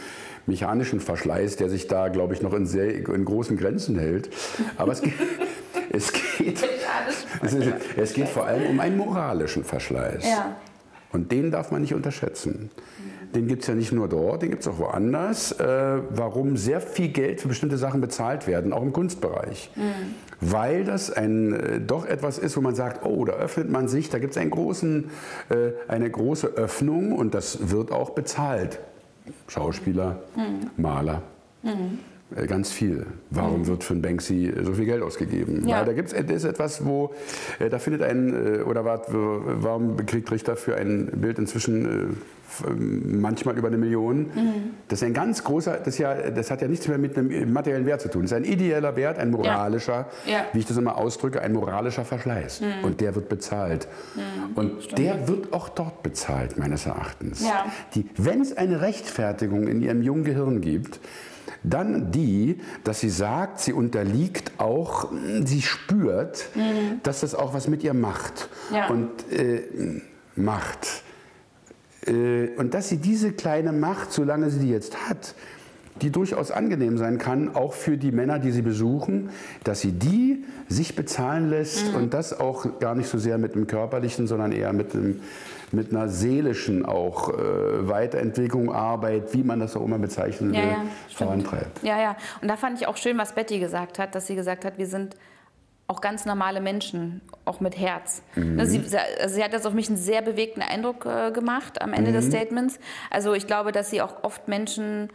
mechanischen 0.46 1.00
Verschleiß, 1.00 1.56
der 1.56 1.68
sich 1.68 1.86
da, 1.86 2.08
glaube 2.08 2.34
ich, 2.34 2.42
noch 2.42 2.52
in, 2.52 2.66
sehr, 2.66 2.94
in 2.94 3.24
großen 3.24 3.56
Grenzen 3.56 3.98
hält. 3.98 4.30
Aber 4.76 4.92
es 4.92 5.02
geht, 5.02 5.14
es 5.90 6.12
geht, 6.12 6.58
es, 7.42 7.54
ist, 7.54 7.72
es 7.96 8.12
geht 8.14 8.28
vor 8.28 8.46
allem 8.46 8.66
um 8.66 8.80
einen 8.80 8.96
moralischen 8.96 9.64
Verschleiß. 9.64 10.24
Ja. 10.24 10.56
Und 11.12 11.30
den 11.30 11.50
darf 11.50 11.70
man 11.70 11.80
nicht 11.80 11.94
unterschätzen. 11.94 12.70
Den 13.34 13.48
gibt 13.48 13.62
es 13.62 13.68
ja 13.68 13.74
nicht 13.74 13.92
nur 13.92 14.08
dort, 14.08 14.42
den 14.42 14.50
gibt 14.50 14.62
es 14.62 14.68
auch 14.68 14.78
woanders. 14.78 15.52
Äh, 15.52 15.98
warum 16.10 16.56
sehr 16.56 16.80
viel 16.80 17.08
Geld 17.08 17.40
für 17.40 17.48
bestimmte 17.48 17.78
Sachen 17.78 18.00
bezahlt 18.00 18.46
werden, 18.46 18.72
auch 18.72 18.82
im 18.82 18.92
Kunstbereich. 18.92 19.70
Weil 20.40 20.84
das 20.84 21.10
ein, 21.10 21.52
äh, 21.52 21.80
doch 21.80 22.06
etwas 22.06 22.38
ist, 22.38 22.56
wo 22.56 22.60
man 22.60 22.74
sagt, 22.74 23.04
oh, 23.04 23.24
da 23.24 23.32
öffnet 23.32 23.70
man 23.70 23.88
sich, 23.88 24.08
da 24.08 24.18
gibt 24.18 24.32
es 24.32 24.38
einen 24.38 24.50
großen, 24.50 25.10
äh, 25.50 25.72
eine 25.88 26.10
große 26.10 26.48
Öffnung 26.48 27.12
und 27.12 27.34
das 27.34 27.70
wird 27.70 27.90
auch 27.90 28.10
bezahlt. 28.10 28.78
Schauspieler, 29.48 30.18
Maler. 30.76 31.22
Äh, 31.62 31.68
Ganz 32.48 32.72
viel. 32.72 33.06
Warum 33.30 33.66
wird 33.66 33.84
für 33.84 33.92
einen 33.94 34.02
Banksy 34.02 34.46
äh, 34.48 34.64
so 34.64 34.72
viel 34.74 34.86
Geld 34.86 35.02
ausgegeben? 35.02 35.66
Ja. 35.68 35.78
Weil 35.78 35.84
da 35.86 35.92
gibt 35.92 36.12
es 36.12 36.28
ist 36.30 36.44
etwas, 36.44 36.84
wo 36.84 37.12
äh, 37.60 37.68
da 37.68 37.78
findet 37.78 38.02
ein, 38.02 38.58
äh, 38.58 38.62
oder 38.62 38.84
war, 38.84 39.02
warum 39.08 39.96
kriegt 40.04 40.30
Richter 40.32 40.56
für 40.56 40.76
ein 40.76 41.06
Bild 41.14 41.38
inzwischen 41.38 41.84
äh, 41.84 42.12
f- 42.48 42.64
manchmal 42.76 43.56
über 43.56 43.68
eine 43.68 43.78
Million? 43.78 44.30
Das 44.88 45.00
ist 45.00 45.06
ein 45.06 45.14
ganz 45.14 45.44
großer, 45.44 45.78
das, 45.84 45.98
ja, 45.98 46.30
das 46.30 46.50
hat 46.50 46.60
ja 46.62 46.68
nichts 46.68 46.88
mehr 46.88 46.98
mit 46.98 47.16
einem 47.16 47.52
materiellen 47.52 47.86
Wert 47.86 48.00
zu 48.00 48.08
tun. 48.10 48.22
Das 48.22 48.32
ist 48.32 48.36
ein 48.36 48.44
ideeller 48.44 48.96
Wert, 48.96 49.18
ein 49.18 49.30
moralischer, 49.30 50.06
Ja. 50.26 50.46
wie 50.52 50.58
ich 50.58 50.66
das 50.66 50.76
immer 50.76 50.96
ausdrücke, 50.98 51.40
ein 51.40 51.52
moralischer 51.52 52.04
Verschleiß. 52.04 52.62
Und 52.82 53.00
der 53.00 53.14
wird 53.14 53.28
bezahlt. 53.28 53.86
Und 54.56 54.98
der 54.98 55.28
wird 55.28 55.52
auch 55.52 55.68
dort 55.68 56.02
bezahlt, 56.02 56.58
meines 56.58 56.86
Erachtens. 56.86 57.44
Ja. 57.44 57.66
Wenn 58.16 58.40
es 58.40 58.56
eine 58.56 58.80
Rechtfertigung 58.80 59.68
in 59.68 59.82
ihrem 59.82 60.02
jungen 60.02 60.24
Gehirn 60.24 60.60
gibt, 60.60 61.00
dann 61.64 62.12
die, 62.12 62.60
dass 62.84 63.00
sie 63.00 63.08
sagt, 63.08 63.58
sie 63.60 63.72
unterliegt 63.72 64.52
auch, 64.58 65.10
sie 65.44 65.62
spürt, 65.62 66.48
dass 67.02 67.20
das 67.20 67.34
auch 67.34 67.54
was 67.54 67.68
mit 67.68 67.82
ihr 67.82 67.94
macht. 67.94 68.48
Ja. 68.72 68.88
Und 68.88 69.10
äh, 69.32 69.62
Macht. 70.36 71.02
Äh, 72.06 72.48
und 72.56 72.74
dass 72.74 72.88
sie 72.88 72.98
diese 72.98 73.32
kleine 73.32 73.72
Macht, 73.72 74.12
solange 74.12 74.50
sie 74.50 74.60
die 74.60 74.70
jetzt 74.70 75.08
hat, 75.08 75.34
die 76.02 76.10
durchaus 76.10 76.50
angenehm 76.50 76.98
sein 76.98 77.18
kann, 77.18 77.54
auch 77.54 77.72
für 77.72 77.96
die 77.96 78.10
Männer, 78.10 78.40
die 78.40 78.50
sie 78.50 78.62
besuchen, 78.62 79.30
dass 79.62 79.80
sie 79.80 79.92
die 79.92 80.44
sich 80.68 80.96
bezahlen 80.96 81.50
lässt 81.50 81.94
und 81.94 82.14
das 82.14 82.38
auch 82.38 82.80
gar 82.80 82.96
nicht 82.96 83.08
so 83.08 83.18
sehr 83.18 83.38
mit 83.38 83.54
dem 83.54 83.68
körperlichen, 83.68 84.26
sondern 84.26 84.50
eher 84.50 84.72
mit, 84.72 84.92
dem, 84.92 85.20
mit 85.74 85.90
einer 85.90 86.08
seelischen 86.08 86.84
auch 86.84 87.30
äh, 87.30 87.88
Weiterentwicklung, 87.88 88.72
Arbeit, 88.72 89.32
wie 89.34 89.42
man 89.42 89.60
das 89.60 89.76
auch 89.76 89.84
immer 89.84 89.98
bezeichnen 89.98 90.52
will, 90.52 90.58
Ja, 90.58 90.66
ja, 90.66 90.84
vorantreibt. 91.08 91.82
Ja, 91.82 92.00
ja. 92.00 92.16
Und 92.40 92.48
da 92.48 92.56
fand 92.56 92.80
ich 92.80 92.86
auch 92.86 92.96
schön, 92.96 93.18
was 93.18 93.34
Betty 93.34 93.58
gesagt 93.58 93.98
hat, 93.98 94.14
dass 94.14 94.26
sie 94.26 94.34
gesagt 94.34 94.64
hat, 94.64 94.78
wir 94.78 94.86
sind 94.86 95.16
auch 95.86 96.00
ganz 96.00 96.24
normale 96.24 96.60
Menschen, 96.60 97.20
auch 97.44 97.60
mit 97.60 97.78
Herz. 97.78 98.22
Sie, 98.34 98.82
also 99.20 99.34
sie 99.34 99.44
hat 99.44 99.52
jetzt 99.52 99.66
auf 99.66 99.74
mich 99.74 99.88
einen 99.88 99.98
sehr 99.98 100.22
bewegten 100.22 100.62
Eindruck 100.62 101.04
äh, 101.04 101.30
gemacht 101.30 101.82
am 101.82 101.92
Ende 101.92 102.10
des 102.10 102.26
Statements. 102.26 102.78
Also 103.10 103.34
ich 103.34 103.46
glaube, 103.46 103.70
dass 103.70 103.90
sie 103.90 104.00
auch 104.00 104.24
oft 104.24 104.48
Menschen 104.48 105.10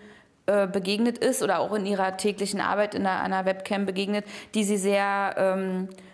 äh, 0.46 0.68
begegnet 0.68 1.18
ist 1.18 1.42
oder 1.44 1.60
auch 1.60 1.74
in 1.74 1.86
ihrer 1.86 2.18
täglichen 2.18 2.62
Arbeit 2.62 2.96
in 2.96 3.06
einer, 3.06 3.22
einer 3.22 3.46
Webcam 3.46 3.86
begegnet, 3.86 4.26
die 4.54 4.64
sie 4.64 4.78
sehr, 4.78 5.36
ähm, 5.38 5.90
äh, 5.90 6.09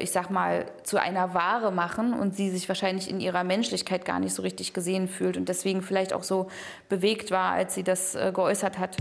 ich 0.00 0.10
sag 0.10 0.30
mal, 0.30 0.66
zu 0.82 1.00
einer 1.00 1.34
Ware 1.34 1.70
machen 1.70 2.12
und 2.12 2.34
sie 2.34 2.50
sich 2.50 2.68
wahrscheinlich 2.68 3.08
in 3.08 3.20
ihrer 3.20 3.44
Menschlichkeit 3.44 4.04
gar 4.04 4.18
nicht 4.18 4.34
so 4.34 4.42
richtig 4.42 4.72
gesehen 4.72 5.08
fühlt 5.08 5.36
und 5.36 5.48
deswegen 5.48 5.82
vielleicht 5.82 6.12
auch 6.12 6.24
so 6.24 6.48
bewegt 6.88 7.30
war, 7.30 7.52
als 7.52 7.74
sie 7.74 7.84
das 7.84 8.14
äh, 8.14 8.32
geäußert 8.34 8.78
hat. 8.78 8.96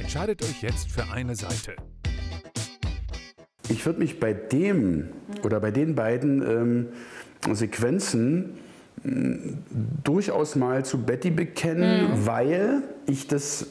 Entscheidet 0.00 0.42
euch 0.42 0.62
jetzt 0.62 0.90
für 0.90 1.04
eine 1.12 1.36
Seite. 1.36 1.76
Ich 3.68 3.84
würde 3.84 3.98
mich 3.98 4.18
bei 4.18 4.32
dem 4.32 5.10
oder 5.44 5.60
bei 5.60 5.70
den 5.70 5.94
beiden 5.94 6.40
ähm, 6.42 7.54
Sequenzen 7.54 8.58
mh, 9.02 9.58
durchaus 10.04 10.56
mal 10.56 10.84
zu 10.86 11.04
Betty 11.04 11.30
bekennen, 11.30 12.26
weil 12.26 12.82
ich 13.06 13.26
das 13.26 13.66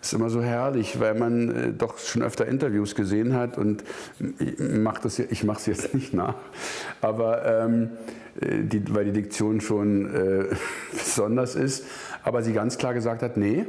ist 0.00 0.12
immer 0.12 0.30
so 0.30 0.42
herrlich, 0.42 1.00
weil 1.00 1.14
man 1.14 1.50
äh, 1.50 1.72
doch 1.72 1.98
schon 1.98 2.22
öfter 2.22 2.46
Interviews 2.46 2.94
gesehen 2.94 3.34
hat 3.34 3.58
und 3.58 3.82
ich 4.38 4.58
mache 4.58 5.02
das, 5.02 5.18
ja- 5.18 5.24
ich 5.30 5.44
mache 5.44 5.58
es 5.58 5.66
jetzt 5.66 5.94
nicht 5.94 6.14
nach, 6.14 6.34
aber 7.00 7.64
ähm, 7.64 7.90
äh, 8.40 8.62
die, 8.62 8.82
weil 8.94 9.06
die 9.06 9.12
Diktion 9.12 9.60
schon 9.60 10.14
äh, 10.14 10.44
besonders 10.92 11.54
ist, 11.56 11.84
aber 12.22 12.42
sie 12.42 12.52
ganz 12.52 12.78
klar 12.78 12.94
gesagt 12.94 13.22
hat, 13.22 13.36
nee, 13.36 13.66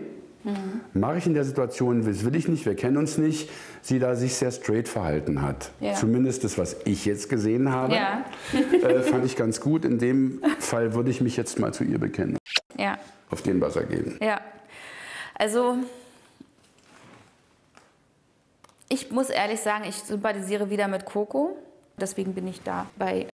mache 0.93 1.17
ich 1.17 1.27
in 1.27 1.33
der 1.33 1.43
Situation, 1.43 2.05
das 2.05 2.23
will 2.23 2.33
ich 2.35 2.47
nicht, 2.47 2.65
wir 2.65 2.73
kennen 2.73 2.95
uns 2.95 3.17
nicht, 3.17 3.49
sie 3.81 3.99
da 3.99 4.15
sich 4.15 4.35
sehr 4.35 4.51
straight 4.51 4.87
verhalten 4.87 5.41
hat. 5.41 5.71
Ja. 5.81 5.95
Zumindest 5.95 6.45
das, 6.45 6.57
was 6.57 6.77
ich 6.85 7.05
jetzt 7.05 7.29
gesehen 7.29 7.71
habe, 7.71 7.93
Ja. 7.95 8.23
äh, 8.81 9.01
fand 9.01 9.25
ich 9.25 9.35
ganz 9.35 9.59
gut. 9.59 9.83
In 9.83 9.99
dem 9.99 10.41
Fall 10.59 10.93
würde 10.95 11.11
ich 11.11 11.19
mich 11.19 11.35
jetzt 11.35 11.59
mal 11.59 11.73
zu 11.73 11.83
ihr 11.83 11.99
bekennen, 11.99 12.37
Ja, 12.77 12.97
auf 13.29 13.41
den 13.41 13.59
Wasser 13.59 13.83
gehen. 13.83 14.17
ja. 14.21 14.39
Also, 15.35 15.75
ich 18.89 19.11
muss 19.11 19.29
ehrlich 19.29 19.61
sagen, 19.61 19.85
ich 19.87 19.95
sympathisiere 19.95 20.69
wieder 20.69 20.87
mit 20.87 21.05
Coco. 21.05 21.55
Deswegen 21.97 22.33
bin 22.33 22.47
ich 22.47 22.61
da 22.63 22.87
bei 22.97 23.27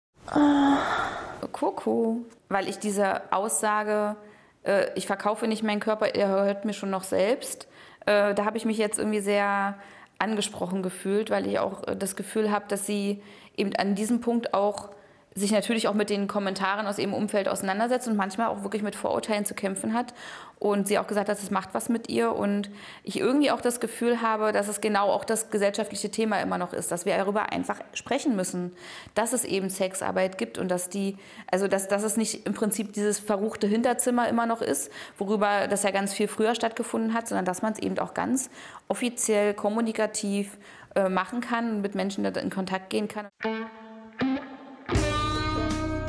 Coco, 1.51 2.22
weil 2.49 2.68
ich 2.68 2.80
diese 2.80 3.32
Aussage, 3.32 4.16
äh, 4.64 4.88
ich 4.95 5.06
verkaufe 5.06 5.47
nicht 5.47 5.64
meinen 5.64 5.80
Körper, 5.80 6.16
er 6.16 6.30
hört 6.30 6.66
mir 6.66 6.74
schon 6.74 6.89
noch 6.89 7.04
selbst, 7.04 7.68
äh, 8.06 8.34
da 8.34 8.45
habe 8.45 8.58
ich 8.58 8.66
mich 8.66 8.78
jetzt 8.78 8.97
irgendwie 8.97 9.20
sehr 9.20 9.76
angesprochen 10.18 10.82
gefühlt, 10.82 11.30
weil 11.30 11.45
ich 11.45 11.60
auch 11.60 11.88
äh, 11.88 11.95
das 11.95 12.16
Gefühl 12.16 12.51
habe, 12.51 12.66
dass 12.68 12.86
sie 12.86 13.22
eben 13.56 13.76
an 13.76 13.95
diesem 13.95 14.22
Punkt 14.22 14.54
auch 14.54 14.89
sich 15.36 15.51
natürlich 15.51 15.88
auch 15.88 15.93
mit 15.93 16.09
den 16.09 16.27
Kommentaren 16.27 16.86
aus 16.86 16.99
ihrem 16.99 17.13
Umfeld 17.13 17.47
auseinandersetzt 17.47 18.07
und 18.07 18.15
manchmal 18.15 18.47
auch 18.47 18.63
wirklich 18.63 18.84
mit 18.84 18.95
Vorurteilen 18.95 19.45
zu 19.45 19.53
kämpfen 19.53 19.93
hat. 19.93 20.13
Und 20.59 20.88
sie 20.88 20.97
auch 20.97 21.07
gesagt 21.07 21.27
hat, 21.27 21.38
es 21.38 21.51
macht 21.51 21.69
was 21.73 21.89
mit 21.89 22.09
ihr. 22.09 22.34
Und 22.34 22.69
ich 23.03 23.19
irgendwie 23.19 23.51
auch 23.51 23.59
das 23.59 23.79
Gefühl 23.79 24.21
habe, 24.21 24.51
dass 24.51 24.67
es 24.67 24.79
genau 24.79 25.09
auch 25.09 25.25
das 25.25 25.49
gesellschaftliche 25.49 26.09
Thema 26.09 26.39
immer 26.39 26.57
noch 26.57 26.71
ist, 26.71 26.91
dass 26.91 27.05
wir 27.05 27.17
darüber 27.17 27.51
einfach 27.51 27.79
sprechen 27.93 28.36
müssen, 28.36 28.71
dass 29.15 29.34
es 29.34 29.43
eben 29.43 29.69
Sexarbeit 29.69 30.38
gibt 30.38 30.57
und 30.57 30.69
dass 30.69 30.89
die, 30.89 31.17
also 31.51 31.67
dass, 31.67 31.88
dass 31.88 32.03
es 32.03 32.15
nicht 32.15 32.45
im 32.45 32.53
Prinzip 32.53 32.93
dieses 32.93 33.19
verruchte 33.19 33.67
Hinterzimmer 33.67 34.29
immer 34.29 34.45
noch 34.45 34.61
ist, 34.61 34.91
worüber 35.17 35.67
das 35.67 35.84
ja 35.84 35.91
ganz 35.91 36.13
viel 36.13 36.27
früher 36.27 36.55
stattgefunden 36.55 37.13
hat, 37.13 37.27
sondern 37.27 37.45
dass 37.45 37.61
man 37.61 37.73
es 37.73 37.79
eben 37.79 37.97
auch 37.99 38.13
ganz 38.13 38.49
offiziell, 38.88 39.53
kommunikativ 39.53 40.57
äh, 40.95 41.09
machen 41.09 41.41
kann 41.41 41.71
und 41.71 41.81
mit 41.81 41.95
Menschen 41.95 42.23
in 42.23 42.49
Kontakt 42.49 42.89
gehen 42.89 43.07
kann. 43.07 43.27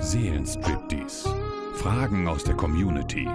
Seelenstriptease. 0.05 1.35
Fragen 1.77 2.29
aus 2.29 2.45
der 2.45 2.55
Community. 2.55 3.27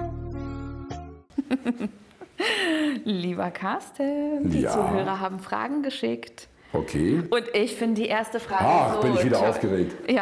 Lieber 3.03 3.49
Carsten, 3.49 4.51
die 4.51 4.61
Ja. 4.61 4.72
Zuhörer 4.72 5.20
haben 5.20 5.39
Fragen 5.39 5.82
geschickt. 5.82 6.47
Okay. 6.72 7.24
Und 7.32 7.43
ich 7.55 7.76
finde 7.76 8.01
die 8.03 8.07
erste 8.07 8.39
Frage 8.39 8.65
Ach, 8.65 8.93
so 8.93 9.01
bin 9.01 9.15
ich 9.15 9.24
wieder 9.26 9.39
toll. 9.39 9.49
aufgeregt. 9.49 10.11
Ja, 10.11 10.22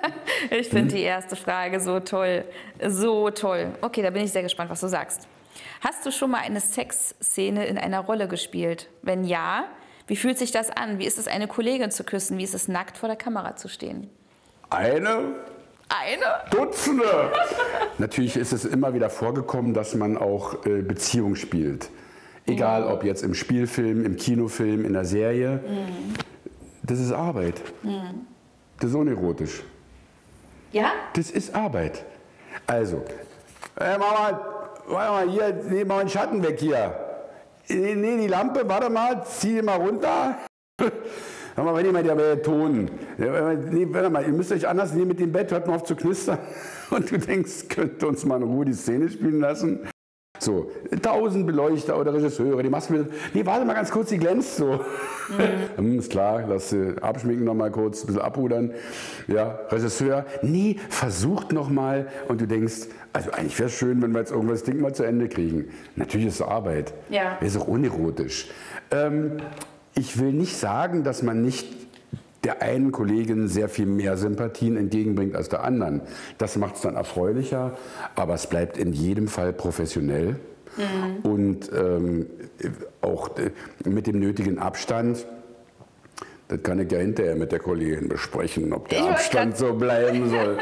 ich 0.50 0.68
finde 0.68 0.96
die 0.96 1.02
erste 1.02 1.36
Frage 1.36 1.78
so 1.78 2.00
toll. 2.00 2.44
So 2.84 3.30
toll. 3.30 3.68
Okay, 3.80 4.02
da 4.02 4.10
bin 4.10 4.24
ich 4.24 4.32
sehr 4.32 4.42
gespannt, 4.42 4.70
was 4.70 4.80
du 4.80 4.88
sagst. 4.88 5.28
Hast 5.80 6.04
du 6.04 6.10
schon 6.10 6.32
mal 6.32 6.40
eine 6.40 6.58
Sexszene 6.58 7.66
in 7.66 7.78
einer 7.78 8.00
Rolle 8.00 8.26
gespielt? 8.26 8.88
Wenn 9.02 9.22
ja, 9.22 9.66
wie 10.08 10.16
fühlt 10.16 10.38
sich 10.38 10.50
das 10.50 10.70
an? 10.70 10.98
Wie 10.98 11.06
ist 11.06 11.18
es, 11.18 11.28
eine 11.28 11.46
Kollegin 11.46 11.92
zu 11.92 12.02
küssen? 12.02 12.36
Wie 12.36 12.42
ist 12.44 12.54
es, 12.54 12.66
nackt 12.66 12.96
vor 12.98 13.08
der 13.08 13.16
Kamera 13.16 13.54
zu 13.54 13.68
stehen? 13.68 14.10
Eine, 14.70 15.36
Eine? 15.88 16.24
Dutzende. 16.50 17.04
Natürlich 17.98 18.36
ist 18.36 18.52
es 18.52 18.64
immer 18.64 18.94
wieder 18.94 19.10
vorgekommen, 19.10 19.74
dass 19.74 19.94
man 19.94 20.16
auch 20.16 20.64
äh, 20.66 20.82
Beziehung 20.82 21.36
spielt. 21.36 21.90
Egal 22.46 22.84
ob 22.84 23.04
jetzt 23.04 23.22
im 23.22 23.34
Spielfilm, 23.34 24.04
im 24.04 24.16
Kinofilm, 24.16 24.84
in 24.84 24.92
der 24.92 25.06
Serie. 25.06 25.60
Das 26.82 26.98
ist 26.98 27.10
Arbeit. 27.10 27.62
Das 28.78 28.90
ist 28.90 28.96
unerotisch. 28.96 29.62
Ja? 30.72 30.92
Das 31.14 31.30
ist 31.30 31.54
Arbeit. 31.54 32.04
Also, 32.66 33.02
hey 33.78 33.98
Mama, 33.98 34.40
warte 34.86 35.10
mal, 35.12 35.30
hier, 35.30 35.52
nehmen 35.54 35.88
mal 35.88 36.00
den 36.00 36.10
Schatten 36.10 36.42
weg 36.42 36.58
hier. 36.60 36.94
Nee, 37.68 37.94
nee, 37.94 38.18
die 38.18 38.26
Lampe, 38.26 38.68
warte 38.68 38.90
mal, 38.90 39.24
zieh 39.24 39.54
die 39.54 39.62
mal 39.62 39.76
runter. 39.76 40.38
Sag 41.56 41.64
mal, 41.64 41.74
wenn 41.76 41.86
ihr 41.86 41.92
mal 41.92 42.02
der 42.02 42.42
Ton. 42.42 42.90
Nee, 43.16 43.86
warte 43.90 44.10
mal, 44.10 44.24
ihr 44.24 44.32
müsst 44.32 44.50
euch 44.50 44.66
anders 44.66 44.92
nehmen 44.92 45.08
mit 45.08 45.20
dem 45.20 45.30
Bett, 45.30 45.52
hört 45.52 45.66
mal 45.66 45.76
auf 45.76 45.84
zu 45.84 45.94
knistern. 45.94 46.38
Und 46.90 47.10
du 47.10 47.18
denkst, 47.18 47.68
könnte 47.68 48.08
uns 48.08 48.24
mal 48.24 48.36
in 48.36 48.42
Ruhe 48.42 48.64
die 48.64 48.72
Szene 48.72 49.08
spielen 49.08 49.40
lassen? 49.40 49.80
So, 50.40 50.70
tausend 51.00 51.46
Beleuchter 51.46 51.98
oder 51.98 52.12
Regisseure, 52.12 52.62
die 52.62 52.68
du 52.68 52.92
wieder, 52.92 53.06
nee, 53.32 53.46
warte 53.46 53.64
mal 53.64 53.74
ganz 53.74 53.90
kurz, 53.90 54.08
die 54.08 54.18
glänzt 54.18 54.56
so. 54.56 54.80
Hm, 55.76 56.00
ist 56.00 56.10
klar, 56.10 56.44
lass 56.46 56.68
sie 56.68 56.96
abschminken 57.00 57.46
noch 57.46 57.54
mal 57.54 57.70
kurz, 57.70 58.02
ein 58.02 58.08
bisschen 58.08 58.20
abrudern. 58.20 58.72
Ja, 59.26 59.60
Regisseur, 59.70 60.26
nee, 60.42 60.76
versucht 60.90 61.52
noch 61.52 61.70
mal 61.70 62.08
und 62.28 62.42
du 62.42 62.46
denkst, 62.46 62.88
also 63.14 63.30
eigentlich 63.30 63.58
wäre 63.58 63.68
es 63.68 63.74
schön, 63.74 64.02
wenn 64.02 64.12
wir 64.12 64.18
jetzt 64.18 64.32
irgendwas 64.32 64.64
Ding 64.64 64.82
mal 64.82 64.94
zu 64.94 65.04
Ende 65.04 65.28
kriegen. 65.28 65.70
Natürlich 65.96 66.26
ist 66.26 66.34
es 66.34 66.42
Arbeit. 66.42 66.92
Ja. 67.08 67.38
Ist 67.40 67.56
auch 67.56 67.66
unerotisch. 67.66 68.50
Ähm, 68.90 69.38
ich 69.94 70.18
will 70.18 70.32
nicht 70.32 70.56
sagen, 70.56 71.04
dass 71.04 71.22
man 71.22 71.42
nicht 71.42 71.66
der 72.44 72.60
einen 72.60 72.92
Kollegin 72.92 73.48
sehr 73.48 73.68
viel 73.68 73.86
mehr 73.86 74.16
Sympathien 74.16 74.76
entgegenbringt 74.76 75.34
als 75.34 75.48
der 75.48 75.64
anderen. 75.64 76.02
Das 76.36 76.56
macht 76.56 76.76
es 76.76 76.82
dann 76.82 76.96
erfreulicher, 76.96 77.76
aber 78.14 78.34
es 78.34 78.46
bleibt 78.46 78.76
in 78.76 78.92
jedem 78.92 79.28
Fall 79.28 79.52
professionell 79.52 80.36
und 81.22 81.70
ähm, 81.72 82.26
auch 83.00 83.38
äh, 83.38 83.50
mit 83.88 84.06
dem 84.06 84.18
nötigen 84.18 84.58
Abstand. 84.58 85.26
Das 86.48 86.62
kann 86.62 86.78
ich 86.78 86.92
ja 86.92 86.98
hinterher 86.98 87.36
mit 87.36 87.52
der 87.52 87.58
Kollegin 87.58 88.06
besprechen, 88.06 88.70
ob 88.74 88.88
der 88.88 88.98
Ich 88.98 89.08
Abstand 89.08 89.56
so 89.56 89.72
bleiben 89.72 90.28
soll. 90.30 90.58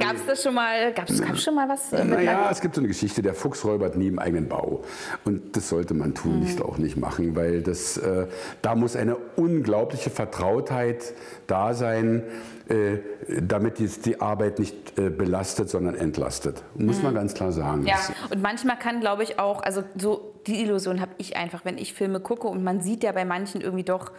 Gab 0.00 0.16
es 0.16 0.26
das 0.26 0.42
schon 0.42 0.54
mal, 0.54 0.92
gab's, 0.92 1.22
gab's 1.22 1.44
schon 1.44 1.54
mal 1.54 1.68
was 1.68 1.92
äh, 1.92 2.04
Naja, 2.04 2.48
es 2.50 2.60
gibt 2.60 2.74
so 2.74 2.80
eine 2.80 2.88
Geschichte, 2.88 3.22
der 3.22 3.34
Fuchs 3.34 3.64
räubert 3.64 3.96
nie 3.96 4.08
im 4.08 4.18
eigenen 4.18 4.48
Bau. 4.48 4.82
Und 5.24 5.56
das 5.56 5.68
sollte 5.68 5.94
man 5.94 6.14
tun, 6.14 6.40
nicht 6.40 6.60
auch 6.60 6.78
nicht 6.78 6.96
machen, 6.96 7.36
weil 7.36 7.62
das, 7.62 7.96
äh, 7.96 8.26
da 8.60 8.74
muss 8.74 8.96
eine 8.96 9.16
unglaubliche 9.36 10.10
Vertrautheit 10.10 11.14
da 11.46 11.74
sein, 11.74 12.24
äh, 12.68 12.98
damit 13.40 13.78
die, 13.78 13.86
die 13.86 14.20
Arbeit 14.20 14.58
nicht 14.58 14.98
äh, 14.98 15.10
belastet, 15.10 15.70
sondern 15.70 15.94
entlastet. 15.94 16.64
Muss 16.74 17.02
man 17.02 17.14
ganz 17.14 17.34
klar 17.34 17.52
sagen. 17.52 17.86
Ja, 17.86 17.98
und 18.30 18.42
manchmal 18.42 18.78
kann, 18.78 19.00
glaube 19.00 19.22
ich, 19.22 19.38
auch, 19.38 19.62
also 19.62 19.84
so 19.96 20.34
die 20.48 20.60
Illusion 20.60 21.00
habe 21.00 21.12
ich 21.18 21.36
einfach, 21.36 21.64
wenn 21.64 21.78
ich 21.78 21.94
Filme 21.94 22.18
gucke 22.18 22.48
und 22.48 22.64
man 22.64 22.80
sieht 22.80 23.04
ja 23.04 23.12
bei 23.12 23.24
manchen 23.24 23.60
irgendwie 23.60 23.84
doch, 23.84 24.10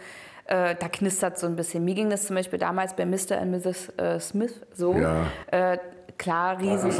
äh, 0.46 0.74
da 0.78 0.88
knistert 0.88 1.38
so 1.38 1.46
ein 1.46 1.56
bisschen. 1.56 1.84
Mir 1.84 1.94
ging 1.94 2.10
das 2.10 2.26
zum 2.26 2.36
Beispiel 2.36 2.58
damals 2.58 2.94
bei 2.94 3.06
Mr. 3.06 3.40
und 3.40 3.50
Mrs. 3.50 3.88
Äh, 3.96 4.20
Smith 4.20 4.52
so. 4.72 4.94
Ja. 4.94 5.26
Äh, 5.50 5.78
klar, 6.18 6.58
riesig. 6.60 6.94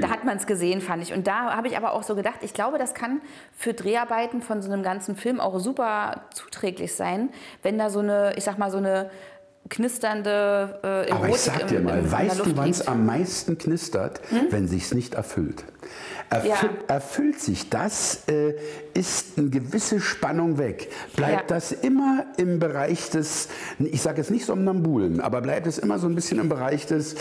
Da 0.00 0.10
hat 0.10 0.24
man 0.24 0.36
es 0.36 0.46
gesehen, 0.46 0.80
fand 0.80 1.02
ich. 1.02 1.14
Und 1.14 1.26
da 1.26 1.54
habe 1.56 1.68
ich 1.68 1.76
aber 1.76 1.92
auch 1.92 2.02
so 2.02 2.14
gedacht, 2.14 2.40
ich 2.42 2.52
glaube, 2.52 2.76
das 2.78 2.92
kann 2.94 3.20
für 3.56 3.72
Dreharbeiten 3.72 4.42
von 4.42 4.60
so 4.62 4.70
einem 4.70 4.82
ganzen 4.82 5.16
Film 5.16 5.40
auch 5.40 5.58
super 5.58 6.22
zuträglich 6.34 6.94
sein, 6.94 7.30
wenn 7.62 7.78
da 7.78 7.88
so 7.88 8.00
eine, 8.00 8.34
ich 8.36 8.44
sag 8.44 8.58
mal, 8.58 8.70
so 8.70 8.76
eine 8.78 9.10
knisternde 9.70 11.06
äh, 11.08 11.12
Aber 11.12 11.28
ich 11.28 11.36
sag 11.36 11.66
dir 11.68 11.78
im- 11.78 11.84
mal, 11.84 11.98
im- 11.98 12.04
der 12.04 12.12
weißt 12.12 12.40
du, 12.40 12.56
wann 12.56 12.70
es. 12.70 12.80
Hm? 12.80 12.88
am 12.92 13.06
meisten 13.06 13.58
knistert? 13.58 14.20
Wenn 14.50 14.66
sich's 14.66 14.92
nicht 14.92 15.14
erfüllt. 15.14 15.64
Erfü 16.30 16.48
Ja. 16.48 16.56
Erfüllt 16.88 17.40
sich 17.40 17.70
das, 17.70 18.22
äh, 18.28 18.54
ist 18.94 19.38
eine 19.38 19.48
gewisse 19.50 20.00
Spannung 20.00 20.58
weg. 20.58 20.90
Bleibt 21.16 21.50
Ja. 21.50 21.56
das 21.56 21.72
immer 21.72 22.26
im 22.36 22.58
Bereich 22.58 23.10
des, 23.10 23.48
ich 23.78 24.02
sage 24.02 24.18
jetzt 24.18 24.30
nicht 24.30 24.44
Somnambulen, 24.44 25.20
aber 25.20 25.40
bleibt 25.40 25.66
es 25.66 25.78
immer 25.78 25.98
so 25.98 26.06
ein 26.06 26.14
bisschen 26.14 26.38
im 26.38 26.48
Bereich 26.48 26.86
des, 26.86 27.14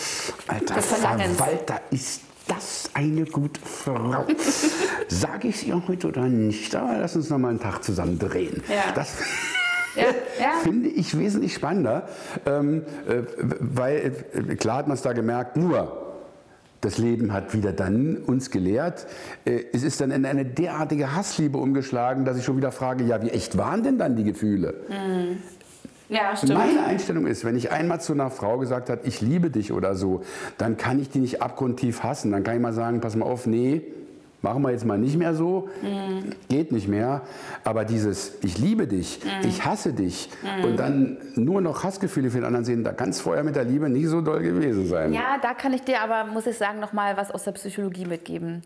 alter 0.48 0.76
Des. 0.76 0.86
Verwalter, 0.86 1.82
ist 1.92 2.22
das 2.48 2.90
eine 2.94 3.26
gute 3.26 3.60
Frau? 3.62 4.26
Sage 5.10 5.50
ich 5.50 5.56
es 5.58 5.64
ihr 5.64 5.82
heute 5.88 6.08
oder 6.08 6.24
nicht? 6.24 6.76
Aber 6.76 6.98
lass 6.98 7.16
uns 7.16 7.30
noch 7.30 7.38
mal 7.38 7.50
einen 7.50 7.60
Tag 7.60 7.84
zusammen 7.84 8.18
drehen. 8.20 8.62
Ja. 8.70 8.92
Das, 8.94 9.10
Ja, 9.96 10.04
ja. 10.40 10.52
finde 10.62 10.90
ich 10.90 11.18
wesentlich 11.18 11.56
spannender, 11.56 12.08
ähm, 12.46 12.84
äh, 13.10 13.24
weil 13.60 14.14
äh, 14.48 14.56
klar 14.56 14.78
hat 14.78 14.88
man 14.88 14.94
es 14.96 15.02
da 15.02 15.12
gemerkt, 15.14 15.58
nur 15.58 16.07
das 16.82 16.98
Leben 16.98 17.34
hat 17.34 17.54
wieder 17.54 17.74
dann 17.74 18.18
uns 18.18 18.52
gelehrt, 18.52 19.08
äh, 19.46 19.64
es 19.74 19.84
ist 19.84 20.02
dann 20.02 20.12
in 20.12 20.26
eine 20.26 20.46
derartige 20.46 21.16
Hassliebe 21.16 21.58
umgeschlagen, 21.58 22.26
dass 22.26 22.38
ich 22.38 22.46
schon 22.46 22.58
wieder 22.58 22.72
frage, 22.72 23.04
ja, 23.04 23.22
wie 23.22 23.30
echt 23.30 23.58
waren 23.58 23.84
denn 23.84 23.98
dann 23.98 24.16
die 24.16 24.24
Gefühle? 24.24 24.76
Ja, 26.10 26.36
stimmt. 26.36 26.54
Meine 26.54 26.86
Einstellung 26.86 27.28
ist, 27.28 27.44
wenn 27.44 27.58
ich 27.58 27.72
einmal 27.72 28.00
zu 28.00 28.14
einer 28.14 28.30
Frau 28.30 28.58
gesagt 28.58 28.90
habe, 28.90 29.02
ich 29.04 29.20
liebe 29.20 29.50
dich 29.50 29.74
oder 29.74 29.96
so, 29.96 30.22
dann 30.58 30.78
kann 30.78 31.00
ich 31.02 31.10
die 31.10 31.20
nicht 31.20 31.42
abgrundtief 31.42 32.04
hassen. 32.04 32.32
Dann 32.32 32.44
kann 32.44 32.56
ich 32.56 32.62
mal 32.62 32.74
sagen, 32.74 33.02
pass 33.02 33.16
mal 33.16 33.26
auf, 33.26 33.46
nee, 33.46 33.82
machen 34.42 34.62
wir 34.62 34.72
jetzt 34.72 34.86
mal 34.86 34.98
nicht 34.98 35.18
mehr 35.18 35.34
so, 35.34 35.68
geht 36.50 36.72
nicht 36.72 36.88
mehr. 36.88 37.22
Aber 37.64 37.86
dieses, 37.86 38.38
ich 38.44 38.58
liebe 38.58 38.88
dich, 38.88 39.20
ich 39.44 39.66
hasse 39.66 39.94
dich 39.94 40.30
und 40.64 40.78
dann 40.78 41.18
nur 41.36 41.62
noch 41.62 41.84
Hassgefühle 41.84 42.30
für 42.30 42.38
den 42.38 42.46
anderen 42.46 42.64
sehen, 42.66 42.84
da 42.84 42.94
kann 42.94 43.10
es 43.10 43.20
vorher 43.20 43.44
mit 43.44 43.56
der 43.56 43.64
Liebe 43.64 43.90
nicht 43.90 44.08
so 44.08 44.22
doll 44.22 44.42
gewesen 44.42 44.88
sein. 44.88 45.14
Ja, 45.14 45.38
da 45.42 45.54
kann 45.54 45.74
ich 45.74 45.82
dir 45.84 46.02
aber, 46.02 46.26
muss 46.32 46.46
ich 46.48 46.58
sagen, 46.58 46.80
noch 46.80 46.94
mal 46.94 47.18
was 47.18 47.32
aus 47.32 47.44
der 47.44 47.52
Psychologie 47.54 48.06
mitgeben. 48.06 48.62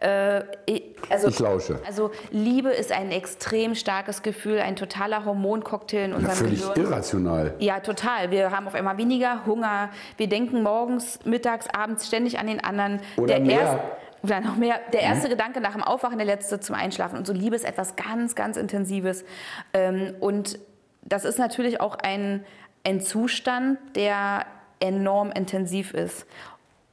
Äh, 0.00 0.40
ich- 0.66 0.82
also, 1.10 1.28
Ich 1.28 1.38
lausche. 1.38 1.78
Also 1.86 2.10
Liebe 2.30 2.70
ist 2.70 2.92
ein 2.92 3.10
extrem 3.10 3.74
starkes 3.74 4.22
Gefühl, 4.22 4.58
ein 4.60 4.76
totaler 4.76 5.24
Hormoncocktail 5.24 6.04
in 6.06 6.10
Ja, 6.12 6.16
unserem 6.18 6.36
völlig 6.36 6.60
Gehirn. 6.60 6.80
irrational. 6.80 7.54
Ja, 7.58 7.80
total. 7.80 8.30
Wir 8.30 8.50
haben 8.50 8.66
auf 8.66 8.74
einmal 8.74 8.96
weniger 8.96 9.44
Hunger. 9.46 9.90
Wir 10.16 10.28
denken 10.28 10.62
morgens, 10.62 11.18
mittags, 11.24 11.66
abends 11.74 12.06
ständig 12.06 12.38
an 12.38 12.46
den 12.46 12.62
anderen. 12.62 13.00
Oder 13.16 13.40
mehr. 13.40 13.60
Erst, 13.60 13.78
oder 14.26 14.40
noch 14.40 14.56
mehr. 14.56 14.80
Der 14.92 15.00
erste 15.00 15.28
Gedanke 15.28 15.60
nach 15.60 15.72
dem 15.72 15.82
Aufwachen, 15.82 16.18
der 16.18 16.26
letzte 16.26 16.60
zum 16.60 16.74
Einschlafen. 16.74 17.16
Und 17.16 17.26
so 17.26 17.32
Liebe 17.32 17.56
ist 17.56 17.64
etwas 17.64 17.96
ganz, 17.96 18.34
ganz 18.34 18.56
Intensives. 18.56 19.24
Ähm, 19.72 20.14
und 20.20 20.58
das 21.02 21.24
ist 21.24 21.38
natürlich 21.38 21.80
auch 21.80 21.96
ein, 21.96 22.44
ein 22.84 23.00
Zustand, 23.00 23.78
der 23.94 24.46
enorm 24.80 25.30
intensiv 25.32 25.94
ist. 25.94 26.26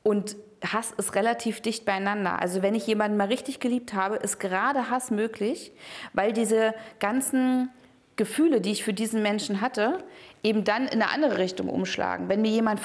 Und 0.03 0.35
Hass 0.65 0.91
ist 0.91 1.15
relativ 1.15 1.61
dicht 1.61 1.85
beieinander. 1.85 2.39
Also 2.39 2.61
wenn 2.61 2.75
ich 2.75 2.87
jemanden 2.87 3.17
mal 3.17 3.27
richtig 3.27 3.59
geliebt 3.59 3.93
habe, 3.93 4.15
ist 4.15 4.39
gerade 4.39 4.89
Hass 4.89 5.11
möglich, 5.11 5.73
weil 6.13 6.31
diese 6.31 6.73
ganzen 6.99 7.69
Gefühle, 8.15 8.61
die 8.61 8.71
ich 8.71 8.83
für 8.83 8.93
diesen 8.93 9.21
Menschen 9.21 9.59
hatte, 9.59 10.03
eben 10.43 10.65
dann 10.65 10.87
in 10.87 11.01
eine 11.01 11.09
andere 11.09 11.37
Richtung 11.37 11.69
umschlagen. 11.69 12.27
Wenn 12.27 12.41
mir 12.41 12.51
jemand 12.51 12.81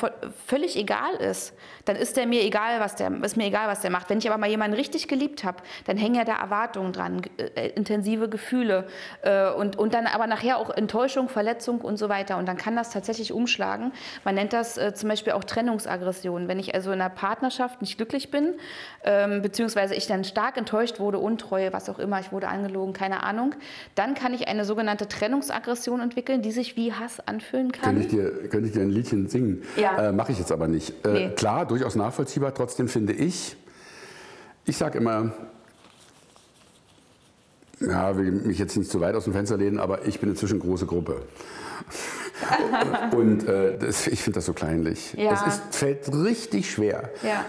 völlig 0.47 0.77
egal 0.77 1.15
ist, 1.15 1.55
dann 1.87 1.97
ist 1.97 2.17
der 2.17 2.27
mir 2.27 2.45
egal, 2.45 2.79
was 2.79 2.95
der 2.95 3.11
ist 3.23 3.37
mir 3.37 3.47
egal, 3.47 3.67
was 3.67 3.81
der 3.81 3.91
macht. 3.91 4.09
Wenn 4.11 4.19
ich 4.19 4.29
aber 4.29 4.39
mal 4.39 4.49
jemanden 4.49 4.77
richtig 4.77 5.09
geliebt 5.09 5.43
habe, 5.43 5.59
dann 5.87 5.97
hängen 5.97 6.15
ja 6.15 6.25
da 6.25 6.37
Erwartungen 6.37 6.93
dran, 6.93 7.23
äh, 7.37 7.69
intensive 7.71 8.29
Gefühle 8.29 8.87
äh, 9.23 9.51
und 9.51 9.77
und 9.77 9.93
dann 9.93 10.07
aber 10.07 10.29
nachher 10.29 10.59
auch 10.59 10.71
Enttäuschung, 10.71 11.29
Verletzung 11.29 11.81
und 11.81 11.97
so 11.97 12.09
weiter. 12.09 12.37
Und 12.37 12.47
dann 12.47 12.57
kann 12.57 12.77
das 12.77 12.91
tatsächlich 12.91 13.33
umschlagen. 13.33 13.93
Man 14.25 14.37
nennt 14.37 14.53
das 14.53 14.79
äh, 14.79 14.95
zum 14.95 15.09
Beispiel 15.09 15.33
auch 15.33 15.43
Trennungsaggression. 15.43 16.47
Wenn 16.47 16.61
ich 16.61 16.75
also 16.75 16.93
in 16.93 17.01
einer 17.01 17.11
Partnerschaft 17.11 17.81
nicht 17.81 17.97
glücklich 17.97 18.31
bin, 18.31 18.55
ähm, 19.03 19.43
beziehungsweise 19.43 19.97
ich 19.97 20.07
dann 20.07 20.23
stark 20.23 20.57
enttäuscht 20.57 21.01
wurde, 21.01 21.19
Untreue, 21.19 21.73
was 21.73 21.89
auch 21.89 21.99
immer, 21.99 22.21
ich 22.21 22.31
wurde 22.31 22.47
angelogen, 22.47 22.93
keine 22.93 23.25
Ahnung, 23.25 23.55
dann 23.97 24.15
kann 24.15 24.33
ich 24.33 24.47
eine 24.47 24.65
sogenannte 24.65 25.09
Trennungsaggression 25.09 26.01
entwickeln, 26.01 26.43
die 26.43 26.53
sich 26.53 26.77
wie 26.77 26.93
Hass 26.93 27.19
anfühlen 27.49 27.73
kann. 27.73 27.95
Könnte 27.95 28.01
ich, 28.03 28.09
dir, 28.09 28.49
könnte 28.49 28.67
ich 28.69 28.73
dir 28.73 28.83
ein 28.83 28.91
Liedchen 28.91 29.29
singen? 29.29 29.63
Ja. 29.77 30.09
Äh, 30.09 30.13
Mache 30.13 30.33
ich 30.33 30.39
jetzt 30.39 30.53
aber 30.53 30.69
nicht. 30.69 31.05
Äh, 31.07 31.13
Nee. 31.13 31.31
Klar, 31.35 31.67
durchaus 31.67 31.97
nachvollziehbar. 31.97 32.55
Trotzdem 32.55 32.89
finde 32.89 33.13
ich, 33.13 33.57
ich 34.65 34.77
sage 34.77 34.99
immer, 34.99 35.33
ja, 37.81 38.17
will 38.17 38.31
mich 38.33 38.59
jetzt 38.59 38.77
nicht 38.77 38.91
zu 38.91 39.01
weit 39.01 39.15
aus 39.15 39.25
dem 39.25 39.33
Fenster 39.33 39.57
lehnen, 39.57 39.79
aber 39.79 40.07
ich 40.07 40.21
bin 40.21 40.31
inzwischen 40.31 40.59
große 40.61 40.87
Gruppe. 40.87 41.23
Und 43.17 43.47
äh, 43.49 43.79
das, 43.79 44.07
ich 44.07 44.23
finde 44.23 44.37
das 44.39 44.47
so 44.47 44.53
kleinlich. 44.53 45.15
Ja. 45.15 45.33
Es 45.33 45.55
ist, 45.55 45.63
fällt 45.75 46.13
richtig 46.13 46.71
schwer. 46.71 47.11
Ja. 47.23 47.45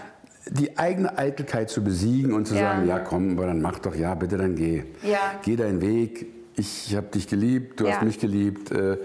Die 0.50 0.78
eigene 0.78 1.16
Eitelkeit 1.18 1.70
zu 1.70 1.84
besiegen 1.84 2.34
und 2.34 2.48
zu 2.48 2.56
Ja. 2.56 2.62
sagen, 2.74 2.88
ja 2.88 2.98
komm, 3.00 3.38
aber 3.38 3.46
dann 3.48 3.62
mach 3.62 3.78
doch, 3.80 3.94
ja 3.94 4.16
bitte, 4.16 4.38
dann 4.38 4.56
geh. 4.56 4.84
Geh 5.44 5.56
deinen 5.56 5.82
Weg. 5.82 6.26
Ich 6.60 6.94
habe 6.94 7.08
dich 7.08 7.26
geliebt, 7.28 7.80
du 7.80 7.86
Ja. 7.88 7.94
hast 7.96 8.04
mich 8.04 8.20
geliebt. 8.20 8.70
Äh, 8.72 8.94
äh, 8.94 8.98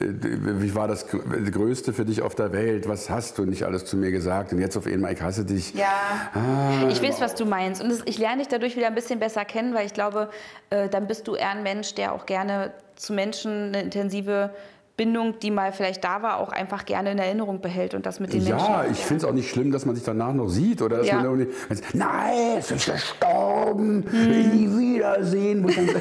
wie 0.00 0.74
war 0.74 0.88
das 0.88 1.06
Gr- 1.06 1.18
Größte 1.50 1.92
für 1.92 2.06
dich 2.06 2.22
auf 2.22 2.34
der 2.34 2.52
Welt? 2.52 2.88
Was 2.88 3.10
hast 3.10 3.36
du 3.36 3.44
nicht 3.44 3.64
alles 3.64 3.84
zu 3.84 3.98
mir 3.98 4.10
gesagt? 4.10 4.52
Und 4.52 4.60
jetzt 4.60 4.78
auf 4.78 4.86
einmal, 4.86 5.12
ich 5.12 5.20
hasse 5.20 5.44
dich. 5.44 5.74
Ja, 5.74 6.30
Ah, 6.32 6.88
ich 6.88 7.02
weiß, 7.02 7.20
was 7.20 7.34
du 7.34 7.44
meinst. 7.44 7.82
Und 7.82 7.90
das, 7.90 8.00
ich 8.06 8.16
lerne 8.16 8.38
dich 8.38 8.48
dadurch 8.48 8.76
wieder 8.76 8.86
ein 8.86 8.94
bisschen 8.94 9.20
besser 9.20 9.44
kennen, 9.44 9.74
weil 9.74 9.84
ich 9.84 9.92
glaube, 9.92 10.30
äh, 10.70 10.88
dann 10.88 11.06
bist 11.06 11.28
du 11.28 11.34
eher 11.34 11.50
ein 11.50 11.62
Mensch, 11.62 11.94
der 11.94 12.12
auch 12.14 12.24
gerne 12.24 12.72
zu 12.96 13.12
Menschen 13.12 13.68
eine 13.68 13.82
intensive 13.82 14.50
Bindung, 14.96 15.38
die 15.40 15.50
mal 15.50 15.72
vielleicht 15.72 16.04
da 16.04 16.22
war, 16.22 16.38
auch 16.38 16.50
einfach 16.52 16.84
gerne 16.84 17.12
in 17.12 17.18
Erinnerung 17.18 17.60
behält 17.62 17.94
und 17.94 18.04
das 18.04 18.20
mit 18.20 18.32
den 18.34 18.44
Menschen. 18.44 18.58
Ja, 18.58 18.84
ich 18.90 18.98
finde 18.98 19.24
es 19.24 19.30
auch 19.30 19.34
nicht 19.34 19.48
schlimm, 19.48 19.72
dass 19.72 19.86
man 19.86 19.94
sich 19.94 20.04
danach 20.04 20.34
noch 20.34 20.48
sieht. 20.48 20.82
Oder 20.82 20.98
dass 20.98 21.06
Ja. 21.08 21.16
man 21.16 21.24
irgendwie, 21.24 21.48
nein, 21.94 22.58
es 22.58 22.70
ist 22.70 22.92
gestorben, 22.92 24.00
nie 24.00 24.68
wiedersehen. 24.96 25.66
Hm. 25.68 25.88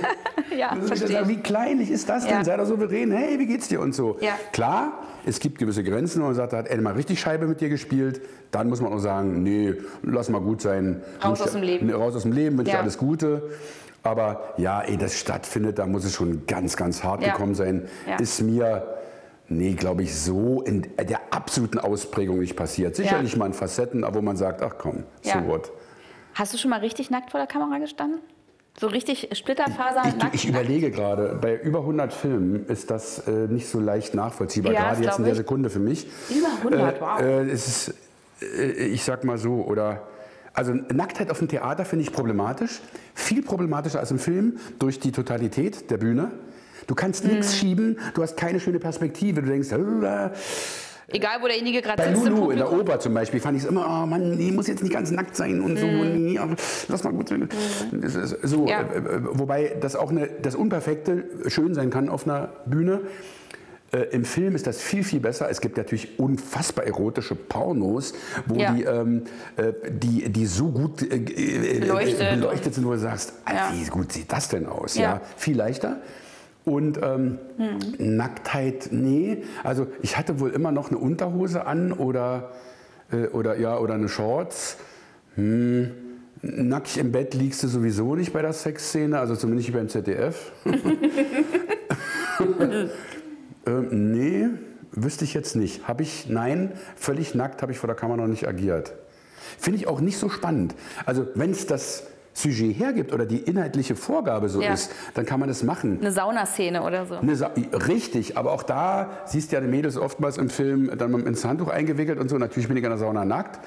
Ja, 0.57 0.75
verstehe 0.75 1.25
wie 1.29 1.37
kleinlich 1.37 1.89
ist 1.89 2.09
das 2.09 2.25
denn? 2.25 2.33
Ja. 2.39 2.43
Sei 2.43 2.57
doch 2.57 2.65
souverän, 2.65 3.09
hey, 3.11 3.39
wie 3.39 3.45
geht's 3.45 3.69
dir 3.69 3.79
und 3.79 3.95
so. 3.95 4.17
Ja. 4.19 4.33
Klar, 4.51 4.99
es 5.25 5.39
gibt 5.39 5.57
gewisse 5.59 5.81
Grenzen, 5.81 6.21
wo 6.21 6.25
man 6.25 6.35
sagt, 6.35 6.51
da 6.51 6.57
hat 6.57 6.67
er 6.67 6.79
mal 6.81 6.91
richtig 6.93 7.21
Scheibe 7.21 7.47
mit 7.47 7.61
dir 7.61 7.69
gespielt. 7.69 8.21
Dann 8.51 8.67
muss 8.67 8.81
man 8.81 8.91
auch 8.91 8.99
sagen, 8.99 9.43
nee, 9.43 9.73
lass 10.03 10.27
mal 10.29 10.41
gut 10.41 10.61
sein. 10.61 11.01
Raus 11.23 11.41
aus 11.41 11.53
dem 11.53 11.61
Leben. 11.63 11.89
Raus 11.89 12.15
aus 12.17 12.23
dem 12.23 12.33
Leben, 12.33 12.57
wünsche 12.57 12.71
dir 12.71 12.75
Ja. 12.77 12.81
alles 12.81 12.97
Gute. 12.97 13.43
Aber 14.03 14.53
ja, 14.57 14.83
ehe 14.83 14.97
das 14.97 15.17
stattfindet, 15.19 15.77
da 15.79 15.85
muss 15.85 16.05
es 16.05 16.13
schon 16.15 16.45
ganz, 16.47 16.75
ganz 16.75 17.03
hart 17.03 17.21
Ja. 17.23 17.33
gekommen 17.33 17.53
sein. 17.55 17.87
Ja. 18.07 18.15
Ist 18.17 18.41
mir, 18.41 18.87
nee, 19.47 19.73
glaube 19.73 20.03
ich, 20.03 20.15
so 20.19 20.61
in 20.63 20.87
der 20.97 21.19
absoluten 21.31 21.77
Ausprägung 21.77 22.39
nicht 22.39 22.55
passiert. 22.55 22.95
Sicherlich 22.95 23.37
mal 23.37 23.45
in 23.45 23.53
Facetten, 23.53 24.03
aber 24.03 24.17
wo 24.17 24.21
man 24.21 24.37
sagt, 24.37 24.61
ach 24.63 24.73
komm, 24.77 25.03
Ja. 25.23 25.33
so 25.41 25.47
what. 25.47 25.71
Hast 26.33 26.53
du 26.53 26.57
schon 26.57 26.71
mal 26.71 26.79
richtig 26.79 27.11
nackt 27.11 27.29
vor 27.31 27.39
der 27.39 27.47
Kamera 27.47 27.77
gestanden? 27.77 28.19
So 28.79 28.87
richtig 28.87 29.29
Splitterfaser 29.37 30.03
Ich, 30.07 30.15
nackt? 30.15 30.33
ich 30.33 30.47
überlege 30.47 30.89
gerade, 30.91 31.37
bei 31.41 31.57
über 31.57 31.79
100 31.79 32.13
Filmen 32.13 32.65
ist 32.67 32.89
das 32.89 33.27
äh, 33.27 33.31
nicht 33.49 33.67
so 33.67 33.79
leicht 33.81 34.15
nachvollziehbar, 34.15 34.71
Ja, 34.71 34.79
gerade 34.93 35.03
jetzt 35.03 35.17
in 35.17 35.25
der 35.25 35.33
ich. 35.33 35.37
Sekunde 35.37 35.69
für 35.69 35.79
mich. 35.79 36.07
Über 36.29 36.47
100, 36.63 37.01
wow. 37.01 37.19
Äh, 37.19 37.49
es 37.51 37.67
ist, 37.67 37.93
äh, 38.57 38.71
ich 38.85 39.03
sag 39.03 39.25
mal 39.25 39.37
so, 39.37 39.55
oder 39.55 40.03
also 40.53 40.73
Nacktheit 40.73 41.29
auf 41.31 41.39
dem 41.39 41.47
Theater 41.47 41.85
finde 41.85 42.03
ich 42.03 42.11
problematisch, 42.11 42.81
viel 43.13 43.41
problematischer 43.41 43.99
als 43.99 44.11
im 44.11 44.19
Film 44.19 44.57
durch 44.79 44.99
die 44.99 45.11
Totalität 45.11 45.89
der 45.89 45.97
Bühne. 45.97 46.31
Du 46.87 46.95
kannst 46.95 47.23
Mhm. 47.23 47.31
nichts 47.31 47.55
schieben, 47.57 47.99
du 48.15 48.21
hast 48.21 48.35
keine 48.37 48.59
schöne 48.59 48.79
Perspektive, 48.79 49.41
du 49.41 49.49
denkst, 49.49 49.71
äh, 49.71 50.29
Egal, 51.13 51.41
wo 51.41 51.47
derjenige 51.47 51.81
gerade 51.81 51.97
bei 52.01 52.09
sitzt 52.13 52.25
im 52.25 52.35
Lulu 52.35 52.51
in 52.51 52.57
der. 52.57 52.71
Oper 52.71 52.99
zum 52.99 53.13
Beispiel 53.13 53.41
fand 53.41 53.57
ich 53.57 53.63
es 53.63 53.69
immer, 53.69 53.85
oh 53.85 54.05
Mann, 54.05 54.37
die 54.37 54.49
muss 54.51 54.67
jetzt 54.67 54.81
nicht 54.81 54.93
ganz 54.93 55.11
nackt 55.11 55.35
sein 55.35 55.59
und 55.59 55.77
so, 55.77 55.85
nee, 55.85 56.37
aber 56.39 56.55
lass 56.87 57.03
mal 57.03 57.11
gut 57.11 57.29
ist 58.13 58.37
So, 58.43 58.61
Mhm. 58.61 58.67
Ja. 58.67 58.79
äh, 58.81 58.97
äh, 58.97 59.19
wobei 59.23 59.75
das 59.81 59.95
auch 59.97 60.09
eine, 60.09 60.27
das 60.41 60.55
Unperfekte 60.55 61.25
schön 61.47 61.73
sein 61.73 61.89
kann 61.89 62.07
auf 62.07 62.25
einer 62.25 62.49
Bühne. 62.65 63.01
Äh, 63.93 64.03
Im 64.11 64.23
Film 64.23 64.55
ist 64.55 64.67
das 64.67 64.81
viel, 64.81 65.03
viel 65.03 65.19
besser. 65.19 65.49
Es 65.49 65.59
gibt 65.59 65.75
natürlich 65.75 66.17
unfassbar 66.17 66.85
erotische 66.85 67.35
Pornos, 67.35 68.13
wo 68.45 68.55
Ja. 68.55 68.71
die, 68.71 68.83
ähm, 68.83 69.23
äh, 69.57 69.73
die, 69.89 70.29
die 70.29 70.45
so 70.45 70.69
gut 70.69 71.01
äh, 71.01 71.15
äh, 71.17 71.79
Beleuchtet. 71.79 72.21
äh, 72.21 72.35
beleuchtet 72.37 72.73
sind, 72.75 72.85
wo 72.85 72.91
du 72.91 72.99
sagst, 72.99 73.33
Alter, 73.43 73.59
Ja. 73.59 73.73
wie 73.73 73.89
gut 73.89 74.13
sieht 74.13 74.31
das 74.31 74.47
denn 74.47 74.65
aus? 74.65 74.95
Ja. 74.95 75.01
Ja. 75.01 75.21
Viel 75.35 75.57
leichter. 75.57 75.97
Und 76.63 76.99
ähm, 77.03 77.37
Nacktheit, 77.97 78.89
nee. 78.91 79.43
Also 79.63 79.87
ich 80.03 80.17
hatte 80.17 80.39
wohl 80.39 80.51
immer 80.51 80.71
noch 80.71 80.89
eine 80.89 80.97
Unterhose 80.99 81.65
an 81.65 81.91
oder, 81.91 82.51
äh, 83.11 83.25
oder, 83.27 83.57
ja, 83.59 83.77
oder 83.77 83.95
eine 83.95 84.07
Shorts. 84.07 84.77
Hm. 85.35 85.91
Nackt 86.43 86.97
im 86.97 87.11
Bett 87.11 87.33
liegst 87.33 87.61
du 87.63 87.67
sowieso 87.67 88.15
nicht 88.15 88.31
bei 88.31 88.41
der 88.41 88.53
Sexszene, 88.53 89.19
also 89.19 89.35
zumindest 89.35 89.67
nicht 89.69 89.75
beim 89.77 89.89
ZDF. 89.89 90.51
ähm, 93.65 94.11
nee, 94.11 94.47
wüsste 94.91 95.23
ich 95.23 95.33
jetzt 95.33 95.55
nicht. 95.55 95.87
Habe 95.87 96.03
ich, 96.03 96.27
nein, 96.29 96.71
völlig 96.95 97.35
nackt 97.35 97.61
habe 97.61 97.71
ich 97.71 97.77
vor 97.77 97.87
der 97.87 97.95
Kamera 97.95 98.17
noch 98.17 98.27
nicht 98.27 98.47
agiert. 98.47 98.93
Finde 99.57 99.77
ich 99.79 99.87
auch 99.87 100.01
nicht 100.01 100.17
so 100.17 100.29
spannend. 100.29 100.75
Also 101.05 101.27
wenn 101.35 101.51
es 101.51 101.65
das 101.67 102.03
Sujet 102.33 102.77
hergibt 102.79 103.13
oder 103.13 103.25
die 103.25 103.39
inhaltliche 103.39 103.95
Vorgabe 103.95 104.47
so 104.47 104.61
Ja. 104.61 104.73
ist, 104.73 104.91
dann 105.15 105.25
kann 105.25 105.39
man 105.39 105.49
das 105.49 105.63
machen. 105.63 105.97
Eine 105.99 106.11
Saunaszene 106.11 106.81
oder 106.81 107.05
so. 107.05 107.17
Sa 107.35 107.51
richtig, 107.87 108.37
aber 108.37 108.53
auch 108.53 108.63
da 108.63 109.09
siehst 109.25 109.51
du 109.51 109.55
ja 109.57 109.61
die 109.61 109.67
Mädels 109.67 109.97
oftmals 109.97 110.37
im 110.37 110.49
Film 110.49 110.89
dann 110.97 111.13
ins 111.25 111.43
Handtuch 111.43 111.67
eingewickelt 111.69 112.19
und 112.19 112.29
so. 112.29 112.37
Natürlich 112.37 112.67
bin 112.69 112.77
ich 112.77 112.83
in 112.83 112.89
der 112.89 112.97
Sauna 112.97 113.25
nackt. 113.25 113.59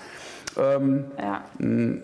Ja. 0.57 1.45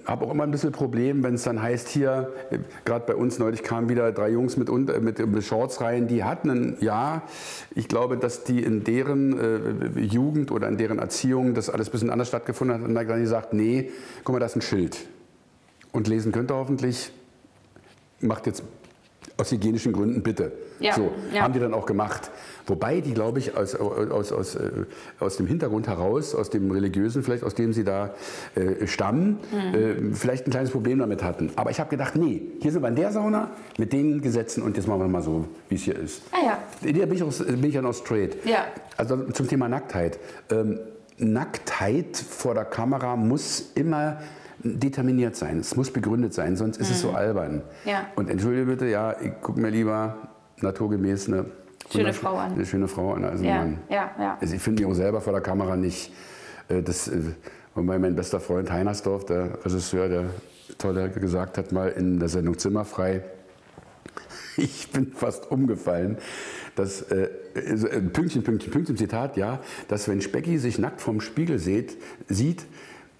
Habe 0.06 0.24
auch 0.24 0.30
immer 0.30 0.44
ein 0.44 0.50
bisschen 0.50 0.72
Problem, 0.72 1.22
wenn 1.22 1.34
es 1.34 1.44
dann 1.44 1.62
heißt 1.62 1.88
hier, 1.88 2.32
äh, 2.50 2.58
gerade 2.84 3.04
bei 3.06 3.14
uns 3.14 3.38
neulich 3.38 3.62
kamen 3.62 3.88
wieder 3.88 4.10
drei 4.12 4.30
Jungs 4.30 4.56
mit, 4.56 4.68
unter, 4.70 5.00
mit, 5.00 5.18
mit 5.24 5.44
Shorts 5.44 5.80
rein, 5.80 6.08
die 6.08 6.24
hatten 6.24 6.50
ein, 6.50 6.76
ja, 6.80 7.22
ich 7.74 7.88
glaube, 7.88 8.16
dass 8.16 8.44
die 8.44 8.62
in 8.62 8.84
deren 8.84 9.38
äh, 9.96 10.00
Jugend 10.00 10.50
oder 10.50 10.68
in 10.68 10.76
deren 10.76 10.98
Erziehung 10.98 11.54
das 11.54 11.70
alles 11.70 11.88
ein 11.88 11.92
bisschen 11.92 12.10
anders 12.10 12.28
stattgefunden 12.28 12.76
hat 12.76 12.86
und 12.86 12.94
dann 12.94 13.08
haben 13.08 13.16
die 13.16 13.22
gesagt, 13.22 13.52
nee, 13.52 13.90
guck 14.24 14.34
mal, 14.34 14.40
da 14.40 14.46
ist 14.46 14.56
ein 14.56 14.62
Schild. 14.62 14.98
Und 15.92 16.08
lesen 16.08 16.32
könnt 16.32 16.50
ihr 16.50 16.56
hoffentlich, 16.56 17.12
macht 18.20 18.46
jetzt 18.46 18.62
aus 19.40 19.50
hygienischen 19.50 19.92
Gründen 19.92 20.22
bitte. 20.22 20.52
Ja, 20.78 20.94
So, 20.94 21.10
ja. 21.34 21.42
haben 21.42 21.52
die 21.52 21.60
dann 21.60 21.74
auch 21.74 21.86
gemacht. 21.86 22.30
Wobei 22.66 23.00
die, 23.00 23.12
glaube 23.14 23.38
ich, 23.38 23.56
aus, 23.56 23.74
aus, 23.74 24.32
aus, 24.32 24.54
äh, 24.54 24.70
aus 25.18 25.36
dem 25.36 25.46
Hintergrund 25.46 25.88
heraus, 25.88 26.34
aus 26.34 26.50
dem 26.50 26.70
Religiösen 26.70 27.22
vielleicht, 27.22 27.42
aus 27.44 27.54
dem 27.54 27.72
sie 27.72 27.84
da 27.84 28.14
äh, 28.54 28.86
stammen, 28.86 29.38
Mhm. 29.52 29.74
äh, 30.12 30.14
vielleicht 30.14 30.46
ein 30.46 30.50
kleines 30.50 30.70
Problem 30.70 30.98
damit 30.98 31.22
hatten. 31.24 31.50
Aber 31.56 31.70
ich 31.70 31.80
habe 31.80 31.90
gedacht, 31.90 32.16
nee, 32.16 32.42
hier 32.60 32.70
sind 32.72 32.82
wir 32.82 32.88
in 32.88 32.96
der 32.96 33.12
Sauna 33.12 33.50
mit 33.78 33.92
den 33.92 34.20
Gesetzen 34.20 34.62
und 34.62 34.76
jetzt 34.76 34.86
machen 34.86 35.00
wir 35.00 35.08
mal 35.08 35.22
so, 35.22 35.46
wie 35.68 35.74
es 35.74 35.82
hier 35.82 35.98
ist. 35.98 36.22
Ah 36.32 36.44
ja. 36.44 36.58
In 36.88 36.94
der 36.96 37.06
bin 37.06 37.16
ich, 37.16 37.22
auch, 37.22 37.32
bin 37.44 37.64
ich 37.64 37.74
ja 37.74 37.82
noch 37.82 37.94
straight. 37.94 38.36
Ja. 38.46 38.66
Also 38.96 39.16
zum 39.32 39.48
Thema 39.48 39.68
Nacktheit. 39.68 40.18
Ähm, 40.50 40.78
Nacktheit 41.18 42.16
vor 42.16 42.54
der 42.54 42.64
Kamera 42.64 43.14
muss 43.16 43.72
immer 43.74 44.18
determiniert 44.62 45.36
sein. 45.36 45.58
Es 45.58 45.76
muss 45.76 45.90
begründet 45.92 46.34
sein, 46.34 46.56
sonst 46.56 46.76
ist 46.78 46.90
es 46.90 47.00
so 47.00 47.12
albern. 47.12 47.56
Mhm. 47.56 47.62
Ja. 47.90 48.06
Und 48.16 48.28
entschuldige 48.30 48.66
bitte, 48.66 48.86
ja, 48.86 49.16
ich 49.20 49.32
gucke 49.40 49.60
mir 49.60 49.70
lieber 49.70 50.16
naturgemäß 50.60 51.28
eine 51.28 51.46
Schöne 51.92 52.12
Frau 52.12 52.36
an. 52.36 52.52
Eine 52.52 52.66
schöne 52.66 52.86
Frau 52.86 53.14
an 53.14 53.24
als 53.24 53.40
ein 53.40 53.46
Ja, 53.46 53.54
Mann. 53.56 53.78
ja, 53.88 54.10
ja. 54.18 54.38
Also 54.40 54.54
ich 54.54 54.62
finde 54.62 54.82
mich 54.82 54.92
auch 54.92 54.94
selber 54.94 55.20
vor 55.20 55.32
der 55.32 55.42
Kamera 55.42 55.76
nicht. 55.76 56.12
äh, 56.68 56.82
Das, 56.82 57.08
äh, 57.08 57.18
wobei 57.74 57.98
mein 57.98 58.14
bester 58.14 58.38
Freund 58.38 58.70
Heinersdorf, 58.70 59.24
der 59.26 59.64
Regisseur, 59.64 60.08
der 60.08 60.24
tolle 60.78 61.10
gesagt 61.10 61.58
hat, 61.58 61.72
mal 61.72 61.88
in 61.88 62.20
der 62.20 62.28
Sendung 62.28 62.56
Zimmerfrei, 62.58 63.24
ich 64.56 64.90
bin 64.92 65.12
fast 65.12 65.50
umgefallen, 65.50 66.18
dass, 66.76 67.02
äh, 67.02 67.28
äh, 67.54 68.00
Pünktchen, 68.02 68.44
Pünktchen, 68.44 68.70
Pünktchen, 68.70 68.96
Zitat, 68.96 69.36
ja, 69.36 69.58
dass 69.88 70.08
wenn 70.08 70.20
Specki 70.20 70.58
sich 70.58 70.78
nackt 70.78 71.00
vorm 71.00 71.20
Spiegel 71.20 71.58
sieht, 71.58 71.96
sieht, 72.28 72.66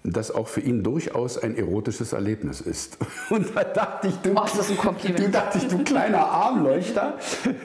das 0.03 0.31
auch 0.31 0.47
für 0.47 0.61
ihn 0.61 0.83
durchaus 0.83 1.37
ein 1.37 1.55
erotisches 1.55 2.13
Erlebnis 2.13 2.59
ist. 2.61 2.97
Und 3.29 3.55
da 3.55 3.63
dachte 3.63 4.07
ich, 4.07 4.15
du, 4.17 4.31
Oh, 4.35 4.45
du 5.15 5.29
dachte 5.29 5.57
ich, 5.59 5.67
du 5.67 5.83
kleiner 5.83 6.25
Armleuchter. 6.25 7.17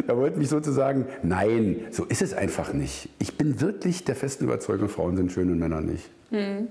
Er 0.06 0.16
wollte 0.18 0.38
mich 0.38 0.48
sozusagen, 0.48 1.06
nein, 1.22 1.86
so 1.90 2.04
ist 2.04 2.20
es 2.22 2.34
einfach 2.34 2.72
nicht. 2.72 3.08
Ich 3.18 3.38
bin 3.38 3.60
wirklich 3.60 4.04
der 4.04 4.16
festen 4.16 4.44
Überzeugung, 4.44 4.88
Frauen 4.88 5.16
sind 5.16 5.32
schön 5.32 5.50
und 5.50 5.58
Männer 5.58 5.80
nicht. 5.80 6.10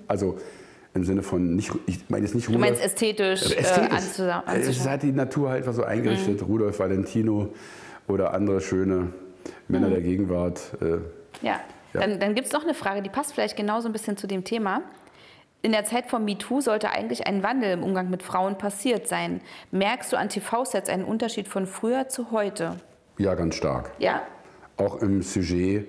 Also 0.07 0.37
im 0.93 1.03
Sinne 1.03 1.23
von, 1.23 1.55
nicht, 1.55 1.71
ich 1.87 1.99
meine 2.09 2.25
jetzt 2.25 2.35
nicht 2.35 2.47
Hm. 2.47 2.53
Du 2.53 2.59
meinst 2.59 2.81
ästhetisch, 2.83 3.41
also 3.43 3.55
äh, 3.55 3.57
ästhetisch. 3.59 3.91
anzu 4.45 4.69
es 4.69 4.87
hat 4.87 5.03
die 5.03 5.11
Natur 5.11 5.49
halt 5.49 5.59
einfach 5.59 5.73
so 5.73 5.83
eingerichtet. 5.83 6.41
Mhm. 6.41 6.47
Rudolf 6.47 6.79
Valentino 6.79 7.49
oder 8.07 8.33
andere 8.33 8.61
schöne 8.61 8.95
Mhm. 8.95 9.11
Männer 9.67 9.89
der 9.89 10.01
Gegenwart. 10.01 10.61
Äh, 10.81 10.97
Ja. 11.45 11.59
Ja. 11.93 12.01
Dann, 12.01 12.19
dann 12.19 12.35
gibt 12.35 12.47
es 12.47 12.53
noch 12.53 12.63
eine 12.63 12.73
Frage, 12.73 13.01
die 13.01 13.09
passt 13.09 13.33
vielleicht 13.33 13.55
genauso 13.55 13.87
ein 13.89 13.93
bisschen 13.93 14.17
zu 14.17 14.27
dem 14.27 14.43
Thema. 14.43 14.81
In 15.65 15.71
der 15.71 15.83
Zeit 15.83 16.05
von 16.05 16.23
MeToo 16.23 16.61
sollte 16.61 16.91
eigentlich 16.91 17.25
ein 17.25 17.41
Wandel 17.41 17.71
im 17.71 17.81
Umgang 17.81 18.11
mit 18.11 18.21
Frauen 18.21 18.55
passiert 18.55 19.07
sein. 19.07 19.41
Merkst 19.71 20.13
du 20.13 20.15
an 20.15 20.29
TV-Sets 20.29 20.89
einen 20.89 21.03
Unterschied 21.03 21.47
von 21.47 21.65
früher 21.65 22.07
zu 22.07 22.29
heute? 22.29 22.75
ja, 23.17 23.33
ganz 23.33 23.55
stark. 23.55 23.89
Ja. 23.97 24.21
Auch 24.77 25.01
im 25.01 25.23
Sujet. 25.23 25.87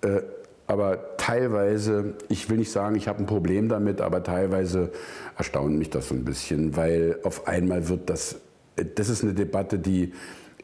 Äh, 0.00 0.22
aber 0.66 1.18
teilweise, 1.18 2.14
ich 2.30 2.48
will 2.48 2.56
nicht 2.56 2.72
sagen, 2.72 2.96
ich 2.96 3.08
habe 3.08 3.18
ein 3.18 3.26
Problem 3.26 3.68
damit, 3.68 4.00
aber 4.00 4.22
teilweise 4.22 4.90
erstaunt 5.36 5.76
mich 5.76 5.90
das 5.90 6.08
so 6.08 6.14
ein 6.14 6.24
bisschen, 6.24 6.74
weil 6.74 7.18
auf 7.22 7.46
einmal 7.46 7.90
wird 7.90 8.08
das, 8.08 8.40
äh, 8.76 8.86
das 8.86 9.10
ist 9.10 9.22
eine 9.22 9.34
Debatte, 9.34 9.78
die 9.78 10.14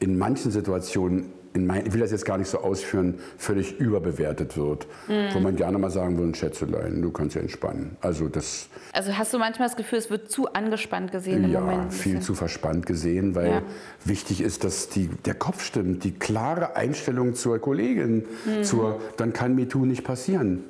in 0.00 0.16
manchen 0.16 0.50
Situationen, 0.50 1.30
in 1.57 1.66
mein, 1.66 1.86
ich 1.86 1.92
will 1.94 2.00
das 2.00 2.11
jetzt 2.11 2.26
gar 2.26 2.36
nicht 2.36 2.50
so 2.50 2.59
ausführen, 2.59 3.14
völlig 3.38 3.80
überbewertet 3.80 4.57
wird. 4.59 4.86
Wo 5.32 5.40
man 5.40 5.57
gerne 5.57 5.78
mal 5.78 5.90
sagen 5.90 6.18
würde, 6.18 6.34
Schätzelein, 6.36 7.00
du 7.00 7.11
kannst 7.11 7.34
ja 7.34 7.40
entspannen. 7.40 7.96
Also 8.02 8.28
das, 8.28 8.68
Also 8.92 9.16
hast 9.16 9.32
du 9.32 9.38
manchmal 9.38 9.68
das 9.68 9.76
Gefühl, 9.76 9.98
es 9.98 10.11
wird 10.11 10.30
zu 10.30 10.52
angespannt 10.52 11.12
gesehen 11.12 11.44
im 11.44 11.50
ja, 11.50 11.61
Moment? 11.61 11.80
ein 11.84 11.90
viel 11.90 12.20
zu 12.20 12.34
verspannt 12.34 12.84
gesehen, 12.84 13.34
weil 13.34 13.46
Ja. 13.50 13.62
wichtig 14.04 14.42
ist, 14.42 14.64
dass 14.64 14.90
die, 14.90 15.09
der 15.24 15.34
Kopf 15.34 15.62
stimmt, 15.64 16.04
die 16.04 16.12
klare 16.12 16.76
Einstellung 16.76 17.34
zur 17.34 17.59
Kollegin, 17.59 18.24
Mhm. 18.44 18.62
zur, 18.62 19.00
dann 19.16 19.32
kann 19.32 19.54
MeToo 19.54 19.86
nicht 19.86 20.04
passieren. 20.04 20.64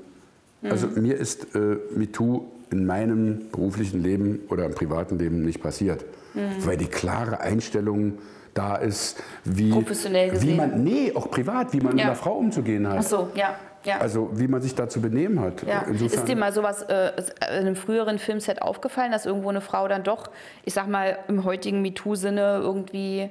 Also 0.63 0.87
mir 0.87 1.17
ist 1.17 1.55
äh, 1.57 1.77
MeToo 1.97 2.47
in 2.71 2.87
meinem 2.87 3.51
beruflichen 3.51 4.03
Leben 4.03 4.41
oder 4.49 4.67
im 4.67 4.73
privaten 4.75 5.19
Leben 5.19 5.43
nicht 5.43 5.61
passiert, 5.63 6.05
Mhm. 6.35 6.41
weil 6.65 6.77
die 6.77 6.87
klare 6.87 7.41
Einstellung 7.41 8.19
da 8.57 8.77
ist, 8.77 9.23
wie, 9.45 9.71
Professionell 9.71 10.31
wie 10.31 10.35
gesehen. 10.35 10.57
man, 10.57 10.83
nee, 10.85 11.13
auch 11.15 11.31
privat, 11.31 11.73
wie 11.73 11.79
man 11.81 11.93
mit 11.95 12.01
Ja. 12.01 12.07
einer 12.07 12.17
Frau 12.17 12.35
umzugehen 12.35 12.87
hat. 12.89 12.99
Ach 12.99 13.03
so, 13.03 13.29
ja. 13.35 13.55
ja. 13.85 13.99
Also 13.99 14.31
wie 14.33 14.49
man 14.49 14.63
sich 14.63 14.75
da 14.75 14.89
zu 14.89 15.01
benehmen 15.01 15.41
hat. 15.41 15.63
Ja. 15.67 15.83
Ist 15.83 16.27
dir 16.27 16.37
mal 16.37 16.53
sowas 16.53 16.83
äh, 16.83 17.13
in 17.59 17.67
einem 17.67 17.77
früheren 17.77 18.19
Filmset 18.19 18.63
aufgefallen, 18.63 19.13
dass 19.13 19.27
irgendwo 19.27 19.49
eine 19.51 19.61
Frau 19.61 19.89
dann 19.89 20.03
doch, 20.03 20.31
ich 20.65 20.75
sag 20.75 20.89
mal, 20.89 21.19
im 21.29 21.45
heutigen 21.45 21.83
MeToo-Sinne 21.83 22.61
irgendwie 22.63 23.31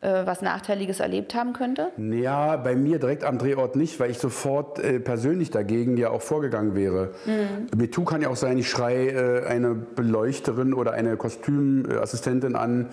äh, 0.00 0.26
was 0.26 0.42
Nachteiliges 0.42 0.98
erlebt 1.00 1.34
haben 1.34 1.52
könnte? 1.52 1.90
Ja, 1.96 2.56
bei 2.56 2.74
mir 2.74 2.98
direkt 2.98 3.22
am 3.22 3.38
Drehort 3.38 3.76
nicht, 3.76 4.00
weil 4.00 4.10
ich 4.10 4.18
sofort 4.18 4.78
äh, 4.80 4.98
persönlich 4.98 5.50
dagegen 5.50 5.96
ja 5.96 6.10
auch 6.10 6.22
vorgegangen 6.22 6.74
wäre. 6.74 7.12
Mhm. 7.24 7.68
MeToo 7.78 8.04
kann 8.04 8.20
ja 8.20 8.28
auch 8.28 8.36
sein, 8.36 8.58
ich 8.58 8.68
schreie 8.68 9.10
äh, 9.10 9.46
eine 9.46 9.74
Beleuchterin 9.74 10.74
oder 10.74 10.92
eine 10.92 11.16
Kostümassistentin 11.16 12.56
an, 12.56 12.88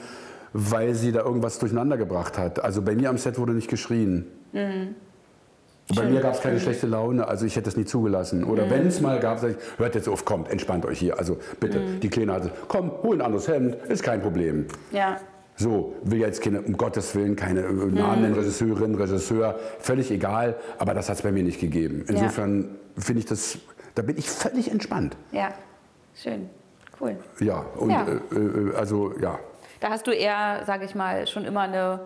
weil 0.53 0.95
sie 0.95 1.11
da 1.11 1.21
irgendwas 1.23 1.59
durcheinander 1.59 1.97
gebracht 1.97 2.37
hat. 2.37 2.63
Also 2.63 2.81
bei 2.81 2.95
mir 2.95 3.09
am 3.09 3.17
Set 3.17 3.37
wurde 3.37 3.53
nicht 3.53 3.69
geschrien. 3.69 4.25
Mhm. 4.51 4.95
Bei 5.95 6.07
mir 6.07 6.21
gab 6.21 6.35
es 6.35 6.41
keine 6.41 6.59
schlechte 6.59 6.85
Laune, 6.85 7.27
also 7.27 7.45
ich 7.45 7.55
hätte 7.55 7.67
es 7.67 7.75
nie 7.75 7.85
zugelassen. 7.85 8.43
Oder 8.43 8.65
mhm. 8.65 8.69
wenn 8.69 8.87
es 8.87 9.01
mal 9.01 9.19
gab, 9.19 9.39
sage 9.39 9.55
ich, 9.57 9.79
hört 9.79 9.95
jetzt 9.95 10.07
auf, 10.07 10.23
kommt, 10.23 10.49
entspannt 10.51 10.85
euch 10.85 10.99
hier. 10.99 11.17
Also 11.17 11.37
bitte, 11.59 11.79
mhm. 11.79 11.99
die 11.99 12.09
Kleine 12.09 12.33
hatte, 12.33 12.51
komm, 12.67 12.91
hol 13.01 13.15
ein 13.15 13.21
anderes 13.21 13.47
Hemd, 13.47 13.75
ist 13.87 14.03
kein 14.03 14.21
Problem. 14.21 14.65
Ja. 14.91 15.17
So, 15.55 15.95
will 16.03 16.19
jetzt 16.19 16.41
keine, 16.41 16.61
um 16.61 16.77
Gottes 16.77 17.15
Willen, 17.15 17.35
keine 17.35 17.61
äh, 17.61 17.73
Namen, 17.73 18.29
mhm. 18.29 18.37
Regisseurin, 18.37 18.95
Regisseur, 18.95 19.59
völlig 19.79 20.11
egal, 20.11 20.55
aber 20.77 20.93
das 20.93 21.09
hat 21.09 21.17
es 21.17 21.21
bei 21.23 21.31
mir 21.31 21.43
nicht 21.43 21.59
gegeben. 21.59 22.05
Insofern 22.07 22.61
ja. 22.95 23.01
finde 23.01 23.19
ich 23.19 23.25
das, 23.25 23.57
da 23.95 24.03
bin 24.03 24.17
ich 24.17 24.29
völlig 24.29 24.71
entspannt. 24.71 25.17
Ja, 25.31 25.53
schön, 26.15 26.49
cool. 27.01 27.17
Ja, 27.39 27.65
und 27.77 27.89
ja. 27.89 28.07
Äh, 28.07 28.37
äh, 28.37 28.75
also 28.75 29.13
ja. 29.19 29.39
Da 29.80 29.89
hast 29.89 30.07
du 30.07 30.11
eher, 30.11 30.63
sage 30.65 30.86
ich 30.86 30.95
mal, 30.95 31.27
schon 31.27 31.45
immer 31.45 31.61
eine 31.61 32.01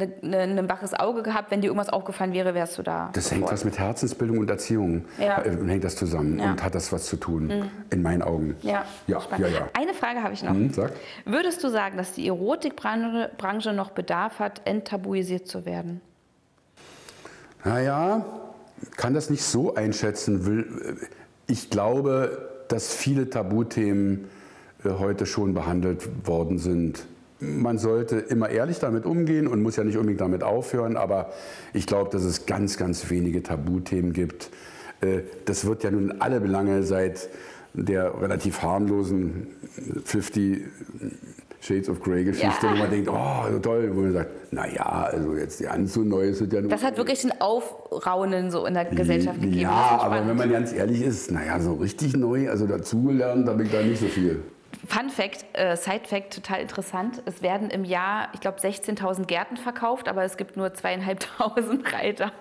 ein 0.00 0.68
waches 0.68 0.94
Auge 0.94 1.22
gehabt. 1.22 1.50
Wenn 1.50 1.60
dir 1.60 1.68
irgendwas 1.68 1.88
aufgefallen 1.88 2.32
wäre, 2.32 2.54
wärst 2.54 2.78
du 2.78 2.82
da. 2.82 3.10
Das 3.12 3.30
hängt 3.30 3.50
was 3.50 3.64
mit 3.64 3.78
Herzensbildung 3.78 4.38
und 4.38 4.50
Erziehung. 4.50 5.04
Ja. 5.18 5.42
Äh, 5.42 5.56
hängt 5.66 5.84
das 5.84 5.96
zusammen 5.96 6.38
ja. 6.38 6.52
und 6.52 6.62
hat 6.62 6.74
das 6.74 6.92
was 6.92 7.06
zu 7.06 7.16
tun, 7.16 7.46
mhm. 7.46 7.70
in 7.90 8.02
meinen 8.02 8.22
Augen. 8.22 8.56
Ja, 8.62 8.84
ja, 9.06 9.20
ja, 9.38 9.48
ja. 9.48 9.68
Eine 9.74 9.94
Frage 9.94 10.22
habe 10.22 10.34
ich 10.34 10.42
noch. 10.42 10.52
Mhm, 10.52 10.72
sag. 10.72 10.92
Würdest 11.24 11.62
du 11.64 11.68
sagen, 11.68 11.96
dass 11.96 12.12
die 12.12 12.28
Erotikbranche 12.28 13.30
Branche 13.36 13.72
noch 13.72 13.90
Bedarf 13.90 14.38
hat, 14.38 14.62
enttabuisiert 14.64 15.48
zu 15.48 15.64
werden? 15.64 16.00
Naja, 17.64 18.24
kann 18.96 19.14
das 19.14 19.30
nicht 19.30 19.42
so 19.42 19.74
einschätzen. 19.74 21.08
Ich 21.46 21.70
glaube, 21.70 22.64
dass 22.68 22.94
viele 22.94 23.28
Tabuthemen 23.28 24.24
äh, 24.24 24.37
heute 24.84 25.26
schon 25.26 25.54
behandelt 25.54 26.26
worden 26.26 26.58
sind 26.58 27.04
man 27.40 27.78
sollte 27.78 28.16
immer 28.16 28.48
ehrlich 28.50 28.78
damit 28.78 29.04
umgehen 29.04 29.46
und 29.46 29.62
muss 29.62 29.76
ja 29.76 29.84
nicht 29.84 29.96
unbedingt 29.96 30.20
damit 30.20 30.42
aufhören, 30.42 30.96
aber 30.96 31.30
ich 31.72 31.86
glaube, 31.86 32.10
dass 32.10 32.24
es 32.24 32.46
ganz, 32.46 32.76
ganz 32.76 33.10
wenige 33.10 33.42
Tabuthemen 33.42 34.12
gibt. 34.12 34.50
Äh, 35.00 35.20
das 35.44 35.64
wird 35.64 35.84
ja 35.84 35.90
nun 35.90 36.20
alle 36.20 36.40
Belange 36.40 36.82
seit 36.82 37.28
der 37.74 38.20
relativ 38.20 38.62
harmlosen 38.62 39.46
50 40.04 40.62
Shades 41.60 41.88
of 41.88 42.00
Grey 42.00 42.24
Geschichte, 42.24 42.66
ja. 42.66 42.72
wo 42.72 42.76
man 42.76 42.90
denkt, 42.90 43.08
oh, 43.08 43.58
toll, 43.60 43.90
wo 43.92 44.00
man 44.00 44.12
sagt, 44.12 44.52
naja, 44.52 45.08
also 45.12 45.34
jetzt 45.34 45.60
die 45.60 45.68
allzu 45.68 46.04
neu 46.04 46.32
sind 46.32 46.52
ja 46.52 46.60
nur. 46.60 46.70
Das 46.70 46.82
hat 46.82 46.96
wirklich 46.96 47.24
ein 47.24 47.40
Aufraunen 47.40 48.50
so 48.50 48.64
in 48.64 48.74
der 48.74 48.86
Gesellschaft 48.86 49.40
gegeben. 49.40 49.60
Ja, 49.60 49.98
aber 50.00 50.26
wenn 50.26 50.36
man 50.36 50.50
ganz 50.50 50.72
ehrlich 50.72 51.02
ist, 51.02 51.30
naja, 51.30 51.60
so 51.60 51.74
richtig 51.74 52.16
neu, 52.16 52.48
also 52.48 52.66
dazugelernt 52.66 53.48
habe 53.48 53.64
ich 53.64 53.70
da 53.70 53.82
nicht 53.82 54.00
so 54.00 54.06
viel. 54.06 54.40
Fun 54.88 55.10
Fact, 55.10 55.44
äh, 55.52 55.76
Side 55.76 56.04
Fact, 56.04 56.32
total 56.32 56.62
interessant. 56.62 57.22
Es 57.26 57.42
werden 57.42 57.68
im 57.68 57.84
Jahr, 57.84 58.28
ich 58.32 58.40
glaube, 58.40 58.58
16.000 58.58 59.26
Gärten 59.26 59.58
verkauft, 59.58 60.08
aber 60.08 60.24
es 60.24 60.38
gibt 60.38 60.56
nur 60.56 60.72
zweieinhalbtausend 60.72 61.92
Reiter. 61.92 62.32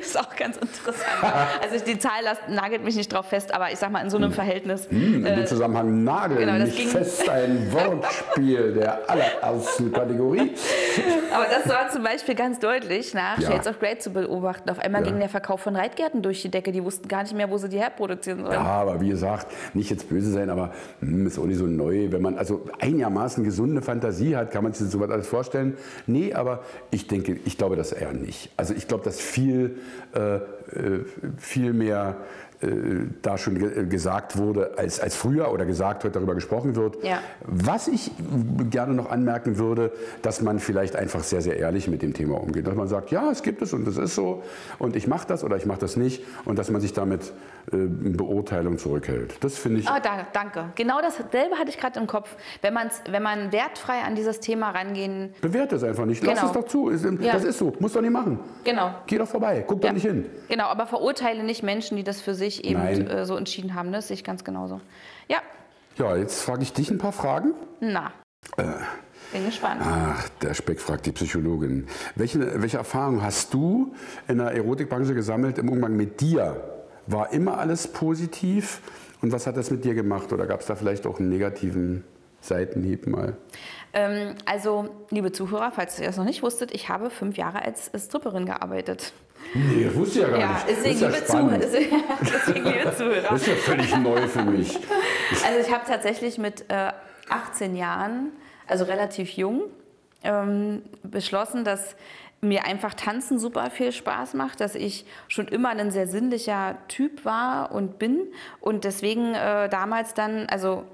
Ist 0.00 0.16
auch 0.16 0.36
ganz 0.36 0.58
interessant. 0.58 1.04
also 1.60 1.84
die 1.84 1.98
Zahl 1.98 2.22
nagelt 2.48 2.84
mich 2.84 2.94
nicht 2.94 3.12
drauf 3.12 3.26
fest, 3.26 3.52
aber 3.52 3.72
ich 3.72 3.80
sag 3.80 3.90
mal 3.90 4.00
in 4.00 4.10
so 4.10 4.16
einem 4.16 4.28
hm. 4.28 4.34
Verhältnis. 4.34 4.88
Hm, 4.88 5.14
in 5.16 5.24
dem 5.24 5.38
äh, 5.40 5.44
Zusammenhang 5.44 6.04
nageln 6.04 6.38
genau, 6.38 6.64
nicht 6.64 6.88
fest 6.88 7.28
ein 7.28 7.72
Wortspiel 7.72 8.74
der 8.74 9.10
allerersten 9.10 9.92
Kategorie. 9.92 10.54
aber 11.34 11.46
das 11.46 11.68
war 11.68 11.90
zum 11.90 12.04
Beispiel 12.04 12.36
ganz 12.36 12.60
deutlich 12.60 13.12
nach 13.12 13.40
ja. 13.40 13.50
Shades 13.50 13.66
of 13.66 13.80
Grey 13.80 13.98
zu 13.98 14.10
beobachten. 14.10 14.70
Auf 14.70 14.78
einmal 14.78 15.02
ja. 15.02 15.08
ging 15.08 15.18
der 15.18 15.28
Verkauf 15.28 15.62
von 15.62 15.74
Reitgärten 15.74 16.22
durch 16.22 16.42
die 16.42 16.50
Decke. 16.50 16.70
Die 16.70 16.84
wussten 16.84 17.08
gar 17.08 17.24
nicht 17.24 17.34
mehr, 17.34 17.50
wo 17.50 17.58
sie 17.58 17.68
die 17.68 17.80
herproduzieren 17.80 18.42
sollen. 18.44 18.52
Ja, 18.52 18.60
aber 18.60 19.00
wie 19.00 19.08
gesagt, 19.08 19.48
nicht 19.74 19.90
jetzt 19.90 20.08
böse 20.08 20.30
sein, 20.30 20.48
aber 20.48 20.72
hm, 21.00 21.26
ist 21.26 21.40
auch 21.40 21.44
nicht 21.44 21.58
so 21.58 21.66
neu. 21.88 22.12
Wenn 22.12 22.22
man 22.22 22.36
also 22.36 22.62
einigermaßen 22.78 23.44
gesunde 23.44 23.82
Fantasie 23.82 24.36
hat, 24.36 24.50
kann 24.50 24.64
man 24.64 24.72
sich 24.72 24.88
sowas 24.88 25.10
alles 25.10 25.26
vorstellen. 25.26 25.76
Nee, 26.06 26.34
aber 26.34 26.62
ich 26.90 27.06
denke, 27.06 27.38
ich 27.44 27.58
glaube 27.58 27.76
das 27.76 27.92
eher 27.92 28.12
nicht. 28.12 28.50
Also 28.56 28.74
ich 28.74 28.88
glaube, 28.88 29.04
dass 29.04 29.20
viel, 29.20 29.78
äh, 30.14 30.36
äh 30.36 30.40
viel 31.36 31.72
mehr 31.72 32.16
da 33.22 33.38
schon 33.38 33.58
ge 33.58 33.86
gesagt 33.86 34.36
wurde 34.36 34.72
als, 34.76 34.98
als 34.98 35.14
früher 35.14 35.52
oder 35.52 35.64
gesagt 35.64 36.02
wird, 36.02 36.16
darüber 36.16 36.34
gesprochen 36.34 36.74
wird. 36.74 37.02
Ja. 37.04 37.20
Was 37.42 37.86
ich 37.86 38.10
gerne 38.70 38.94
noch 38.94 39.10
anmerken 39.10 39.58
würde, 39.58 39.92
dass 40.22 40.42
man 40.42 40.58
vielleicht 40.58 40.96
einfach 40.96 41.22
sehr, 41.22 41.40
sehr 41.40 41.56
ehrlich 41.56 41.86
mit 41.86 42.02
dem 42.02 42.14
Thema 42.14 42.40
umgeht. 42.40 42.66
Dass 42.66 42.74
man 42.74 42.88
sagt, 42.88 43.12
ja, 43.12 43.30
es 43.30 43.42
gibt 43.42 43.62
es 43.62 43.72
und 43.72 43.86
es 43.86 43.96
ist 43.96 44.16
so 44.16 44.42
und 44.80 44.96
ich 44.96 45.06
mache 45.06 45.28
das 45.28 45.44
oder 45.44 45.56
ich 45.56 45.66
mache 45.66 45.78
das 45.78 45.96
nicht 45.96 46.24
und 46.46 46.58
dass 46.58 46.68
man 46.70 46.80
sich 46.80 46.92
damit 46.92 47.32
äh, 47.72 47.76
Beurteilung 47.76 48.76
zurückhält. 48.78 49.36
Das 49.40 49.56
finde 49.56 49.80
ich. 49.80 49.88
Ah, 49.88 50.00
da, 50.00 50.26
danke. 50.32 50.64
Genau 50.74 51.00
dasselbe 51.00 51.56
hatte 51.56 51.70
ich 51.70 51.78
gerade 51.78 52.00
im 52.00 52.08
Kopf. 52.08 52.34
Wenn, 52.60 52.74
man's, 52.74 53.02
wenn 53.08 53.22
man 53.22 53.52
wertfrei 53.52 54.00
an 54.04 54.16
dieses 54.16 54.40
Thema 54.40 54.70
rangehen. 54.70 55.32
Bewerte 55.40 55.76
es 55.76 55.84
einfach 55.84 56.06
nicht. 56.06 56.24
Lass 56.24 56.40
genau. 56.40 56.46
es 56.48 56.52
doch 56.54 56.66
zu. 56.66 56.90
Das 56.90 57.02
ja. 57.20 57.34
ist 57.34 57.58
so. 57.58 57.72
Muss 57.78 57.92
doch 57.92 58.00
nicht 58.00 58.10
machen. 58.10 58.40
Genau. 58.64 58.90
Geh 59.06 59.16
doch 59.16 59.28
vorbei. 59.28 59.64
Guck 59.64 59.82
ja. 59.82 59.90
doch 59.90 59.94
nicht 59.94 60.06
hin. 60.06 60.26
Genau, 60.48 60.64
aber 60.64 60.86
verurteile 60.86 61.44
nicht 61.44 61.62
Menschen, 61.62 61.96
die 61.96 62.02
das 62.02 62.20
für 62.20 62.34
sich 62.34 62.47
sich 62.50 62.64
eben 62.64 62.80
äh, 62.80 63.24
so 63.24 63.36
entschieden 63.36 63.74
haben. 63.74 63.92
Das 63.92 64.08
sehe 64.08 64.14
ich 64.14 64.24
ganz 64.24 64.44
genauso. 64.44 64.80
Ja. 65.28 65.38
Ja, 65.96 66.16
jetzt 66.16 66.42
frage 66.42 66.62
ich 66.62 66.72
dich 66.72 66.90
ein 66.90 66.98
paar 66.98 67.12
Fragen. 67.12 67.54
Na. 67.80 68.12
Äh, 68.56 68.64
bin 69.32 69.44
gespannt. 69.44 69.82
Ach, 69.84 70.28
der 70.40 70.54
Speck 70.54 70.80
fragt 70.80 71.06
die 71.06 71.12
Psychologin. 71.12 71.86
Welche, 72.14 72.62
welche 72.62 72.78
Erfahrung 72.78 73.22
hast 73.22 73.52
du 73.52 73.94
in 74.26 74.38
der 74.38 74.52
Erotikbranche 74.52 75.14
gesammelt 75.14 75.58
im 75.58 75.68
Umgang 75.68 75.96
mit 75.96 76.20
dir? 76.20 76.84
War 77.06 77.32
immer 77.32 77.58
alles 77.58 77.88
positiv? 77.88 78.80
Und 79.20 79.32
was 79.32 79.46
hat 79.46 79.56
das 79.56 79.70
mit 79.70 79.84
dir 79.84 79.94
gemacht? 79.94 80.32
Oder 80.32 80.46
gab 80.46 80.60
es 80.60 80.66
da 80.66 80.76
vielleicht 80.76 81.06
auch 81.06 81.18
einen 81.18 81.28
negativen 81.28 82.04
Seitenhieb 82.40 83.06
mal? 83.06 83.36
Ähm, 83.92 84.34
also, 84.44 84.88
liebe 85.10 85.32
Zuhörer, 85.32 85.72
falls 85.72 85.98
ihr 85.98 86.06
das 86.06 86.16
noch 86.16 86.24
nicht 86.24 86.42
wusstet, 86.42 86.72
ich 86.72 86.88
habe 86.88 87.10
fünf 87.10 87.36
Jahre 87.36 87.62
als 87.62 87.90
Stripperin 87.96 88.46
gearbeitet. 88.46 89.12
Nee, 89.54 89.84
das 89.84 89.94
wusste 89.94 90.18
ich 90.18 90.24
ja 90.24 90.30
gar 90.30 90.40
ja, 90.40 90.52
nicht. 90.52 90.68
Deswegen, 90.68 91.00
das 91.00 91.20
ist 91.20 91.32
ja 91.32 91.38
liebe 91.40 91.58
deswegen, 92.22 92.64
liebe 92.64 92.96
Zuhörer. 92.96 93.28
Das 93.30 93.40
ist 93.40 93.46
ja 93.46 93.54
völlig 93.54 93.96
neu 93.96 94.28
für 94.28 94.42
mich. 94.42 94.78
Also 95.46 95.60
ich 95.60 95.72
habe 95.72 95.84
tatsächlich 95.86 96.38
mit 96.38 96.64
äh, 96.70 96.90
18 97.28 97.76
Jahren, 97.76 98.32
also 98.66 98.84
relativ 98.84 99.30
jung, 99.32 99.64
ähm, 100.24 100.82
beschlossen, 101.02 101.64
dass 101.64 101.96
mir 102.40 102.64
einfach 102.64 102.94
Tanzen 102.94 103.38
super 103.38 103.70
viel 103.70 103.92
Spaß 103.92 104.34
macht, 104.34 104.60
dass 104.60 104.74
ich 104.74 105.04
schon 105.28 105.48
immer 105.48 105.70
ein 105.70 105.90
sehr 105.90 106.06
sinnlicher 106.06 106.78
Typ 106.88 107.24
war 107.24 107.72
und 107.72 107.98
bin 107.98 108.26
und 108.60 108.84
deswegen 108.84 109.34
äh, 109.34 109.68
damals 109.68 110.14
dann, 110.14 110.46
also 110.48 110.84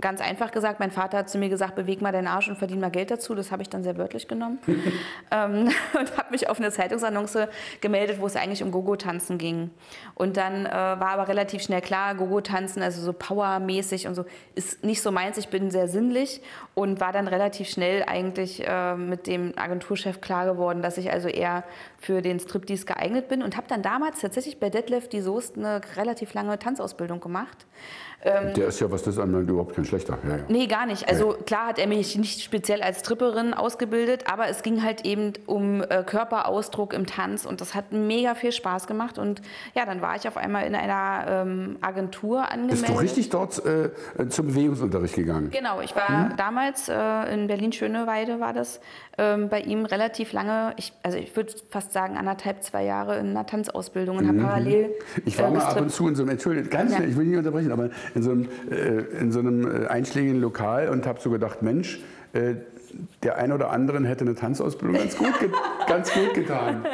ganz 0.00 0.20
einfach 0.20 0.50
gesagt, 0.50 0.80
mein 0.80 0.90
Vater 0.90 1.18
hat 1.18 1.30
zu 1.30 1.38
mir 1.38 1.48
gesagt, 1.48 1.74
beweg 1.74 2.02
mal 2.02 2.12
deinen 2.12 2.26
Arsch 2.26 2.48
und 2.48 2.56
verdien 2.56 2.80
mal 2.80 2.90
Geld 2.90 3.10
dazu. 3.10 3.34
Das 3.34 3.50
habe 3.50 3.62
ich 3.62 3.68
dann 3.68 3.82
sehr 3.82 3.96
wörtlich 3.96 4.28
genommen. 4.28 4.58
ähm, 5.30 5.70
und 5.98 6.16
habe 6.16 6.30
mich 6.30 6.48
auf 6.48 6.58
eine 6.58 6.70
Zeitungsannonce 6.70 7.48
gemeldet, 7.80 8.20
wo 8.20 8.26
es 8.26 8.36
eigentlich 8.36 8.62
um 8.62 8.70
Gogo-Tanzen 8.70 9.38
ging. 9.38 9.70
Und 10.14 10.36
dann 10.36 10.66
äh, 10.66 10.70
war 10.70 11.08
aber 11.08 11.28
relativ 11.28 11.62
schnell 11.62 11.80
klar, 11.80 12.14
Gogo-Tanzen, 12.14 12.82
also 12.82 13.00
so 13.00 13.12
powermäßig 13.12 14.06
und 14.06 14.14
so, 14.14 14.24
ist 14.54 14.84
nicht 14.84 15.02
so 15.02 15.10
meins. 15.10 15.38
Ich 15.38 15.48
bin 15.48 15.70
sehr 15.70 15.88
sinnlich 15.88 16.42
und 16.74 17.00
war 17.00 17.12
dann 17.12 17.28
relativ 17.28 17.68
schnell 17.68 18.04
eigentlich 18.06 18.66
äh, 18.66 18.94
mit 18.94 19.26
dem 19.26 19.54
Agenturchef 19.56 20.20
klar 20.20 20.46
geworden, 20.46 20.82
dass 20.82 20.98
ich 20.98 21.10
also 21.10 21.28
eher 21.28 21.64
für 21.98 22.22
den 22.22 22.38
Striptease 22.38 22.84
geeignet 22.84 23.28
bin 23.28 23.42
und 23.42 23.56
habe 23.56 23.66
dann 23.68 23.82
damals 23.82 24.20
tatsächlich 24.20 24.60
bei 24.60 24.70
Detlef 24.70 25.08
die 25.08 25.20
Soest 25.20 25.56
eine 25.56 25.80
relativ 25.96 26.34
lange 26.34 26.58
Tanzausbildung 26.58 27.20
gemacht. 27.20 27.66
Ähm, 28.26 28.54
der 28.54 28.66
ist 28.66 28.80
ja, 28.80 28.90
was 28.90 29.04
das 29.04 29.20
anbelangt, 29.20 29.48
überhaupt 29.48 29.76
kein 29.76 29.84
schlechter. 29.84 30.18
Ja, 30.24 30.36
ja. 30.36 30.42
Nee, 30.48 30.66
gar 30.66 30.84
nicht. 30.84 31.08
Also 31.08 31.34
ja. 31.34 31.42
klar 31.44 31.68
hat 31.68 31.78
er 31.78 31.86
mich 31.86 32.16
nicht 32.16 32.42
speziell 32.42 32.82
als 32.82 33.02
Tripperin 33.02 33.54
ausgebildet, 33.54 34.24
aber 34.26 34.48
es 34.48 34.62
ging 34.62 34.82
halt 34.82 35.06
eben 35.06 35.32
um 35.46 35.80
äh, 35.82 36.02
Körperausdruck 36.04 36.92
im 36.92 37.06
Tanz 37.06 37.46
und 37.46 37.60
das 37.60 37.76
hat 37.76 37.92
mega 37.92 38.34
viel 38.34 38.50
Spaß 38.50 38.88
gemacht. 38.88 39.18
Und 39.18 39.42
ja, 39.74 39.86
dann 39.86 40.02
war 40.02 40.16
ich 40.16 40.26
auf 40.26 40.36
einmal 40.36 40.66
in 40.66 40.74
einer 40.74 41.24
ähm, 41.28 41.78
Agentur 41.80 42.50
angemeldet. 42.50 42.86
Bist 42.86 42.88
du 42.88 43.00
richtig 43.00 43.30
dort 43.30 43.62
äh, 43.64 43.90
zum 44.28 44.48
Bewegungsunterricht 44.48 45.14
gegangen? 45.14 45.50
Genau, 45.52 45.80
ich 45.80 45.94
war 45.94 46.30
hm? 46.30 46.36
damals 46.36 46.88
äh, 46.88 47.32
in 47.32 47.46
Berlin-Schöneweide 47.46 48.40
war 48.40 48.52
das, 48.52 48.80
ähm, 49.18 49.48
bei 49.48 49.60
ihm 49.60 49.86
relativ 49.86 50.32
lange, 50.32 50.74
ich, 50.76 50.92
also 51.02 51.16
ich 51.16 51.34
würde 51.36 51.52
fast 51.70 51.92
sagen 51.92 52.16
anderthalb, 52.16 52.62
zwei 52.62 52.84
Jahre 52.84 53.18
in 53.18 53.30
einer 53.30 53.46
Tanzausbildung 53.46 54.18
und 54.18 54.26
habe 54.26 54.38
mhm. 54.38 54.42
parallel. 54.42 54.94
Ich 55.24 55.38
war 55.38 55.48
äh, 55.48 55.52
mal 55.52 55.62
ab 55.62 55.80
und 55.80 55.90
zu 55.90 56.08
in 56.08 56.14
so 56.14 56.22
einem, 56.22 56.30
Entschuldigung, 56.30 56.70
ganz 56.70 56.94
schnell, 56.94 57.08
ich 57.08 57.16
will 57.16 57.24
nicht 57.24 57.38
unterbrechen, 57.38 57.72
aber 57.72 57.90
in 58.16 58.22
so 58.22 58.30
einem, 58.30 58.48
äh, 58.70 59.20
in 59.20 59.30
so 59.30 59.40
einem 59.40 59.84
äh, 59.84 59.86
einschlägigen 59.86 60.40
Lokal 60.40 60.88
und 60.88 61.06
habe 61.06 61.20
so 61.20 61.30
gedacht, 61.30 61.62
Mensch, 61.62 62.00
äh, 62.32 62.54
der 63.22 63.36
einen 63.36 63.52
oder 63.52 63.70
anderen 63.70 64.04
hätte 64.04 64.24
eine 64.24 64.34
Tanzausbildung 64.34 64.96
ganz 64.96 65.16
gut, 65.16 65.34
ganz 65.86 66.12
gut 66.12 66.34
getan. 66.34 66.86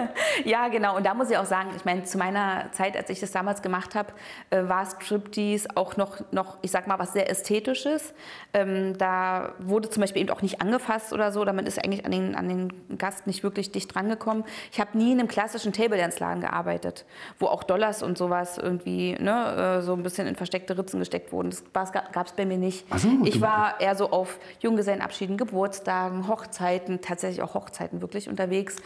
Ja, 0.45 0.69
genau. 0.69 0.97
Und 0.97 1.07
da 1.07 1.15
muss 1.15 1.31
ich 1.31 1.37
auch 1.37 1.45
sagen, 1.45 1.71
ich 1.77 1.85
meine, 1.85 2.05
zu 2.05 2.19
meiner 2.19 2.71
Zeit, 2.73 2.97
als 2.97 3.11
ich 3.11 3.21
das 3.21 3.33
damals 3.33 3.63
gemacht 3.63 3.95
habe, 3.95 4.13
äh, 4.51 4.69
war 4.69 4.87
Striptease 4.87 5.69
auch 5.75 5.97
noch, 5.97 6.21
noch, 6.31 6.59
ich 6.63 6.71
sag 6.71 6.87
mal, 6.87 6.99
was 6.99 7.13
sehr 7.13 7.31
Ästhetisches. 7.31 8.15
Ähm, 8.55 8.97
da 8.99 9.53
wurde 9.59 9.91
zum 9.91 10.01
Beispiel 10.01 10.23
eben 10.23 10.31
auch 10.31 10.43
nicht 10.43 10.61
angefasst 10.61 11.13
oder 11.13 11.33
so. 11.33 11.45
Damit 11.45 11.67
ist 11.67 11.83
eigentlich 11.83 12.05
an 12.05 12.13
den, 12.13 12.35
an 12.35 12.49
den 12.49 12.99
Gast 12.99 13.27
nicht 13.27 13.43
wirklich 13.43 13.73
dicht 13.73 13.95
drangekommen. 13.95 14.45
Ich 14.71 14.81
habe 14.81 14.97
nie 14.97 15.13
in 15.13 15.19
einem 15.19 15.29
klassischen 15.29 15.73
Table 15.73 15.99
Dance 15.99 16.19
Laden 16.21 16.41
gearbeitet, 16.41 17.05
wo 17.39 17.47
auch 17.47 17.63
Dollars 17.63 18.03
und 18.03 18.19
sowas 18.19 18.59
irgendwie 18.59 19.15
ne, 19.19 19.79
äh, 19.79 19.83
so 19.83 19.95
ein 19.95 20.03
bisschen 20.03 20.27
in 20.27 20.37
versteckte 20.37 20.77
Ritzen 20.77 20.99
gesteckt 20.99 21.33
wurden. 21.33 21.55
Das 21.73 21.93
gab 21.93 22.27
es 22.27 22.33
bei 22.33 22.47
mir 22.47 22.59
nicht. 22.59 22.87
So, 22.99 23.09
ich 23.25 23.41
war 23.41 23.81
eher 23.81 23.95
so 23.95 24.11
auf 24.11 24.39
Junggesellenabschieden, 24.61 25.37
Geburtstagen, 25.93 26.29
Hochzeiten, 26.29 27.01
tatsächlich 27.01 27.43
auch 27.43 27.55
Hochzeiten 27.55 28.01
wirklich 28.01 28.29
unterwegs, 28.29 28.77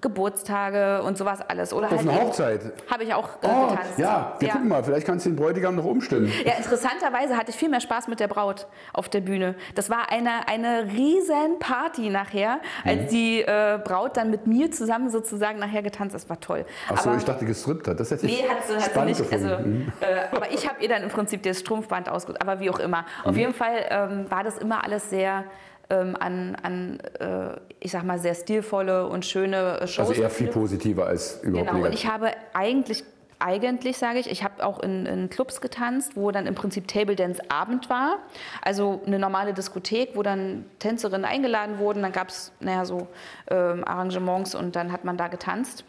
Geburtstage 0.00 1.02
und 1.02 1.16
sowas 1.18 1.40
alles. 1.48 1.72
Oder 1.72 1.86
Auf 1.86 1.92
halt 1.92 2.02
eben- 2.02 2.14
Hochzeit. 2.20 2.60
Habe 2.90 3.04
ich 3.04 3.14
auch 3.14 3.28
äh, 3.42 3.46
Oh, 3.48 3.68
getanzt. 3.68 3.98
ja, 3.98 4.34
wir 4.38 4.48
ja. 4.48 4.54
gucken 4.54 4.68
mal, 4.68 4.82
vielleicht 4.82 5.06
kannst 5.06 5.26
du 5.26 5.30
den 5.30 5.36
Bräutigam 5.36 5.76
noch 5.76 5.84
umstimmen. 5.84 6.30
Ja, 6.44 6.54
interessanterweise 6.54 7.36
hatte 7.36 7.50
ich 7.50 7.56
viel 7.56 7.68
mehr 7.68 7.80
Spaß 7.80 8.08
mit 8.08 8.20
der 8.20 8.28
Braut 8.28 8.66
auf 8.92 9.08
der 9.08 9.20
Bühne. 9.20 9.54
Das 9.74 9.90
war 9.90 10.10
eine, 10.10 10.48
eine 10.48 10.84
riesen 10.92 11.58
Party 11.58 12.10
nachher, 12.10 12.56
Mhm. 12.84 12.90
als 12.90 13.10
die 13.10 13.42
äh, 13.42 13.78
Braut 13.82 14.16
dann 14.16 14.30
mit 14.30 14.46
mir 14.46 14.70
zusammen 14.70 15.10
sozusagen 15.10 15.58
nachher 15.58 15.82
getanzt. 15.82 16.14
Das 16.14 16.28
war 16.28 16.40
toll. 16.40 16.64
Achso, 16.88 17.14
ich 17.14 17.24
dachte 17.24 17.44
gestrippt 17.44 17.88
hat. 17.88 18.00
Das 18.00 18.10
hätte 18.10 18.26
ich 18.26 18.42
Nee, 18.42 18.48
hat 18.48 18.66
sie, 18.66 18.74
hat 18.74 18.82
sie 18.82 18.90
spannend 18.90 19.18
nicht. 19.20 19.32
Also. 19.32 19.48
Mhm. 19.58 19.92
äh, 20.00 20.34
aber 20.36 20.50
ich 20.50 20.68
habe 20.68 20.82
ihr 20.82 20.88
dann 20.88 21.02
im 21.02 21.10
Prinzip 21.10 21.42
das 21.42 21.60
Strumpfband 21.60 22.08
ausgesucht. 22.08 22.40
Aber 22.40 22.60
wie 22.60 22.70
auch 22.70 22.78
immer. 22.78 23.02
Mhm. 23.24 23.30
Auf 23.30 23.36
jeden 23.36 23.54
Fall 23.54 23.86
ähm, 23.90 24.30
war 24.30 24.44
das 24.44 24.58
immer 24.58 24.82
alles 24.84 25.10
sehr 25.10 25.44
ähm, 25.90 26.16
an, 26.18 26.56
an 26.62 27.00
äh, 27.20 27.58
ich 27.80 27.92
sag 27.92 28.04
mal, 28.04 28.18
sehr 28.18 28.34
stilvolle 28.34 29.06
und 29.06 29.24
schöne 29.24 29.80
äh, 29.80 29.86
Shows. 29.86 30.08
also 30.08 30.22
eher 30.22 30.30
viel 30.30 30.48
positiver 30.48 31.06
als 31.06 31.42
überhaupt 31.42 31.70
Genau, 31.70 31.86
und 31.86 31.94
ich 31.94 32.06
habe 32.06 32.30
eigentlich, 32.54 33.04
eigentlich 33.38 33.98
sage 33.98 34.18
ich, 34.18 34.30
ich 34.30 34.42
habe 34.42 34.64
auch 34.64 34.80
in, 34.80 35.06
in 35.06 35.30
Clubs 35.30 35.60
getanzt, 35.60 36.12
wo 36.16 36.30
dann 36.30 36.46
im 36.46 36.54
Prinzip 36.54 36.88
Table 36.88 37.14
Dance 37.14 37.42
Abend 37.48 37.88
war. 37.90 38.18
Also 38.62 39.00
eine 39.06 39.18
normale 39.18 39.52
Diskothek, 39.52 40.10
wo 40.14 40.22
dann 40.22 40.64
Tänzerinnen 40.78 41.24
eingeladen 41.24 41.78
wurden. 41.78 42.02
Dann 42.02 42.12
gab 42.12 42.28
es 42.28 42.52
naja, 42.60 42.84
so 42.84 43.06
ähm, 43.48 43.84
Arrangements 43.84 44.54
und 44.54 44.74
dann 44.74 44.90
hat 44.90 45.04
man 45.04 45.16
da 45.16 45.28
getanzt. 45.28 45.84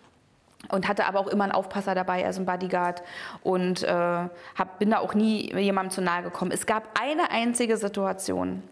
Und 0.69 0.87
hatte 0.87 1.05
aber 1.05 1.19
auch 1.19 1.27
immer 1.27 1.43
einen 1.43 1.53
Aufpasser 1.53 1.93
dabei, 1.95 2.25
also 2.25 2.39
einen 2.39 2.47
Bodyguard. 2.47 3.03
Und 3.43 3.83
äh, 3.83 3.89
hab, 3.91 4.79
bin 4.79 4.89
da 4.89 4.97
auch 4.99 5.13
nie 5.13 5.53
jemandem 5.55 5.91
zu 5.91 6.01
nahe 6.01 6.23
gekommen. 6.23 6.51
Es 6.51 6.65
gab 6.65 6.99
eine 6.99 7.29
einzige 7.29 7.77
Situation, 7.77 8.63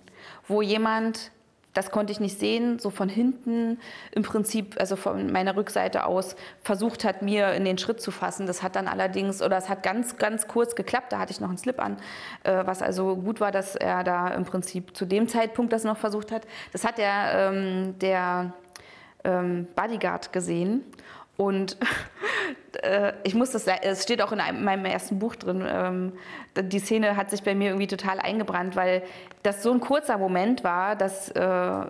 wo 0.47 0.61
jemand, 0.61 1.31
das 1.73 1.91
konnte 1.91 2.11
ich 2.13 2.19
nicht 2.19 2.39
sehen, 2.39 2.79
so 2.79 2.89
von 2.89 3.09
hinten 3.09 3.79
im 4.11 4.23
Prinzip, 4.23 4.75
also 4.79 4.95
von 4.95 5.31
meiner 5.31 5.55
Rückseite 5.55 6.05
aus, 6.05 6.35
versucht 6.63 7.03
hat, 7.03 7.21
mir 7.21 7.53
in 7.53 7.65
den 7.65 7.77
Schritt 7.77 8.01
zu 8.01 8.11
fassen. 8.11 8.47
Das 8.47 8.63
hat 8.63 8.75
dann 8.75 8.87
allerdings, 8.87 9.41
oder 9.41 9.57
es 9.57 9.67
hat 9.67 9.83
ganz, 9.83 10.17
ganz 10.17 10.47
kurz 10.47 10.75
geklappt, 10.75 11.11
da 11.11 11.19
hatte 11.19 11.31
ich 11.31 11.41
noch 11.41 11.49
einen 11.49 11.57
Slip 11.57 11.81
an, 11.81 11.97
äh, 12.43 12.65
was 12.65 12.81
also 12.81 13.17
gut 13.17 13.41
war, 13.41 13.51
dass 13.51 13.75
er 13.75 14.03
da 14.03 14.29
im 14.29 14.45
Prinzip 14.45 14.95
zu 14.95 15.05
dem 15.05 15.27
Zeitpunkt 15.27 15.73
das 15.73 15.83
noch 15.83 15.97
versucht 15.97 16.31
hat. 16.31 16.47
Das 16.71 16.85
hat 16.85 16.97
der, 16.97 17.51
ähm, 17.51 17.99
der 17.99 18.53
ähm, 19.25 19.67
Bodyguard 19.75 20.31
gesehen. 20.31 20.83
Und 21.37 21.77
äh, 22.81 23.13
ich 23.23 23.35
muss 23.35 23.51
das, 23.51 23.67
es 23.67 24.03
steht 24.03 24.21
auch 24.21 24.31
in 24.31 24.39
einem, 24.39 24.63
meinem 24.63 24.85
ersten 24.85 25.19
Buch 25.19 25.35
drin, 25.35 25.63
ähm, 25.67 26.13
die 26.57 26.79
Szene 26.79 27.17
hat 27.17 27.29
sich 27.29 27.43
bei 27.43 27.55
mir 27.55 27.69
irgendwie 27.69 27.87
total 27.87 28.19
eingebrannt, 28.19 28.75
weil 28.75 29.03
das 29.43 29.61
so 29.61 29.71
ein 29.71 29.79
kurzer 29.79 30.17
Moment 30.17 30.63
war, 30.63 30.95
dass 30.95 31.29
äh, 31.31 31.85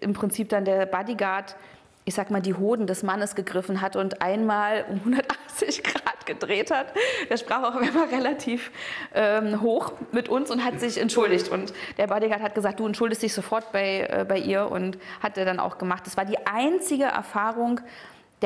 im 0.00 0.12
Prinzip 0.12 0.48
dann 0.48 0.64
der 0.64 0.86
Bodyguard, 0.86 1.56
ich 2.04 2.14
sag 2.14 2.30
mal, 2.30 2.40
die 2.40 2.54
Hoden 2.54 2.86
des 2.86 3.02
Mannes 3.02 3.34
gegriffen 3.34 3.80
hat 3.80 3.96
und 3.96 4.22
einmal 4.22 4.84
um 4.88 4.98
180 4.98 5.82
Grad 5.82 6.24
gedreht 6.24 6.70
hat. 6.70 6.86
Der 7.28 7.36
sprach 7.36 7.64
auch 7.64 7.80
immer 7.80 8.10
relativ 8.12 8.70
ähm, 9.12 9.60
hoch 9.60 9.92
mit 10.12 10.28
uns 10.28 10.52
und 10.52 10.64
hat 10.64 10.78
sich 10.78 11.00
entschuldigt. 11.00 11.48
Und 11.48 11.72
der 11.98 12.06
Bodyguard 12.06 12.42
hat 12.42 12.54
gesagt, 12.54 12.78
du 12.78 12.86
entschuldigst 12.86 13.24
dich 13.24 13.34
sofort 13.34 13.72
bei, 13.72 14.06
äh, 14.08 14.24
bei 14.26 14.38
ihr 14.38 14.70
und 14.70 14.98
hat 15.20 15.36
er 15.36 15.44
dann 15.44 15.58
auch 15.58 15.78
gemacht. 15.78 16.06
Das 16.06 16.16
war 16.16 16.24
die 16.24 16.46
einzige 16.46 17.04
Erfahrung, 17.04 17.80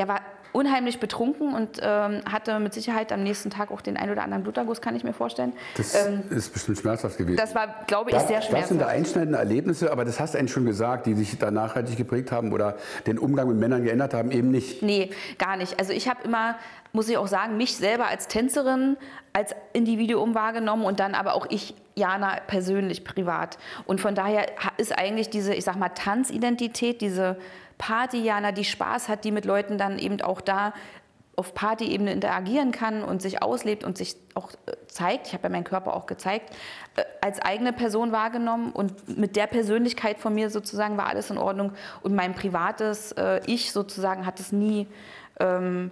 der 0.01 0.07
war 0.07 0.21
unheimlich 0.51 0.99
betrunken 0.99 1.53
und 1.53 1.79
ähm, 1.79 2.21
hatte 2.29 2.59
mit 2.59 2.73
Sicherheit 2.73 3.11
am 3.13 3.21
nächsten 3.21 3.51
Tag 3.51 3.69
auch 3.69 3.81
den 3.81 3.97
ein 3.97 4.09
oder 4.09 4.23
anderen 4.23 4.41
Bluterguss, 4.41 4.81
kann 4.81 4.95
ich 4.95 5.03
mir 5.03 5.13
vorstellen. 5.13 5.53
Das 5.77 5.93
ähm, 6.07 6.23
ist 6.31 6.51
bestimmt 6.51 6.79
schmerzhaft 6.79 7.19
gewesen. 7.19 7.37
das 7.37 7.53
war, 7.53 7.85
glaube 7.85 8.09
ich, 8.09 8.15
Das, 8.15 8.27
sehr 8.27 8.39
das 8.39 8.47
sind 8.47 8.57
da 8.57 8.67
schmerzhaft. 8.67 8.89
einschneidende 8.89 9.37
Erlebnisse, 9.37 9.91
aber 9.91 10.03
das 10.03 10.19
hast 10.19 10.33
du 10.33 10.39
eigentlich 10.39 10.51
schon 10.53 10.65
gesagt, 10.65 11.05
die 11.05 11.13
sich 11.13 11.37
da 11.37 11.51
nachhaltig 11.51 11.97
geprägt 11.97 12.31
haben 12.31 12.51
oder 12.51 12.77
den 13.05 13.19
Umgang 13.19 13.47
mit 13.47 13.57
Männern 13.57 13.83
geändert 13.83 14.15
haben, 14.15 14.31
eben 14.31 14.49
nicht. 14.49 14.81
Nee, 14.81 15.11
gar 15.37 15.55
nicht. 15.55 15.79
Also 15.79 15.93
ich 15.93 16.09
habe 16.09 16.23
immer, 16.23 16.55
muss 16.93 17.07
ich 17.07 17.17
auch 17.17 17.27
sagen, 17.27 17.55
mich 17.57 17.77
selber 17.77 18.07
als 18.07 18.27
Tänzerin, 18.27 18.97
als 19.33 19.53
Individuum 19.73 20.33
wahrgenommen 20.33 20.83
und 20.83 20.99
dann 20.99 21.13
aber 21.13 21.35
auch 21.35 21.45
ich, 21.51 21.75
Jana, 21.95 22.37
persönlich, 22.47 23.03
privat. 23.05 23.59
Und 23.85 24.01
von 24.01 24.15
daher 24.15 24.47
ist 24.77 24.97
eigentlich 24.97 25.29
diese, 25.29 25.53
ich 25.53 25.63
sag 25.63 25.77
mal, 25.77 25.89
Tanzidentität, 25.89 27.01
diese 27.01 27.37
Party-Jana, 27.81 28.51
die 28.51 28.63
Spaß 28.63 29.09
hat, 29.09 29.25
die 29.25 29.31
mit 29.31 29.43
Leuten 29.43 29.79
dann 29.79 29.97
eben 29.97 30.21
auch 30.21 30.39
da 30.39 30.73
auf 31.35 31.55
Party-Ebene 31.55 32.11
interagieren 32.11 32.71
kann 32.71 33.03
und 33.03 33.23
sich 33.23 33.41
auslebt 33.41 33.83
und 33.83 33.97
sich 33.97 34.15
auch 34.35 34.51
äh, 34.67 34.73
zeigt, 34.87 35.27
ich 35.27 35.33
habe 35.33 35.43
ja 35.43 35.49
meinen 35.49 35.63
Körper 35.63 35.95
auch 35.95 36.05
gezeigt, 36.05 36.53
äh, 36.95 37.03
als 37.21 37.41
eigene 37.41 37.73
Person 37.73 38.11
wahrgenommen 38.11 38.71
und 38.71 39.17
mit 39.17 39.35
der 39.35 39.47
Persönlichkeit 39.47 40.19
von 40.19 40.35
mir 40.35 40.51
sozusagen 40.51 40.95
war 40.97 41.07
alles 41.07 41.31
in 41.31 41.39
Ordnung 41.39 41.71
und 42.03 42.13
mein 42.13 42.35
privates 42.35 43.13
äh, 43.13 43.41
Ich 43.47 43.71
sozusagen 43.71 44.27
hat 44.27 44.39
es 44.39 44.51
nie, 44.51 44.87
ähm, 45.39 45.89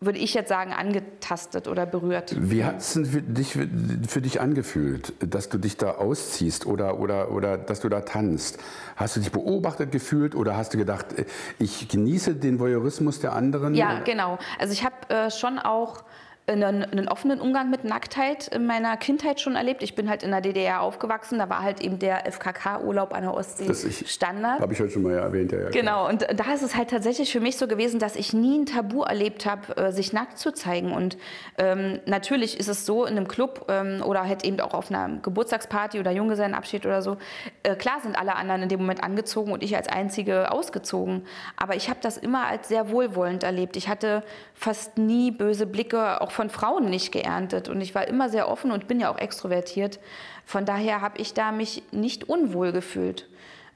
würde 0.00 0.18
ich 0.18 0.34
jetzt 0.34 0.48
sagen, 0.48 0.72
angetastet 0.72 1.68
oder 1.68 1.86
berührt. 1.86 2.34
Wie 2.38 2.64
hat 2.64 2.78
es 2.78 2.94
denn 2.94 3.06
für 3.06 3.22
dich, 3.22 3.52
für 3.52 4.20
dich 4.20 4.40
angefühlt, 4.40 5.14
dass 5.20 5.48
du 5.48 5.58
dich 5.58 5.76
da 5.76 5.92
ausziehst 5.92 6.66
oder, 6.66 6.98
oder, 6.98 7.30
oder 7.30 7.56
dass 7.56 7.80
du 7.80 7.88
da 7.88 8.00
tanzt? 8.00 8.58
Hast 8.96 9.16
du 9.16 9.20
dich 9.20 9.32
beobachtet 9.32 9.92
gefühlt 9.92 10.34
oder 10.34 10.56
hast 10.56 10.74
du 10.74 10.78
gedacht, 10.78 11.18
äh, 11.18 11.24
ich 11.58 11.88
genieße 11.88 12.34
den 12.34 12.58
Voyeurismus 12.58 13.20
der 13.20 13.32
anderen? 13.32 13.74
Ja, 13.74 14.00
genau. 14.00 14.38
Also 14.58 14.72
ich 14.72 14.84
habe 14.84 15.08
äh, 15.08 15.30
schon 15.30 15.58
auch 15.58 16.04
einen, 16.46 16.84
einen 16.84 17.08
offenen 17.08 17.40
Umgang 17.40 17.70
mit 17.70 17.84
Nacktheit 17.84 18.48
in 18.48 18.66
meiner 18.66 18.98
Kindheit 18.98 19.40
schon 19.40 19.56
erlebt. 19.56 19.82
Ich 19.82 19.94
bin 19.94 20.10
halt 20.10 20.22
in 20.22 20.30
der 20.30 20.42
DDR 20.42 20.82
aufgewachsen, 20.82 21.38
da 21.38 21.48
war 21.48 21.62
halt 21.62 21.80
eben 21.80 21.98
der 21.98 22.26
FKK-Urlaub 22.30 23.14
an 23.14 23.22
der 23.22 23.32
Ostsee 23.32 23.66
Das 23.66 23.82
ich- 23.82 24.10
Standard. 24.12 24.60
Habe 24.60 24.74
ich 24.74 24.80
heute 24.80 24.90
schon 24.90 25.02
mal 25.04 25.14
erwähnt. 25.14 25.52
Ja, 25.52 25.60
ja, 25.62 25.70
Genau, 25.70 26.06
und 26.06 26.22
da 26.22 26.52
ist 26.52 26.62
es 26.62 26.76
halt 26.76 26.90
tatsächlich 26.90 27.32
für 27.32 27.40
mich 27.40 27.56
so 27.56 27.66
gewesen, 27.66 27.98
dass 27.98 28.14
ich 28.14 28.34
nie 28.34 28.58
ein 28.58 28.66
Tabu 28.66 29.02
erlebt 29.04 29.46
habe, 29.46 29.74
äh, 29.78 29.90
sich 29.92 30.12
nackt 30.12 30.36
zu 30.38 30.52
zeigen. 30.52 30.92
Und 30.92 31.16
ähm, 31.56 32.00
natürlich 32.04 32.60
ist 32.60 32.68
es 32.68 32.84
so 32.84 33.06
in 33.06 33.16
einem 33.16 33.26
Club 33.26 33.64
ähm, 33.70 34.02
oder 34.04 34.24
halt 34.28 34.44
eben 34.44 34.60
auch 34.60 34.74
auf 34.74 34.90
einer 34.90 35.16
Geburtstagsparty 35.22 35.98
oder 35.98 36.10
Junggesellenabschied 36.10 36.84
oder 36.84 37.00
so, 37.00 37.16
äh, 37.62 37.74
klar 37.74 38.00
sind 38.02 38.18
alle 38.18 38.36
anderen 38.36 38.62
in 38.64 38.68
dem 38.68 38.80
Moment 38.80 39.02
angezogen 39.02 39.50
und 39.50 39.62
ich 39.62 39.74
als 39.76 39.88
Einzige 39.88 40.52
ausgezogen. 40.52 41.24
Aber 41.56 41.74
ich 41.74 41.88
habe 41.88 42.00
das 42.02 42.18
immer 42.18 42.46
als 42.46 42.68
sehr 42.68 42.90
wohlwollend 42.90 43.44
erlebt. 43.44 43.76
Ich 43.78 43.88
hatte 43.88 44.22
fast 44.52 44.98
nie 44.98 45.30
böse 45.30 45.64
Blicke, 45.66 46.20
auch 46.20 46.33
von 46.34 46.50
Frauen 46.50 46.90
nicht 46.90 47.12
geerntet. 47.12 47.68
Und 47.68 47.80
ich 47.80 47.94
war 47.94 48.06
immer 48.06 48.28
sehr 48.28 48.48
offen 48.48 48.70
und 48.72 48.86
bin 48.88 49.00
ja 49.00 49.10
auch 49.10 49.18
extrovertiert. 49.18 50.00
Von 50.44 50.64
daher 50.66 51.00
habe 51.00 51.18
ich 51.18 51.32
da 51.32 51.52
mich 51.52 51.82
nicht 51.92 52.28
unwohl 52.28 52.72
gefühlt. 52.72 53.28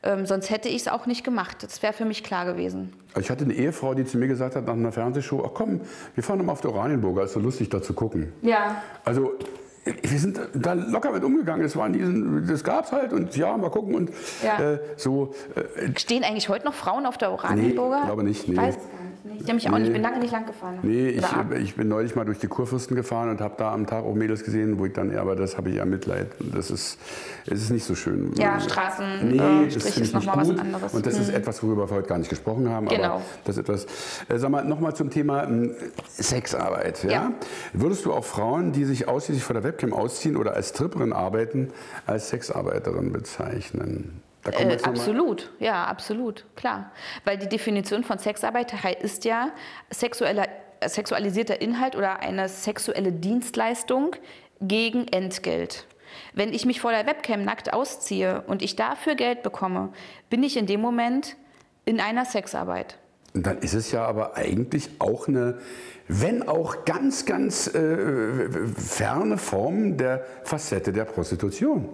Ähm, 0.02 0.26
sonst 0.26 0.50
hätte 0.50 0.68
ich 0.68 0.76
es 0.82 0.88
auch 0.88 1.06
nicht 1.06 1.24
gemacht. 1.24 1.62
Das 1.62 1.82
wäre 1.82 1.92
für 1.92 2.04
mich 2.04 2.22
klar 2.22 2.44
gewesen. 2.44 2.92
Also 3.14 3.20
Ich 3.20 3.30
hatte 3.30 3.44
eine 3.44 3.54
Ehefrau, 3.54 3.94
die 3.94 4.04
zu 4.04 4.18
mir 4.18 4.28
gesagt 4.28 4.54
hat 4.54 4.66
nach 4.66 4.74
einer 4.74 4.92
Fernsehshow, 4.92 5.42
ach 5.44 5.50
komm, 5.54 5.80
wir 6.14 6.22
fahren 6.22 6.44
mal 6.44 6.52
auf 6.52 6.60
der 6.60 6.72
Oranienburger, 6.72 7.24
ist 7.24 7.32
so 7.32 7.40
lustig 7.40 7.68
da 7.70 7.82
zu 7.82 7.94
gucken. 7.94 8.32
Ja. 8.42 8.82
Also 9.04 9.32
wir 9.84 10.18
sind 10.18 10.38
da 10.54 10.74
locker 10.74 11.10
mit 11.12 11.24
umgegangen. 11.24 11.64
Es 11.64 11.74
waren 11.74 11.92
diesen, 11.92 12.46
das 12.46 12.62
gab's 12.62 12.92
halt 12.92 13.12
und 13.12 13.34
ja, 13.36 13.56
mal 13.56 13.70
gucken 13.70 13.94
und 13.94 14.10
Ja. 14.44 14.74
äh, 14.74 14.78
so. 14.96 15.34
Äh, 15.56 15.98
Stehen 15.98 16.22
eigentlich 16.22 16.48
heute 16.48 16.64
noch 16.66 16.74
Frauen 16.74 17.06
auf 17.06 17.18
der 17.18 17.32
Oranienburger? 17.32 18.00
Nee, 18.00 18.06
glaube 18.06 18.22
nicht, 18.24 18.46
nee. 18.48 18.56
Weiß 18.56 18.76
nicht. 19.24 19.40
Ich 19.42 19.46
nämlich 19.46 19.68
auch 19.68 19.78
nicht. 19.78 19.88
Ich 19.88 19.92
bin 19.92 20.02
lange 20.02 20.18
nicht 20.18 20.32
lang 20.32 20.46
gefahren. 20.46 20.78
nee, 20.82 21.08
ich, 21.08 21.24
ich 21.60 21.74
bin 21.76 21.88
neulich 21.88 22.14
mal 22.16 22.24
durch 22.24 22.38
die 22.38 22.46
Kurfürsten 22.48 22.96
gefahren 22.96 23.28
und 23.30 23.40
habe 23.40 23.54
da 23.58 23.72
am 23.72 23.86
Tag 23.86 24.04
auch 24.04 24.14
Mädels 24.14 24.44
gesehen, 24.44 24.78
wo 24.78 24.86
ich 24.86 24.92
dann, 24.92 25.12
ja, 25.12 25.20
aber 25.20 25.36
das 25.36 25.56
habe 25.56 25.70
ich 25.70 25.76
ja 25.76 25.84
Mitleid. 25.84 26.28
Das 26.52 26.70
ist, 26.70 26.98
es 27.46 27.62
ist 27.62 27.70
nicht 27.70 27.84
so 27.84 27.94
schön. 27.94 28.32
Ja, 28.36 28.58
Straßen, 28.60 29.28
Nee, 29.30 29.36
äh, 29.36 29.64
das 29.66 29.76
ist 29.84 29.98
ich 29.98 30.12
noch 30.12 30.20
nicht 30.20 30.26
mal 30.34 30.36
was 30.36 30.58
anderes. 30.58 30.94
Und 30.94 31.06
das 31.06 31.18
ist 31.18 31.28
Hm. 31.28 31.36
etwas, 31.36 31.62
worüber 31.62 31.88
wir 31.90 31.96
heute 31.96 32.08
gar 32.08 32.18
nicht 32.18 32.30
gesprochen 32.30 32.68
haben. 32.68 32.88
Genau. 32.88 33.04
Aber 33.04 33.22
das 33.44 33.56
ist 33.56 33.62
etwas. 33.62 33.86
Äh, 34.28 34.38
sag 34.38 34.50
mal, 34.50 34.64
nochmal 34.64 34.94
zum 34.94 35.10
Thema 35.10 35.44
ähm, 35.44 35.72
Sexarbeit. 36.08 37.04
Ja? 37.04 37.10
Ja. 37.10 37.32
Würdest 37.72 38.04
du 38.04 38.12
auch 38.12 38.24
Frauen, 38.24 38.72
die 38.72 38.84
sich 38.84 39.08
ausschließlich 39.08 39.44
vor 39.44 39.54
der 39.54 39.64
Webcam 39.64 39.92
ausziehen 39.92 40.36
oder 40.36 40.54
als 40.54 40.70
Stripperin 40.70 41.12
arbeiten, 41.12 41.70
als 42.06 42.28
Sexarbeiterin 42.30 43.12
bezeichnen? 43.12 44.22
Äh, 44.54 44.64
noch 44.64 44.82
mal- 44.82 44.88
absolut, 44.90 45.50
ja, 45.58 45.84
absolut, 45.84 46.44
klar. 46.56 46.92
Weil 47.24 47.38
die 47.38 47.48
Definition 47.48 48.04
von 48.04 48.18
Sexarbeit 48.18 48.72
ist 49.02 49.24
ja 49.24 49.50
sexueller, 49.90 50.46
sexualisierter 50.84 51.60
Inhalt 51.60 51.96
oder 51.96 52.20
eine 52.20 52.48
sexuelle 52.48 53.12
Dienstleistung 53.12 54.16
gegen 54.60 55.08
Entgelt. 55.08 55.86
Wenn 56.34 56.52
ich 56.52 56.64
mich 56.66 56.80
vor 56.80 56.90
der 56.90 57.06
Webcam 57.06 57.44
nackt 57.44 57.72
ausziehe 57.72 58.42
und 58.46 58.62
ich 58.62 58.76
dafür 58.76 59.14
Geld 59.14 59.42
bekomme, 59.42 59.90
bin 60.30 60.42
ich 60.42 60.56
in 60.56 60.66
dem 60.66 60.80
Moment 60.80 61.36
in 61.84 62.00
einer 62.00 62.24
Sexarbeit. 62.24 62.98
Und 63.34 63.46
dann 63.46 63.58
ist 63.58 63.74
es 63.74 63.92
ja 63.92 64.04
aber 64.04 64.36
eigentlich 64.36 64.88
auch 64.98 65.28
eine, 65.28 65.58
wenn 66.08 66.48
auch 66.48 66.84
ganz, 66.86 67.26
ganz 67.26 67.66
äh, 67.68 68.48
ferne 68.76 69.36
Form 69.36 69.96
der 69.98 70.24
Facette 70.44 70.92
der 70.92 71.04
Prostitution. 71.04 71.88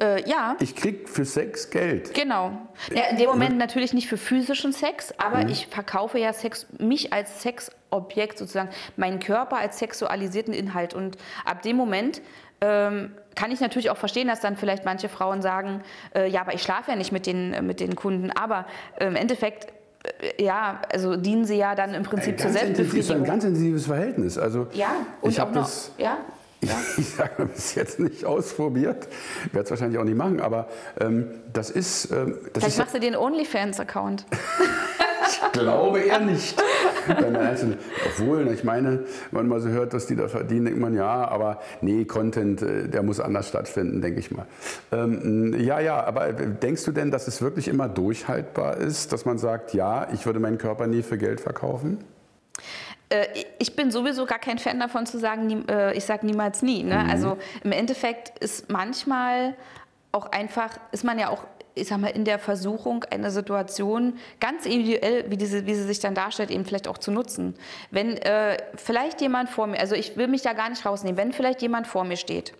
Äh, 0.00 0.28
ja. 0.28 0.56
Ich 0.60 0.76
krieg 0.76 1.08
für 1.08 1.24
Sex 1.24 1.70
Geld. 1.70 2.14
Genau. 2.14 2.52
Ja, 2.94 3.04
in 3.10 3.16
dem 3.16 3.26
Moment 3.28 3.58
natürlich 3.58 3.92
nicht 3.92 4.08
für 4.08 4.16
physischen 4.16 4.72
Sex, 4.72 5.12
aber 5.18 5.48
ich 5.48 5.66
verkaufe 5.66 6.18
ja 6.18 6.32
Sex, 6.32 6.66
mich 6.78 7.12
als 7.12 7.42
Sexobjekt 7.42 8.38
sozusagen, 8.38 8.68
meinen 8.96 9.18
Körper 9.18 9.56
als 9.58 9.78
sexualisierten 9.78 10.54
Inhalt. 10.54 10.94
Und 10.94 11.16
ab 11.44 11.62
dem 11.62 11.76
Moment 11.76 12.22
ähm, 12.60 13.12
kann 13.34 13.50
ich 13.52 13.60
natürlich 13.60 13.90
auch 13.90 13.96
verstehen, 13.96 14.28
dass 14.28 14.40
dann 14.40 14.56
vielleicht 14.56 14.84
manche 14.84 15.08
Frauen 15.08 15.42
sagen, 15.42 15.82
äh, 16.14 16.28
ja, 16.28 16.40
aber 16.42 16.54
ich 16.54 16.62
schlafe 16.62 16.90
ja 16.90 16.96
nicht 16.96 17.12
mit 17.12 17.26
den, 17.26 17.52
äh, 17.54 17.62
mit 17.62 17.80
den 17.80 17.94
Kunden. 17.96 18.30
Aber 18.30 18.66
äh, 18.98 19.06
im 19.06 19.16
Endeffekt, 19.16 19.72
äh, 20.20 20.42
ja, 20.42 20.80
also 20.92 21.16
dienen 21.16 21.44
sie 21.44 21.56
ja 21.56 21.74
dann 21.74 21.94
im 21.94 22.02
Prinzip 22.02 22.38
zur 22.38 22.50
Ganz 22.50 22.62
intensiv, 22.62 22.94
ist 22.94 23.10
ein 23.10 23.24
Selbstbefriedigung. 23.24 23.26
ganz 23.26 23.44
intensives 23.44 23.86
Verhältnis. 23.86 24.38
Also 24.38 24.66
Ja, 24.74 24.90
und 25.20 25.30
ich 25.30 25.38
habe 25.40 25.52
das, 25.52 25.92
ja. 25.98 26.18
ich 26.96 27.10
sage 27.10 27.46
bis 27.46 27.74
jetzt 27.74 28.00
nicht 28.00 28.24
ausprobiert, 28.24 29.08
werde 29.52 29.64
es 29.64 29.70
wahrscheinlich 29.70 29.98
auch 29.98 30.04
nicht 30.04 30.16
machen, 30.16 30.40
aber 30.40 30.68
ähm, 31.00 31.30
das 31.52 31.70
ist, 31.70 32.10
ähm, 32.10 32.36
das 32.52 32.64
Vielleicht 32.64 32.66
ist 32.68 32.78
ja, 32.78 32.84
machst 32.84 32.94
du 32.94 33.00
den 33.00 33.16
OnlyFans-Account. 33.16 34.26
ich 35.28 35.52
glaube 35.52 36.00
eher 36.00 36.20
nicht. 36.20 36.60
Obwohl, 37.08 38.48
ich 38.52 38.64
meine, 38.64 39.04
wenn 39.30 39.46
man 39.46 39.48
mal 39.48 39.60
so 39.60 39.68
hört, 39.68 39.94
was 39.94 40.06
die 40.06 40.16
da 40.16 40.28
verdienen, 40.28 40.66
denkt 40.66 40.80
man 40.80 40.94
ja, 40.94 41.28
aber 41.28 41.60
nee, 41.80 42.04
Content, 42.04 42.62
äh, 42.62 42.88
der 42.88 43.02
muss 43.02 43.20
anders 43.20 43.48
stattfinden, 43.48 44.00
denke 44.00 44.20
ich 44.20 44.30
mal. 44.30 44.46
Ähm, 44.92 45.54
ja, 45.58 45.80
ja, 45.80 46.02
aber 46.04 46.32
denkst 46.32 46.84
du 46.84 46.92
denn, 46.92 47.10
dass 47.10 47.28
es 47.28 47.40
wirklich 47.40 47.68
immer 47.68 47.88
durchhaltbar 47.88 48.78
ist, 48.78 49.12
dass 49.12 49.24
man 49.24 49.38
sagt, 49.38 49.74
ja, 49.74 50.08
ich 50.12 50.26
würde 50.26 50.40
meinen 50.40 50.58
Körper 50.58 50.86
nie 50.86 51.02
für 51.02 51.18
Geld 51.18 51.40
verkaufen? 51.40 51.98
Äh, 53.08 53.26
ich 53.58 53.74
bin 53.76 53.90
sowieso 53.90 54.26
gar 54.26 54.38
kein 54.38 54.58
Fan 54.58 54.80
davon 54.80 55.06
zu 55.06 55.18
sagen, 55.18 55.66
äh, 55.68 55.94
ich 55.94 56.04
sage 56.04 56.26
niemals 56.26 56.62
nie. 56.62 56.82
Ne? 56.82 57.06
Also 57.08 57.38
im 57.64 57.72
Endeffekt 57.72 58.38
ist 58.38 58.70
manchmal 58.70 59.54
auch 60.12 60.30
einfach, 60.32 60.78
ist 60.92 61.04
man 61.04 61.18
ja 61.18 61.28
auch, 61.28 61.44
ich 61.74 61.88
sag 61.88 61.98
mal, 61.98 62.08
in 62.08 62.24
der 62.24 62.38
Versuchung, 62.38 63.04
eine 63.10 63.30
Situation 63.30 64.18
ganz 64.40 64.66
individuell, 64.66 65.30
wie, 65.30 65.36
diese, 65.36 65.66
wie 65.66 65.74
sie 65.74 65.84
sich 65.84 66.00
dann 66.00 66.14
darstellt, 66.14 66.50
eben 66.50 66.64
vielleicht 66.64 66.88
auch 66.88 66.98
zu 66.98 67.10
nutzen. 67.10 67.54
Wenn 67.90 68.16
äh, 68.16 68.56
vielleicht 68.74 69.20
jemand 69.20 69.48
vor 69.48 69.66
mir, 69.66 69.78
also 69.78 69.94
ich 69.94 70.16
will 70.16 70.28
mich 70.28 70.42
da 70.42 70.54
gar 70.54 70.70
nicht 70.70 70.84
rausnehmen, 70.84 71.16
wenn 71.16 71.32
vielleicht 71.32 71.62
jemand 71.62 71.86
vor 71.86 72.04
mir 72.04 72.16
steht, 72.16 72.52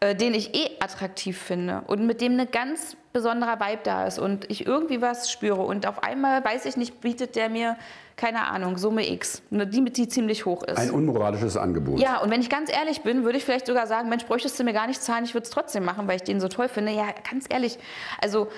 äh, 0.00 0.14
den 0.14 0.34
ich 0.34 0.54
eh 0.54 0.70
attraktiv 0.80 1.38
finde 1.38 1.82
und 1.86 2.06
mit 2.06 2.20
dem 2.20 2.32
eine 2.32 2.46
ganz 2.46 2.96
besonderer 3.12 3.60
Vibe 3.60 3.82
da 3.84 4.06
ist 4.06 4.18
und 4.18 4.50
ich 4.50 4.66
irgendwie 4.66 5.00
was 5.00 5.30
spüre 5.30 5.62
und 5.62 5.86
auf 5.86 6.02
einmal, 6.02 6.44
weiß 6.44 6.66
ich 6.66 6.76
nicht, 6.76 7.00
bietet 7.00 7.36
der 7.36 7.48
mir, 7.48 7.76
keine 8.16 8.46
Ahnung, 8.46 8.78
Summe 8.78 9.08
X, 9.10 9.42
ne, 9.50 9.66
die, 9.66 9.84
die 9.84 10.08
ziemlich 10.08 10.44
hoch 10.46 10.62
ist. 10.62 10.78
Ein 10.78 10.90
unmoralisches 10.90 11.56
Angebot. 11.56 12.00
ja, 12.00 12.18
und 12.18 12.30
wenn 12.30 12.40
ich 12.40 12.50
ganz 12.50 12.70
ehrlich 12.70 13.02
bin, 13.02 13.24
würde 13.24 13.38
ich 13.38 13.44
vielleicht 13.44 13.66
sogar 13.66 13.86
sagen, 13.86 14.08
Mensch, 14.08 14.24
bräuchtest 14.24 14.58
du 14.58 14.64
mir 14.64 14.72
gar 14.72 14.86
nicht 14.86 15.02
zahlen, 15.02 15.24
ich 15.24 15.34
würde 15.34 15.44
es 15.44 15.50
trotzdem 15.50 15.84
machen, 15.84 16.06
weil 16.08 16.16
ich 16.16 16.22
den 16.22 16.40
so 16.40 16.48
toll 16.48 16.68
finde. 16.68 16.92
Ja, 16.92 17.06
ganz 17.30 17.46
ehrlich, 17.48 17.78
also 18.20 18.48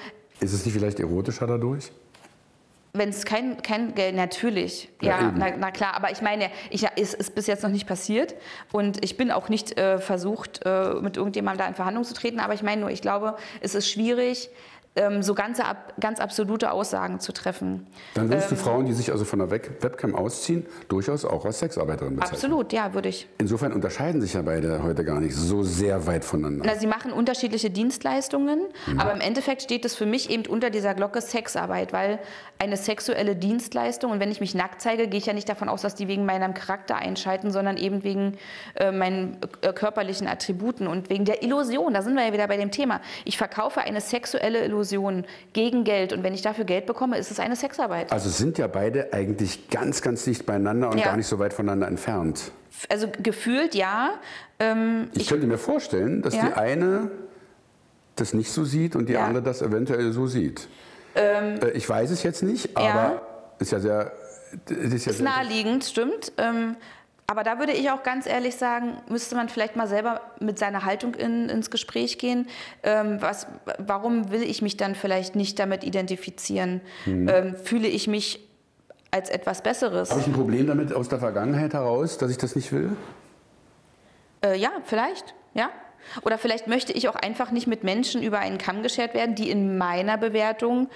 Ist 0.40 0.52
es 0.52 0.64
nicht 0.64 0.74
vielleicht 0.74 1.00
erotischer 1.00 1.46
dadurch? 1.46 1.90
wenn 2.96 3.08
es 3.08 3.24
kein, 3.24 3.60
kein 3.60 3.94
Geld, 3.96 4.14
natürlich, 4.14 4.88
ja, 5.02 5.20
Ja, 5.20 5.32
na, 5.36 5.46
na 5.58 5.70
klar, 5.72 5.94
aber 5.94 6.12
ich 6.12 6.22
meine, 6.22 6.48
ich, 6.70 6.86
es 6.96 7.12
ist 7.12 7.34
bis 7.34 7.48
jetzt 7.48 7.64
noch 7.64 7.70
nicht 7.70 7.88
passiert 7.88 8.36
und 8.70 9.04
ich 9.04 9.16
bin 9.16 9.32
auch 9.32 9.48
nicht 9.48 9.76
äh, 9.76 9.98
versucht, 9.98 10.60
äh, 10.64 10.94
mit 11.00 11.16
irgendjemandem 11.16 11.58
da 11.58 11.68
in 11.68 11.74
Verhandlungen 11.74 12.06
zu 12.06 12.14
treten, 12.14 12.38
aber 12.38 12.54
ich 12.54 12.62
meine 12.62 12.82
nur, 12.82 12.90
ich 12.90 13.02
glaube, 13.02 13.36
es 13.60 13.74
ist 13.74 13.90
schwierig, 13.90 14.48
ähm, 14.96 15.22
so 15.22 15.34
ganze, 15.34 15.64
ab, 15.64 15.94
ganz 16.00 16.20
absolute 16.20 16.70
Aussagen 16.70 17.18
zu 17.18 17.32
treffen. 17.32 17.86
Dann 18.14 18.28
würdest 18.28 18.50
Ähm. 18.52 18.56
du 18.58 18.62
Frauen, 18.62 18.86
die 18.86 18.92
sich 18.92 19.10
also 19.10 19.24
von 19.24 19.40
der 19.40 19.50
Web- 19.50 19.82
Webcam 19.82 20.14
ausziehen, 20.14 20.66
durchaus 20.88 21.24
auch 21.24 21.44
als 21.44 21.58
Sexarbeiterin 21.58 22.14
bezeichnen. 22.14 22.34
Absolut, 22.36 22.72
ja, 22.72 22.94
würde 22.94 23.08
ich. 23.08 23.26
Insofern 23.38 23.72
unterscheiden 23.72 24.20
sich 24.20 24.34
ja 24.34 24.42
beide 24.42 24.84
heute 24.84 25.04
gar 25.04 25.18
nicht 25.20 25.34
so 25.34 25.64
sehr 25.64 26.06
weit 26.06 26.24
voneinander. 26.24 26.64
Na, 26.66 26.78
sie 26.78 26.86
machen 26.86 27.12
unterschiedliche 27.12 27.70
Dienstleistungen, 27.70 28.60
aber 28.98 29.12
im 29.12 29.20
Endeffekt 29.20 29.62
steht 29.62 29.84
es 29.84 29.96
für 29.96 30.06
mich 30.06 30.30
eben 30.30 30.46
unter 30.46 30.70
dieser 30.70 30.94
Glocke 30.94 31.20
Sexarbeit, 31.20 31.92
weil 31.92 32.20
eine 32.60 32.76
sexuelle 32.76 33.34
Dienstleistung, 33.34 34.12
und 34.12 34.20
wenn 34.20 34.30
ich 34.30 34.40
mich 34.40 34.54
nackt 34.54 34.80
zeige, 34.80 35.08
gehe 35.08 35.18
ich 35.18 35.26
ja 35.26 35.32
nicht 35.32 35.48
davon 35.48 35.68
aus, 35.68 35.82
dass 35.82 35.96
die 35.96 36.06
wegen 36.06 36.24
meinem 36.24 36.54
Charakter 36.54 36.94
einschalten, 36.94 37.50
sondern 37.50 37.76
eben 37.78 38.04
wegen 38.04 38.36
äh, 38.76 38.92
meinen 38.92 39.38
äh, 39.60 39.72
körperlichen 39.72 40.28
Attributen 40.28 40.86
und 40.86 41.10
wegen 41.10 41.24
der 41.24 41.42
Illusion. 41.42 41.94
Da 41.94 42.02
sind 42.02 42.14
wir 42.14 42.24
ja 42.24 42.32
wieder 42.32 42.46
bei 42.46 42.56
dem 42.56 42.70
Thema. 42.70 43.00
Ich 43.24 43.36
verkaufe 43.38 43.80
eine 43.80 44.00
sexuelle 44.00 44.64
Illusion 44.64 44.83
gegen 45.52 45.84
Geld 45.84 46.12
und 46.12 46.22
wenn 46.22 46.34
ich 46.34 46.42
dafür 46.42 46.64
Geld 46.64 46.86
bekomme, 46.86 47.18
ist 47.18 47.30
es 47.30 47.40
eine 47.40 47.56
Sexarbeit. 47.56 48.12
Also 48.12 48.28
sind 48.28 48.58
ja 48.58 48.66
beide 48.66 49.12
eigentlich 49.12 49.68
ganz, 49.70 50.02
ganz 50.02 50.24
dicht 50.24 50.46
beieinander 50.46 50.90
und 50.90 50.98
Ja. 50.98 51.04
gar 51.06 51.16
nicht 51.16 51.26
so 51.26 51.38
weit 51.38 51.52
voneinander 51.54 51.88
entfernt. 51.88 52.52
Also 52.88 53.08
gefühlt 53.22 53.74
ja. 53.74 54.14
Ähm, 54.58 55.08
Ich, 55.14 55.28
könnte 55.28 55.46
mir 55.46 55.58
vorstellen, 55.58 56.22
dass 56.22 56.34
Ja? 56.34 56.46
die 56.48 56.52
eine 56.54 57.10
das 58.16 58.34
nicht 58.34 58.52
so 58.52 58.64
sieht 58.64 58.94
und 58.96 59.08
die 59.08 59.14
Ja. 59.14 59.20
Ähm, 59.20 59.26
andere 59.26 59.42
das 59.44 59.62
eventuell 59.62 60.12
so 60.12 60.26
sieht. 60.26 60.68
Äh, 61.16 61.70
ich 61.70 61.88
weiß 61.88 62.10
es 62.10 62.22
jetzt 62.22 62.42
nicht, 62.42 62.76
aber 62.76 62.86
Ja. 62.86 63.22
ist 63.58 63.72
ja 63.72 63.80
sehr. 63.80 64.12
Ist 64.68 65.06
ja 65.06 65.12
Ist 65.12 65.20
naheliegend, 65.20 65.84
stimmt. 65.84 66.32
Ähm, 66.38 66.76
aber 67.26 67.42
da 67.42 67.58
würde 67.58 67.72
ich 67.72 67.90
auch 67.90 68.02
ganz 68.02 68.26
ehrlich 68.26 68.56
sagen, 68.56 68.98
müsste 69.08 69.34
man 69.34 69.48
vielleicht 69.48 69.76
mal 69.76 69.88
selber 69.88 70.20
mit 70.40 70.58
seiner 70.58 70.84
Haltung 70.84 71.14
in, 71.14 71.48
ins 71.48 71.70
Gespräch 71.70 72.18
gehen. 72.18 72.48
Ähm, 72.82 73.20
was, 73.20 73.46
warum 73.78 74.30
will 74.30 74.42
ich 74.42 74.60
mich 74.60 74.76
dann 74.76 74.94
vielleicht 74.94 75.34
nicht 75.34 75.58
damit 75.58 75.84
identifizieren? 75.84 76.82
Mhm. 77.06 77.28
Ähm, 77.28 77.56
fühle 77.56 77.88
ich 77.88 78.08
mich 78.08 78.40
als 79.10 79.30
etwas 79.30 79.62
Besseres? 79.62 80.10
Habe 80.10 80.20
ich 80.20 80.26
ein 80.26 80.32
Problem 80.32 80.66
damit 80.66 80.92
aus 80.92 81.08
der 81.08 81.18
Vergangenheit 81.18 81.72
heraus, 81.72 82.18
dass 82.18 82.30
ich 82.30 82.36
das 82.36 82.56
nicht 82.56 82.72
will? 82.72 82.94
Äh, 84.44 84.58
ja, 84.58 84.70
vielleicht, 84.84 85.34
ja. 85.54 85.70
Oder 86.22 86.36
vielleicht 86.36 86.66
möchte 86.66 86.92
ich 86.92 87.08
auch 87.08 87.16
einfach 87.16 87.50
nicht 87.50 87.66
mit 87.66 87.84
Menschen 87.84 88.22
über 88.22 88.38
einen 88.38 88.58
Kamm 88.58 88.82
geschert 88.82 89.14
werden, 89.14 89.34
die 89.34 89.50
in 89.50 89.78
meiner 89.78 90.18
Bewertung 90.18 90.88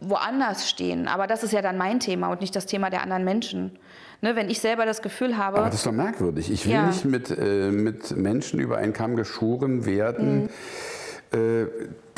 woanders 0.00 0.68
stehen. 0.68 1.08
Aber 1.08 1.26
das 1.26 1.42
ist 1.42 1.52
ja 1.52 1.62
dann 1.62 1.76
mein 1.76 2.00
Thema 2.00 2.28
und 2.28 2.40
nicht 2.40 2.54
das 2.54 2.66
Thema 2.66 2.90
der 2.90 3.02
anderen 3.02 3.24
Menschen. 3.24 3.78
Ne, 4.20 4.34
wenn 4.34 4.50
ich 4.50 4.60
selber 4.60 4.84
das 4.84 5.00
Gefühl 5.00 5.36
habe, 5.38 5.58
Aber 5.58 5.66
das 5.66 5.76
ist 5.76 5.86
doch 5.86 5.92
merkwürdig. 5.92 6.50
Ich 6.50 6.66
will 6.66 6.72
Ja. 6.72 6.86
nicht 6.88 7.04
mit, 7.04 7.30
äh, 7.30 7.70
mit 7.70 8.16
Menschen 8.16 8.58
über 8.58 8.76
einen 8.78 8.92
Kamm 8.92 9.14
geschoren 9.14 9.86
werden, 9.86 10.42
Mhm. 10.42 10.48
äh, 11.38 11.66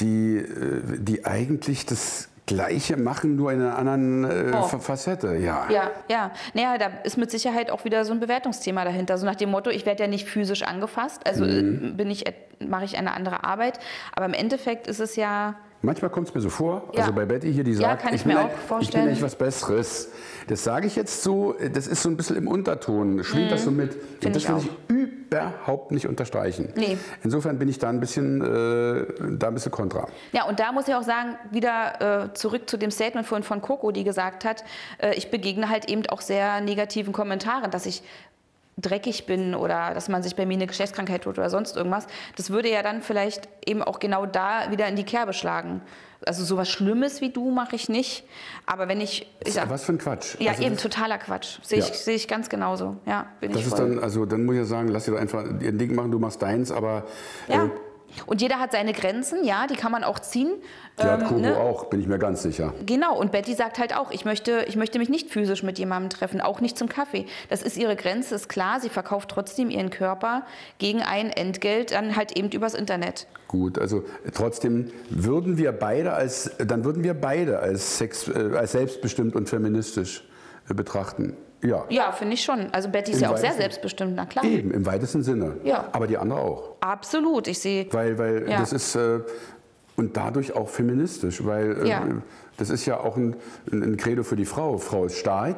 die, 0.01 0.37
äh, 0.39 0.99
die 0.99 1.27
eigentlich 1.27 1.85
das 1.85 2.29
Gleiche 2.47 2.97
machen, 2.97 3.37
nur 3.37 3.53
in 3.53 3.61
einer 3.61 3.77
anderen 3.79 4.25
äh, 4.25 4.53
Oh. 4.57 4.63
Fa- 4.63 4.79
Facette. 4.79 5.37
Ja. 5.37 5.67
Ja, 5.71 5.91
ja. 6.09 6.31
Naja, 6.55 6.79
da 6.79 6.87
ist 7.05 7.17
mit 7.19 7.31
Sicherheit 7.31 7.71
auch 7.71 7.85
wieder 7.85 8.05
so 8.07 8.13
ein 8.13 8.19
Bewertungsthema 8.21 8.85
dahinter. 8.85 9.19
So 9.19 9.27
nach 9.27 9.37
dem 9.37 9.51
Motto, 9.51 9.69
ich 9.71 9.85
werde 9.87 10.03
ja 10.03 10.09
nicht 10.09 10.27
physisch 10.27 10.63
angefasst, 10.63 11.21
also 11.27 11.45
Mhm. 11.45 11.51
äh, 11.85 11.91
bin 11.93 12.11
ich, 12.11 12.25
mache 12.67 12.87
ich 12.87 12.97
eine 12.97 13.13
andere 13.13 13.45
Arbeit. 13.45 13.79
Aber 14.17 14.25
im 14.25 14.33
Endeffekt 14.35 14.87
ist 14.87 15.01
es 15.01 15.17
ja, 15.17 15.55
Manchmal 15.83 16.11
kommt 16.11 16.29
es 16.29 16.35
mir 16.35 16.41
so 16.43 16.51
vor, 16.51 16.91
Ja. 16.93 17.01
also 17.03 17.13
bei 17.15 17.25
Betty 17.25 17.53
hier, 17.53 17.65
die 17.65 17.73
Ja, 17.73 17.79
sagt, 17.91 18.03
kann 18.03 18.15
ich 18.15 18.23
bin, 18.25 18.35
mir 18.35 18.41
ein- 18.41 18.51
ich 18.81 18.91
bin 18.91 19.01
eigentlich 19.01 19.23
was 19.23 19.35
Besseres. 19.37 20.11
Das 20.47 20.63
sage 20.63 20.87
ich 20.87 20.95
jetzt 20.97 21.23
so, 21.23 21.55
das 21.73 21.87
ist 21.87 22.03
so 22.03 22.11
ein 22.11 22.17
bisschen 22.19 22.37
im 22.37 22.49
Unterton, 22.49 23.25
schwingt 23.25 23.51
das 23.51 23.65
so 23.65 23.71
mit. 23.71 23.95
Und 23.95 24.01
Finde 24.21 24.39
das 24.41 24.43
ich 24.45 24.49
will 24.89 25.05
ich 25.05 25.33
überhaupt 25.33 25.93
nicht 25.93 26.07
unterstreichen. 26.07 26.73
Nee. 26.77 26.99
Insofern 27.23 27.59
bin 27.59 27.69
ich 27.69 27.79
da 27.79 27.89
ein 27.89 28.01
bisschen, 28.01 28.41
äh, 28.43 29.07
da 29.39 29.49
ein 29.49 29.55
bisschen 29.55 29.71
kontra. 29.73 30.09
ja, 30.33 30.45
und 30.49 30.59
da 30.61 30.73
muss 30.73 30.87
ich 30.89 30.95
auch 30.95 31.03
sagen, 31.05 31.37
wieder 31.51 32.25
äh, 32.31 32.35
zurück 32.35 32.69
zu 32.69 32.77
dem 32.77 32.91
Statement 32.91 33.27
von, 33.27 33.43
von 33.43 33.63
Coco, 33.63 33.91
die 33.93 34.05
gesagt 34.05 34.45
hat, 34.45 34.65
äh, 34.99 35.15
ich 35.15 35.31
begegne 35.31 35.69
halt 35.71 35.89
eben 35.89 36.05
auch 36.09 36.21
sehr 36.21 36.61
negativen 36.61 37.13
Kommentaren, 37.13 37.71
dass 37.71 37.87
ich 37.87 38.03
dreckig 38.81 39.27
bin 39.27 39.55
oder 39.55 39.95
dass 39.95 40.09
man 40.09 40.23
sich 40.23 40.37
bei 40.37 40.47
mir 40.47 40.55
eine 40.55 40.67
Geschlechtskrankheit 40.67 41.23
tut 41.23 41.39
oder 41.39 41.51
sonst 41.51 41.77
irgendwas. 41.77 42.07
Das 42.37 42.51
würde 42.51 42.71
ja 42.71 42.83
dann 42.83 43.03
vielleicht 43.03 43.49
eben 43.67 43.83
auch 43.83 43.99
genau 43.99 44.27
da 44.27 44.71
wieder 44.71 44.87
in 44.89 44.97
die 44.97 45.05
Kerbe 45.05 45.33
schlagen. 45.33 45.81
Also 46.27 46.45
sowas 46.45 46.69
Schlimmes 46.69 47.23
wie 47.23 47.31
du 47.31 47.51
mache 47.51 47.77
ich 47.77 47.89
nicht. 47.89 48.25
Aber 48.67 48.89
wenn 48.89 49.01
ich, 49.01 49.27
ich 49.45 49.55
sag, 49.55 49.71
Was 49.71 49.85
für 49.85 49.93
ein 49.93 49.99
Quatsch. 49.99 50.37
Ja, 50.39 50.51
Also 50.53 50.63
eben, 50.65 50.77
totaler 50.77 51.17
Quatsch. 51.17 51.59
Sehe 51.63 51.79
ich, 51.79 51.89
Ja. 51.89 51.95
sehe 51.95 52.15
ich 52.15 52.29
ganz 52.29 52.49
genauso. 52.51 52.97
Ja, 53.07 53.27
bin 53.41 53.53
Das 53.53 53.61
ich 53.63 53.67
ist 53.69 53.77
voll. 53.77 53.89
dann, 53.95 53.99
also 54.05 54.27
dann 54.27 54.45
muss 54.45 54.55
ich 54.57 54.61
ja 54.61 54.67
sagen, 54.67 54.89
lass 54.89 55.07
dir 55.07 55.13
doch 55.13 55.19
einfach 55.21 55.45
ihr 55.61 55.73
Ding 55.73 55.95
machen, 55.95 56.11
du 56.11 56.19
machst 56.19 56.43
deins, 56.43 56.71
aber 56.71 57.05
ja. 57.49 57.65
äh, 57.65 57.71
Und 58.27 58.41
jeder 58.43 58.59
hat 58.59 58.73
seine 58.73 58.93
Grenzen, 58.93 59.45
ja, 59.45 59.67
die 59.67 59.75
kann 59.77 59.93
man 59.93 60.05
auch 60.05 60.19
ziehen. 60.19 60.51
die 60.99 61.03
hat 61.05 61.21
Ähm, 61.23 61.27
Kobo 61.29 61.41
ne? 61.41 61.57
auch, 61.57 61.85
bin 61.87 62.01
ich 62.01 62.07
mir 62.07 62.19
ganz 62.19 62.43
sicher. 62.43 62.73
Genau, 62.87 63.19
und 63.19 63.33
Betty 63.33 63.55
sagt 63.55 63.79
halt 63.79 63.97
auch, 63.97 64.11
ich 64.11 64.25
möchte, 64.25 64.65
ich 64.69 64.77
möchte 64.77 64.99
mich 64.99 65.09
nicht 65.09 65.31
physisch 65.31 65.63
mit 65.63 65.79
jemandem 65.79 66.11
treffen, 66.11 66.41
auch 66.41 66.61
nicht 66.61 66.77
zum 66.79 66.89
Kaffee. 66.89 67.27
Das 67.49 67.63
ist 67.63 67.77
ihre 67.77 67.97
Grenze, 67.97 68.35
ist 68.35 68.49
klar. 68.49 68.81
Sie 68.81 68.89
verkauft 68.89 69.31
trotzdem 69.31 69.71
ihren 69.71 69.91
Körper 69.91 70.45
gegen 70.79 71.03
ein 71.03 71.31
Entgelt, 71.31 71.93
dann 71.93 72.17
halt 72.17 72.37
eben 72.37 72.51
übers 72.51 72.75
Internet. 72.75 73.27
Gut, 73.49 73.79
also 73.79 74.05
trotzdem 74.35 74.91
würden 75.09 75.59
wir 75.59 75.73
beide 75.73 76.13
als, 76.13 76.51
dann 76.59 76.85
würden 76.85 77.03
wir 77.03 77.15
beide 77.15 77.59
als, 77.59 77.99
Sex, 77.99 78.29
äh, 78.29 78.57
als 78.57 78.73
selbstbestimmt 78.73 79.35
und 79.35 79.49
feministisch 79.49 80.25
äh, 80.69 80.75
betrachten. 80.75 81.37
Ja. 81.63 81.85
Ja, 81.91 82.13
finde 82.13 82.35
ich 82.35 82.43
schon. 82.43 82.73
Also 82.73 82.89
Betty 82.89 83.11
ist 83.13 83.19
Im 83.19 83.25
ja 83.25 83.31
auch 83.33 83.37
sehr 83.37 83.53
selbstbestimmt, 83.53 84.15
na 84.17 84.25
klar. 84.27 84.45
Eben, 84.45 84.71
im 84.71 84.87
weitesten 84.87 85.23
Sinne. 85.23 85.57
Ja. 85.65 85.89
Aber 85.93 86.07
die 86.07 86.17
andere 86.17 86.41
auch. 86.41 86.77
Absolut. 86.81 87.47
Ich 87.49 87.59
sehe. 87.59 87.87
Weil, 87.93 88.19
weil 88.19 88.49
Ja. 88.49 88.59
das 88.61 88.73
ist 88.73 88.95
äh, 88.97 89.21
und 89.97 90.17
dadurch 90.17 90.55
auch 90.57 90.69
feministisch, 90.69 91.45
weil 91.45 91.85
äh, 91.85 91.89
Ja. 91.89 92.03
das 92.57 92.71
ist 92.71 92.87
ja 92.87 92.99
auch 93.01 93.17
ein, 93.17 93.37
ein, 93.71 93.83
ein 93.83 93.97
Credo 93.99 94.23
für 94.23 94.37
die 94.37 94.47
Frau. 94.47 94.79
Frau 94.79 95.05
ist 95.05 95.17
stark. 95.19 95.57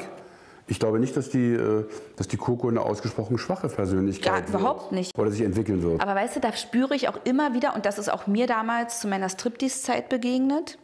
Ich 0.68 0.78
glaube 0.80 0.98
nicht, 0.98 1.16
dass 1.16 1.28
die, 1.28 1.52
äh, 1.52 1.84
dass 2.16 2.28
die 2.28 2.36
Coco 2.36 2.68
eine 2.68 2.80
ausgesprochen 2.80 3.36
schwache 3.38 3.68
Persönlichkeit 3.68 4.44
Ja, 4.48 4.58
überhaupt 4.58 4.90
nicht. 4.92 5.16
oder 5.18 5.30
sich 5.30 5.42
entwickeln 5.42 5.82
wird. 5.82 6.00
Aber 6.00 6.14
weißt 6.14 6.36
du, 6.36 6.40
da 6.40 6.52
spüre 6.52 6.94
ich 6.94 7.08
auch 7.08 7.18
immer 7.24 7.52
wieder, 7.54 7.74
und 7.74 7.84
das 7.86 7.98
ist 7.98 8.12
auch 8.12 8.26
mir 8.26 8.46
damals 8.46 9.00
zu 9.00 9.06
meiner 9.08 9.28
Striptease-Zeit 9.28 10.08
begegnet, 10.08 10.78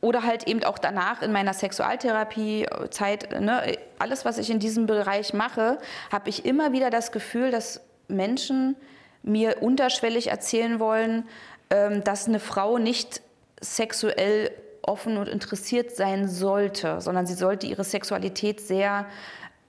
oder 0.00 0.22
halt 0.22 0.46
eben 0.46 0.62
auch 0.64 0.78
danach 0.78 1.22
in 1.22 1.32
meiner 1.32 1.52
Sexualtherapie-Zeit, 1.52 3.40
ne, 3.40 3.76
alles, 3.98 4.24
was 4.24 4.38
ich 4.38 4.50
in 4.50 4.60
diesem 4.60 4.86
Bereich 4.86 5.34
mache, 5.34 5.78
habe 6.12 6.28
ich 6.28 6.44
immer 6.44 6.72
wieder 6.72 6.90
das 6.90 7.10
Gefühl, 7.10 7.50
dass 7.50 7.80
Menschen 8.06 8.76
mir 9.22 9.56
unterschwellig 9.60 10.28
erzählen 10.28 10.78
wollen, 10.78 11.24
ähm, 11.70 12.04
dass 12.04 12.28
eine 12.28 12.38
Frau 12.40 12.78
nicht 12.78 13.20
sexuell 13.60 14.50
offen 14.82 15.16
und 15.16 15.28
interessiert 15.28 15.94
sein 15.94 16.28
sollte, 16.28 17.00
sondern 17.00 17.26
sie 17.26 17.34
sollte 17.34 17.66
ihre 17.66 17.84
Sexualität 17.84 18.60
sehr 18.60 19.06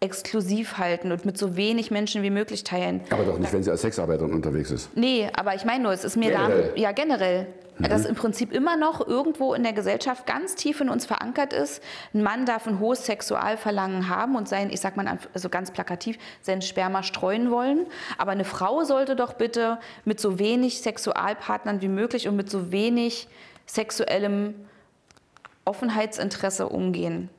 exklusiv 0.01 0.77
halten 0.77 1.11
und 1.11 1.25
mit 1.25 1.37
so 1.37 1.57
wenig 1.57 1.91
Menschen 1.91 2.23
wie 2.23 2.29
möglich 2.29 2.63
teilen. 2.63 3.01
Aber 3.09 3.23
doch 3.25 3.37
nicht, 3.37 3.51
wenn 3.51 3.63
sie 3.63 3.71
als 3.71 3.81
Sexarbeiterin 3.81 4.33
unterwegs 4.33 4.71
ist. 4.71 4.95
Nee, 4.95 5.29
aber 5.35 5.55
ich 5.55 5.65
meine 5.65 5.83
nur, 5.83 5.91
es 5.91 6.05
ist 6.05 6.15
mir 6.15 6.31
Generell. 6.31 6.71
da, 6.73 6.81
ja 6.81 6.91
generell, 6.93 7.47
Mhm. 7.79 7.89
dass 7.89 8.05
im 8.05 8.15
Prinzip 8.15 8.51
immer 8.53 8.75
noch 8.75 9.05
irgendwo 9.05 9.53
in 9.53 9.63
der 9.63 9.73
Gesellschaft 9.73 10.25
ganz 10.25 10.55
tief 10.55 10.81
in 10.81 10.89
uns 10.89 11.05
verankert 11.05 11.53
ist, 11.53 11.81
ein 12.13 12.21
Mann 12.21 12.45
darf 12.45 12.67
ein 12.67 12.79
hohes 12.79 13.05
Sexualverlangen 13.05 14.09
haben 14.09 14.35
und 14.35 14.47
sein, 14.47 14.69
ich 14.69 14.81
sag 14.81 14.97
mal 14.97 15.19
also 15.33 15.49
ganz 15.49 15.71
plakativ, 15.71 16.17
sein 16.41 16.61
Sperma 16.61 17.03
streuen 17.03 17.51
wollen, 17.51 17.87
aber 18.17 18.31
eine 18.31 18.45
Frau 18.45 18.83
sollte 18.83 19.15
doch 19.15 19.33
bitte 19.33 19.79
mit 20.05 20.19
so 20.19 20.39
wenig 20.39 20.81
Sexualpartnern 20.81 21.81
wie 21.81 21.87
möglich 21.87 22.27
und 22.27 22.35
mit 22.35 22.49
so 22.49 22.71
wenig 22.71 23.27
sexuellem 23.65 24.55
Offenheitsinteresse 25.65 26.67
umgehen. 26.67 27.29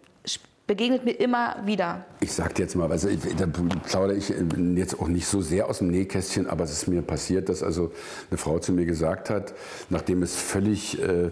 Begegnet 0.70 1.04
mir 1.04 1.18
immer 1.18 1.56
wieder. 1.64 2.04
Ich 2.20 2.32
sag 2.32 2.54
dir 2.54 2.62
jetzt 2.62 2.76
mal, 2.76 2.88
also 2.88 3.08
ich, 3.08 3.18
da 3.36 3.46
plaudere 3.48 4.16
ich 4.16 4.30
äh, 4.30 4.36
jetzt 4.76 5.00
auch 5.00 5.08
nicht 5.08 5.26
so 5.26 5.40
sehr 5.40 5.68
aus 5.68 5.78
dem 5.78 5.88
Nähkästchen, 5.88 6.48
aber 6.48 6.62
es 6.62 6.70
ist 6.70 6.86
mir 6.86 7.02
passiert, 7.02 7.48
dass 7.48 7.64
also 7.64 7.90
eine 8.30 8.38
Frau 8.38 8.60
zu 8.60 8.72
mir 8.72 8.86
gesagt 8.86 9.30
hat, 9.30 9.52
nachdem 9.88 10.22
es 10.22 10.36
völlig 10.36 11.02
äh, 11.02 11.24
äh, 11.24 11.30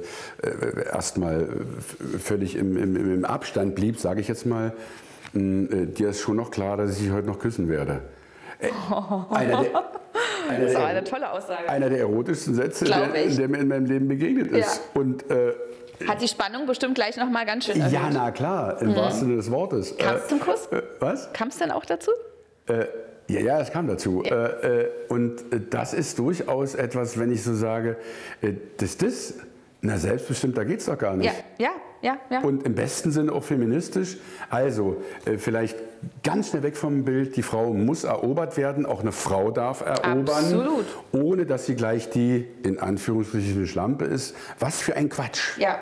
erstmal 0.93 1.43
äh, 1.43 2.19
völlig 2.19 2.57
im, 2.57 2.77
im, 2.77 2.97
im 2.97 3.25
Abstand 3.25 3.77
blieb, 3.77 4.01
sage 4.01 4.21
ich 4.21 4.27
jetzt 4.27 4.45
mal, 4.45 4.73
äh, 5.37 5.87
dir 5.87 6.09
ist 6.09 6.19
schon 6.19 6.35
noch 6.35 6.51
klar, 6.51 6.77
dass 6.77 6.97
ich 6.97 7.05
dich 7.05 7.13
heute 7.13 7.29
noch 7.29 7.39
küssen 7.39 7.69
werde. 7.69 8.03
Äh, 8.59 8.71
einer 9.31 9.63
der, 9.63 9.71
einer 10.51 10.65
Das 10.65 10.75
war 10.75 10.87
eine 10.87 11.05
tolle 11.05 11.31
Aussage. 11.31 11.69
einer 11.69 11.89
der 11.89 12.01
erotischsten 12.01 12.57
Sätze, 12.57 12.87
der, 12.87 13.07
der 13.07 13.49
mir 13.49 13.59
in 13.59 13.69
meinem 13.69 13.87
Leben 13.87 14.09
begegnet 14.09 14.51
ist. 14.51 14.81
Ja. 14.95 15.01
Und 15.01 15.25
Hat 16.07 16.21
die 16.23 16.29
Spannung 16.29 16.67
bestimmt 16.67 16.95
gleich 16.95 17.17
noch 17.17 17.29
mal 17.31 17.45
ganz 17.47 17.65
schön 17.65 17.81
erhöht. 17.81 17.93
ja, 17.93 18.11
na 18.13 18.31
klar, 18.31 18.81
im 18.81 18.95
wahrsten 18.95 19.27
Sinne 19.27 19.37
des 19.37 19.51
Wortes. 19.51 19.97
Kam 19.97 20.17
es 20.17 20.25
Äh, 20.25 20.29
zum 20.29 20.41
Kuss? 20.41 20.67
äh, 20.71 20.83
was? 21.01 21.33
Kam 21.33 21.49
es 21.49 21.59
denn 21.59 21.71
auch 21.71 21.85
dazu? 21.85 22.11
Ja, 23.31 23.41
ja, 23.41 23.61
es 23.61 23.71
kam 23.71 23.87
dazu. 23.89 24.23
Äh, 24.25 24.35
äh, 24.85 24.89
und 25.09 25.53
äh, 25.53 25.61
das 25.71 25.93
ist 25.95 26.19
durchaus 26.19 26.75
etwas, 26.75 27.19
wenn 27.19 27.31
ich 27.33 27.43
so 27.43 27.55
sage, 27.55 27.97
äh, 28.43 28.53
dass 28.79 28.97
das, 28.97 29.35
na 29.81 29.97
selbstbestimmt, 29.97 30.57
da 30.57 30.65
geht's 30.65 30.87
doch 30.87 30.99
gar 30.99 31.17
nicht. 31.17 31.33
Ja, 31.59 31.67
ja, 31.67 31.71
ja, 32.03 32.19
ja. 32.31 32.41
Und 32.41 32.65
im 32.65 32.75
besten 32.75 33.13
Sinne 33.13 33.33
auch 33.33 33.45
feministisch. 33.45 34.17
Also 34.51 35.03
äh, 35.25 35.39
vielleicht 35.39 35.77
ganz 36.23 36.51
schnell 36.51 36.63
weg 36.63 36.77
vom 36.77 37.05
Bild, 37.05 37.37
die 37.37 37.43
Frau 37.43 37.73
muss 37.73 38.05
erobert 38.05 38.57
werden, 38.57 38.87
auch 38.87 39.01
eine 39.01 39.13
Frau 39.13 39.51
darf 39.51 39.83
erobern, 39.83 40.29
Absolut. 40.29 40.87
ohne 41.13 41.47
dass 41.47 41.67
sie 41.67 41.77
gleich 41.77 42.11
die, 42.11 42.47
in 42.65 42.81
Anführungsstrichen, 42.81 43.67
Schlampe 43.67 44.05
ist. 44.05 44.35
Was 44.59 44.81
für 44.81 44.97
ein 44.97 45.09
Quatsch. 45.09 45.59
ja. 45.59 45.79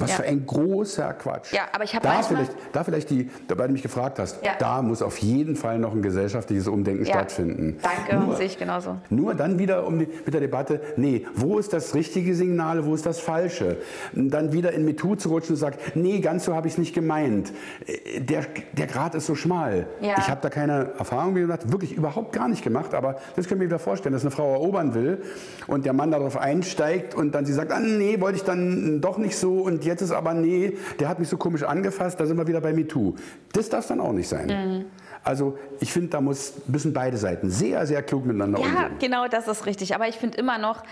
Was 0.00 0.10
ja. 0.10 0.16
für 0.16 0.24
ein 0.24 0.46
großer 0.46 1.12
Quatsch. 1.14 1.52
Ja, 1.52 1.62
aber 1.72 1.84
ich 1.84 1.94
hab 1.94 2.02
da 2.02 2.22
vielleicht, 2.22 2.52
da 2.72 2.84
vielleicht 2.84 3.10
die, 3.10 3.30
da 3.48 3.58
weil 3.58 3.66
du 3.68 3.72
mich 3.74 3.82
gefragt 3.82 4.18
hast, 4.18 4.44
Ja. 4.44 4.52
da 4.58 4.82
muss 4.82 5.02
auf 5.02 5.18
jeden 5.18 5.56
Fall 5.56 5.78
noch 5.78 5.92
ein 5.94 6.02
gesellschaftliches 6.02 6.66
Umdenken 6.68 7.04
Ja. 7.04 7.14
stattfinden. 7.14 7.78
Danke, 7.82 8.24
Nur, 8.24 8.36
sehe 8.36 8.46
ich 8.46 8.58
genauso. 8.58 8.96
nur 9.10 9.34
dann 9.34 9.58
wieder 9.58 9.86
um 9.86 9.98
die, 9.98 10.06
mit 10.24 10.32
der 10.34 10.40
Debatte, 10.40 10.80
nee, 10.96 11.26
wo 11.34 11.58
ist 11.58 11.72
das 11.72 11.94
richtige 11.94 12.34
Signal, 12.34 12.84
wo 12.86 12.94
ist 12.94 13.06
das 13.06 13.20
falsche? 13.20 13.76
Dann 14.14 14.52
wieder 14.52 14.72
in 14.72 14.84
MeToo 14.84 15.16
zu 15.16 15.28
rutschen 15.28 15.54
und 15.54 15.60
sagen, 15.60 15.76
nee, 15.94 16.20
ganz 16.20 16.44
so 16.44 16.54
habe 16.54 16.66
ich 16.66 16.74
es 16.74 16.78
nicht 16.78 16.94
gemeint. 16.94 17.52
Äh, 17.86 18.20
Der, 18.20 18.44
der 18.72 18.86
Grad 18.86 19.14
ist 19.14 19.26
so 19.26 19.34
schmal. 19.34 19.86
Ich 20.00 20.28
habe 20.28 20.40
da 20.40 20.50
keine 20.50 20.92
Erfahrung, 20.98 21.34
gesagt, 21.34 21.70
wirklich 21.72 21.92
überhaupt 21.96 22.32
gar 22.32 22.48
nicht 22.48 22.62
gemacht, 22.64 22.94
aber 22.94 23.16
das 23.36 23.48
können 23.48 23.60
wir 23.60 23.66
wieder 23.68 23.78
vorstellen, 23.78 24.12
dass 24.12 24.22
eine 24.22 24.30
Frau 24.30 24.52
erobern 24.52 24.94
will 24.94 25.22
und 25.66 25.84
der 25.84 25.92
Mann 25.92 26.10
darauf 26.10 26.36
einsteigt 26.36 27.14
und 27.14 27.34
dann 27.34 27.44
sie 27.44 27.52
sagt, 27.52 27.72
ah, 27.72 27.80
nee, 27.80 28.20
wollte 28.20 28.36
ich 28.36 28.44
dann 28.44 29.00
doch 29.00 29.18
nicht 29.18 29.36
so 29.36 29.60
und 29.60 29.84
jetzt 29.90 30.02
ist 30.02 30.12
aber 30.12 30.32
nee, 30.34 30.76
der 30.98 31.08
hat 31.08 31.18
mich 31.18 31.28
so 31.28 31.36
komisch 31.36 31.62
angefasst, 31.62 32.18
da 32.18 32.26
sind 32.26 32.36
wir 32.36 32.46
wieder 32.46 32.60
bei 32.60 32.72
MeToo. 32.72 33.14
Das 33.52 33.68
darf 33.68 33.86
dann 33.86 34.00
auch 34.00 34.12
nicht 34.12 34.28
sein. 34.28 34.46
Mhm. 34.46 34.84
Also 35.22 35.58
ich 35.80 35.92
finde, 35.92 36.08
da 36.08 36.20
muss, 36.20 36.54
müssen 36.66 36.92
beide 36.94 37.16
Seiten 37.18 37.50
sehr, 37.50 37.86
sehr 37.86 38.02
klug 38.02 38.24
miteinander 38.24 38.58
Ja, 38.60 38.64
umgehen. 38.66 38.98
genau, 38.98 39.28
das 39.28 39.46
ist 39.48 39.66
richtig. 39.66 39.94
Aber 39.94 40.08
ich 40.08 40.16
finde 40.16 40.38
immer 40.38 40.56
noch, 40.58 40.82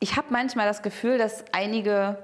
ich 0.00 0.16
habe 0.16 0.28
manchmal 0.30 0.66
das 0.66 0.82
Gefühl, 0.82 1.18
dass 1.18 1.44
einige, 1.52 2.16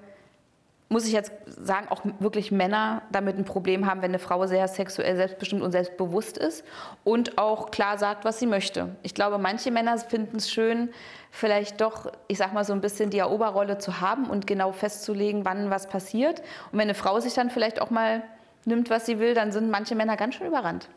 muss 0.93 1.07
ich 1.07 1.13
jetzt 1.13 1.33
sagen, 1.47 1.87
auch 1.89 2.03
wirklich 2.21 2.53
Männer 2.53 3.03
damit 3.11 3.39
ein 3.39 3.45
Problem 3.45 3.87
haben, 3.87 4.03
wenn 4.03 4.11
eine 4.11 4.19
Frau 4.19 4.47
sehr 4.47 4.69
sexuell 4.69 5.17
selbstbestimmt 5.17 5.63
und 5.63 5.73
selbstbewusst 5.73 6.39
ist 6.39 6.65
und 7.03 7.39
auch 7.39 7.71
klar 7.71 7.99
sagt, 7.99 8.25
was 8.25 8.39
sie 8.39 8.47
möchte. 8.47 8.95
Ich 9.03 9.15
glaube, 9.15 9.39
manche 9.39 9.71
Männer 9.71 9.97
finden 9.99 10.37
es 10.37 10.51
schön, 10.51 10.91
vielleicht 11.31 11.81
doch, 11.81 12.13
ich 12.29 12.39
sag 12.39 12.53
mal, 12.53 12.65
so 12.65 12.73
ein 12.73 12.81
bisschen 12.81 13.11
die 13.11 13.19
Eroberrolle 13.19 13.79
zu 13.79 14.01
haben 14.01 14.29
und 14.29 14.47
genau 14.47 14.73
festzulegen, 14.73 15.45
wann 15.45 15.71
was 15.71 15.89
passiert. 15.89 16.41
Und 16.71 16.79
wenn 16.79 16.83
eine 16.83 16.95
Frau 16.95 17.19
sich 17.21 17.35
dann 17.35 17.51
vielleicht 17.51 17.81
auch 17.81 17.91
mal 17.91 18.23
nimmt, 18.65 18.91
was 18.91 19.07
sie 19.07 19.19
will, 19.19 19.35
dann 19.35 19.51
sind 19.51 19.71
manche 19.71 19.95
Männer 19.95 20.17
ganz 20.17 20.35
schön 20.37 20.47
überrannt. 20.47 20.89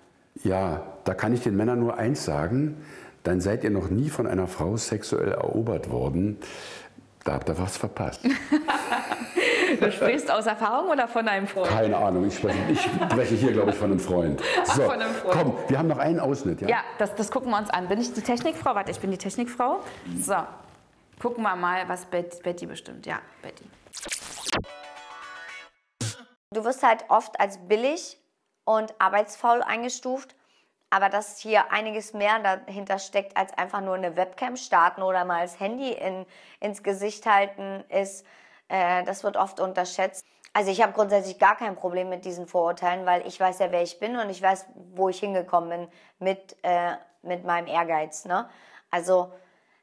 Ja, 0.43 0.83
da 1.05 1.13
kann 1.13 1.33
ich 1.33 1.41
den 1.41 1.55
Männern 1.55 1.79
nur 1.79 1.97
eins 1.97 2.25
sagen, 2.25 2.83
dann 3.23 3.41
seid 3.41 3.63
ihr 3.63 3.71
noch 3.71 3.89
nie 3.89 4.09
von 4.09 4.27
einer 4.27 4.47
Frau 4.47 4.77
sexuell 4.77 5.31
erobert 5.31 5.89
worden. 5.89 6.37
Da 7.25 7.33
habt 7.33 7.49
ihr 7.49 7.57
was 7.57 7.75
verpasst. 7.75 8.21
Du 9.79 9.91
sprichst 9.91 10.31
aus 10.31 10.45
Erfahrung 10.45 10.89
oder 10.89 11.05
von 11.07 11.27
einem 11.27 11.47
Freund? 11.47 11.67
Keine 11.67 11.97
Ahnung, 11.97 12.25
ich 12.27 12.35
spreche, 12.35 12.57
ich 12.71 12.79
spreche 12.81 13.35
hier, 13.35 13.51
glaube 13.51 13.71
ich, 13.71 13.75
von 13.75 13.91
einem 13.91 13.99
Freund. 13.99 14.41
So, 14.63 14.83
von 14.83 14.91
einem 15.01 15.13
Freund. 15.13 15.33
komm, 15.33 15.57
wir 15.67 15.77
haben 15.77 15.87
noch 15.89 15.97
einen 15.97 16.19
Ausschnitt. 16.21 16.61
Ja? 16.61 16.69
Ja, 16.69 16.77
das, 16.97 17.13
das 17.15 17.29
gucken 17.29 17.49
wir 17.49 17.57
uns 17.57 17.69
an. 17.71 17.89
Bin 17.89 17.99
ich 17.99 18.13
die 18.13 18.21
Technikfrau? 18.21 18.73
Warte, 18.73 18.91
ich 18.91 18.99
bin 18.99 19.11
die 19.11 19.17
Technikfrau. 19.17 19.81
So, 20.21 20.35
gucken 21.19 21.43
wir 21.43 21.55
mal, 21.57 21.89
was 21.89 22.05
Bet- 22.05 22.41
Betty 22.43 22.67
bestimmt. 22.67 23.05
Ja, 23.05 23.19
Betty. 23.41 23.65
Du 26.51 26.63
wirst 26.63 26.81
halt 26.83 27.03
oft 27.09 27.37
als 27.39 27.57
billig 27.67 28.17
und 28.63 28.93
arbeitsfaul 28.99 29.61
eingestuft, 29.61 30.34
aber 30.95 31.09
dass 31.09 31.39
hier 31.39 31.73
einiges 31.73 32.13
mehr 32.13 32.39
dahinter 32.39 32.99
steckt, 32.99 33.35
als 33.35 33.51
einfach 33.57 33.81
nur 33.81 33.95
eine 33.95 34.15
Webcam 34.15 34.55
starten 34.55 35.01
oder 35.01 35.25
mal 35.25 35.41
das 35.41 35.59
Handy 35.59 35.91
in, 35.91 36.25
ins 36.61 36.83
Gesicht 36.83 37.25
halten, 37.25 37.83
ist, 37.89 38.25
äh, 38.69 39.03
das 39.03 39.25
wird 39.25 39.35
oft 39.35 39.59
unterschätzt. 39.59 40.23
Also 40.53 40.71
ich 40.71 40.81
habe 40.81 40.93
grundsätzlich 40.93 41.37
gar 41.37 41.57
kein 41.57 41.75
Problem 41.75 42.07
mit 42.07 42.23
diesen 42.23 42.47
Vorurteilen, 42.47 43.05
weil 43.05 43.27
ich 43.27 43.37
weiß 43.37 43.59
ja, 43.59 43.73
wer 43.73 43.83
ich 43.83 43.99
bin 43.99 44.15
und 44.15 44.29
ich 44.29 44.41
weiß, 44.41 44.67
wo 44.93 45.09
ich 45.09 45.19
hingekommen 45.19 45.69
bin 45.69 45.87
mit, 46.19 46.55
äh, 46.63 46.93
mit 47.23 47.43
meinem 47.43 47.67
Ehrgeiz. 47.67 48.23
Ne? 48.23 48.47
Also 48.89 49.33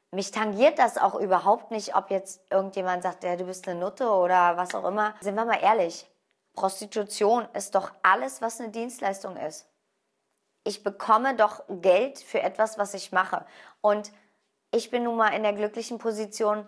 mich 0.09 0.31
tangiert 0.31 0.79
das 0.79 0.97
auch 0.97 1.13
überhaupt 1.13 1.69
nicht, 1.69 1.95
ob 1.95 2.09
jetzt 2.09 2.41
irgendjemand 2.49 3.03
sagt, 3.03 3.23
ja, 3.23 3.35
du 3.35 3.45
bist 3.45 3.67
eine 3.67 3.79
Nutte 3.79 4.09
oder 4.09 4.57
was 4.57 4.73
auch 4.73 4.85
immer. 4.85 5.13
Sind 5.21 5.35
wir 5.35 5.45
mal 5.45 5.61
ehrlich, 5.61 6.09
Prostitution 6.55 7.47
ist 7.53 7.75
doch 7.75 7.91
alles, 8.01 8.41
was 8.41 8.59
eine 8.59 8.69
Dienstleistung 8.69 9.37
ist. 9.37 9.69
Ich 10.63 10.83
bekomme 10.83 11.35
doch 11.35 11.63
Geld 11.67 12.19
für 12.19 12.41
etwas, 12.41 12.77
was 12.77 12.93
ich 12.93 13.11
mache. 13.11 13.45
Und 13.81 14.11
ich 14.71 14.89
bin 14.89 15.03
nun 15.03 15.17
mal 15.17 15.29
in 15.29 15.43
der 15.43 15.53
glücklichen 15.53 15.97
Position, 15.97 16.67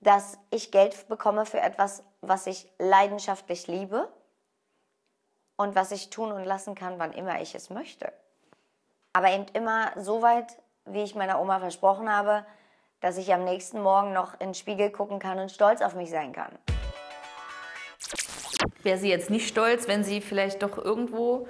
dass 0.00 0.38
ich 0.50 0.70
Geld 0.70 1.08
bekomme 1.08 1.46
für 1.46 1.60
etwas, 1.60 2.02
was 2.20 2.46
ich 2.46 2.70
leidenschaftlich 2.78 3.66
liebe 3.66 4.08
und 5.56 5.74
was 5.74 5.90
ich 5.90 6.10
tun 6.10 6.32
und 6.32 6.44
lassen 6.44 6.74
kann, 6.74 6.98
wann 6.98 7.12
immer 7.12 7.40
ich 7.40 7.54
es 7.54 7.70
möchte. 7.70 8.12
Aber 9.14 9.30
eben 9.30 9.46
immer 9.54 9.92
so 9.96 10.20
weit, 10.20 10.58
wie 10.84 11.02
ich 11.02 11.14
meiner 11.14 11.40
Oma 11.40 11.60
versprochen 11.60 12.12
habe, 12.12 12.44
dass 13.00 13.16
ich 13.16 13.32
am 13.32 13.44
nächsten 13.44 13.82
Morgen 13.82 14.12
noch 14.12 14.34
in 14.34 14.48
den 14.48 14.54
Spiegel 14.54 14.90
gucken 14.90 15.18
kann 15.18 15.38
und 15.38 15.50
stolz 15.50 15.80
auf 15.80 15.94
mich 15.94 16.10
sein 16.10 16.32
kann. 16.32 16.58
Wäre 18.82 18.98
sie 18.98 19.08
jetzt 19.08 19.30
nicht 19.30 19.48
stolz, 19.48 19.88
wenn 19.88 20.04
sie 20.04 20.20
vielleicht 20.20 20.62
doch 20.62 20.76
irgendwo 20.76 21.48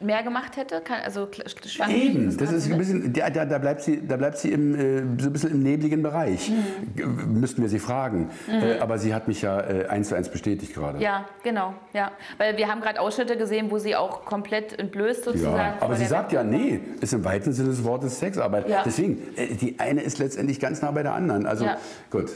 mehr 0.00 0.22
gemacht 0.22 0.56
hätte? 0.56 0.80
Kann, 0.80 1.00
also 1.04 1.28
schwankt 1.66 1.94
Eben, 1.94 2.36
das 2.36 2.52
ist 2.52 2.70
ein 2.70 2.78
bisschen, 2.78 3.12
da, 3.12 3.30
da, 3.30 3.58
bleibt 3.58 3.82
sie, 3.82 4.06
da 4.06 4.16
bleibt 4.16 4.38
sie 4.38 4.50
im, 4.50 4.74
äh, 4.74 4.98
so 5.20 5.28
ein 5.28 5.32
bisschen 5.32 5.50
im 5.52 5.62
nebligen 5.62 6.02
Bereich. 6.02 6.50
Mhm. 6.50 7.40
Müssten 7.40 7.62
wir 7.62 7.68
sie 7.68 7.78
fragen. 7.78 8.30
Äh, 8.48 8.78
aber 8.78 8.98
sie 8.98 9.14
hat 9.14 9.28
mich 9.28 9.42
ja 9.42 9.60
äh, 9.60 9.86
eins 9.86 10.08
zu 10.08 10.14
eins 10.14 10.28
bestätigt 10.28 10.74
gerade. 10.74 10.98
Ja, 11.00 11.26
genau, 11.42 11.74
ja. 11.92 12.12
Weil 12.38 12.56
wir 12.56 12.68
haben 12.68 12.80
gerade 12.80 13.00
Ausschnitte 13.00 13.36
gesehen, 13.36 13.70
wo 13.70 13.78
sie 13.78 13.94
auch 13.96 14.24
komplett 14.24 14.78
entblößt 14.78 15.24
sozusagen. 15.24 15.56
Ja, 15.56 15.76
aber 15.80 15.96
sie 15.96 16.06
sagt 16.06 16.32
ja, 16.32 16.42
nee, 16.42 16.80
ist 17.00 17.12
im 17.12 17.24
weiten 17.24 17.52
Sinne 17.52 17.68
des 17.70 17.84
Wortes 17.84 18.18
Sexarbeit. 18.18 18.68
Ja. 18.68 18.82
Deswegen, 18.84 19.18
äh, 19.36 19.54
die 19.54 19.78
eine 19.78 20.00
ist 20.02 20.18
letztendlich 20.18 20.60
ganz 20.60 20.82
nah 20.82 20.90
bei 20.90 21.02
der 21.02 21.14
anderen. 21.14 21.46
Also 21.46 21.64
Ja. 21.64 21.76
gut. 22.10 22.30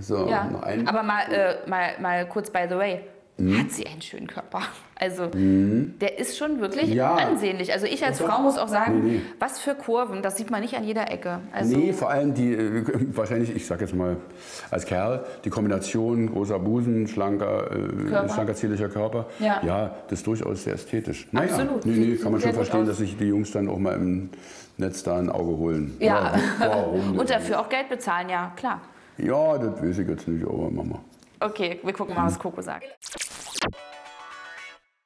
So, 0.00 0.28
Ja, 0.28 0.44
noch 0.44 0.62
ein. 0.62 0.86
aber 0.86 1.02
mal, 1.02 1.22
äh, 1.32 1.68
mal, 1.68 1.92
mal 2.00 2.26
kurz 2.28 2.50
by 2.50 2.66
the 2.68 2.76
way. 2.76 3.00
Mhm. 3.40 3.56
Hat 3.58 3.70
sie 3.70 3.86
einen 3.86 4.02
schönen 4.02 4.26
Körper? 4.26 4.62
Also, 4.96 5.28
der 5.32 6.18
ist 6.18 6.36
schon 6.36 6.60
wirklich 6.60 6.88
Ja. 6.92 7.14
ansehnlich. 7.14 7.72
Also, 7.72 7.86
ich 7.86 8.04
als 8.04 8.20
Frau 8.20 8.40
muss 8.42 8.58
auch 8.58 8.66
sagen, 8.66 9.00
Nee, 9.04 9.10
nee. 9.12 9.20
was 9.38 9.60
für 9.60 9.76
Kurven, 9.76 10.22
das 10.22 10.36
sieht 10.36 10.50
man 10.50 10.60
nicht 10.60 10.74
an 10.76 10.82
jeder 10.82 11.10
Ecke. 11.12 11.38
Also, 11.52 11.76
Nee, 11.76 11.92
vor 11.92 12.10
allem 12.10 12.34
die, 12.34 12.52
äh, 12.52 12.84
wahrscheinlich, 13.14 13.54
ich 13.54 13.64
sag 13.64 13.80
jetzt 13.80 13.94
mal 13.94 14.16
als 14.72 14.86
Kerl, 14.86 15.24
die 15.44 15.50
Kombination 15.50 16.30
großer 16.32 16.58
Busen, 16.58 17.06
schlanker, 17.06 17.70
äh, 17.70 18.08
Körper. 18.08 18.28
schlanker 18.28 18.54
zierlicher 18.54 18.88
Körper, 18.88 19.26
Ja. 19.38 19.94
das 20.08 20.18
ist 20.18 20.26
durchaus 20.26 20.64
sehr 20.64 20.74
ästhetisch. 20.74 21.28
Naja, 21.30 21.50
Absolut. 21.52 21.86
Nee, 21.86 21.92
nee, 21.92 22.16
kann 22.16 22.32
man 22.32 22.40
schon 22.40 22.52
verstehen, 22.54 22.86
dass 22.86 22.98
sich 22.98 23.16
die 23.16 23.26
Jungs 23.26 23.52
dann 23.52 23.68
auch 23.68 23.78
mal 23.78 23.94
im 23.94 24.30
Netz 24.78 25.04
da 25.04 25.16
ein 25.16 25.30
Auge 25.30 25.56
holen. 25.56 25.96
ja. 26.00 26.32
warum 26.58 27.00
denn? 27.12 27.18
Und 27.20 27.30
dafür 27.30 27.60
auch 27.60 27.68
Geld 27.68 27.88
bezahlen, 27.88 28.28
ja, 28.30 28.52
klar. 28.56 28.80
Ja, 29.16 29.58
das 29.58 29.80
weiß 29.80 29.98
ich 29.98 30.08
jetzt 30.08 30.26
nicht, 30.26 30.44
aber 30.44 30.70
Mama. 30.70 30.98
Okay, 31.40 31.78
wir 31.82 31.92
gucken 31.92 32.14
mal, 32.14 32.26
was 32.26 32.38
Coco 32.38 32.60
sagt. 32.60 32.84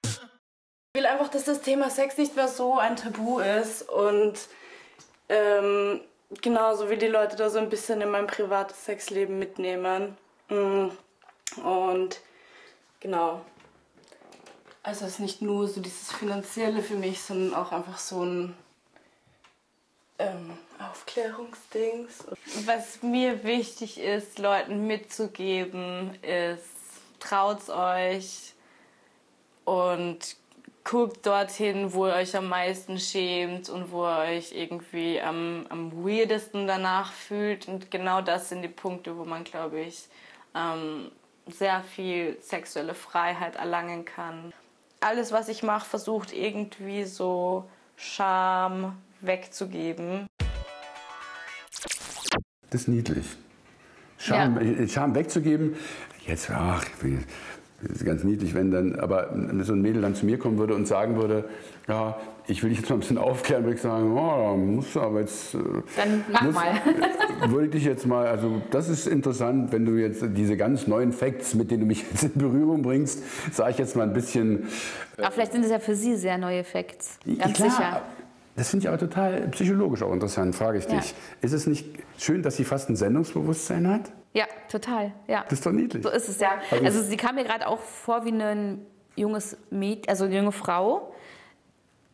Ich 0.04 1.00
will 1.00 1.06
einfach, 1.06 1.28
dass 1.28 1.44
das 1.44 1.62
Thema 1.62 1.90
Sex 1.90 2.16
nicht 2.18 2.36
mehr 2.36 2.48
so 2.48 2.78
ein 2.78 2.96
Tabu 2.96 3.40
ist 3.40 3.88
und 3.88 4.34
ähm, 5.28 6.00
genauso 6.40 6.90
wie 6.90 6.96
die 6.96 7.06
Leute 7.06 7.36
da 7.36 7.50
so 7.50 7.58
ein 7.58 7.70
bisschen 7.70 8.00
in 8.00 8.10
mein 8.10 8.26
privates 8.26 8.84
Sexleben 8.84 9.38
mitnehmen. 9.38 10.16
Mm. 10.48 10.88
Und 11.62 12.20
genau. 13.00 13.42
Also 14.82 15.04
es 15.04 15.12
ist 15.12 15.20
nicht 15.20 15.42
nur 15.42 15.68
so 15.68 15.80
dieses 15.80 16.12
Finanzielle 16.12 16.82
für 16.82 16.96
mich, 16.96 17.22
sondern 17.22 17.54
auch 17.54 17.72
einfach 17.72 17.98
so 17.98 18.24
ein 18.24 18.56
ähm, 20.18 20.56
Aufklärungsdings. 20.90 22.24
Was 22.66 23.02
mir 23.02 23.44
wichtig 23.44 24.00
ist, 24.00 24.38
Leuten 24.38 24.86
mitzugeben, 24.86 26.14
ist, 26.22 26.64
traut's 27.20 27.70
euch 27.70 28.54
und 29.64 30.36
guckt 30.84 31.24
dorthin, 31.26 31.92
wo 31.92 32.06
ihr 32.06 32.14
euch 32.14 32.36
am 32.36 32.48
meisten 32.48 32.98
schämt 32.98 33.68
und 33.68 33.92
wo 33.92 34.04
ihr 34.04 34.18
euch 34.18 34.52
irgendwie 34.52 35.20
am, 35.20 35.66
am 35.68 36.04
weirdesten 36.04 36.66
danach 36.66 37.12
fühlt. 37.12 37.68
Und 37.68 37.90
genau 37.90 38.20
das 38.20 38.48
sind 38.48 38.62
die 38.62 38.68
Punkte, 38.68 39.16
wo 39.16 39.24
man, 39.24 39.44
glaube 39.44 39.80
ich, 39.80 40.08
ähm, 40.54 41.10
sehr 41.46 41.82
viel 41.82 42.36
sexuelle 42.40 42.94
Freiheit 42.94 43.56
erlangen 43.56 44.04
kann. 44.04 44.52
Alles, 45.00 45.32
was 45.32 45.48
ich 45.48 45.62
mache, 45.62 45.88
versucht 45.88 46.32
irgendwie 46.32 47.04
so 47.04 47.64
Scham 47.96 48.96
wegzugeben. 49.20 50.26
Das 52.72 52.82
ist 52.82 52.88
niedlich. 52.88 53.26
Scham, 54.18 54.56
äh, 54.58 54.88
Scham 54.88 55.14
wegzugeben, 55.14 55.74
jetzt, 56.26 56.50
ach, 56.50 56.84
das 57.82 57.96
ist 57.96 58.04
ganz 58.04 58.22
niedlich, 58.24 58.54
wenn 58.54 58.70
dann, 58.70 58.98
aber 58.98 59.30
so 59.62 59.72
ein 59.72 59.82
Mädel 59.82 60.00
dann 60.02 60.14
zu 60.14 60.24
mir 60.24 60.38
kommen 60.38 60.56
würde 60.58 60.74
und 60.74 60.86
sagen 60.86 61.16
würde, 61.16 61.44
ja, 61.88 62.16
ich 62.46 62.62
will 62.62 62.70
dich 62.70 62.78
jetzt 62.78 62.88
mal 62.88 62.96
ein 62.96 63.00
bisschen 63.00 63.18
aufklären, 63.18 63.64
würde 63.64 63.74
ich 63.74 63.82
sagen, 63.82 64.16
oh, 64.16 64.56
musst 64.56 64.94
du 64.94 65.00
aber 65.00 65.20
jetzt. 65.20 65.54
äh, 65.54 65.58
Dann 65.96 66.24
mach 66.30 66.42
muss- 66.42 66.54
mal. 66.54 66.74
Würde 67.48 67.66
ich 67.66 67.72
dich 67.72 67.84
jetzt 67.84 68.06
mal, 68.06 68.26
also 68.28 68.62
das 68.70 68.88
ist 68.88 69.06
interessant, 69.08 69.72
wenn 69.72 69.84
du 69.84 69.92
jetzt 70.00 70.24
diese 70.36 70.56
ganz 70.56 70.86
neuen 70.86 71.12
Facts, 71.12 71.54
mit 71.54 71.70
denen 71.72 71.80
du 71.80 71.86
mich 71.86 72.04
jetzt 72.10 72.22
in 72.22 72.32
Berührung 72.34 72.82
bringst, 72.82 73.20
sage 73.52 73.72
ich 73.72 73.78
jetzt 73.78 73.96
mal 73.96 74.04
ein 74.04 74.12
bisschen. 74.12 74.68
Aber 75.18 75.30
vielleicht 75.32 75.52
sind 75.52 75.64
es 75.64 75.70
ja 75.70 75.80
für 75.80 75.96
Sie 75.96 76.14
sehr 76.16 76.38
neue 76.38 76.62
Facts. 76.64 77.18
Ganz 77.38 77.54
Klar, 77.54 77.70
sicher. 77.70 78.02
Das 78.56 78.68
finde 78.70 78.84
ich 78.84 78.88
aber 78.88 78.98
total 78.98 79.48
psychologisch 79.48 80.02
auch 80.02 80.12
interessant, 80.12 80.54
frage 80.54 80.78
ich 80.78 80.84
Ja. 80.84 80.98
dich. 80.98 81.14
Ist 81.40 81.52
es 81.52 81.66
nicht 81.66 81.86
schön, 82.18 82.42
dass 82.42 82.56
sie 82.56 82.64
fast 82.64 82.88
ein 82.90 82.96
Sendungsbewusstsein 82.96 83.88
hat? 83.88 84.12
Ja, 84.34 84.44
total. 84.70 85.12
Ja. 85.26 85.42
Das 85.44 85.54
ist 85.54 85.66
doch 85.66 85.72
niedlich. 85.72 86.02
So 86.02 86.10
ist 86.10 86.28
es 86.28 86.38
ja. 86.40 86.52
Also- 86.70 86.84
Also 86.84 87.02
sie 87.02 87.16
kam 87.16 87.36
mir 87.36 87.44
gerade 87.44 87.66
auch 87.66 87.80
vor 87.80 88.24
wie 88.24 88.30
ein 88.32 88.84
junges 89.16 89.56
Mädchen, 89.70 90.08
also 90.08 90.24
eine 90.24 90.36
junge 90.36 90.52
Frau, 90.52 91.14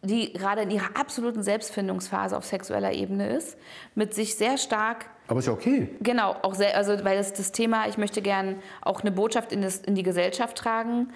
die 0.02 0.32
gerade 0.32 0.62
in 0.62 0.70
ihrer 0.70 0.96
absoluten 0.96 1.42
Selbstfindungsphase 1.42 2.36
auf 2.36 2.44
sexueller 2.44 2.92
Ebene 2.92 3.30
ist, 3.36 3.56
mit 3.96 4.14
sich 4.14 4.36
sehr 4.36 4.56
stark 4.58 5.06
Aber 5.26 5.40
ist 5.40 5.46
ja 5.46 5.52
okay. 5.52 5.88
Genau, 6.00 6.36
auch 6.42 6.54
sehr, 6.54 6.76
also 6.76 6.92
weil 7.04 7.18
das, 7.18 7.32
das 7.32 7.50
Thema, 7.52 7.88
ich 7.88 7.98
möchte 7.98 8.22
gern 8.22 8.56
auch 8.80 9.00
eine 9.00 9.10
Botschaft 9.10 9.52
in, 9.52 9.60
das, 9.60 9.78
in 9.78 9.94
die 9.96 10.04
Gesellschaft 10.04 10.56
tragen, 10.56 11.08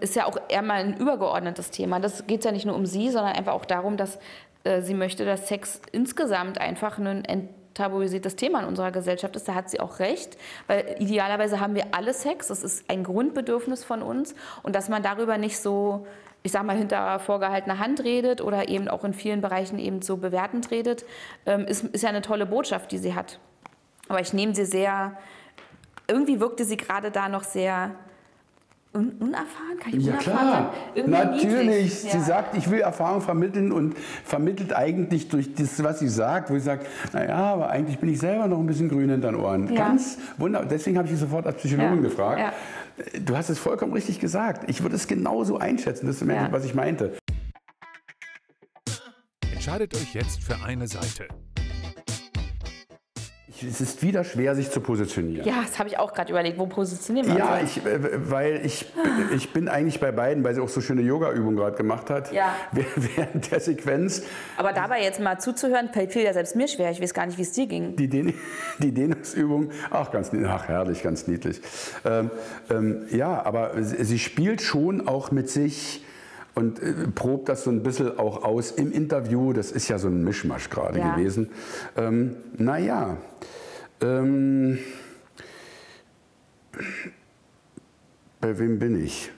ist 0.00 0.14
ja 0.14 0.26
auch 0.26 0.38
eher 0.48 0.62
mal 0.62 0.80
ein 0.80 0.96
übergeordnetes 0.96 1.70
Thema. 1.70 1.98
Das 1.98 2.26
geht 2.26 2.44
ja 2.44 2.52
nicht 2.52 2.66
nur 2.66 2.76
um 2.76 2.86
sie, 2.86 3.10
sondern 3.10 3.32
einfach 3.34 3.52
auch 3.52 3.64
darum, 3.64 3.96
dass 3.96 4.18
äh, 4.62 4.82
sie 4.82 4.94
möchte, 4.94 5.24
dass 5.24 5.48
Sex 5.48 5.80
insgesamt 5.92 6.60
einfach 6.60 6.98
ein 6.98 7.24
enttabuisiertes 7.24 8.36
Thema 8.36 8.60
in 8.60 8.66
unserer 8.66 8.90
Gesellschaft 8.90 9.36
ist. 9.36 9.48
Da 9.48 9.54
hat 9.54 9.70
sie 9.70 9.80
auch 9.80 9.98
recht, 9.98 10.36
weil 10.66 10.96
idealerweise 10.98 11.60
haben 11.60 11.74
wir 11.74 11.86
alle 11.92 12.12
Sex. 12.14 12.48
Das 12.48 12.62
ist 12.62 12.90
ein 12.90 13.04
Grundbedürfnis 13.04 13.84
von 13.84 14.02
uns 14.02 14.34
und 14.62 14.74
dass 14.74 14.88
man 14.88 15.02
darüber 15.02 15.38
nicht 15.38 15.58
so 15.58 16.06
ich 16.42 16.52
sag 16.52 16.62
mal, 16.62 16.76
hinter 16.76 17.18
vorgehaltener 17.18 17.80
Hand 17.80 18.04
redet 18.04 18.40
oder 18.40 18.68
eben 18.68 18.86
auch 18.86 19.02
in 19.02 19.14
vielen 19.14 19.40
Bereichen 19.40 19.80
eben 19.80 20.00
so 20.00 20.16
bewertend 20.16 20.70
redet, 20.70 21.04
ähm, 21.44 21.66
ist, 21.66 21.82
ist 21.86 22.02
ja 22.02 22.08
eine 22.08 22.22
tolle 22.22 22.46
Botschaft, 22.46 22.92
die 22.92 22.98
sie 22.98 23.16
hat. 23.16 23.40
Aber 24.08 24.20
ich 24.20 24.32
nehme 24.32 24.54
sie 24.54 24.64
sehr, 24.64 25.18
irgendwie 26.06 26.38
wirkte 26.38 26.64
sie 26.64 26.76
gerade 26.76 27.10
da 27.10 27.28
noch 27.28 27.42
sehr 27.42 27.96
un 28.96 29.10
unerfahren, 29.20 29.78
kann 29.80 29.94
ich 29.94 30.04
Ja 30.06 30.12
unerfahren 30.14 30.66
klar, 30.94 31.06
natürlich. 31.06 31.44
niedlich. 31.44 31.94
Sie 31.94 32.08
Ja. 32.08 32.20
sagt, 32.20 32.56
ich 32.56 32.70
will 32.70 32.80
Erfahrung 32.80 33.20
vermitteln 33.20 33.70
und 33.72 33.94
vermittelt 34.24 34.72
eigentlich 34.74 35.28
durch 35.28 35.54
das, 35.54 35.82
was 35.84 35.98
sie 36.00 36.08
sagt, 36.08 36.50
wo 36.50 36.54
sie 36.54 36.60
sagt, 36.60 36.86
naja, 37.12 37.36
aber 37.36 37.68
eigentlich 37.70 37.98
bin 37.98 38.08
ich 38.08 38.18
selber 38.18 38.46
noch 38.48 38.58
ein 38.58 38.66
bisschen 38.66 38.88
grün 38.88 39.10
hinter 39.10 39.30
den 39.32 39.36
Ohren. 39.40 39.72
Ja. 39.72 39.86
Ganz 39.88 40.18
wunderbar. 40.38 40.68
Deswegen 40.68 40.96
habe 40.98 41.06
ich 41.06 41.14
sie 41.14 41.20
sofort 41.20 41.46
als 41.46 41.56
Psychologin 41.56 41.96
Ja, 41.96 42.08
gefragt. 42.08 42.38
ja. 42.40 42.52
Du 43.20 43.36
hast 43.36 43.50
es 43.50 43.58
vollkommen 43.58 43.92
richtig 43.92 44.20
gesagt. 44.20 44.68
Ich 44.70 44.82
würde 44.82 44.96
es 44.96 45.06
genauso 45.06 45.58
einschätzen. 45.58 46.06
Das 46.06 46.22
ist 46.22 46.28
Ja. 46.28 46.48
was 46.50 46.64
ich 46.64 46.74
meinte. 46.74 47.12
Entscheidet 49.52 49.94
euch 49.94 50.14
jetzt 50.14 50.42
für 50.42 50.56
eine 50.64 50.86
Seite. 50.86 51.26
Es 53.62 53.80
ist 53.80 54.02
wieder 54.02 54.24
schwer, 54.24 54.54
sich 54.54 54.70
zu 54.70 54.80
positionieren. 54.80 55.46
Ja, 55.46 55.62
das 55.62 55.78
habe 55.78 55.88
ich 55.88 55.98
auch 55.98 56.12
gerade 56.12 56.30
überlegt. 56.30 56.58
Wo 56.58 56.66
positionieren 56.66 57.28
wir 57.28 57.38
Ja, 57.38 57.58
uns? 57.58 57.76
ich, 57.76 57.86
äh, 57.86 58.30
weil 58.30 58.60
ich, 58.64 58.86
ich 59.34 59.52
bin 59.52 59.68
eigentlich 59.68 60.00
bei 60.00 60.12
beiden, 60.12 60.44
weil 60.44 60.54
sie 60.54 60.60
auch 60.60 60.68
so 60.68 60.80
schöne 60.80 61.02
Yoga-Übungen 61.02 61.56
gerade 61.56 61.76
gemacht 61.76 62.10
hat. 62.10 62.32
Ja. 62.32 62.54
Während 62.72 63.50
der 63.50 63.60
Sequenz. 63.60 64.22
Aber 64.56 64.72
dabei 64.72 65.02
jetzt 65.02 65.20
mal 65.20 65.38
zuzuhören, 65.38 65.90
fiel 65.92 66.22
ja 66.22 66.32
selbst 66.32 66.56
mir 66.56 66.68
schwer. 66.68 66.90
Ich 66.90 67.00
weiß 67.00 67.14
gar 67.14 67.26
nicht, 67.26 67.38
wie 67.38 67.42
es 67.42 67.52
dir 67.52 67.66
ging. 67.66 67.96
Die, 67.96 68.08
Dehn 68.08 68.34
die 68.78 68.92
Dehnungsübung, 68.92 69.70
ach, 69.90 70.10
ganz 70.10 70.32
niedlich, 70.32 70.50
ach, 70.50 70.68
herrlich, 70.68 71.02
ganz 71.02 71.26
niedlich. 71.26 71.60
Ähm, 72.04 72.30
ähm, 72.70 73.06
ja, 73.10 73.44
aber 73.44 73.72
sie 73.80 74.18
spielt 74.18 74.60
schon 74.62 75.06
auch 75.08 75.30
mit 75.30 75.48
sich 75.48 76.02
und 76.56 76.82
äh, 76.82 76.92
probt 77.14 77.48
das 77.48 77.64
so 77.64 77.70
ein 77.70 77.82
bisschen 77.82 78.18
auch 78.18 78.42
aus 78.42 78.72
im 78.72 78.90
Interview. 78.90 79.52
Das 79.52 79.70
ist 79.70 79.88
ja 79.88 79.98
so 79.98 80.08
ein 80.08 80.24
Mischmasch 80.24 80.70
gerade 80.70 80.98
Ja. 80.98 81.14
gewesen. 81.14 81.50
Ähm, 81.96 82.36
naja, 82.56 83.18
ähm, 84.00 84.78
bei 88.40 88.58
wem 88.58 88.78
bin 88.78 89.02
ich? 89.04 89.30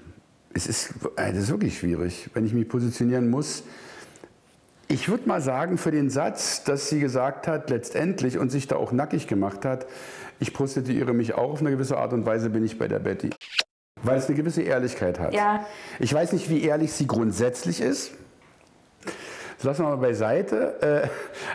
Es 0.55 0.67
ist, 0.67 0.91
äh, 1.17 1.33
das 1.33 1.43
ist 1.45 1.51
wirklich 1.51 1.79
schwierig, 1.79 2.31
wenn 2.35 2.47
ich 2.47 2.55
mich 2.55 2.69
positionieren 2.69 3.29
muss. 3.29 3.65
Ich 4.87 5.09
würde 5.09 5.29
mal 5.29 5.41
sagen, 5.43 5.77
für 5.77 5.91
den 5.91 6.11
Satz, 6.11 6.65
dass 6.65 6.89
sie 6.89 7.01
gesagt 7.01 7.47
hat, 7.49 7.69
letztendlich 7.69 8.39
und 8.39 8.51
sich 8.51 8.69
da 8.69 8.77
auch 8.77 8.93
nackig 8.93 9.27
gemacht 9.27 9.65
hat, 9.65 9.87
ich 10.41 10.55
prostituiere 10.55 11.13
mich 11.13 11.35
auch 11.35 11.51
auf 11.51 11.61
eine 11.61 11.71
gewisse 11.71 11.99
Art 11.99 12.13
und 12.13 12.25
Weise, 12.25 12.49
bin 12.49 12.65
ich 12.65 12.79
bei 12.79 12.87
der 12.87 13.01
Betty. 13.01 13.31
Weil 14.03 14.19
es 14.19 14.27
eine 14.27 14.37
gewisse 14.37 14.63
Ehrlichkeit 14.63 15.19
hat. 15.19 15.35
Ja. 15.35 15.65
Ich 15.99 16.13
weiß 16.13 16.33
nicht, 16.33 16.49
wie 16.51 16.63
ehrlich 16.63 16.93
sie 16.93 17.07
grundsätzlich 17.07 17.81
ist. 17.81 18.13
Das 19.57 19.65
lassen 19.65 19.83
wir 19.85 19.89
mal 19.91 19.97
beiseite. 19.97 21.03
Äh, 21.05 21.09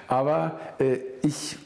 aber 0.09 0.59
äh, 0.77 0.97
ich, 1.21 1.57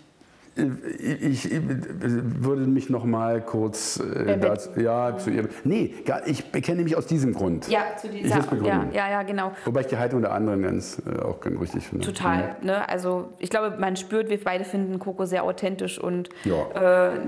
äh, 0.55 0.65
ich, 0.99 1.51
ich 1.51 1.61
würde 1.63 2.61
mich 2.67 2.91
noch 2.91 3.05
mal 3.05 3.41
kurz 3.41 3.99
äh, 3.99 4.37
dazu, 4.37 4.79
ja, 4.79 5.17
zu 5.17 5.31
ihr. 5.31 5.49
Nee, 5.63 5.95
gar, 6.05 6.27
ich 6.27 6.51
bekenne 6.51 6.83
mich 6.83 6.95
aus 6.95 7.07
diesem 7.07 7.33
Grund. 7.33 7.67
Ja, 7.69 7.85
zu 7.99 8.07
Ich 8.07 8.21
dieser. 8.21 8.41
begründen. 8.41 8.91
Ja, 8.93 9.07
ja, 9.07 9.09
ja, 9.09 9.23
genau. 9.23 9.51
Wobei 9.65 9.81
ich 9.81 9.87
die 9.87 9.97
Haltung 9.97 10.21
der 10.21 10.31
anderen 10.31 10.61
ganz 10.61 11.01
äh, 11.11 11.19
auch 11.23 11.39
ganz 11.39 11.59
richtig 11.59 11.87
finde. 11.87 12.05
Total. 12.05 12.55
Ne? 12.61 12.87
Also 12.87 13.33
ich 13.39 13.49
glaube, 13.49 13.75
man 13.79 13.95
spürt, 13.97 14.29
wir 14.29 14.39
beide 14.43 14.63
finden 14.63 14.99
Coco 14.99 15.25
sehr 15.25 15.43
authentisch 15.43 15.97
und 15.99 16.29
Ja. 16.43 17.09
äh, 17.09 17.19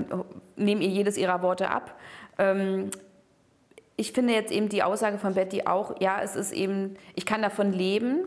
nehmen 0.54 0.82
ihr 0.82 0.88
jedes 0.90 1.16
ihrer 1.18 1.42
Worte 1.42 1.68
ab. 1.70 1.96
Ähm, 2.38 2.90
ich 4.00 4.12
finde 4.12 4.32
jetzt 4.32 4.50
eben 4.50 4.70
die 4.70 4.82
Aussage 4.82 5.18
von 5.18 5.34
Betty 5.34 5.66
auch, 5.66 5.94
ja, 6.00 6.22
es 6.22 6.34
ist 6.34 6.52
eben, 6.52 6.96
ich 7.14 7.26
kann 7.26 7.42
davon 7.42 7.70
leben, 7.70 8.24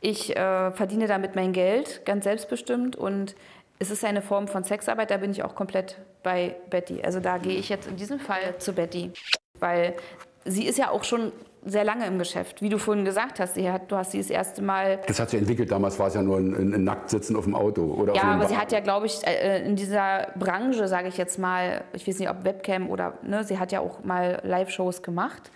ich 0.00 0.36
äh, 0.36 0.70
verdiene 0.70 1.08
damit 1.08 1.34
mein 1.34 1.52
Geld, 1.52 2.02
ganz 2.04 2.22
selbstbestimmt. 2.22 2.94
Und 2.94 3.34
es 3.80 3.90
ist 3.90 4.04
eine 4.04 4.22
Form 4.22 4.46
von 4.46 4.62
Sexarbeit, 4.62 5.10
da 5.10 5.16
bin 5.16 5.32
ich 5.32 5.42
auch 5.42 5.56
komplett 5.56 5.98
bei 6.22 6.54
Betty. 6.70 7.02
Also 7.02 7.18
da 7.18 7.38
gehe 7.38 7.58
ich 7.58 7.68
jetzt 7.68 7.88
in 7.88 7.96
diesem 7.96 8.20
Fall 8.20 8.58
zu 8.58 8.72
Betty, 8.72 9.10
weil 9.58 9.96
sie 10.44 10.68
ist 10.68 10.78
ja 10.78 10.90
auch 10.90 11.02
schon 11.02 11.32
sehr 11.64 11.84
lange 11.84 12.06
im 12.06 12.18
Geschäft. 12.18 12.62
Wie 12.62 12.68
du 12.68 12.78
vorhin 12.78 13.04
gesagt 13.04 13.40
hast, 13.40 13.56
hat, 13.58 13.90
du 13.90 13.96
hast 13.96 14.12
sie 14.12 14.18
das 14.18 14.30
erste 14.30 14.62
Mal. 14.62 15.00
Das 15.06 15.20
hat 15.20 15.30
sie 15.30 15.38
entwickelt. 15.38 15.70
Damals 15.70 15.98
war 15.98 16.06
es 16.06 16.14
ja 16.14 16.22
nur 16.22 16.38
ein, 16.38 16.54
ein, 16.54 16.74
ein 16.74 16.84
Nacktsitzen 16.84 17.36
auf 17.36 17.44
dem 17.44 17.54
Auto. 17.54 17.82
Oder 17.82 18.14
ja, 18.14 18.22
aber 18.22 18.32
einem 18.32 18.46
sie 18.48 18.54
Ba- 18.54 18.60
hat 18.60 18.72
ja, 18.72 18.80
glaube 18.80 19.06
ich, 19.06 19.26
äh, 19.26 19.64
in 19.66 19.76
dieser 19.76 20.28
Branche, 20.36 20.88
sage 20.88 21.08
ich 21.08 21.16
jetzt 21.16 21.38
mal, 21.38 21.82
ich 21.92 22.06
weiß 22.06 22.18
nicht, 22.20 22.30
ob 22.30 22.44
Webcam 22.44 22.88
oder, 22.88 23.14
ne, 23.22 23.44
sie 23.44 23.58
hat 23.58 23.72
ja 23.72 23.80
auch 23.80 24.02
mal 24.04 24.40
Live-Shows 24.44 25.02
gemacht. 25.02 25.50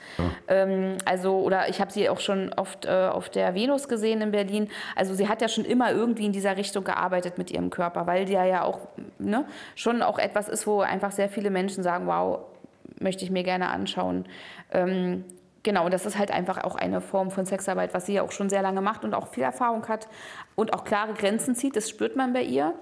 Ähm, 0.49 0.97
also, 1.05 1.39
oder 1.41 1.69
ich 1.69 1.81
habe 1.81 1.93
sie 1.93 2.09
auch 2.09 2.21
schon 2.21 2.53
oft 2.55 2.85
äh, 2.85 2.91
auf 2.91 3.31
der 3.31 3.55
Venus 3.55 3.89
gesehen 3.89 4.21
in 4.21 4.33
Berlin. 4.33 4.69
Also 4.97 5.15
sie 5.15 5.29
hat 5.29 5.41
ja 5.41 5.49
schon 5.49 5.65
immer 5.65 5.93
irgendwie 5.93 6.27
in 6.27 6.33
dieser 6.33 6.57
Richtung 6.57 6.85
gearbeitet 6.85 7.39
mit 7.39 7.51
ihrem 7.51 7.71
Körper, 7.71 8.07
weil 8.07 8.25
die 8.25 8.33
ja, 8.33 8.45
ja 8.45 8.65
auch 8.65 8.81
ne, 9.19 9.45
schon 9.77 10.03
auch 10.03 10.19
etwas 10.19 10.49
ist, 10.49 10.67
wo 10.67 10.81
einfach 10.81 11.13
sehr 11.13 11.29
viele 11.29 11.51
Menschen 11.51 11.83
sagen, 11.83 12.07
wow, 12.07 12.41
möchte 13.01 13.25
ich 13.25 13.31
mir 13.31 13.45
gerne 13.45 13.69
anschauen. 13.69 14.27
Ähm, 14.73 15.25
genau, 15.63 15.89
das 15.89 16.07
ist 16.07 16.19
halt 16.19 16.31
einfach 16.31 16.65
auch 16.65 16.75
eine 16.75 17.01
Form 17.01 17.31
von 17.31 17.47
Sexarbeit, 17.47 17.95
was 17.95 18.07
sie 18.07 18.15
ja 18.15 18.23
auch 18.23 18.33
schon 18.33 18.49
sehr 18.51 18.63
lange 18.63 18.81
macht 18.81 19.05
und 19.05 19.15
auch 19.15 19.29
viel 19.29 19.43
Erfahrung 19.43 19.87
hat 19.89 20.09
und 20.55 20.75
auch 20.75 20.85
klare 20.85 21.15
Grenzen 21.15 21.55
zieht. 21.55 21.77
Das 21.77 21.89
spürt 21.89 22.17
man 22.17 22.33
bei 22.33 22.43
ihr. 22.43 22.75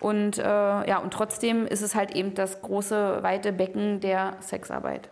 Und, 0.00 0.38
äh, 0.38 0.42
ja, 0.42 0.98
und 0.98 1.12
trotzdem 1.12 1.66
ist 1.66 1.82
es 1.82 1.94
halt 1.94 2.14
eben 2.14 2.34
das 2.34 2.62
große, 2.62 3.22
weite 3.22 3.52
Becken 3.52 4.00
der 4.00 4.36
Sexarbeit. 4.40 5.08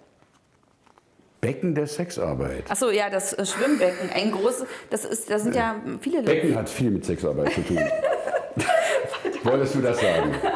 Becken 1.41 1.75
der 1.75 1.87
Sexarbeit. 1.87 2.71
Achso, 2.71 2.91
ja, 2.91 3.11
das 3.11 3.33
äh, 3.33 3.45
Schwimmbecken. 3.45 4.11
Ein 4.15 4.33
großes, 4.33 4.67
das 4.91 5.05
ist, 5.05 5.31
da 5.31 5.39
sind 5.39 5.55
ja 5.55 5.77
viele 6.01 6.19
Leute. 6.19 6.33
Becken 6.33 6.57
hat 6.57 6.69
viel 6.69 6.91
mit 6.91 7.05
Sexarbeit 7.05 7.53
zu 7.53 7.63
tun. 7.63 7.79
Wolltest 9.45 9.75
du 9.75 9.81
das 9.81 10.01
sagen? 10.01 10.35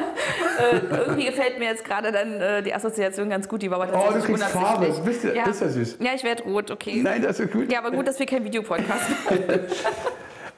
Irgendwie 0.90 1.24
gefällt 1.26 1.58
mir 1.58 1.66
jetzt 1.66 1.84
gerade 1.84 2.12
dann 2.12 2.40
äh, 2.40 2.62
die 2.62 2.74
Assoziation 2.74 3.30
ganz 3.30 3.48
gut, 3.48 3.62
die 3.62 3.70
war 3.70 3.80
aber 3.80 3.92
Oh, 3.92 3.96
du 4.08 4.12
tatsächlich 4.12 4.36
kriegst 4.38 4.52
Farbe. 4.52 4.86
Bist 5.04 5.24
du- 5.24 5.34
ja. 5.34 5.44
das 5.44 5.56
ist 5.56 5.60
ja 5.62 5.68
süß. 5.68 5.96
Ja, 6.00 6.10
ich 6.14 6.24
werde 6.24 6.42
rot, 6.44 6.70
okay. 6.70 7.00
Nein, 7.02 7.22
das 7.22 7.40
ist 7.40 7.52
gut. 7.52 7.70
Ja, 7.72 7.78
aber 7.80 7.90
gut, 7.90 8.06
dass 8.06 8.18
wir 8.18 8.26
kein 8.26 8.44
Videopodcast 8.44 9.06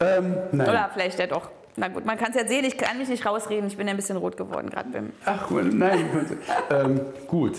Ähm, 0.01 0.35
nein. 0.51 0.69
Oder 0.69 0.91
vielleicht 0.93 1.19
ja 1.21 1.27
doch. 1.29 1.49
Na 1.77 1.89
gut, 1.89 2.05
man 2.05 2.19
kann 2.19 2.31
es 2.31 2.37
ja 2.37 2.47
sehen, 2.47 2.65
ich 2.65 2.77
kann 2.77 2.99
mich 2.99 3.09
nicht 3.09 3.25
rausreden, 3.25 3.67
ich 3.69 3.77
bin 3.77 3.87
ja 3.87 3.93
ein 3.93 3.97
bisschen 3.97 4.17
rot 4.17 4.37
geworden 4.37 4.69
gerade 4.69 4.91
beim. 4.91 5.13
Ach, 5.25 5.49
nein. 5.51 6.05
ähm, 6.71 7.01
gut. 7.29 7.57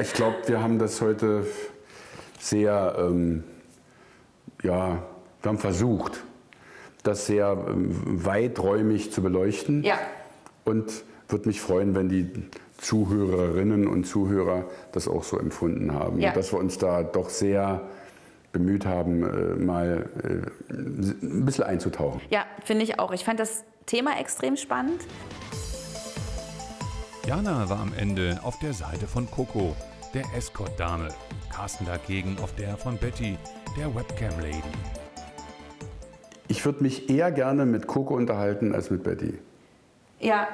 Ich 0.00 0.12
glaube, 0.12 0.36
wir 0.46 0.62
haben 0.62 0.78
das 0.78 1.00
heute 1.00 1.46
sehr, 2.38 2.94
ähm, 2.98 3.42
ja, 4.62 4.98
wir 5.40 5.48
haben 5.48 5.58
versucht, 5.58 6.22
das 7.02 7.26
sehr 7.26 7.56
ähm, 7.68 8.24
weiträumig 8.24 9.10
zu 9.12 9.22
beleuchten. 9.22 9.82
Ja. 9.82 9.98
Und 10.64 10.92
würde 11.32 11.48
mich 11.48 11.60
freuen, 11.60 11.94
wenn 11.94 12.08
die 12.08 12.30
Zuhörerinnen 12.78 13.86
und 13.86 14.04
Zuhörer 14.04 14.64
das 14.92 15.08
auch 15.08 15.24
so 15.24 15.38
empfunden 15.38 15.94
haben. 15.94 16.20
Ja. 16.20 16.30
Und 16.30 16.36
dass 16.36 16.52
wir 16.52 16.58
uns 16.58 16.78
da 16.78 17.02
doch 17.02 17.30
sehr 17.30 17.82
bemüht 18.52 18.86
haben, 18.86 19.22
äh, 19.22 19.54
mal 19.56 20.08
äh, 20.22 20.72
ein 20.72 21.44
bisschen 21.44 21.64
einzutauchen. 21.64 22.20
Ja, 22.30 22.44
finde 22.64 22.84
ich 22.84 22.98
auch. 22.98 23.12
Ich 23.12 23.24
fand 23.24 23.40
das 23.40 23.64
Thema 23.86 24.18
extrem 24.20 24.56
spannend. 24.56 25.00
Jana 27.26 27.68
war 27.68 27.80
am 27.80 27.92
Ende 27.96 28.40
auf 28.42 28.58
der 28.58 28.72
Seite 28.72 29.06
von 29.06 29.30
Coco, 29.30 29.74
der 30.12 30.24
Escort-Dame. 30.36 31.08
Carsten 31.54 31.86
dagegen 31.86 32.36
auf 32.42 32.54
der 32.56 32.76
von 32.76 32.96
Betty, 32.96 33.38
der 33.78 33.94
Webcam-Lady. 33.94 34.62
Ich 36.48 36.64
würde 36.64 36.82
mich 36.82 37.08
eher 37.08 37.30
gerne 37.30 37.64
mit 37.64 37.86
Coco 37.86 38.14
unterhalten 38.14 38.74
als 38.74 38.90
mit 38.90 39.04
Betty. 39.04 39.38
Ja. 40.18 40.48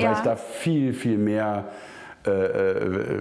Weil 0.00 0.12
ja. 0.12 0.18
ich 0.18 0.20
da 0.20 0.36
viel, 0.36 0.92
viel 0.92 1.18
mehr 1.18 1.70
äh, 2.26 2.30
äh, 2.30 3.18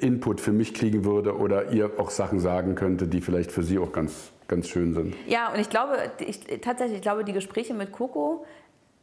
Input 0.00 0.40
für 0.40 0.52
mich 0.52 0.72
kriegen 0.72 1.04
würde 1.04 1.36
oder 1.36 1.72
ihr 1.72 1.90
auch 1.98 2.10
Sachen 2.10 2.40
sagen 2.40 2.74
könnte, 2.74 3.06
die 3.06 3.20
vielleicht 3.20 3.52
für 3.52 3.62
sie 3.62 3.78
auch 3.78 3.92
ganz, 3.92 4.32
ganz 4.48 4.68
schön 4.68 4.94
sind. 4.94 5.14
ja, 5.26 5.52
und 5.52 5.60
ich 5.60 5.68
glaube, 5.68 5.98
ich, 6.20 6.40
tatsächlich, 6.62 6.96
ich 6.96 7.02
glaube, 7.02 7.24
die 7.24 7.32
Gespräche 7.32 7.74
mit 7.74 7.92
Coco 7.92 8.46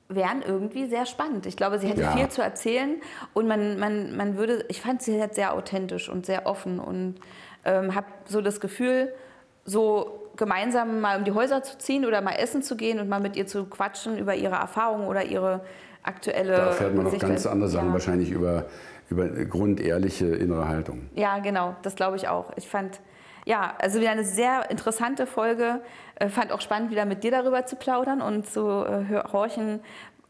wären 0.10 0.42
irgendwie 0.42 0.88
sehr 0.88 1.06
spannend. 1.06 1.46
Ich 1.46 1.56
glaube, 1.56 1.80
sie 1.80 1.88
hätte 1.88 2.02
Ja. 2.02 2.12
viel 2.12 2.30
zu 2.30 2.42
erzählen 2.42 2.96
und 3.34 3.48
man, 3.48 3.80
man, 3.80 4.16
man 4.18 4.38
würde, 4.38 4.66
ich 4.70 4.82
fand 4.82 5.02
sie 5.02 5.16
jetzt 5.16 5.36
sehr 5.36 5.54
authentisch 5.54 6.10
und 6.10 6.26
sehr 6.26 6.48
offen 6.48 6.80
und 6.80 7.16
ähm, 7.64 7.94
habe 7.96 8.08
so 8.26 8.42
das 8.42 8.60
Gefühl, 8.60 9.14
so 9.66 10.30
gemeinsam 10.36 11.00
mal 11.02 11.20
um 11.20 11.26
die 11.26 11.32
Häuser 11.32 11.62
zu 11.62 11.78
ziehen 11.78 12.06
oder 12.06 12.22
mal 12.22 12.34
essen 12.34 12.64
zu 12.64 12.76
gehen 12.76 13.00
und 13.00 13.08
mal 13.08 13.20
mit 13.20 13.36
ihr 13.36 13.46
zu 13.46 13.66
quatschen 13.66 14.18
über 14.18 14.34
ihre 14.34 14.56
Erfahrungen 14.56 15.08
oder 15.08 15.24
ihre 15.24 15.62
aktuelle 16.04 16.54
Da 16.54 16.66
erfährt 16.68 16.96
man 16.96 17.06
noch 17.06 17.20
ganz 17.20 17.46
andere 17.46 17.70
Sachen 17.70 17.88
ja. 17.88 17.94
wahrscheinlich 17.94 18.32
über, 18.32 18.66
über 19.10 19.28
grundehrliche 19.28 20.28
innere 20.28 20.68
Haltung. 20.68 21.10
Ja, 21.16 21.40
genau, 21.40 21.76
das 21.82 21.96
glaube 21.96 22.18
ich 22.18 22.28
auch. 22.28 22.52
Ich 22.56 22.68
fand, 22.68 23.02
ja, 23.46 23.76
also 23.80 24.00
wieder 24.00 24.12
eine 24.12 24.24
sehr 24.24 24.70
interessante 24.70 25.28
Folge. 25.28 25.82
Äh, 26.16 26.30
fand 26.30 26.52
auch 26.52 26.62
spannend, 26.62 26.92
wieder 26.92 27.06
mit 27.06 27.24
dir 27.24 27.32
darüber 27.32 27.66
zu 27.66 27.76
plaudern 27.76 28.22
und 28.22 28.48
zu 28.48 28.62
äh, 28.86 29.24
horchen, 29.32 29.82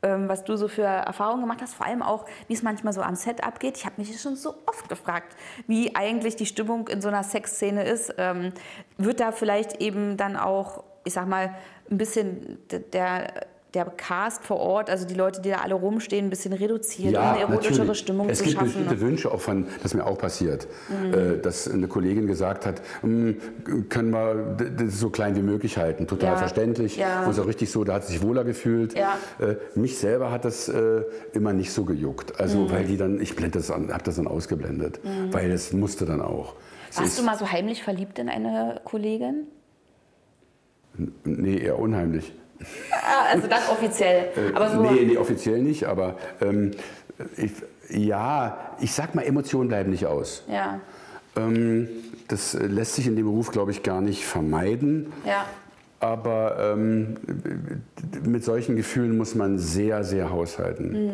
ähm, 0.03 0.27
was 0.27 0.43
du 0.43 0.57
so 0.57 0.67
für 0.67 0.83
Erfahrungen 0.83 1.41
gemacht 1.41 1.61
hast. 1.61 1.75
Vor 1.75 1.85
allem 1.85 2.01
auch, 2.01 2.25
wie 2.47 2.53
es 2.53 2.63
manchmal 2.63 2.93
so 2.93 3.01
am 3.01 3.15
Set 3.15 3.43
abgeht. 3.43 3.77
Ich 3.77 3.85
habe 3.85 3.95
mich 3.97 4.19
schon 4.19 4.35
so 4.35 4.55
oft 4.65 4.89
gefragt, 4.89 5.35
wie 5.67 5.95
eigentlich 5.95 6.35
die 6.35 6.45
Stimmung 6.45 6.87
in 6.87 7.01
so 7.01 7.07
einer 7.07 7.23
Sexszene 7.23 7.83
ist. 7.83 8.15
Ähm, 8.17 8.53
wird 8.97 9.19
da 9.19 9.31
vielleicht 9.31 9.81
eben 9.81 10.17
dann 10.17 10.37
auch, 10.37 10.83
ich 11.03 11.13
sag 11.13 11.27
mal, 11.27 11.55
ein 11.89 11.97
bisschen 11.97 12.57
der 12.93 13.45
der 13.73 13.85
Cast 13.85 14.43
vor 14.43 14.57
Ort, 14.57 14.89
also 14.89 15.05
die 15.07 15.13
Leute, 15.13 15.41
die 15.41 15.49
da 15.49 15.57
alle 15.59 15.75
rumstehen, 15.75 16.25
ein 16.27 16.29
bisschen 16.29 16.51
reduziert, 16.51 17.15
um 17.15 17.21
eine 17.23 17.39
erotischere 17.39 17.79
natürlich. 17.79 17.99
Stimmung 17.99 18.29
es 18.29 18.39
zu 18.39 18.43
gibt 18.43 18.55
schaffen. 18.57 18.67
Mhm. 18.67 18.73
bestimmte 18.73 18.99
Wünsche 19.01 19.31
auch 19.31 19.39
von, 19.39 19.65
das 19.81 19.93
mir 19.93 20.05
auch 20.05 20.17
passiert, 20.17 20.67
äh, 21.13 21.37
dass 21.37 21.69
eine 21.69 21.87
Kollegin 21.87 22.27
gesagt 22.27 22.65
hat, 22.65 22.81
"Hm, 23.01 23.37
können 23.87 24.09
wir 24.11 24.57
das 24.77 24.99
so 24.99 25.09
klein 25.09 25.35
wie 25.37 25.41
möglich 25.41 25.77
halten. 25.77 26.05
Total 26.05 26.31
Ja. 26.33 26.37
verständlich. 26.37 26.97
Ja. 26.97 27.25
Und 27.25 27.33
so 27.33 27.43
richtig 27.43 27.71
so, 27.71 27.85
da 27.85 27.93
hat 27.93 28.03
sie 28.05 28.13
sich 28.13 28.21
wohler 28.23 28.43
gefühlt. 28.43 28.93
Ja. 28.97 29.17
Äh, 29.39 29.55
mich 29.75 29.97
selber 29.97 30.31
hat 30.31 30.43
das 30.43 30.67
äh, 30.67 31.03
immer 31.33 31.53
nicht 31.53 31.71
so 31.71 31.85
gejuckt. 31.85 32.39
Also 32.41 32.69
weil 32.71 32.83
die 32.85 32.97
dann, 32.97 33.21
ich 33.21 33.35
blende 33.37 33.59
das 33.59 33.71
an, 33.71 33.93
habe 33.93 34.03
das 34.03 34.17
dann 34.17 34.27
ausgeblendet, 34.27 34.99
weil 35.31 35.49
es 35.51 35.71
musste 35.71 36.05
dann 36.05 36.21
auch. 36.21 36.55
Es 36.89 36.97
Warst 36.99 37.19
du 37.19 37.23
mal 37.23 37.37
so 37.37 37.49
heimlich 37.49 37.83
verliebt 37.83 38.19
in 38.19 38.27
eine 38.27 38.81
Kollegin? 38.83 39.47
Nee, 41.23 41.57
eher 41.59 41.79
unheimlich. 41.79 42.33
Ah, 42.91 43.25
also 43.31 43.47
dann 43.47 43.61
offiziell. 43.71 44.29
Aber 44.53 44.69
so, 44.69 44.81
Nee, 44.81 45.05
nee, 45.05 45.17
offiziell 45.17 45.59
nicht, 45.61 45.85
aber 45.85 46.15
ähm, 46.41 46.71
ich, 47.37 47.51
ja, 47.89 48.57
ich 48.79 48.93
sag 48.93 49.15
mal, 49.15 49.23
Emotionen 49.23 49.67
bleiben 49.67 49.91
nicht 49.91 50.05
aus. 50.05 50.43
ja, 50.47 50.79
Ähm, 51.35 51.87
das 52.27 52.53
äh, 52.55 52.65
lässt 52.65 52.95
sich 52.95 53.07
in 53.07 53.15
dem 53.15 53.25
Beruf, 53.25 53.51
glaube 53.51 53.71
ich, 53.71 53.83
gar 53.83 54.01
nicht 54.01 54.25
vermeiden. 54.25 55.11
ja, 55.25 55.45
Aber 55.99 56.73
ähm, 56.73 57.17
mit 58.25 58.43
solchen 58.43 58.75
Gefühlen 58.75 59.17
muss 59.17 59.35
man 59.35 59.57
sehr, 59.59 60.03
sehr 60.03 60.29
haushalten. 60.31 60.95
Äh, 60.95 61.09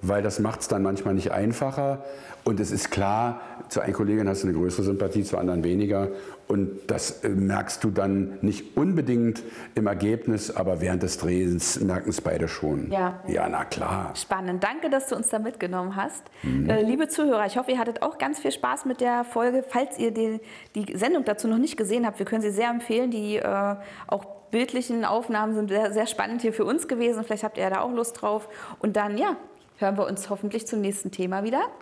weil 0.00 0.22
das 0.22 0.38
macht 0.38 0.60
es 0.60 0.68
dann 0.68 0.82
manchmal 0.82 1.14
nicht 1.14 1.32
einfacher. 1.32 2.04
Und 2.44 2.60
es 2.60 2.70
ist 2.70 2.90
klar, 2.90 3.40
zu 3.68 3.80
einer 3.80 3.94
Kollegin 3.94 4.28
hast 4.28 4.42
du 4.42 4.48
eine 4.48 4.56
größere 4.56 4.84
Sympathie, 4.84 5.24
zu 5.24 5.38
anderen 5.38 5.64
weniger. 5.64 6.08
Und 6.46 6.80
das 6.88 7.24
äh, 7.24 7.30
merkst 7.30 7.82
du 7.82 7.90
dann 7.90 8.38
nicht 8.42 8.76
unbedingt 8.76 9.42
im 9.74 9.86
Ergebnis, 9.86 10.54
aber 10.54 10.82
während 10.82 11.02
des 11.02 11.16
Drehens 11.16 11.80
merken 11.80 12.10
es 12.10 12.20
beide 12.20 12.48
schon. 12.48 12.90
Ja. 12.92 13.20
Ja, 13.26 13.48
na 13.48 13.64
klar. 13.64 14.12
spannend. 14.14 14.62
Danke, 14.62 14.90
dass 14.90 15.06
du 15.06 15.16
uns 15.16 15.30
da 15.30 15.38
mitgenommen 15.38 15.96
hast. 15.96 16.22
Äh, 16.42 16.82
liebe 16.82 17.08
Zuhörer, 17.08 17.46
ich 17.46 17.56
hoffe, 17.56 17.70
ihr 17.70 17.78
hattet 17.78 18.02
auch 18.02 18.18
ganz 18.18 18.40
viel 18.40 18.52
Spaß 18.52 18.84
mit 18.84 19.00
der 19.00 19.24
Folge. 19.24 19.64
Falls 19.66 19.98
ihr 19.98 20.10
die, 20.10 20.40
die 20.74 20.96
Sendung 20.98 21.24
dazu 21.24 21.48
noch 21.48 21.58
nicht 21.58 21.78
gesehen 21.78 22.04
habt, 22.04 22.18
wir 22.18 22.26
können 22.26 22.42
sie 22.42 22.50
sehr 22.50 22.68
empfehlen. 22.68 23.10
Die 23.10 23.36
äh, 23.36 23.76
auch 24.06 24.26
bildlichen 24.54 25.04
Aufnahmen 25.04 25.52
sind 25.56 25.68
sehr, 25.68 25.92
sehr 25.92 26.06
spannend 26.06 26.40
hier 26.40 26.52
für 26.52 26.64
uns 26.64 26.86
gewesen. 26.86 27.24
Vielleicht 27.24 27.42
habt 27.42 27.56
ihr 27.56 27.64
ja 27.64 27.70
da 27.70 27.80
auch 27.80 27.90
Lust 27.90 28.22
drauf. 28.22 28.48
Und 28.78 28.94
dann, 28.94 29.18
ja, 29.18 29.36
hören 29.78 29.98
wir 29.98 30.06
uns 30.06 30.30
hoffentlich 30.30 30.64
zum 30.64 30.80
nächsten 30.80 31.10
Thema 31.10 31.42
wieder. 31.42 31.72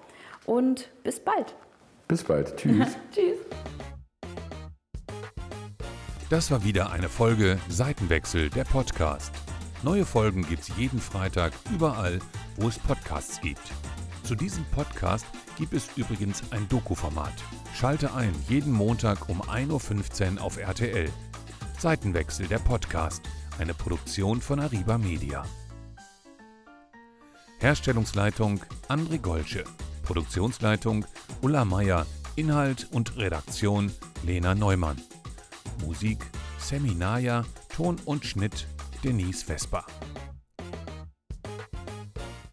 Und 0.47 0.89
bis 1.03 1.21
bald. 1.21 1.55
Bis 2.09 2.25
bald. 2.25 2.57
Tschüss. 2.57 2.97
Tschüss. 3.15 3.37
Das 6.31 6.51
war 6.51 6.65
wieder 6.65 6.91
eine 6.91 7.11
Folge 7.11 7.59
Seitenwechsel, 7.69 8.49
der 8.49 8.65
Podcast. 8.65 9.35
Neue 9.83 10.07
Folgen 10.07 10.47
gibt's 10.49 10.71
jeden 10.79 10.99
Freitag 10.99 11.53
überall, 11.75 12.21
wo 12.57 12.69
es 12.69 12.79
Podcasts 12.79 13.39
gibt. 13.43 13.71
Zu 14.23 14.35
diesem 14.35 14.65
Podcast 14.71 15.27
gibt 15.59 15.75
es 15.75 15.91
übrigens 15.97 16.43
ein 16.53 16.67
Doku-Format. 16.71 17.35
Schalte 17.75 18.15
ein 18.15 18.33
jeden 18.49 18.73
Montag 18.73 19.29
um 19.29 19.43
1.15 19.43 20.37
Uhr 20.37 20.43
auf 20.43 20.57
RTL. 20.57 21.11
Seitenwechsel, 21.83 22.47
der 22.47 22.61
Podcast. 22.61 23.23
Eine 23.59 23.75
Produktion 23.75 24.41
von 24.41 24.61
Ariba 24.61 24.99
Media. 24.99 25.45
Herstellungsleitung 27.59 28.61
André 28.89 29.19
Golsche. 29.19 29.65
Produktionsleitung 30.05 31.05
Ulla 31.41 31.65
Meier, 31.65 32.07
Inhalt 32.37 32.87
und 32.93 33.17
Redaktion 33.17 33.91
Lena 34.23 34.55
Neumann. 34.55 34.97
Musik 35.85 36.25
Seminaya, 36.57 37.45
Ton 37.75 37.97
und 38.05 38.25
Schnitt 38.25 38.69
Denise 39.03 39.45
Vesper. 39.45 39.85